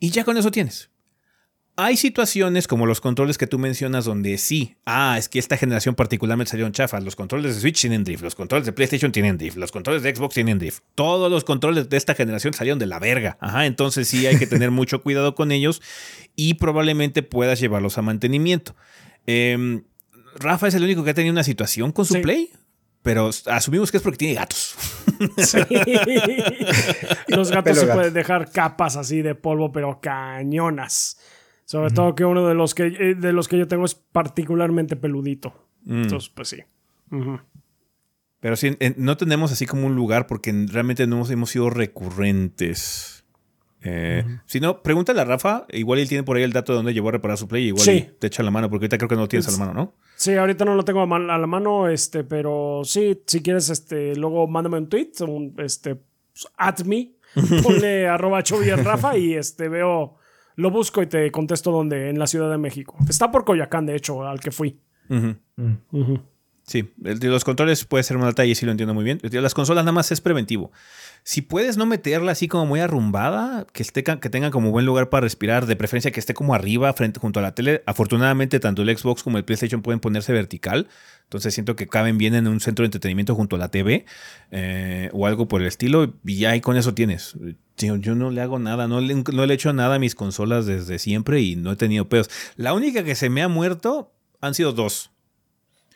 Y 0.00 0.10
ya 0.10 0.24
con 0.24 0.36
eso 0.36 0.50
tienes. 0.50 0.90
Hay 1.80 1.96
situaciones 1.96 2.66
como 2.66 2.86
los 2.86 3.00
controles 3.00 3.38
que 3.38 3.46
tú 3.46 3.56
mencionas 3.56 4.04
donde 4.04 4.36
sí, 4.36 4.74
ah, 4.84 5.14
es 5.16 5.28
que 5.28 5.38
esta 5.38 5.56
generación 5.56 5.94
particularmente 5.94 6.50
salieron 6.50 6.72
chafas. 6.72 7.04
Los 7.04 7.14
controles 7.14 7.54
de 7.54 7.60
Switch 7.60 7.80
tienen 7.80 8.02
drift, 8.02 8.24
los 8.24 8.34
controles 8.34 8.66
de 8.66 8.72
PlayStation 8.72 9.12
tienen 9.12 9.38
drift, 9.38 9.56
los 9.56 9.70
controles 9.70 10.02
de 10.02 10.12
Xbox 10.12 10.34
tienen 10.34 10.58
drift. 10.58 10.82
Todos 10.96 11.30
los 11.30 11.44
controles 11.44 11.88
de 11.88 11.96
esta 11.96 12.16
generación 12.16 12.52
salieron 12.52 12.80
de 12.80 12.86
la 12.86 12.98
verga. 12.98 13.38
Ajá, 13.40 13.64
entonces 13.66 14.08
sí 14.08 14.26
hay 14.26 14.38
que 14.40 14.48
tener 14.48 14.70
mucho 14.72 15.02
cuidado 15.04 15.36
con 15.36 15.52
ellos 15.52 15.80
y 16.34 16.54
probablemente 16.54 17.22
puedas 17.22 17.60
llevarlos 17.60 17.96
a 17.96 18.02
mantenimiento. 18.02 18.74
Em, 19.26 19.84
Rafa 20.34 20.66
es 20.66 20.74
el 20.74 20.82
único 20.82 21.04
que 21.04 21.10
ha 21.10 21.14
tenido 21.14 21.32
una 21.32 21.44
situación 21.44 21.92
con 21.92 22.04
su 22.06 22.14
Sí. 22.14 22.20
Play, 22.22 22.50
pero 23.02 23.30
asumimos 23.46 23.92
que 23.92 23.98
es 23.98 24.02
porque 24.02 24.18
tiene 24.18 24.34
gatos. 24.34 24.74
Sí. 25.36 25.58
Los 27.28 27.52
gatos 27.52 27.78
se 27.78 27.86
gato. 27.86 27.98
pueden 27.98 28.14
dejar 28.14 28.50
capas 28.50 28.96
así 28.96 29.22
de 29.22 29.36
polvo, 29.36 29.70
pero 29.70 30.00
cañonas. 30.00 31.18
Sobre 31.70 31.90
todo 31.90 32.14
que 32.14 32.24
uno 32.24 32.46
de 32.48 32.54
los 32.54 32.74
que, 32.74 32.86
eh, 32.86 33.14
de 33.14 33.32
los 33.34 33.46
que 33.46 33.58
yo 33.58 33.68
tengo 33.68 33.84
es 33.84 33.94
particularmente 33.94 34.96
peludito. 34.96 35.52
Mm. 35.84 36.02
Entonces, 36.04 36.30
pues 36.30 36.48
sí. 36.48 36.62
Pero 38.40 38.56
sí, 38.56 38.76
no 38.96 39.18
tenemos 39.18 39.52
así 39.52 39.66
como 39.66 39.86
un 39.86 39.94
lugar 39.94 40.26
porque 40.26 40.50
realmente 40.70 41.06
no 41.06 41.16
hemos, 41.16 41.30
hemos 41.30 41.50
sido 41.50 41.68
recurrentes. 41.68 43.24
Eh, 43.82 44.24
Si 44.46 44.60
no, 44.60 44.82
pregúntale 44.82 45.20
a 45.20 45.24
Rafa. 45.26 45.66
Igual 45.70 45.98
él 45.98 46.08
tiene 46.08 46.24
por 46.24 46.36
ahí 46.38 46.42
el 46.42 46.52
dato 46.54 46.72
de 46.72 46.76
dónde 46.78 46.94
llevó 46.94 47.10
a 47.10 47.12
reparar 47.12 47.36
su 47.36 47.48
play. 47.48 47.66
Igual 47.66 47.84
Sí. 47.84 48.08
te 48.18 48.28
echa 48.28 48.42
la 48.42 48.50
mano, 48.50 48.70
porque 48.70 48.84
ahorita 48.84 48.96
creo 48.96 49.08
que 49.10 49.14
no 49.16 49.20
lo 49.22 49.28
tienes 49.28 49.48
a 49.48 49.52
la 49.52 49.58
mano, 49.58 49.74
¿no? 49.74 49.94
Sí, 50.16 50.34
ahorita 50.36 50.64
no 50.64 50.74
lo 50.74 50.84
tengo 50.84 51.00
a, 51.00 51.06
man- 51.06 51.30
a 51.30 51.36
la 51.38 51.46
mano, 51.46 51.86
este, 51.88 52.24
pero 52.24 52.80
sí, 52.84 53.20
si 53.26 53.42
quieres, 53.42 53.68
este, 53.70 54.16
luego 54.16 54.46
mándame 54.48 54.78
un 54.78 54.88
tweet, 54.88 55.10
un, 55.20 55.54
este, 55.58 55.96
pues, 55.96 56.48
at 56.56 56.80
me, 56.84 57.12
ponle 57.62 58.08
arroba 58.08 58.42
Rafa 58.82 59.18
y 59.18 59.34
este, 59.34 59.68
veo, 59.68 60.16
lo 60.58 60.72
busco 60.72 61.00
y 61.02 61.06
te 61.06 61.30
contesto 61.30 61.70
dónde, 61.70 62.10
en 62.10 62.18
la 62.18 62.26
Ciudad 62.26 62.50
de 62.50 62.58
México. 62.58 62.96
Está 63.08 63.30
por 63.30 63.44
Coyacán, 63.44 63.86
de 63.86 63.94
hecho, 63.94 64.26
al 64.26 64.40
que 64.40 64.50
fui. 64.50 64.80
Ujú. 65.08 66.20
Sí, 66.64 66.92
el 67.04 67.20
de 67.20 67.28
los 67.28 67.44
controles 67.44 67.84
puede 67.84 68.02
ser 68.02 68.16
un 68.16 68.26
detalle, 68.26 68.54
sí 68.56 68.66
lo 68.66 68.72
entiendo 68.72 68.92
muy 68.92 69.04
bien. 69.04 69.20
El 69.22 69.30
de 69.30 69.40
Las 69.40 69.54
consolas 69.54 69.84
nada 69.84 69.92
más 69.92 70.10
es 70.10 70.20
preventivo. 70.20 70.72
Si 71.22 71.42
puedes 71.42 71.76
no 71.76 71.86
meterla 71.86 72.32
así 72.32 72.48
como 72.48 72.66
muy 72.66 72.80
arrumbada, 72.80 73.68
que, 73.72 73.84
esté, 73.84 74.02
que 74.02 74.30
tenga 74.30 74.50
como 74.50 74.72
buen 74.72 74.84
lugar 74.84 75.10
para 75.10 75.20
respirar, 75.22 75.66
de 75.66 75.76
preferencia 75.76 76.10
que 76.10 76.18
esté 76.18 76.34
como 76.34 76.54
arriba, 76.54 76.92
frente, 76.92 77.20
junto 77.20 77.38
a 77.38 77.42
la 77.42 77.54
tele. 77.54 77.84
Afortunadamente, 77.86 78.58
tanto 78.58 78.82
el 78.82 78.98
Xbox 78.98 79.22
como 79.22 79.38
el 79.38 79.44
PlayStation 79.44 79.80
pueden 79.80 80.00
ponerse 80.00 80.32
vertical. 80.32 80.88
Entonces 81.22 81.54
siento 81.54 81.76
que 81.76 81.86
caben 81.86 82.18
bien 82.18 82.34
en 82.34 82.48
un 82.48 82.58
centro 82.58 82.82
de 82.82 82.88
entretenimiento 82.88 83.36
junto 83.36 83.54
a 83.54 83.60
la 83.60 83.70
TV 83.70 84.06
eh, 84.50 85.08
o 85.12 85.28
algo 85.28 85.46
por 85.46 85.60
el 85.60 85.68
estilo. 85.68 86.14
Y 86.24 86.38
ya 86.38 86.50
ahí 86.50 86.60
con 86.60 86.76
eso 86.76 86.94
tienes. 86.94 87.36
Tío, 87.78 87.94
yo 87.96 88.14
no 88.16 88.30
le 88.30 88.40
hago 88.40 88.58
nada, 88.58 88.88
no 88.88 89.00
le, 89.00 89.14
no 89.14 89.46
le 89.46 89.52
he 89.52 89.54
hecho 89.54 89.72
nada 89.72 89.94
a 89.94 89.98
mis 90.00 90.14
consolas 90.16 90.66
desde 90.66 90.98
siempre 90.98 91.40
y 91.40 91.54
no 91.54 91.70
he 91.72 91.76
tenido 91.76 92.08
pedos. 92.08 92.28
La 92.56 92.74
única 92.74 93.04
que 93.04 93.14
se 93.14 93.30
me 93.30 93.40
ha 93.40 93.46
muerto 93.48 94.12
han 94.40 94.54
sido 94.54 94.72
dos. 94.72 95.12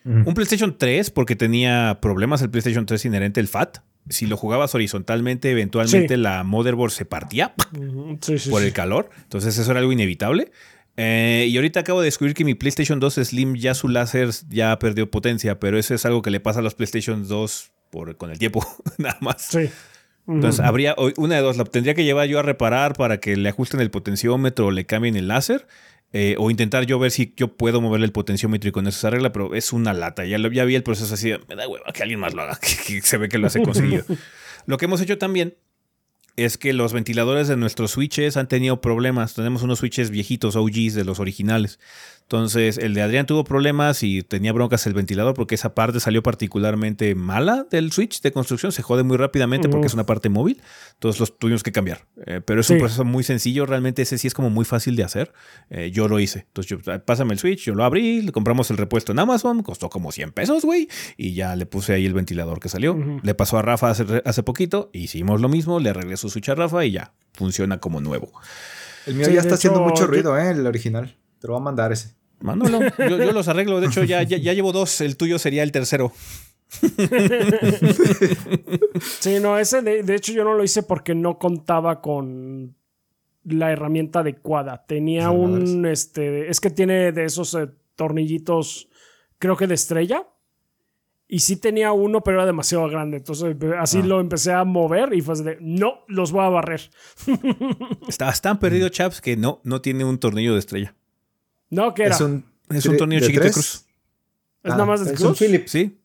Un 0.04 0.34
PlayStation 0.34 0.76
3 0.78 1.10
porque 1.10 1.34
tenía 1.36 1.98
problemas 2.00 2.40
el 2.42 2.50
PlayStation 2.50 2.86
3 2.86 3.04
inherente 3.04 3.40
el 3.40 3.48
FAT. 3.48 3.78
Si 4.09 4.26
lo 4.26 4.36
jugabas 4.36 4.74
horizontalmente, 4.74 5.50
eventualmente 5.50 6.14
Sí. 6.14 6.20
la 6.20 6.42
motherboard 6.44 6.90
se 6.92 7.04
partía 7.04 7.54
Ujú. 7.76 8.18
Sí, 8.20 8.38
sí, 8.38 8.50
por 8.50 8.62
el 8.62 8.72
calor. 8.72 9.10
Entonces 9.24 9.59
eso 9.59 9.70
era 9.70 9.80
algo 9.80 9.92
inevitable. 9.92 10.50
Eh, 10.96 11.46
y 11.48 11.56
ahorita 11.56 11.80
acabo 11.80 12.00
de 12.00 12.06
descubrir 12.06 12.34
que 12.34 12.44
mi 12.44 12.54
PlayStation 12.54 13.00
2 13.00 13.14
Slim 13.14 13.54
ya 13.56 13.74
su 13.74 13.88
láser 13.88 14.30
ya 14.50 14.78
perdió 14.78 15.10
potencia, 15.10 15.59
pero 15.59 15.78
eso 15.78 15.94
es 15.94 16.04
algo 16.06 16.20
que 16.22 16.30
le 16.30 16.38
pasa 16.40 16.60
a 16.60 16.62
los 16.62 16.74
PlayStation 16.74 17.26
2 17.26 17.70
por, 17.90 18.16
con 18.16 18.30
el 18.30 18.38
tiempo, 18.38 18.64
nada 18.98 19.18
más. 19.20 19.42
Sí. 19.50 19.68
Entonces 20.28 20.61
habría 20.61 20.94
una 21.16 21.35
de 21.36 21.40
dos, 21.43 21.57
la 21.57 21.65
tendría 21.65 21.94
que 21.94 22.05
llevar 22.05 22.28
yo 22.28 22.39
a 22.39 22.43
reparar 22.43 22.94
para 22.94 23.19
que 23.19 23.36
le 23.36 23.49
ajusten 23.49 23.81
el 23.81 23.90
potenciómetro 23.90 24.66
o 24.66 24.70
le 24.70 24.86
cambien 24.86 25.16
el 25.16 25.28
láser. 25.28 25.66
eh, 26.15 26.35
o 26.39 26.51
intentar 26.51 26.85
yo 26.85 26.99
ver 26.99 27.11
si 27.11 27.32
yo 27.39 27.57
puedo 27.57 27.81
moverle 27.81 28.05
el 28.05 28.12
potenciómetro 28.12 28.69
y 28.69 28.73
con 28.73 28.86
eso 28.86 29.01
se 29.01 29.07
arregla, 29.07 29.32
pero 29.32 29.55
es 29.55 29.73
una 29.73 29.94
lata. 29.94 30.27
Ya, 30.27 30.36
lo- 30.36 30.53
ya 30.53 30.65
vi 30.66 30.74
el 30.74 30.82
proceso 30.82 31.15
así, 31.15 31.32
me 31.49 31.57
da 31.57 31.66
hueva 31.66 31.86
que 31.94 32.03
alguien 32.03 32.20
más 32.20 32.35
lo 32.35 32.43
haga, 32.43 32.59
que, 32.61 32.77
que 33.01 33.01
se 33.01 33.16
ve 33.16 33.28
que 33.31 33.39
lo 33.39 33.47
hace 33.47 33.62
conseguido. 33.65 34.05
lo 34.66 34.77
que 34.77 34.85
hemos 34.85 35.01
hecho 35.01 35.16
también 35.16 35.55
es 36.36 36.57
que 36.59 36.73
los 36.74 36.93
ventiladores 36.93 37.49
de 37.49 37.57
nuestros 37.57 37.90
switches 37.93 38.36
han 38.36 38.47
tenido 38.49 38.81
problemas. 38.82 39.35
Tenemos 39.35 39.62
unos 39.62 39.78
switches 39.81 40.11
viejitos, 40.11 40.55
OGs 40.57 40.94
de 40.94 41.05
los 41.05 41.19
originales. 41.19 41.78
Entonces, 42.32 42.78
el 42.78 42.94
de 42.94 43.02
Adrián 43.02 43.26
tuvo 43.26 43.44
problemas 43.44 44.02
y 44.02 44.22
tenía 44.22 44.54
broncas 44.54 44.86
el 44.86 44.94
ventilador 44.94 45.34
porque 45.34 45.54
esa 45.54 45.74
parte 45.74 46.00
salió 46.00 46.22
particularmente 46.22 47.14
mala 47.14 47.66
del 47.70 47.92
switch 47.92 48.22
de 48.22 48.32
construcción. 48.32 48.72
Se 48.72 48.80
jode 48.80 49.02
muy 49.02 49.18
rápidamente 49.18 49.68
porque 49.68 49.86
es 49.86 49.92
una 49.92 50.06
parte 50.06 50.30
móvil. 50.30 50.62
Entonces, 50.94 51.20
los 51.20 51.38
tuvimos 51.38 51.62
que 51.62 51.72
cambiar. 51.72 52.06
Eh, 52.24 52.40
pero 52.42 52.62
es 52.62 52.70
un 52.70 52.78
proceso 52.78 53.04
muy 53.04 53.22
sencillo. 53.22 53.66
Realmente 53.66 54.00
ese 54.00 54.16
sí 54.16 54.28
es 54.28 54.32
como 54.32 54.48
muy 54.48 54.64
fácil 54.64 54.96
de 54.96 55.04
hacer. 55.04 55.34
Eh, 55.68 55.90
yo 55.90 56.09
lo 56.09 56.20
hice. 56.20 56.46
Entonces, 56.46 56.70
yo, 56.70 57.02
pásame 57.04 57.34
el 57.34 57.38
switch, 57.38 57.66
yo 57.66 57.74
lo 57.74 57.84
abrí, 57.84 58.22
le 58.22 58.32
compramos 58.32 58.70
el 58.70 58.78
repuesto 58.78 59.12
en 59.12 59.18
Amazon. 59.18 59.62
Costó 59.62 59.90
como 59.90 60.10
100 60.10 60.32
pesos, 60.32 60.64
güey. 60.64 60.88
Y 61.18 61.34
ya 61.34 61.54
le 61.54 61.66
puse 61.66 61.92
ahí 61.92 62.06
el 62.06 62.14
ventilador 62.14 62.60
que 62.60 62.70
salió. 62.70 62.96
Le 63.22 63.34
pasó 63.34 63.59
a 63.59 63.62
Rafa 63.62 63.90
hace, 63.90 64.22
hace 64.24 64.42
poquito. 64.42 64.88
Hicimos 64.94 65.42
lo 65.42 65.50
mismo. 65.50 65.80
Le 65.80 65.90
arreglé 65.90 66.16
su 66.16 66.30
switch 66.30 66.48
a 66.48 66.54
Rafa 66.54 66.82
y 66.86 66.92
ya. 66.92 67.12
Funciona 67.34 67.78
como 67.78 68.00
nuevo. 68.00 68.32
El 69.04 69.16
mío 69.16 69.26
Sí, 69.26 69.34
ya 69.34 69.40
está 69.40 69.56
haciendo 69.56 69.82
mucho 69.82 70.06
ruido, 70.06 70.38
¿eh? 70.38 70.52
El 70.52 70.66
original. 70.66 71.14
Te 71.40 71.48
lo 71.48 71.52
voy 71.52 71.60
a 71.60 71.64
mandar 71.64 71.92
ese. 71.92 72.22
Mándalo. 72.43 72.81
Yo, 72.98 73.19
yo 73.19 73.32
los 73.32 73.48
arreglo. 73.48 73.81
De 73.81 73.86
hecho, 73.86 74.05
ya, 74.05 74.23
ya, 74.23 74.36
ya 74.36 74.52
llevo 74.52 74.73
dos. 74.73 75.01
El 75.01 75.16
tuyo 75.16 75.39
sería 75.39 75.62
el 75.62 75.73
tercero. 75.73 76.12
Sí, 79.20 79.39
no, 79.40 79.59
ese 79.59 79.82
de, 79.82 80.02
de 80.02 80.14
hecho 80.14 80.32
yo 80.32 80.44
no 80.44 80.55
lo 80.55 80.64
hice 80.64 80.82
porque 80.82 81.14
no 81.14 81.39
contaba 81.39 82.01
con 82.01 82.74
la 83.44 83.73
herramienta 83.73 84.20
adecuada. 84.20 84.85
Tenía 84.86 85.31
un, 85.31 85.86
este, 85.86 86.48
es 86.51 86.60
que 86.60 86.70
tiene 86.70 87.12
de 87.12 87.24
esos 87.24 87.55
eh, 87.55 87.69
tornillitos, 87.97 88.89
creo 89.39 89.56
que 89.56 89.66
de 89.66 89.74
estrella. 89.74 90.27
Y 91.28 91.39
sí 91.39 91.56
tenía 91.56 91.93
uno, 91.93 92.23
pero 92.23 92.36
era 92.39 92.47
demasiado 92.47 92.86
grande. 92.89 93.16
Entonces 93.19 93.56
eh, 93.59 93.73
así 93.78 93.98
Ah. 94.02 94.06
lo 94.06 94.20
empecé 94.20 94.52
a 94.52 94.64
mover 94.64 95.14
y 95.14 95.23
fue 95.23 95.32
así 95.35 95.43
de, 95.44 95.56
no, 95.60 96.01
los 96.06 96.31
voy 96.31 96.44
a 96.44 96.48
barrer. 96.51 96.90
Está 98.06 98.31
tan 98.32 98.59
perdido, 98.59 98.89
chaps, 98.90 99.20
que 99.23 99.36
no, 99.36 99.60
no 99.64 99.81
tiene 99.81 100.05
un 100.05 100.19
tornillo 100.19 100.52
de 100.52 100.59
estrella. 100.59 100.94
No, 101.73 101.93
que 101.94 102.05
era. 102.05 102.15
Es 102.15 102.20
un, 102.20 102.44
Es 102.70 102.86
un 102.86 102.97
tornillo 102.97 103.20
de 103.23 103.27
chiquito 103.27 103.44
de 103.44 103.51
cruz. 103.53 103.66
Es 103.66 103.86
Ah, 104.65 104.69
nada 104.70 104.85
más 104.86 105.05
de 105.05 105.12
Es 105.15 105.20
un 105.20 105.27
cruz. 105.28 105.39
Philips. 105.39 105.70
Sí. 105.73 105.99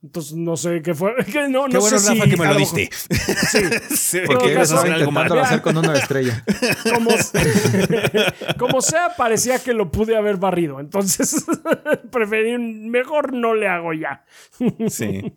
Entonces 0.00 0.34
no 0.34 0.56
sé 0.56 0.80
qué 0.82 0.94
fue. 0.94 1.12
Que 1.32 1.48
no, 1.48 1.64
Qué 1.66 1.74
no 1.74 1.80
bueno, 1.80 1.98
sé 1.98 2.08
Rafa, 2.10 2.24
si 2.24 2.30
que 2.30 2.36
me 2.36 2.46
a 2.46 2.52
lo 2.52 2.58
diste. 2.60 2.88
Sí, 2.92 4.18
todo 4.26 4.38
Porque 4.38 4.54
caso, 4.54 4.62
estaba 4.76 4.80
hacer 4.82 4.92
algo 4.92 5.10
mal. 5.10 5.24
intentándolo 5.24 5.40
hacer 5.42 5.60
con 5.62 5.76
una 5.76 5.94
estrella. 5.98 6.44
como, 6.94 7.10
como 8.58 8.80
sea, 8.80 9.16
parecía 9.16 9.58
que 9.58 9.72
lo 9.72 9.90
pude 9.90 10.16
haber 10.16 10.36
barrido. 10.36 10.78
Entonces, 10.78 11.44
preferí, 12.12 12.56
mejor 12.58 13.32
no 13.32 13.54
le 13.54 13.66
hago 13.66 13.92
ya. 13.92 14.24
Sí. 14.88 15.32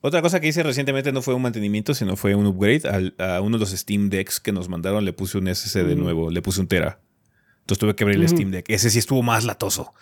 Otra 0.00 0.22
cosa 0.22 0.40
que 0.40 0.48
hice 0.48 0.62
recientemente 0.62 1.12
no 1.12 1.22
fue 1.22 1.34
un 1.34 1.42
mantenimiento, 1.42 1.92
sino 1.94 2.16
fue 2.16 2.34
un 2.34 2.46
upgrade 2.46 2.88
al- 2.88 3.14
a 3.18 3.40
uno 3.40 3.56
de 3.58 3.60
los 3.60 3.70
Steam 3.70 4.10
Decks 4.10 4.40
que 4.40 4.52
nos 4.52 4.68
mandaron. 4.68 5.04
Le 5.04 5.12
puse 5.12 5.38
un 5.38 5.46
SSD 5.48 5.94
Mm. 5.94 5.98
nuevo, 6.00 6.30
le 6.30 6.40
puse 6.42 6.60
un 6.60 6.68
Tera. 6.68 7.00
Entonces 7.68 7.80
tuve 7.80 7.94
que 7.94 8.04
abrir 8.04 8.18
el. 8.18 8.26
Steam 8.26 8.50
Deck. 8.50 8.64
Ese 8.70 8.88
sí 8.88 8.98
estuvo 8.98 9.22
más 9.22 9.44
latoso. 9.44 9.92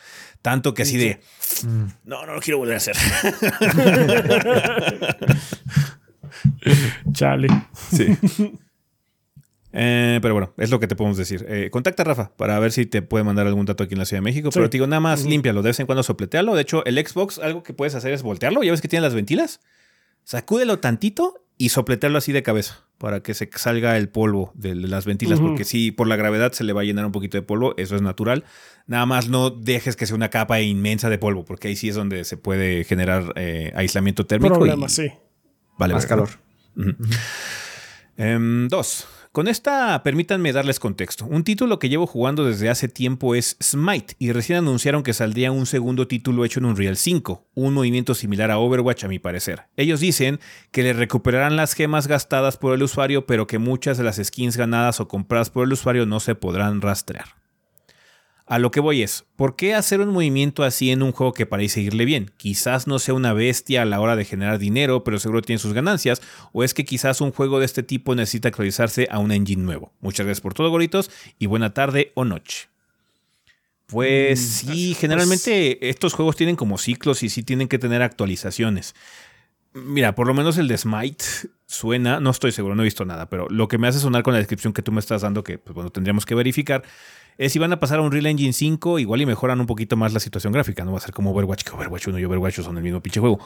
Tanto 0.40 0.72
que 0.72 0.82
así 0.82 0.96
de, 0.96 1.18
Mm. 1.64 1.86
no, 2.04 2.24
no 2.24 2.34
lo 2.34 2.40
quiero 2.40 2.58
volver 2.58 2.74
a 2.74 2.76
hacer. 2.76 2.96
Chale. 7.12 7.48
Sí. 7.90 8.16
Eh, 9.72 10.18
pero 10.22 10.34
bueno, 10.34 10.52
es 10.58 10.70
lo 10.70 10.80
que 10.80 10.86
te 10.86 10.96
podemos 10.96 11.18
decir. 11.18 11.44
Eh, 11.48 11.68
contacta 11.70 12.02
a 12.02 12.06
Rafa 12.06 12.32
para 12.36 12.58
ver 12.58 12.72
si 12.72 12.86
te 12.86 13.02
puede 13.02 13.24
mandar 13.24 13.46
algún 13.46 13.66
dato 13.66 13.84
aquí 13.84 13.94
en 13.94 13.98
la 13.98 14.06
Ciudad 14.06 14.18
de 14.22 14.24
México. 14.24 14.50
Sí. 14.50 14.58
Pero 14.58 14.70
te 14.70 14.76
digo, 14.76 14.86
nada 14.86 15.00
más 15.00 15.20
Ujú. 15.20 15.30
límpialo. 15.30 15.62
De 15.62 15.70
vez 15.70 15.80
en 15.80 15.86
cuando 15.86 16.02
sopletealo. 16.02 16.54
De 16.54 16.62
hecho, 16.62 16.84
el 16.86 17.04
Xbox, 17.04 17.38
algo 17.38 17.62
que 17.62 17.74
puedes 17.74 17.94
hacer 17.94 18.12
es 18.12 18.22
voltearlo. 18.22 18.62
Ya 18.62 18.70
ves 18.70 18.80
que 18.80 18.88
tiene 18.88 19.02
las 19.02 19.14
ventilas. 19.14 19.60
Sacúdelo 20.24 20.78
tantito 20.78 21.44
y 21.58 21.70
sopletearlo 21.70 22.18
así 22.18 22.32
de 22.32 22.42
cabeza 22.42 22.85
para 22.98 23.20
que 23.20 23.34
se 23.34 23.48
salga 23.54 23.96
el 23.96 24.08
polvo 24.08 24.52
de 24.54 24.74
las 24.74 25.04
ventilas. 25.04 25.40
Porque 25.40 25.64
si 25.64 25.90
por 25.90 26.06
la 26.06 26.16
gravedad 26.16 26.52
se 26.52 26.64
le 26.64 26.72
va 26.72 26.80
a 26.80 26.84
llenar 26.84 27.04
un 27.06 27.12
poquito 27.12 27.36
de 27.36 27.42
polvo, 27.42 27.74
eso 27.76 27.96
es 27.96 28.02
natural. 28.02 28.44
Nada 28.86 29.06
más 29.06 29.28
no 29.28 29.50
dejes 29.50 29.96
que 29.96 30.06
sea 30.06 30.16
una 30.16 30.30
capa 30.30 30.60
inmensa 30.60 31.10
de 31.10 31.18
polvo, 31.18 31.44
porque 31.44 31.68
ahí 31.68 31.76
sí 31.76 31.88
es 31.88 31.94
donde 31.94 32.24
se 32.24 32.36
puede 32.36 32.84
generar 32.84 33.32
eh, 33.36 33.72
aislamiento 33.74 34.26
térmico. 34.26 34.54
Problema, 34.54 34.86
y 34.86 34.90
sí. 34.90 35.10
Vale, 35.78 35.94
Más 35.94 36.06
calor. 36.06 36.28
Em, 38.16 38.68
dos. 38.68 39.06
Con 39.36 39.48
esta, 39.48 40.02
permítanme 40.02 40.50
darles 40.50 40.80
contexto. 40.80 41.26
Un 41.26 41.44
título 41.44 41.78
que 41.78 41.90
llevo 41.90 42.06
jugando 42.06 42.46
desde 42.46 42.70
hace 42.70 42.88
tiempo 42.88 43.34
es 43.34 43.58
Smite 43.62 44.14
y 44.18 44.32
recién 44.32 44.56
anunciaron 44.56 45.02
que 45.02 45.12
saldría 45.12 45.52
un 45.52 45.66
segundo 45.66 46.08
título 46.08 46.46
hecho 46.46 46.58
en 46.58 46.64
Unreal 46.64 46.96
5, 46.96 47.44
un 47.52 47.74
movimiento 47.74 48.14
similar 48.14 48.50
a 48.50 48.56
Overwatch 48.56 49.04
a 49.04 49.08
mi 49.08 49.18
parecer. 49.18 49.64
Ellos 49.76 50.00
dicen 50.00 50.40
que 50.70 50.82
le 50.82 50.94
recuperarán 50.94 51.54
las 51.54 51.74
gemas 51.74 52.06
gastadas 52.06 52.56
por 52.56 52.72
el 52.72 52.82
usuario, 52.82 53.26
pero 53.26 53.46
que 53.46 53.58
muchas 53.58 53.98
de 53.98 54.04
las 54.04 54.16
skins 54.16 54.56
ganadas 54.56 55.00
o 55.00 55.08
compradas 55.08 55.50
por 55.50 55.66
el 55.66 55.72
usuario 55.74 56.06
no 56.06 56.18
se 56.18 56.34
podrán 56.34 56.80
rastrear. 56.80 57.45
A 58.48 58.60
lo 58.60 58.70
que 58.70 58.78
voy 58.78 59.02
es, 59.02 59.24
¿por 59.34 59.56
qué 59.56 59.74
hacer 59.74 60.00
un 60.00 60.10
movimiento 60.10 60.62
así 60.62 60.92
en 60.92 61.02
un 61.02 61.10
juego 61.10 61.32
que 61.32 61.46
parece 61.46 61.80
irle 61.80 62.04
bien? 62.04 62.30
Quizás 62.36 62.86
no 62.86 63.00
sea 63.00 63.14
una 63.14 63.32
bestia 63.32 63.82
a 63.82 63.84
la 63.84 64.00
hora 64.00 64.14
de 64.14 64.24
generar 64.24 64.60
dinero, 64.60 65.02
pero 65.02 65.18
seguro 65.18 65.42
tiene 65.42 65.58
sus 65.58 65.72
ganancias, 65.72 66.22
o 66.52 66.62
es 66.62 66.72
que 66.72 66.84
quizás 66.84 67.20
un 67.20 67.32
juego 67.32 67.58
de 67.58 67.64
este 67.64 67.82
tipo 67.82 68.14
necesita 68.14 68.46
actualizarse 68.46 69.08
a 69.10 69.18
un 69.18 69.32
engine 69.32 69.64
nuevo. 69.64 69.92
Muchas 70.00 70.26
gracias 70.26 70.42
por 70.42 70.54
todo, 70.54 70.70
goritos, 70.70 71.10
y 71.40 71.46
buena 71.46 71.74
tarde 71.74 72.12
o 72.14 72.24
noche. 72.24 72.68
Pues 73.88 74.40
sí, 74.40 74.94
generalmente 74.94 75.88
estos 75.88 76.12
juegos 76.14 76.36
tienen 76.36 76.54
como 76.54 76.78
ciclos 76.78 77.24
y 77.24 77.28
sí 77.28 77.42
tienen 77.42 77.66
que 77.66 77.78
tener 77.78 78.02
actualizaciones. 78.02 78.94
Mira, 79.72 80.14
por 80.14 80.26
lo 80.26 80.34
menos 80.34 80.56
el 80.56 80.68
de 80.68 80.78
Smite 80.78 81.24
suena, 81.66 82.20
no 82.20 82.30
estoy 82.30 82.52
seguro, 82.52 82.76
no 82.76 82.82
he 82.82 82.84
visto 82.84 83.04
nada, 83.04 83.28
pero 83.28 83.48
lo 83.48 83.68
que 83.68 83.76
me 83.76 83.88
hace 83.88 83.98
sonar 83.98 84.22
con 84.22 84.32
la 84.32 84.38
descripción 84.38 84.72
que 84.72 84.82
tú 84.82 84.92
me 84.92 85.00
estás 85.00 85.22
dando, 85.22 85.44
que 85.44 85.58
pues 85.58 85.74
bueno, 85.74 85.90
tendríamos 85.90 86.24
que 86.24 86.34
verificar, 86.34 86.82
es 87.38 87.52
si 87.52 87.58
van 87.58 87.72
a 87.72 87.78
pasar 87.80 87.98
a 87.98 88.02
un 88.02 88.10
Real 88.12 88.26
Engine 88.26 88.52
5, 88.52 88.98
igual 88.98 89.20
y 89.22 89.26
mejoran 89.26 89.60
un 89.60 89.66
poquito 89.66 89.96
más 89.96 90.12
la 90.12 90.20
situación 90.20 90.52
gráfica, 90.52 90.84
no 90.84 90.92
va 90.92 90.98
a 90.98 91.00
ser 91.00 91.12
como 91.12 91.32
Overwatch, 91.32 91.64
que 91.64 91.70
Overwatch 91.72 92.08
1 92.08 92.18
y 92.18 92.24
Overwatch 92.24 92.56
2 92.56 92.64
son 92.66 92.76
el 92.78 92.82
mismo 92.82 93.00
pinche 93.02 93.20
juego. 93.20 93.38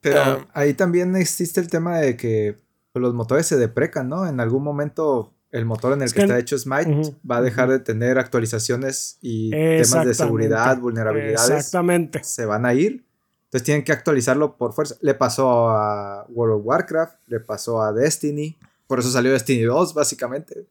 Pero 0.00 0.20
Ah. 0.20 0.46
ahí 0.54 0.74
también 0.74 1.14
existe 1.16 1.60
el 1.60 1.68
tema 1.68 1.98
de 1.98 2.16
que 2.16 2.58
pues, 2.92 3.02
los 3.02 3.14
motores 3.14 3.46
se 3.46 3.56
deprecan, 3.56 4.08
¿no? 4.08 4.26
En 4.26 4.40
algún 4.40 4.62
momento 4.64 5.32
el 5.52 5.64
motor 5.64 5.92
en 5.92 6.00
el 6.00 6.06
Es 6.06 6.12
que, 6.12 6.18
que- 6.18 6.24
está 6.24 6.38
hecho 6.38 6.58
Smite 6.58 7.14
va 7.28 7.36
a 7.38 7.42
dejar 7.42 7.68
de 7.70 7.78
tener 7.80 8.18
actualizaciones 8.18 9.18
y 9.20 9.50
temas 9.50 10.06
de 10.06 10.14
seguridad, 10.14 10.78
vulnerabilidades 10.78 11.50
Exactamente. 11.50 12.22
se 12.24 12.46
van 12.46 12.66
a 12.66 12.74
ir. 12.74 13.04
Entonces 13.44 13.64
tienen 13.64 13.84
que 13.84 13.90
actualizarlo 13.92 14.56
por 14.56 14.72
fuerza. 14.72 14.94
Le 15.00 15.14
pasó 15.14 15.70
a 15.70 16.24
World 16.28 16.56
of 16.60 16.62
Warcraft, 16.66 17.16
le 17.26 17.40
pasó 17.40 17.82
a 17.82 17.92
Destiny. 17.92 18.56
por 18.86 18.98
eso 19.00 19.08
salió 19.10 19.30
Destiny 19.32 19.62
2, 19.62 19.94
básicamente. 19.94 20.66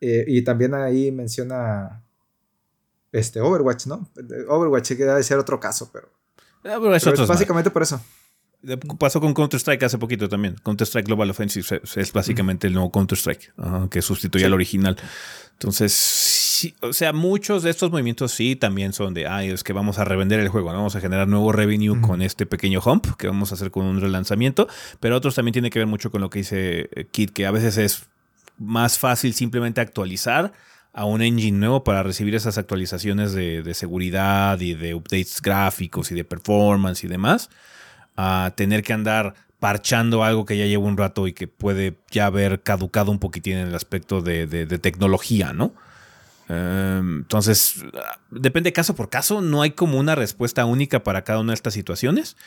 Eh, 0.00 0.24
y 0.26 0.42
también 0.44 0.74
ahí 0.74 1.10
menciona 1.10 2.02
este 3.12 3.40
Overwatch, 3.40 3.86
¿no? 3.86 4.08
Overwatch 4.48 4.88
que 4.88 5.04
debe 5.04 5.22
ser 5.22 5.38
otro 5.38 5.58
caso, 5.58 5.90
pero, 5.92 6.08
Ah, 6.64 6.78
pero 6.80 6.94
es 6.94 7.02
pero 7.04 7.12
otro 7.14 7.24
es 7.24 7.28
básicamente 7.28 7.70
por 7.70 7.82
eso. 7.82 8.00
Eh, 8.66 8.76
Pasó 8.98 9.20
con 9.20 9.32
Counter-Strike 9.32 9.84
hace 9.84 9.96
poquito 9.98 10.28
también. 10.28 10.56
Counter-Strike 10.64 11.06
Global 11.06 11.30
Offensive 11.30 11.80
es- 11.96 12.12
básicamente 12.12 12.66
el 12.66 12.72
nuevo 12.74 12.90
Counter-Strike, 12.90 13.52
que 13.90 14.02
sustituye 14.02 14.44
al 14.44 14.52
original. 14.54 14.96
Entonces, 15.52 15.92
sí, 15.92 16.74
o 16.82 16.92
sea, 16.92 17.12
muchos 17.12 17.62
de 17.62 17.70
estos 17.70 17.90
movimientos 17.90 18.32
sí 18.32 18.56
también 18.56 18.92
son 18.92 19.14
de, 19.14 19.26
ay, 19.26 19.50
es 19.50 19.62
que 19.64 19.72
vamos 19.72 19.98
a 19.98 20.04
revender 20.04 20.40
el 20.40 20.48
juego, 20.48 20.70
¿no? 20.72 20.78
vamos 20.78 20.96
a 20.96 21.00
generar 21.00 21.28
nuevo 21.28 21.52
revenue 21.52 21.98
con 22.02 22.20
este 22.20 22.44
pequeño 22.44 22.80
hump 22.84 23.06
que 23.16 23.28
vamos 23.28 23.52
a 23.52 23.54
hacer 23.54 23.70
con 23.70 23.86
un 23.86 24.00
relanzamiento, 24.00 24.66
pero 25.00 25.16
otros 25.16 25.34
también 25.34 25.52
tienen 25.54 25.70
que 25.70 25.78
ver 25.78 25.86
mucho 25.88 26.10
con 26.10 26.20
lo 26.20 26.28
que 26.28 26.40
dice 26.40 26.90
eh, 26.94 27.06
Kit, 27.10 27.30
que 27.30 27.46
a 27.46 27.50
veces 27.52 27.78
es 27.78 28.08
más 28.58 28.98
fácil 28.98 29.34
simplemente 29.34 29.80
actualizar 29.80 30.52
a 30.96 31.04
un 31.04 31.20
engine 31.20 31.58
nuevo 31.58 31.84
para 31.84 32.02
recibir 32.02 32.34
esas 32.34 32.56
actualizaciones 32.56 33.34
de, 33.34 33.74
seguridad 33.74 34.58
y 34.60 34.72
de 34.72 34.94
updates 34.94 35.42
gráficos 35.42 36.10
y 36.10 36.14
de 36.14 36.24
performance 36.24 37.04
y 37.04 37.06
demás, 37.06 37.50
a 38.16 38.54
tener 38.56 38.82
que 38.82 38.94
andar 38.94 39.34
parchando 39.58 40.24
algo 40.24 40.46
que 40.46 40.56
ya 40.56 40.64
lleva 40.64 40.84
un 40.84 40.96
rato 40.96 41.26
y 41.26 41.34
que 41.34 41.48
puede 41.48 41.98
ya 42.10 42.26
haber 42.26 42.62
caducado 42.62 43.10
un 43.10 43.18
poquitín 43.18 43.58
en 43.58 43.68
el 43.68 43.74
aspecto 43.74 44.22
de, 44.22 44.46
tecnología, 44.80 45.52
¿no? 45.52 45.74
Em, 46.48 47.18
entonces, 47.18 47.84
depende 48.30 48.72
caso 48.72 48.94
por 48.94 49.10
caso, 49.10 49.42
no 49.42 49.60
hay 49.60 49.72
como 49.72 49.98
una 49.98 50.14
respuesta 50.14 50.64
única 50.64 51.02
para 51.02 51.24
cada 51.24 51.40
una 51.40 51.52
de 51.52 51.56
estas 51.56 51.74
situaciones. 51.74 52.38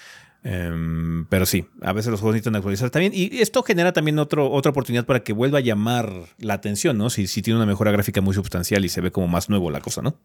Em, 0.44 1.26
pero 1.26 1.46
sí, 1.46 1.66
a 1.82 1.92
veces 1.92 2.12
los 2.12 2.22
juegos 2.22 2.36
necesitan 2.36 2.56
actualizar 2.56 2.90
también. 2.90 3.12
Y 3.14 3.40
esto 3.42 3.62
genera 3.64 3.92
también 3.92 4.20
otro, 4.20 4.50
otra 4.52 4.72
oportunidad 4.72 5.06
para 5.06 5.22
que 5.22 5.34
vuelva 5.34 5.58
a 5.58 5.62
llamar 5.62 6.12
la 6.38 6.54
atención, 6.54 6.98
¿no? 6.98 7.10
Si, 7.10 7.28
si 7.28 7.42
tiene 7.42 7.58
una 7.58 7.66
mejora 7.66 7.92
gráfica 7.92 8.22
muy 8.22 8.34
sustancial 8.34 8.86
y 8.86 8.90
se 8.90 9.02
ve 9.02 9.12
como 9.12 9.28
más 9.28 9.50
nuevo 9.50 9.70
la 9.70 9.82
cosa, 9.82 10.02
¿no? 10.02 10.18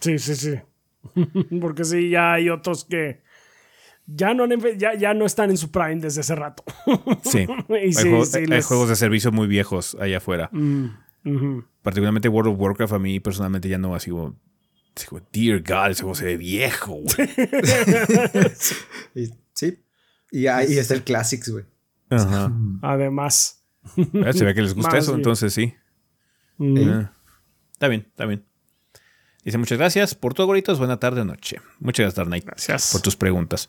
Sí, 0.00 0.18
sí, 0.18 0.34
sí. 0.36 0.54
Porque 1.60 1.84
sí, 1.84 2.10
ya 2.10 2.34
hay 2.34 2.48
otros 2.50 2.84
que 2.84 3.22
ya 4.06 4.34
no, 4.34 4.46
ya, 4.76 4.94
ya 4.94 5.14
no 5.14 5.24
están 5.24 5.50
en 5.50 5.56
su 5.56 5.70
prime 5.70 5.96
desde 5.96 6.20
hace 6.20 6.34
rato. 6.34 6.64
Sí. 7.24 7.46
y 7.68 7.74
hay, 7.74 7.92
sí, 7.92 8.08
juegos, 8.08 8.30
sí, 8.30 8.38
hay 8.38 8.46
les- 8.46 8.66
juegos 8.66 8.88
de 8.88 8.96
servicio 8.96 9.32
muy 9.32 9.46
viejos 9.46 9.96
allá 10.00 10.18
afuera. 10.18 10.50
Mm. 10.52 10.86
Particularmente 11.82 12.28
World 12.28 12.52
of 12.52 12.60
Warcraft, 12.60 12.92
a 12.94 12.98
mí 12.98 13.20
personalmente 13.20 13.68
ya 13.68 13.78
no 13.78 13.94
así 13.94 14.10
como. 14.10 14.36
Dear 15.32 15.60
God, 15.60 15.90
ese 15.92 16.02
juego 16.02 16.14
se 16.14 16.24
ve 16.24 16.36
viejo, 16.36 16.94
güey. 16.94 17.28
Sí. 19.54 19.78
Y 20.30 20.46
ahí 20.46 20.78
está 20.78 20.94
el 20.94 21.04
Classics, 21.04 21.48
güey. 21.50 21.64
Ajá. 22.10 22.52
Además. 22.82 23.64
Eh, 23.96 24.32
Se 24.32 24.44
ve 24.44 24.54
que 24.54 24.62
les 24.62 24.74
gusta 24.74 24.96
eso, 24.98 25.12
bien. 25.12 25.20
entonces 25.20 25.52
sí. 25.52 25.74
Mm. 26.58 26.76
Eh, 26.78 27.08
Está 27.72 27.88
bien, 27.88 28.06
está 28.08 28.26
bien. 28.26 28.44
Dice 29.44 29.58
muchas 29.58 29.76
gracias 29.78 30.14
por 30.14 30.34
todo, 30.34 30.46
goritos. 30.46 30.78
Buena 30.78 31.00
tarde 31.00 31.22
o 31.22 31.24
noche. 31.24 31.60
Muchas 31.80 32.04
gracias, 32.04 32.14
Dark 32.14 32.28
Knight, 32.28 32.44
Gracias. 32.44 32.92
por 32.92 33.00
tus 33.02 33.16
preguntas. 33.16 33.68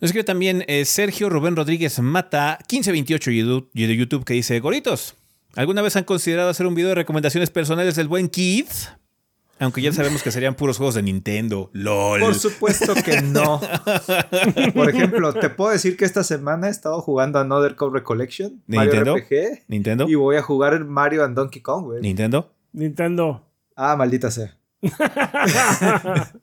Nos 0.00 0.08
escribe 0.08 0.24
también 0.24 0.64
eh, 0.66 0.84
Sergio 0.86 1.28
Rubén 1.28 1.56
Rodríguez 1.56 1.98
Mata, 2.00 2.58
1528 2.70 3.30
YouTube- 3.30 3.70
y 3.74 3.86
de 3.86 3.96
YouTube, 3.96 4.24
que 4.24 4.34
dice: 4.34 4.58
Goritos, 4.60 5.14
¿alguna 5.56 5.82
vez 5.82 5.96
han 5.96 6.04
considerado 6.04 6.48
hacer 6.48 6.66
un 6.66 6.74
video 6.74 6.88
de 6.88 6.94
recomendaciones 6.96 7.50
personales 7.50 7.96
del 7.96 8.08
buen 8.08 8.28
Kid? 8.28 8.66
Aunque 9.60 9.80
ya 9.82 9.92
sabemos 9.92 10.22
que 10.22 10.30
serían 10.32 10.54
puros 10.56 10.76
juegos 10.78 10.94
de 10.96 11.02
Nintendo. 11.02 11.70
LOL. 11.72 12.20
Por 12.20 12.34
supuesto 12.34 12.92
que 12.94 13.22
no. 13.22 13.60
Por 14.74 14.90
ejemplo, 14.90 15.32
te 15.32 15.48
puedo 15.48 15.70
decir 15.70 15.96
que 15.96 16.04
esta 16.04 16.24
semana 16.24 16.66
he 16.66 16.70
estado 16.70 17.00
jugando 17.00 17.38
Another 17.38 17.76
Code 17.76 17.92
Recollection, 17.98 18.62
¿De 18.66 18.76
Mario 18.76 18.92
Nintendo? 18.92 19.16
RPG, 19.16 19.64
¿Nintendo? 19.68 20.08
y 20.08 20.14
voy 20.16 20.36
a 20.36 20.42
jugar 20.42 20.84
Mario 20.84 21.24
and 21.24 21.36
Donkey 21.36 21.62
Kong, 21.62 21.84
güey. 21.84 22.02
¿Nintendo? 22.02 22.52
Nintendo. 22.72 23.46
Ah, 23.76 23.94
maldita 23.96 24.30
sea. 24.30 24.56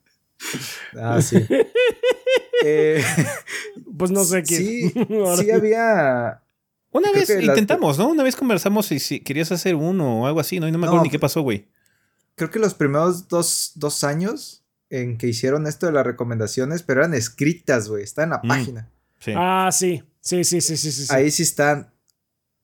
Ah, 0.99 1.21
sí. 1.21 1.37
Eh, 2.65 3.03
Pues 3.97 4.11
no 4.11 4.23
sé 4.23 4.43
qué. 4.43 4.55
sí, 4.55 4.89
sí 5.39 5.51
había. 5.51 6.41
Una 6.91 7.09
Creo 7.11 7.21
vez 7.21 7.29
las- 7.29 7.41
intentamos, 7.57 7.97
¿no? 7.97 8.07
Una 8.09 8.23
vez 8.23 8.35
conversamos 8.35 8.87
si, 8.87 8.99
si 8.99 9.19
querías 9.19 9.51
hacer 9.51 9.75
uno 9.75 10.21
o 10.21 10.27
algo 10.27 10.39
así, 10.39 10.59
¿no? 10.59 10.67
Y 10.67 10.71
no 10.71 10.77
me 10.79 10.85
acuerdo 10.87 11.01
No, 11.01 11.03
ni 11.03 11.09
qué 11.09 11.19
pasó, 11.19 11.41
güey. 11.41 11.67
Creo 12.41 12.49
que 12.49 12.57
los 12.57 12.73
primeros 12.73 13.27
dos, 13.27 13.73
dos 13.75 14.03
años 14.03 14.63
en 14.89 15.19
que 15.19 15.27
hicieron 15.27 15.67
esto 15.67 15.85
de 15.85 15.91
las 15.91 16.03
recomendaciones, 16.03 16.81
pero 16.81 17.01
eran 17.01 17.13
escritas, 17.13 17.87
güey. 17.87 18.01
Está 18.03 18.23
en 18.23 18.31
la 18.31 18.41
Mm. 18.43 18.47
página. 18.47 18.89
Sí. 19.19 19.33
Ah, 19.37 19.69
sí. 19.71 20.03
Sí, 20.21 20.43
sí, 20.43 20.59
sí, 20.59 20.75
sí, 20.75 20.91
sí. 20.91 21.05
sí. 21.05 21.13
Ahí 21.13 21.29
sí 21.29 21.43
están. 21.43 21.93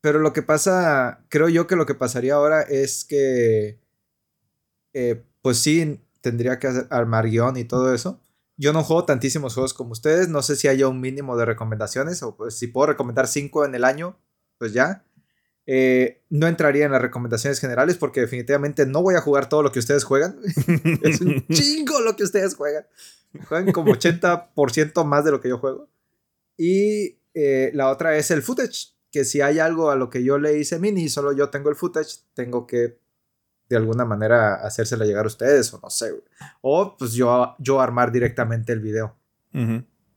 Pero 0.02 0.18
lo 0.18 0.34
que 0.34 0.42
pasa, 0.42 1.24
creo 1.30 1.48
yo 1.48 1.68
que 1.68 1.76
lo 1.76 1.86
que 1.86 1.94
pasaría 1.94 2.34
ahora 2.34 2.64
es 2.64 3.06
que, 3.06 3.80
eh, 4.94 5.24
pues 5.44 5.60
sí, 5.60 6.00
tendría 6.22 6.58
que 6.58 6.66
hacer- 6.70 6.88
armar 6.90 7.30
guion 7.30 7.56
y 7.58 7.64
todo 7.64 7.94
eso. 7.94 8.20
Yo 8.58 8.74
no 8.74 8.84
juego 8.84 9.06
tantísimos 9.06 9.54
juegos 9.54 9.76
como 9.76 9.92
ustedes. 9.92 10.28
No 10.28 10.42
sé 10.42 10.56
si 10.56 10.68
haya 10.68 10.88
un 10.88 11.00
mínimo 11.00 11.38
de 11.38 11.46
recomendaciones 11.46 12.24
o 12.24 12.36
pues 12.36 12.58
si 12.58 12.66
puedo 12.66 12.88
recomendar 12.88 13.28
cinco 13.28 13.64
en 13.64 13.76
el 13.76 13.84
año, 13.84 14.18
pues 14.58 14.74
ya. 14.74 15.04
Eh, 15.70 16.24
no 16.30 16.48
entraría 16.48 16.86
en 16.86 16.94
las 16.94 17.02
recomendaciones 17.02 17.60
generales 17.60 17.98
porque 17.98 18.22
definitivamente 18.22 18.86
no 18.86 19.02
voy 19.02 19.16
a 19.16 19.22
jugar 19.22 19.50
todo 19.50 19.64
lo 19.64 19.72
que 19.74 19.80
ustedes 19.80 20.06
juegan. 20.06 20.40
es 21.04 21.20
un 21.20 21.46
chingo 21.52 22.00
lo 22.00 22.16
que 22.16 22.24
ustedes 22.24 22.56
juegan. 22.56 22.88
Juegan 23.48 23.74
como 23.74 23.94
80% 23.94 25.04
más 25.04 25.26
de 25.26 25.32
lo 25.32 25.42
que 25.42 25.50
yo 25.50 25.60
juego. 25.60 25.90
Y 26.58 27.20
eh, 27.34 27.72
la 27.74 27.90
otra 27.90 28.16
es 28.18 28.32
el 28.32 28.42
footage, 28.42 28.94
que 29.12 29.26
si 29.26 29.42
hay 29.42 29.60
algo 29.60 29.92
a 29.92 29.98
lo 29.98 30.10
que 30.10 30.24
yo 30.24 30.40
le 30.40 30.58
hice 30.58 30.80
mini 30.80 31.04
y 31.04 31.10
solo 31.10 31.34
yo 31.34 31.50
tengo 31.50 31.70
el 31.70 31.76
footage, 31.76 32.22
tengo 32.34 32.66
que 32.66 32.98
de 33.70 33.76
alguna 33.76 34.06
manera 34.06 34.56
hacérsela 34.56 35.06
llegar 35.06 35.26
a 35.26 35.28
ustedes 35.28 35.74
o 35.74 35.80
no 35.84 35.90
sé. 35.90 36.14
O 36.62 36.96
pues 36.98 37.12
yo, 37.12 37.56
yo 37.60 37.82
armar 37.82 38.14
directamente 38.14 38.72
el 38.72 38.80
video. 38.80 39.18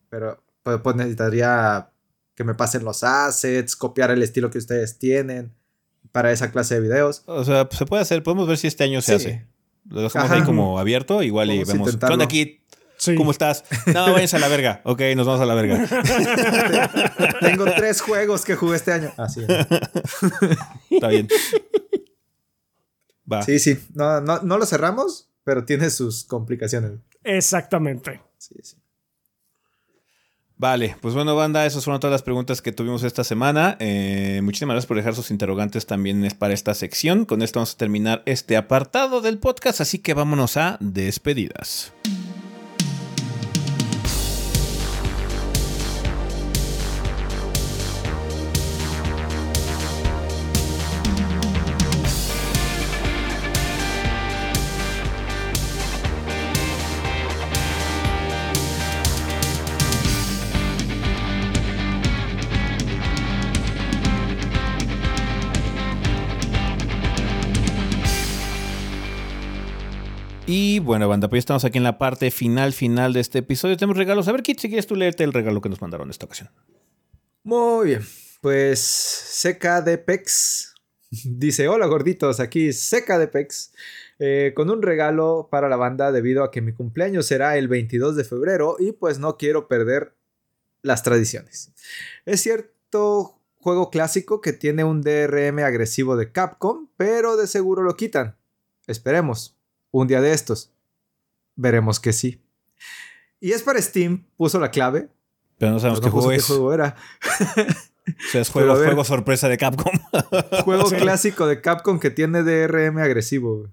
Pero 0.08 0.42
pues, 0.62 0.80
pues, 0.80 0.96
necesitaría 0.96 1.89
que 2.40 2.44
me 2.44 2.54
pasen 2.54 2.84
los 2.84 3.04
assets, 3.04 3.76
copiar 3.76 4.10
el 4.10 4.22
estilo 4.22 4.50
que 4.50 4.56
ustedes 4.56 4.98
tienen 4.98 5.52
para 6.10 6.32
esa 6.32 6.50
clase 6.50 6.76
de 6.76 6.80
videos. 6.80 7.22
O 7.26 7.44
sea, 7.44 7.68
se 7.70 7.84
puede 7.84 8.00
hacer, 8.00 8.22
podemos 8.22 8.48
ver 8.48 8.56
si 8.56 8.66
este 8.66 8.82
año 8.84 9.02
se 9.02 9.18
Sí. 9.18 9.26
hace. 9.26 9.46
Lo 9.90 10.00
dejamos 10.00 10.30
Ajá. 10.30 10.40
ahí 10.40 10.42
como 10.46 10.78
abierto, 10.78 11.22
igual 11.22 11.50
y 11.50 11.58
Vamos 11.58 11.68
a 11.68 11.72
vemos. 11.74 11.88
¿Qué 11.88 11.90
intentarlo. 11.96 12.14
onda? 12.24 12.28
Sí. 12.96 13.14
¿Cómo 13.14 13.30
estás? 13.30 13.64
No, 13.94 14.12
váyanse 14.14 14.36
a 14.36 14.38
la 14.38 14.48
verga. 14.48 14.80
Ok, 14.84 15.02
nos 15.16 15.26
vamos 15.26 15.42
a 15.42 15.44
la 15.46 15.54
verga. 15.54 15.86
tengo 17.40 17.66
tres 17.76 18.00
juegos 18.00 18.44
que 18.46 18.54
jugué 18.56 18.76
este 18.76 18.92
año. 18.92 19.12
Así 19.18 19.40
es. 19.46 19.48
Está 20.90 21.08
bien. 21.08 21.28
Va. 23.30 23.42
Sí, 23.42 23.58
sí. 23.58 23.78
No, 23.94 24.20
no, 24.22 24.40
no 24.42 24.56
lo 24.56 24.64
cerramos, 24.64 25.28
pero 25.44 25.64
tiene 25.66 25.90
sus 25.90 26.24
complicaciones. 26.24 26.92
Exactamente. 27.22 28.22
Sí, 28.38 28.54
sí. 28.62 28.76
Vale, 30.60 30.94
pues 31.00 31.14
bueno, 31.14 31.34
banda, 31.34 31.64
esas 31.64 31.84
fueron 31.84 32.00
todas 32.00 32.12
las 32.12 32.22
preguntas 32.22 32.60
que 32.60 32.70
tuvimos 32.70 33.02
esta 33.02 33.24
semana. 33.24 33.78
Eh, 33.80 34.40
muchísimas 34.42 34.74
gracias 34.74 34.88
por 34.88 34.98
dejar 34.98 35.14
sus 35.14 35.30
interrogantes 35.30 35.86
también 35.86 36.28
para 36.38 36.52
esta 36.52 36.74
sección. 36.74 37.24
Con 37.24 37.40
esto 37.40 37.60
vamos 37.60 37.72
a 37.72 37.78
terminar 37.78 38.22
este 38.26 38.58
apartado 38.58 39.22
del 39.22 39.38
podcast, 39.38 39.80
así 39.80 40.00
que 40.00 40.12
vámonos 40.12 40.58
a 40.58 40.76
despedidas. 40.80 41.94
Y 70.70 70.78
bueno, 70.78 71.08
banda, 71.08 71.28
pues 71.28 71.38
ya 71.38 71.40
estamos 71.40 71.64
aquí 71.64 71.78
en 71.78 71.82
la 71.82 71.98
parte 71.98 72.30
final, 72.30 72.72
final 72.72 73.12
de 73.12 73.18
este 73.18 73.40
episodio. 73.40 73.76
Tenemos 73.76 73.96
regalos. 73.96 74.28
A 74.28 74.32
ver, 74.32 74.44
Kit, 74.44 74.60
si 74.60 74.68
quieres 74.68 74.86
tú 74.86 74.94
leerte 74.94 75.24
el 75.24 75.32
regalo 75.32 75.60
que 75.60 75.68
nos 75.68 75.80
mandaron 75.80 76.10
esta 76.10 76.26
ocasión. 76.26 76.48
Muy 77.42 77.88
bien. 77.88 78.06
Pues 78.40 78.78
Seca 78.78 79.80
de 79.80 79.98
Pex 79.98 80.76
dice: 81.10 81.66
Hola 81.66 81.86
gorditos, 81.86 82.38
aquí 82.38 82.72
Seca 82.72 83.18
de 83.18 83.26
Pex. 83.26 83.72
eh, 84.20 84.52
con 84.54 84.70
un 84.70 84.80
regalo 84.80 85.48
para 85.50 85.68
la 85.68 85.74
banda 85.74 86.12
debido 86.12 86.44
a 86.44 86.52
que 86.52 86.60
mi 86.60 86.72
cumpleaños 86.72 87.26
será 87.26 87.56
el 87.56 87.66
22 87.66 88.14
de 88.14 88.22
febrero 88.22 88.76
y 88.78 88.92
pues 88.92 89.18
no 89.18 89.38
quiero 89.38 89.66
perder 89.66 90.14
las 90.82 91.02
tradiciones. 91.02 91.72
Es 92.26 92.42
cierto 92.42 93.40
juego 93.56 93.90
clásico 93.90 94.40
que 94.40 94.52
tiene 94.52 94.84
un 94.84 95.02
DRM 95.02 95.58
agresivo 95.64 96.16
de 96.16 96.30
Capcom, 96.30 96.86
pero 96.96 97.36
de 97.36 97.48
seguro 97.48 97.82
lo 97.82 97.96
quitan. 97.96 98.36
Esperemos. 98.86 99.59
Un 99.90 100.06
día 100.06 100.20
de 100.20 100.32
estos. 100.32 100.72
Veremos 101.56 102.00
que 102.00 102.12
sí. 102.12 102.40
Y 103.40 103.52
es 103.52 103.62
para 103.62 103.80
Steam, 103.80 104.26
puso 104.36 104.58
la 104.60 104.70
clave, 104.70 105.08
Pero 105.58 105.72
no 105.72 105.78
sabemos 105.80 106.00
pero 106.00 106.10
qué 106.12 106.16
no 106.16 106.22
juego 106.22 106.30
qué 106.30 106.36
es. 106.36 106.46
juego 106.46 106.72
era. 106.74 106.96
O 107.26 108.30
sea, 108.32 108.40
es 108.42 108.48
juego, 108.50 108.74
ver. 108.74 108.86
juego 108.86 109.04
sorpresa 109.04 109.48
de 109.48 109.56
Capcom. 109.58 109.92
Juego 110.64 110.86
Sí. 110.88 110.96
clásico 110.96 111.46
de 111.46 111.60
Capcom 111.60 111.98
que 111.98 112.10
tiene 112.10 112.42
DRM 112.42 112.98
agresivo. 112.98 113.68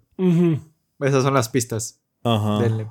Esas 0.99 1.23
son 1.23 1.33
las 1.33 1.49
pistas. 1.49 1.99
Ajá. 2.23 2.61
Denle. 2.61 2.87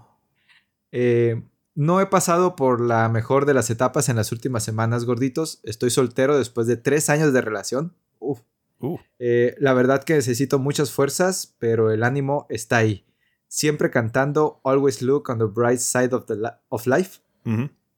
Eh, 0.92 1.42
no 1.74 2.00
he 2.00 2.06
pasado 2.06 2.56
por 2.56 2.80
la 2.80 3.08
mejor 3.08 3.44
de 3.46 3.54
las 3.54 3.68
etapas 3.70 4.08
en 4.08 4.16
las 4.16 4.32
últimas 4.32 4.62
semanas, 4.64 5.04
gorditos. 5.04 5.60
Estoy 5.62 5.90
soltero 5.90 6.38
después 6.38 6.66
de 6.66 6.76
tres 6.76 7.10
años 7.10 7.32
de 7.32 7.40
relación. 7.40 7.94
Uf. 8.18 8.40
Uh. 8.78 8.98
Eh, 9.18 9.54
la 9.58 9.72
verdad 9.72 10.04
que 10.04 10.14
necesito 10.14 10.58
muchas 10.58 10.90
fuerzas, 10.90 11.54
pero 11.58 11.90
el 11.90 12.02
ánimo 12.02 12.46
está 12.50 12.76
ahí. 12.78 13.04
Siempre 13.48 13.90
cantando 13.90 14.60
Always 14.64 15.02
Look 15.02 15.28
on 15.30 15.38
the 15.38 15.44
Bright 15.44 15.78
Side 15.78 16.14
of, 16.14 16.26
the 16.26 16.36
li- 16.36 16.48
of 16.68 16.86
Life. 16.86 17.20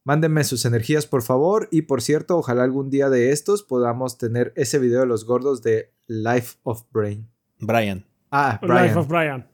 Mándenme 0.04 0.44
sus 0.44 0.64
energías, 0.64 1.06
por 1.06 1.22
favor. 1.22 1.68
Y 1.70 1.82
por 1.82 2.00
cierto, 2.02 2.36
ojalá 2.38 2.64
algún 2.64 2.90
día 2.90 3.08
de 3.10 3.32
estos 3.32 3.62
podamos 3.62 4.18
tener 4.18 4.52
ese 4.56 4.78
video 4.78 5.00
de 5.00 5.06
los 5.06 5.24
gordos 5.24 5.62
de 5.62 5.92
Life 6.06 6.58
of 6.62 6.84
Brain. 6.92 7.28
Brian. 7.60 8.06
Ah, 8.30 8.58
Life 8.62 8.72
Brian. 8.74 8.98
of 8.98 9.08
Brian. 9.08 9.48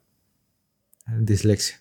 Dislexia. 1.20 1.76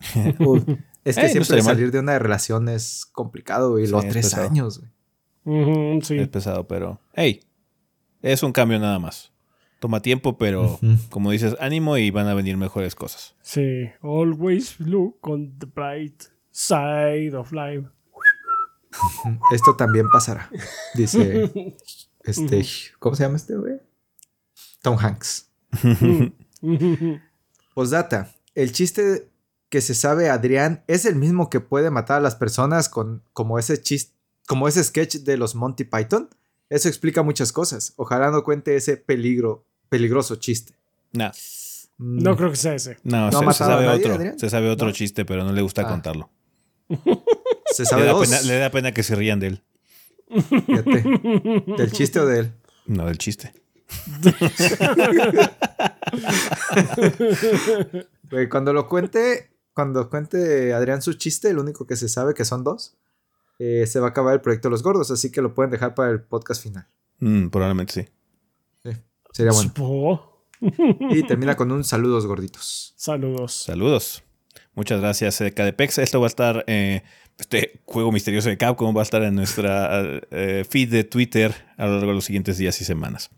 Uf, 0.40 0.62
es 1.04 1.16
que 1.16 1.22
no 1.22 1.28
siempre 1.28 1.56
mal. 1.56 1.62
salir 1.64 1.90
de 1.90 2.00
una 2.00 2.18
relación 2.18 2.68
es 2.68 3.06
complicado, 3.06 3.78
y 3.78 3.86
Sí, 3.86 3.92
los 3.92 4.04
es 4.04 4.10
tres 4.12 4.26
pesado. 4.26 4.48
años, 4.48 4.80
güey. 5.44 6.00
Sí. 6.02 6.18
Es 6.18 6.28
pesado, 6.28 6.66
pero. 6.66 7.00
Hey, 7.14 7.40
es 8.22 8.42
un 8.42 8.52
cambio 8.52 8.78
nada 8.78 8.98
más. 8.98 9.32
Toma 9.84 10.00
tiempo, 10.00 10.38
pero 10.38 10.80
como 11.10 11.30
dices, 11.30 11.56
ánimo 11.60 11.98
y 11.98 12.10
van 12.10 12.26
a 12.26 12.32
venir 12.32 12.56
mejores 12.56 12.94
cosas. 12.94 13.34
Sí. 13.42 13.90
Always 14.00 14.80
look 14.80 15.18
on 15.20 15.58
the 15.58 15.66
bright 15.66 16.22
side 16.50 17.36
of 17.36 17.52
life. 17.52 17.86
Esto 19.52 19.76
también 19.76 20.08
pasará. 20.10 20.48
Dice. 20.94 21.76
Este. 22.22 22.64
¿Cómo 22.98 23.14
se 23.14 23.24
llama 23.24 23.36
este, 23.36 23.56
güey? 23.56 23.74
Tom 24.80 24.96
Hanks. 24.98 25.50
Ujú. 25.82 26.32
Postdata. 27.74 28.34
El 28.54 28.72
chiste 28.72 29.28
que 29.68 29.82
se 29.82 29.94
sabe 29.94 30.30
Adrián 30.30 30.82
es 30.86 31.04
el 31.04 31.16
mismo 31.16 31.50
que 31.50 31.60
puede 31.60 31.90
matar 31.90 32.20
a 32.20 32.22
las 32.22 32.36
personas 32.36 32.88
con 32.88 33.22
como 33.34 33.58
ese 33.58 33.82
chiste, 33.82 34.14
como 34.46 34.66
ese 34.66 34.82
sketch 34.82 35.16
de 35.16 35.36
los 35.36 35.54
Monty 35.54 35.84
Python. 35.84 36.30
Eso 36.70 36.88
explica 36.88 37.22
muchas 37.22 37.52
cosas. 37.52 37.92
Ojalá 37.96 38.30
no 38.30 38.42
cuente 38.44 38.74
ese 38.76 38.96
peligro, 38.96 39.66
peligroso 39.96 40.36
chiste. 40.36 40.74
No, 41.12 41.30
Mm, 41.96 42.22
No 42.24 42.36
creo 42.36 42.50
que 42.50 42.56
sea 42.56 42.74
ese. 42.74 42.98
no, 43.04 43.30
¿No 43.30 43.38
ha 43.48 43.52
se, 43.52 43.58
se 43.58 43.64
sabe 43.64 43.86
nadie, 43.86 44.00
otro. 44.00 44.14
Adrián? 44.14 44.38
Se 44.38 44.50
sabe 44.50 44.68
otro 44.68 44.88
¿No? 44.88 44.92
chiste, 44.92 45.24
pero 45.24 45.44
no 45.44 45.52
le 45.52 45.62
gusta 45.62 45.82
Ah. 45.82 45.88
contarlo. 45.88 46.28
Se 47.72 47.82
Le 47.82 47.86
sabe 47.86 48.04
da, 48.04 48.12
dos. 48.12 48.28
pena, 48.28 48.42
le 48.42 48.58
da 48.58 48.70
pena 48.70 48.92
que 48.92 49.04
se 49.04 49.14
rían 49.14 49.38
de 49.38 49.46
él. 49.46 49.62
Fíjate. 50.28 51.04
¿Del 51.78 51.92
chiste 51.92 52.18
o 52.18 52.26
de 52.26 52.40
él? 52.40 52.52
No, 52.86 53.06
del 53.06 53.18
chiste. 53.18 53.52
Cuando 58.50 58.72
lo 58.72 58.88
cuente, 58.88 59.50
cuando 59.72 60.08
cuente 60.10 60.72
Adrián 60.74 61.02
su 61.02 61.14
chiste, 61.14 61.50
el 61.50 61.58
único 61.58 61.86
que 61.86 61.96
se 61.96 62.08
sabe 62.08 62.34
que 62.34 62.44
son 62.44 62.64
dos, 62.64 62.96
eh, 63.58 63.86
se 63.86 64.00
va 64.00 64.08
a 64.08 64.10
acabar 64.10 64.34
el 64.34 64.40
proyecto 64.40 64.70
Los 64.70 64.82
Gordos, 64.82 65.10
así 65.10 65.30
que 65.30 65.42
lo 65.42 65.54
pueden 65.54 65.70
dejar 65.70 65.94
para 65.94 66.10
el 66.10 66.20
podcast 66.20 66.62
final. 66.62 66.86
Mm, 67.20 67.48
probablemente 67.48 67.92
sí. 67.92 68.08
Sería 69.34 69.50
bueno. 69.50 69.68
Supo. 69.68 70.46
Y 71.10 71.24
termina 71.24 71.56
con 71.56 71.72
un 71.72 71.82
saludos 71.82 72.24
gorditos. 72.24 72.94
Saludos. 72.96 73.52
Saludos. 73.52 74.22
Muchas 74.74 75.00
gracias, 75.00 75.40
eh, 75.40 75.52
KDPEX. 75.52 75.98
Esto 75.98 76.20
va 76.20 76.26
a 76.26 76.28
estar, 76.28 76.64
eh, 76.68 77.02
este 77.38 77.80
juego 77.84 78.12
misterioso 78.12 78.48
de 78.48 78.56
Capcom 78.56 78.96
va 78.96 79.00
a 79.00 79.02
estar 79.02 79.22
en 79.22 79.34
nuestra 79.34 80.20
eh, 80.30 80.64
feed 80.68 80.88
de 80.88 81.04
Twitter 81.04 81.52
a 81.76 81.86
lo 81.86 81.94
largo 81.96 82.08
de 82.08 82.14
los 82.14 82.24
siguientes 82.24 82.58
días 82.58 82.80
y 82.80 82.84
semanas. 82.84 83.30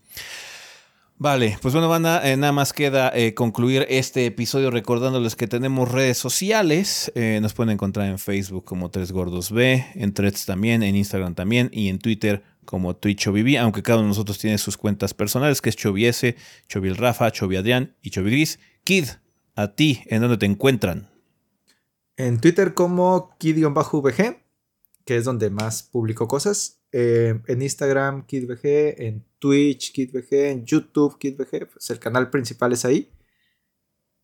Vale, 1.18 1.56
pues 1.62 1.72
bueno, 1.72 1.88
banda, 1.88 2.30
eh, 2.30 2.36
nada 2.36 2.52
más 2.52 2.74
queda 2.74 3.10
eh, 3.14 3.32
concluir 3.32 3.86
este 3.88 4.26
episodio 4.26 4.70
recordándoles 4.70 5.34
que 5.34 5.46
tenemos 5.46 5.90
redes 5.90 6.18
sociales. 6.18 7.10
Eh, 7.14 7.38
nos 7.40 7.54
pueden 7.54 7.72
encontrar 7.72 8.06
en 8.06 8.18
Facebook 8.18 8.66
como 8.66 8.90
Tres 8.90 9.12
Gordos 9.12 9.50
B, 9.50 9.86
en 9.94 10.12
Threads 10.12 10.44
también, 10.44 10.82
en 10.82 10.94
Instagram 10.94 11.34
también 11.34 11.70
y 11.72 11.88
en 11.88 12.00
Twitter 12.00 12.42
como 12.66 12.94
TwitchOviV, 12.96 13.58
aunque 13.60 13.82
cada 13.82 13.98
uno 14.00 14.08
de 14.08 14.10
nosotros 14.10 14.38
tiene 14.38 14.58
sus 14.58 14.76
cuentas 14.76 15.14
personales, 15.14 15.62
que 15.62 15.70
es 15.70 15.76
Choviese, 15.76 16.36
Chovil 16.68 16.96
Rafa, 16.96 17.30
Chovi 17.30 17.56
Adrián 17.56 17.96
y 18.02 18.10
Chovi 18.10 18.30
Gris. 18.32 18.58
Kid, 18.84 19.06
a 19.54 19.74
ti, 19.74 20.02
¿en 20.06 20.20
dónde 20.20 20.36
te 20.36 20.44
encuentran? 20.46 21.08
En 22.18 22.40
Twitter 22.40 22.74
como 22.74 23.34
kid-vg, 23.38 24.42
que 25.04 25.16
es 25.16 25.24
donde 25.24 25.48
más 25.50 25.82
publico 25.82 26.28
cosas. 26.28 26.80
Eh, 26.92 27.40
en 27.46 27.62
Instagram 27.62 28.26
kidvg, 28.26 28.60
en 29.02 29.24
Twitch 29.38 29.92
kidvg, 29.92 30.32
en 30.32 30.64
YouTube 30.64 31.18
kidvg, 31.18 31.68
pues 31.72 31.90
el 31.90 31.98
canal 31.98 32.30
principal 32.30 32.72
es 32.72 32.84
ahí. 32.84 33.10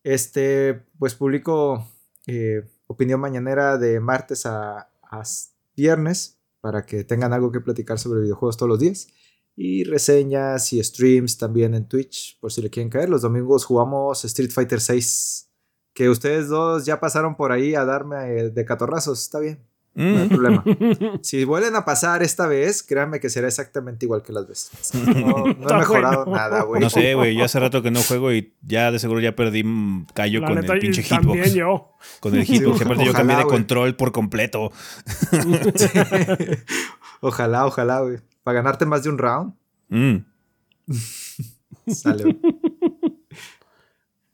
Este, 0.03 0.73
pues 0.99 1.15
publico 1.15 1.87
eh, 2.27 2.63
opinión 2.87 3.19
mañanera 3.19 3.77
de 3.77 3.99
martes 3.99 4.45
a, 4.45 4.89
s- 5.21 5.49
viernes 5.75 6.39
para 6.63 6.85
que 6.85 7.03
tengan 7.03 7.33
algo 7.33 7.51
que 7.51 7.59
platicar 7.59 7.99
sobre 7.99 8.21
videojuegos 8.21 8.55
todos 8.55 8.69
los 8.69 8.79
días. 8.79 9.09
Y 9.53 9.83
reseñas 9.83 10.71
y 10.71 10.81
streams 10.81 11.37
también 11.37 11.75
en 11.75 11.89
Twitch, 11.89 12.39
por 12.39 12.53
si 12.53 12.61
le 12.61 12.69
quieren 12.69 12.89
caer. 12.89 13.09
Los 13.09 13.21
domingos 13.21 13.65
jugamos 13.65 14.23
Street 14.23 14.49
Fighter 14.49 14.79
6 14.79 15.49
que 15.93 16.09
ustedes 16.09 16.47
dos 16.47 16.85
ya 16.85 16.99
pasaron 16.99 17.35
por 17.35 17.51
ahí 17.51 17.75
a 17.75 17.85
darme 17.85 18.15
eh, 18.39 18.49
de 18.49 18.65
catorrazos, 18.65 19.21
está 19.21 19.39
bien, 19.39 19.59
no 19.95 20.03
hay 20.21 20.25
Mm, 20.25 20.29
problema. 20.29 20.63
Si 21.21 21.43
vuelven 21.45 21.75
a 21.75 21.85
pasar 21.85 22.23
esta 22.23 22.47
vez, 22.47 22.81
créanme 22.83 23.19
que 23.19 23.29
será 23.29 23.47
exactamente 23.47 24.05
igual 24.05 24.23
que 24.23 24.33
las 24.33 24.47
veces. 24.47 24.93
No, 24.95 25.45
no 25.53 25.69
he 25.69 25.73
mejorado 25.79 26.25
bueno. 26.25 26.37
nada, 26.37 26.63
güey. 26.63 26.81
no 26.81 26.89
sé, 26.89 27.13
güey, 27.15 27.35
yo 27.35 27.45
hace 27.45 27.59
rato 27.59 27.81
que 27.83 27.91
no 27.91 28.01
juego 28.01 28.31
y 28.33 28.53
ya 28.61 28.91
de 28.91 28.97
seguro 28.99 29.19
ya 29.19 29.35
perdí 29.35 29.63
mm, 29.63 30.07
callo 30.13 30.39
La 30.41 30.47
con 30.47 30.55
neta, 30.55 30.73
el 30.73 30.79
y 30.79 30.81
pinche 30.81 31.03
también 31.03 31.43
hitbox. 31.43 31.53
yo. 31.53 31.91
Con 32.19 32.35
el 32.35 32.43
hitbox, 32.43 32.73
Sí, 32.73 32.79
que 32.79 32.85
aparte 32.85 33.05
yo 33.05 33.13
cambié 33.13 33.37
de 33.37 33.43
control 33.45 33.95
por 33.95 34.11
completo. 34.11 34.71
ojalá, 37.21 37.65
ojalá, 37.65 38.01
güey. 38.01 38.17
Para 38.43 38.55
ganarte 38.61 38.85
más 38.85 39.03
de 39.03 39.09
un 39.09 39.17
round. 39.17 39.53
Mm. 39.89 40.17
Sale. 41.87 42.23
güey. 42.23 42.39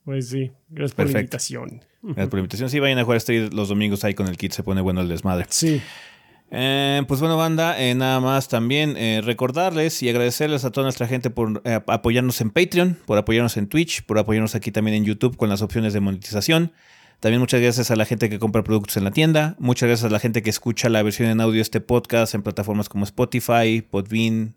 Pues 0.06 0.30
sí, 0.30 0.52
gracias 0.70 0.96
por 0.96 1.06
la 1.12 1.20
invitación. 1.20 1.82
Gracias 2.02 2.28
por 2.28 2.36
la 2.36 2.40
invitación. 2.40 2.70
Sí, 2.70 2.80
vayan 2.80 3.00
a 3.00 3.04
jugar 3.04 3.18
Street 3.18 3.52
los 3.54 3.70
domingos 3.70 4.04
ahí 4.04 4.14
con 4.14 4.28
el 4.28 4.38
kit, 4.38 4.52
se 4.54 4.64
pone 4.64 4.82
bueno 4.82 5.02
el 5.02 5.10
desmadre. 5.10 5.46
Sí. 5.50 5.82
Eh, 6.52 7.04
pues 7.08 7.20
bueno, 7.20 7.38
banda, 7.38 7.80
eh, 7.80 7.94
nada 7.94 8.20
más 8.20 8.48
también 8.48 8.98
eh, 8.98 9.22
recordarles 9.24 10.02
y 10.02 10.10
agradecerles 10.10 10.66
a 10.66 10.72
toda 10.72 10.86
nuestra 10.86 11.08
gente 11.08 11.30
por 11.30 11.62
apoyarnos 11.88 12.42
en 12.42 12.50
Patreon, 12.50 12.98
por 13.06 13.18
apoyarnos 13.18 13.56
en 13.58 13.68
Twitch, 13.68 14.04
por 14.04 14.18
apoyarnos 14.18 14.56
aquí 14.56 14.72
también 14.72 14.96
en 14.98 15.06
YouTube 15.06 15.38
con 15.38 15.50
las 15.50 15.62
opciones 15.62 15.94
de 15.94 16.00
monetización. 16.00 16.74
También 17.20 17.42
muchas 17.42 17.60
gracias 17.60 17.92
a 17.92 17.96
la 17.98 18.06
gente 18.06 18.30
que 18.30 18.40
compra 18.40 18.64
productos 18.64 18.96
en 18.98 19.04
la 19.04 19.12
tienda. 19.12 19.56
Muchas 19.60 19.88
gracias 19.88 20.10
a 20.10 20.14
la 20.14 20.20
gente 20.20 20.42
que 20.42 20.50
escucha 20.50 20.88
la 20.88 21.04
versión 21.04 21.30
en 21.30 21.42
audio 21.42 21.56
de 21.56 21.62
este 21.62 21.82
podcast 21.82 22.34
en 22.34 22.44
plataformas 22.44 22.88
como 22.88 23.04
Spotify, 23.04 23.82
Podbean, 23.82 24.56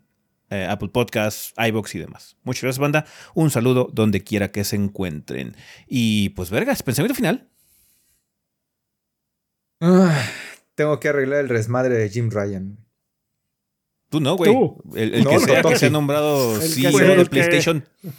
eh, 0.53 0.67
Apple 0.69 0.89
Podcasts, 0.89 1.53
iBox 1.57 1.95
y 1.95 1.99
demás. 1.99 2.37
Muchas 2.43 2.63
gracias, 2.63 2.79
banda. 2.79 3.05
Un 3.33 3.49
saludo 3.49 3.89
donde 3.91 4.23
quiera 4.23 4.51
que 4.51 4.63
se 4.63 4.75
encuentren. 4.75 5.55
Y 5.87 6.29
pues, 6.29 6.49
vergas, 6.49 6.83
pensamiento 6.83 7.15
final. 7.15 7.49
Tengo 10.75 10.99
que 10.99 11.09
arreglar 11.09 11.39
el 11.41 11.49
resmadre 11.49 11.95
de 11.95 12.09
Jim 12.09 12.29
Ryan. 12.31 12.77
Tú 14.09 14.19
no, 14.21 14.35
güey. 14.37 14.51
Tú. 14.51 14.81
El, 14.95 15.15
el 15.15 15.23
No, 15.23 15.31
que 15.31 15.35
no, 15.37 15.41
sea 15.41 15.55
que 15.57 15.61
Toki. 15.63 15.75
sea 15.75 15.89
nombrado 15.89 16.55
El 16.61 16.75
que 16.75 16.91
CEO 16.91 17.15
de 17.17 17.25
PlayStation. 17.25 17.83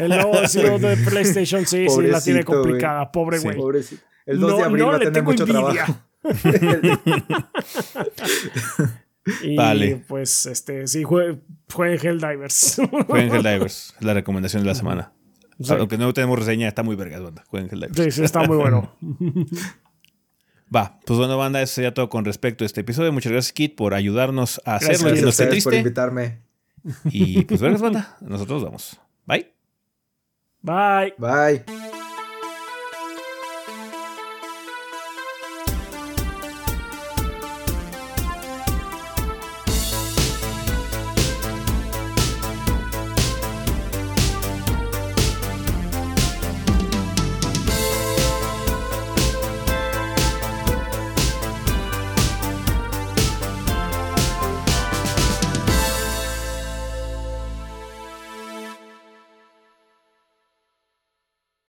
El 0.00 0.08
nuevo 0.08 0.48
CEO 0.48 0.78
de 0.78 0.96
PlayStation, 0.96 1.66
sí, 1.66 1.86
sí, 1.88 2.02
la 2.02 2.20
tiene 2.20 2.44
complicada. 2.44 3.12
Pobre 3.12 3.38
Sí. 3.38 3.44
güey. 3.44 3.56
Pobrecito. 3.58 4.02
El 4.26 4.40
2 4.40 4.50
No, 4.50 4.56
de 4.56 4.62
abril 4.64 4.84
no 4.84 4.88
va 4.90 4.96
a 4.96 4.98
le 4.98 5.10
tener 5.10 5.12
tengo 5.12 5.30
mucho 5.32 5.44
envidia. 5.44 5.84
trabajo. 5.84 6.00
Y 9.42 9.56
Vale. 9.56 10.04
pues, 10.08 10.46
este, 10.46 10.86
sí, 10.86 11.02
juegue, 11.02 11.40
juegue 11.72 12.08
Helldivers. 12.08 12.80
Jueguen 13.06 13.34
Helldivers. 13.34 13.94
Es 13.98 14.04
la 14.04 14.14
recomendación 14.14 14.62
de 14.62 14.68
la 14.68 14.74
semana. 14.74 15.12
Sí. 15.60 15.72
Aunque 15.78 15.98
no 15.98 16.12
tenemos 16.14 16.38
reseña, 16.38 16.68
está 16.68 16.82
muy 16.82 16.96
vergas, 16.96 17.22
banda. 17.22 17.44
Jueguen 17.48 17.68
Helldivers. 17.70 17.96
Sí, 17.96 18.10
sí, 18.10 18.24
está 18.24 18.42
muy 18.42 18.56
bueno. 18.56 18.96
Va, 20.74 21.00
pues 21.04 21.18
bueno, 21.18 21.36
banda, 21.36 21.60
eso 21.60 21.74
sería 21.74 21.92
todo 21.92 22.08
con 22.08 22.24
respecto 22.24 22.64
a 22.64 22.66
este 22.66 22.82
episodio. 22.82 23.12
Muchas 23.12 23.32
gracias, 23.32 23.52
Kit, 23.52 23.74
por 23.74 23.92
ayudarnos 23.92 24.60
a 24.64 24.76
hacerlo 24.76 25.08
y 25.08 25.12
Gracias 25.12 25.14
que 25.14 25.20
Gracias 25.20 25.40
a 25.40 25.44
ustedes 25.44 25.64
por 25.64 25.74
invitarme. 25.74 26.38
Y 27.10 27.42
pues 27.44 27.60
vergas, 27.60 27.82
banda. 27.82 28.16
Nosotros 28.20 28.62
nos 28.62 28.64
vamos. 28.64 29.00
Bye. 29.26 29.52
Bye. 30.62 31.14
Bye. 31.18 31.99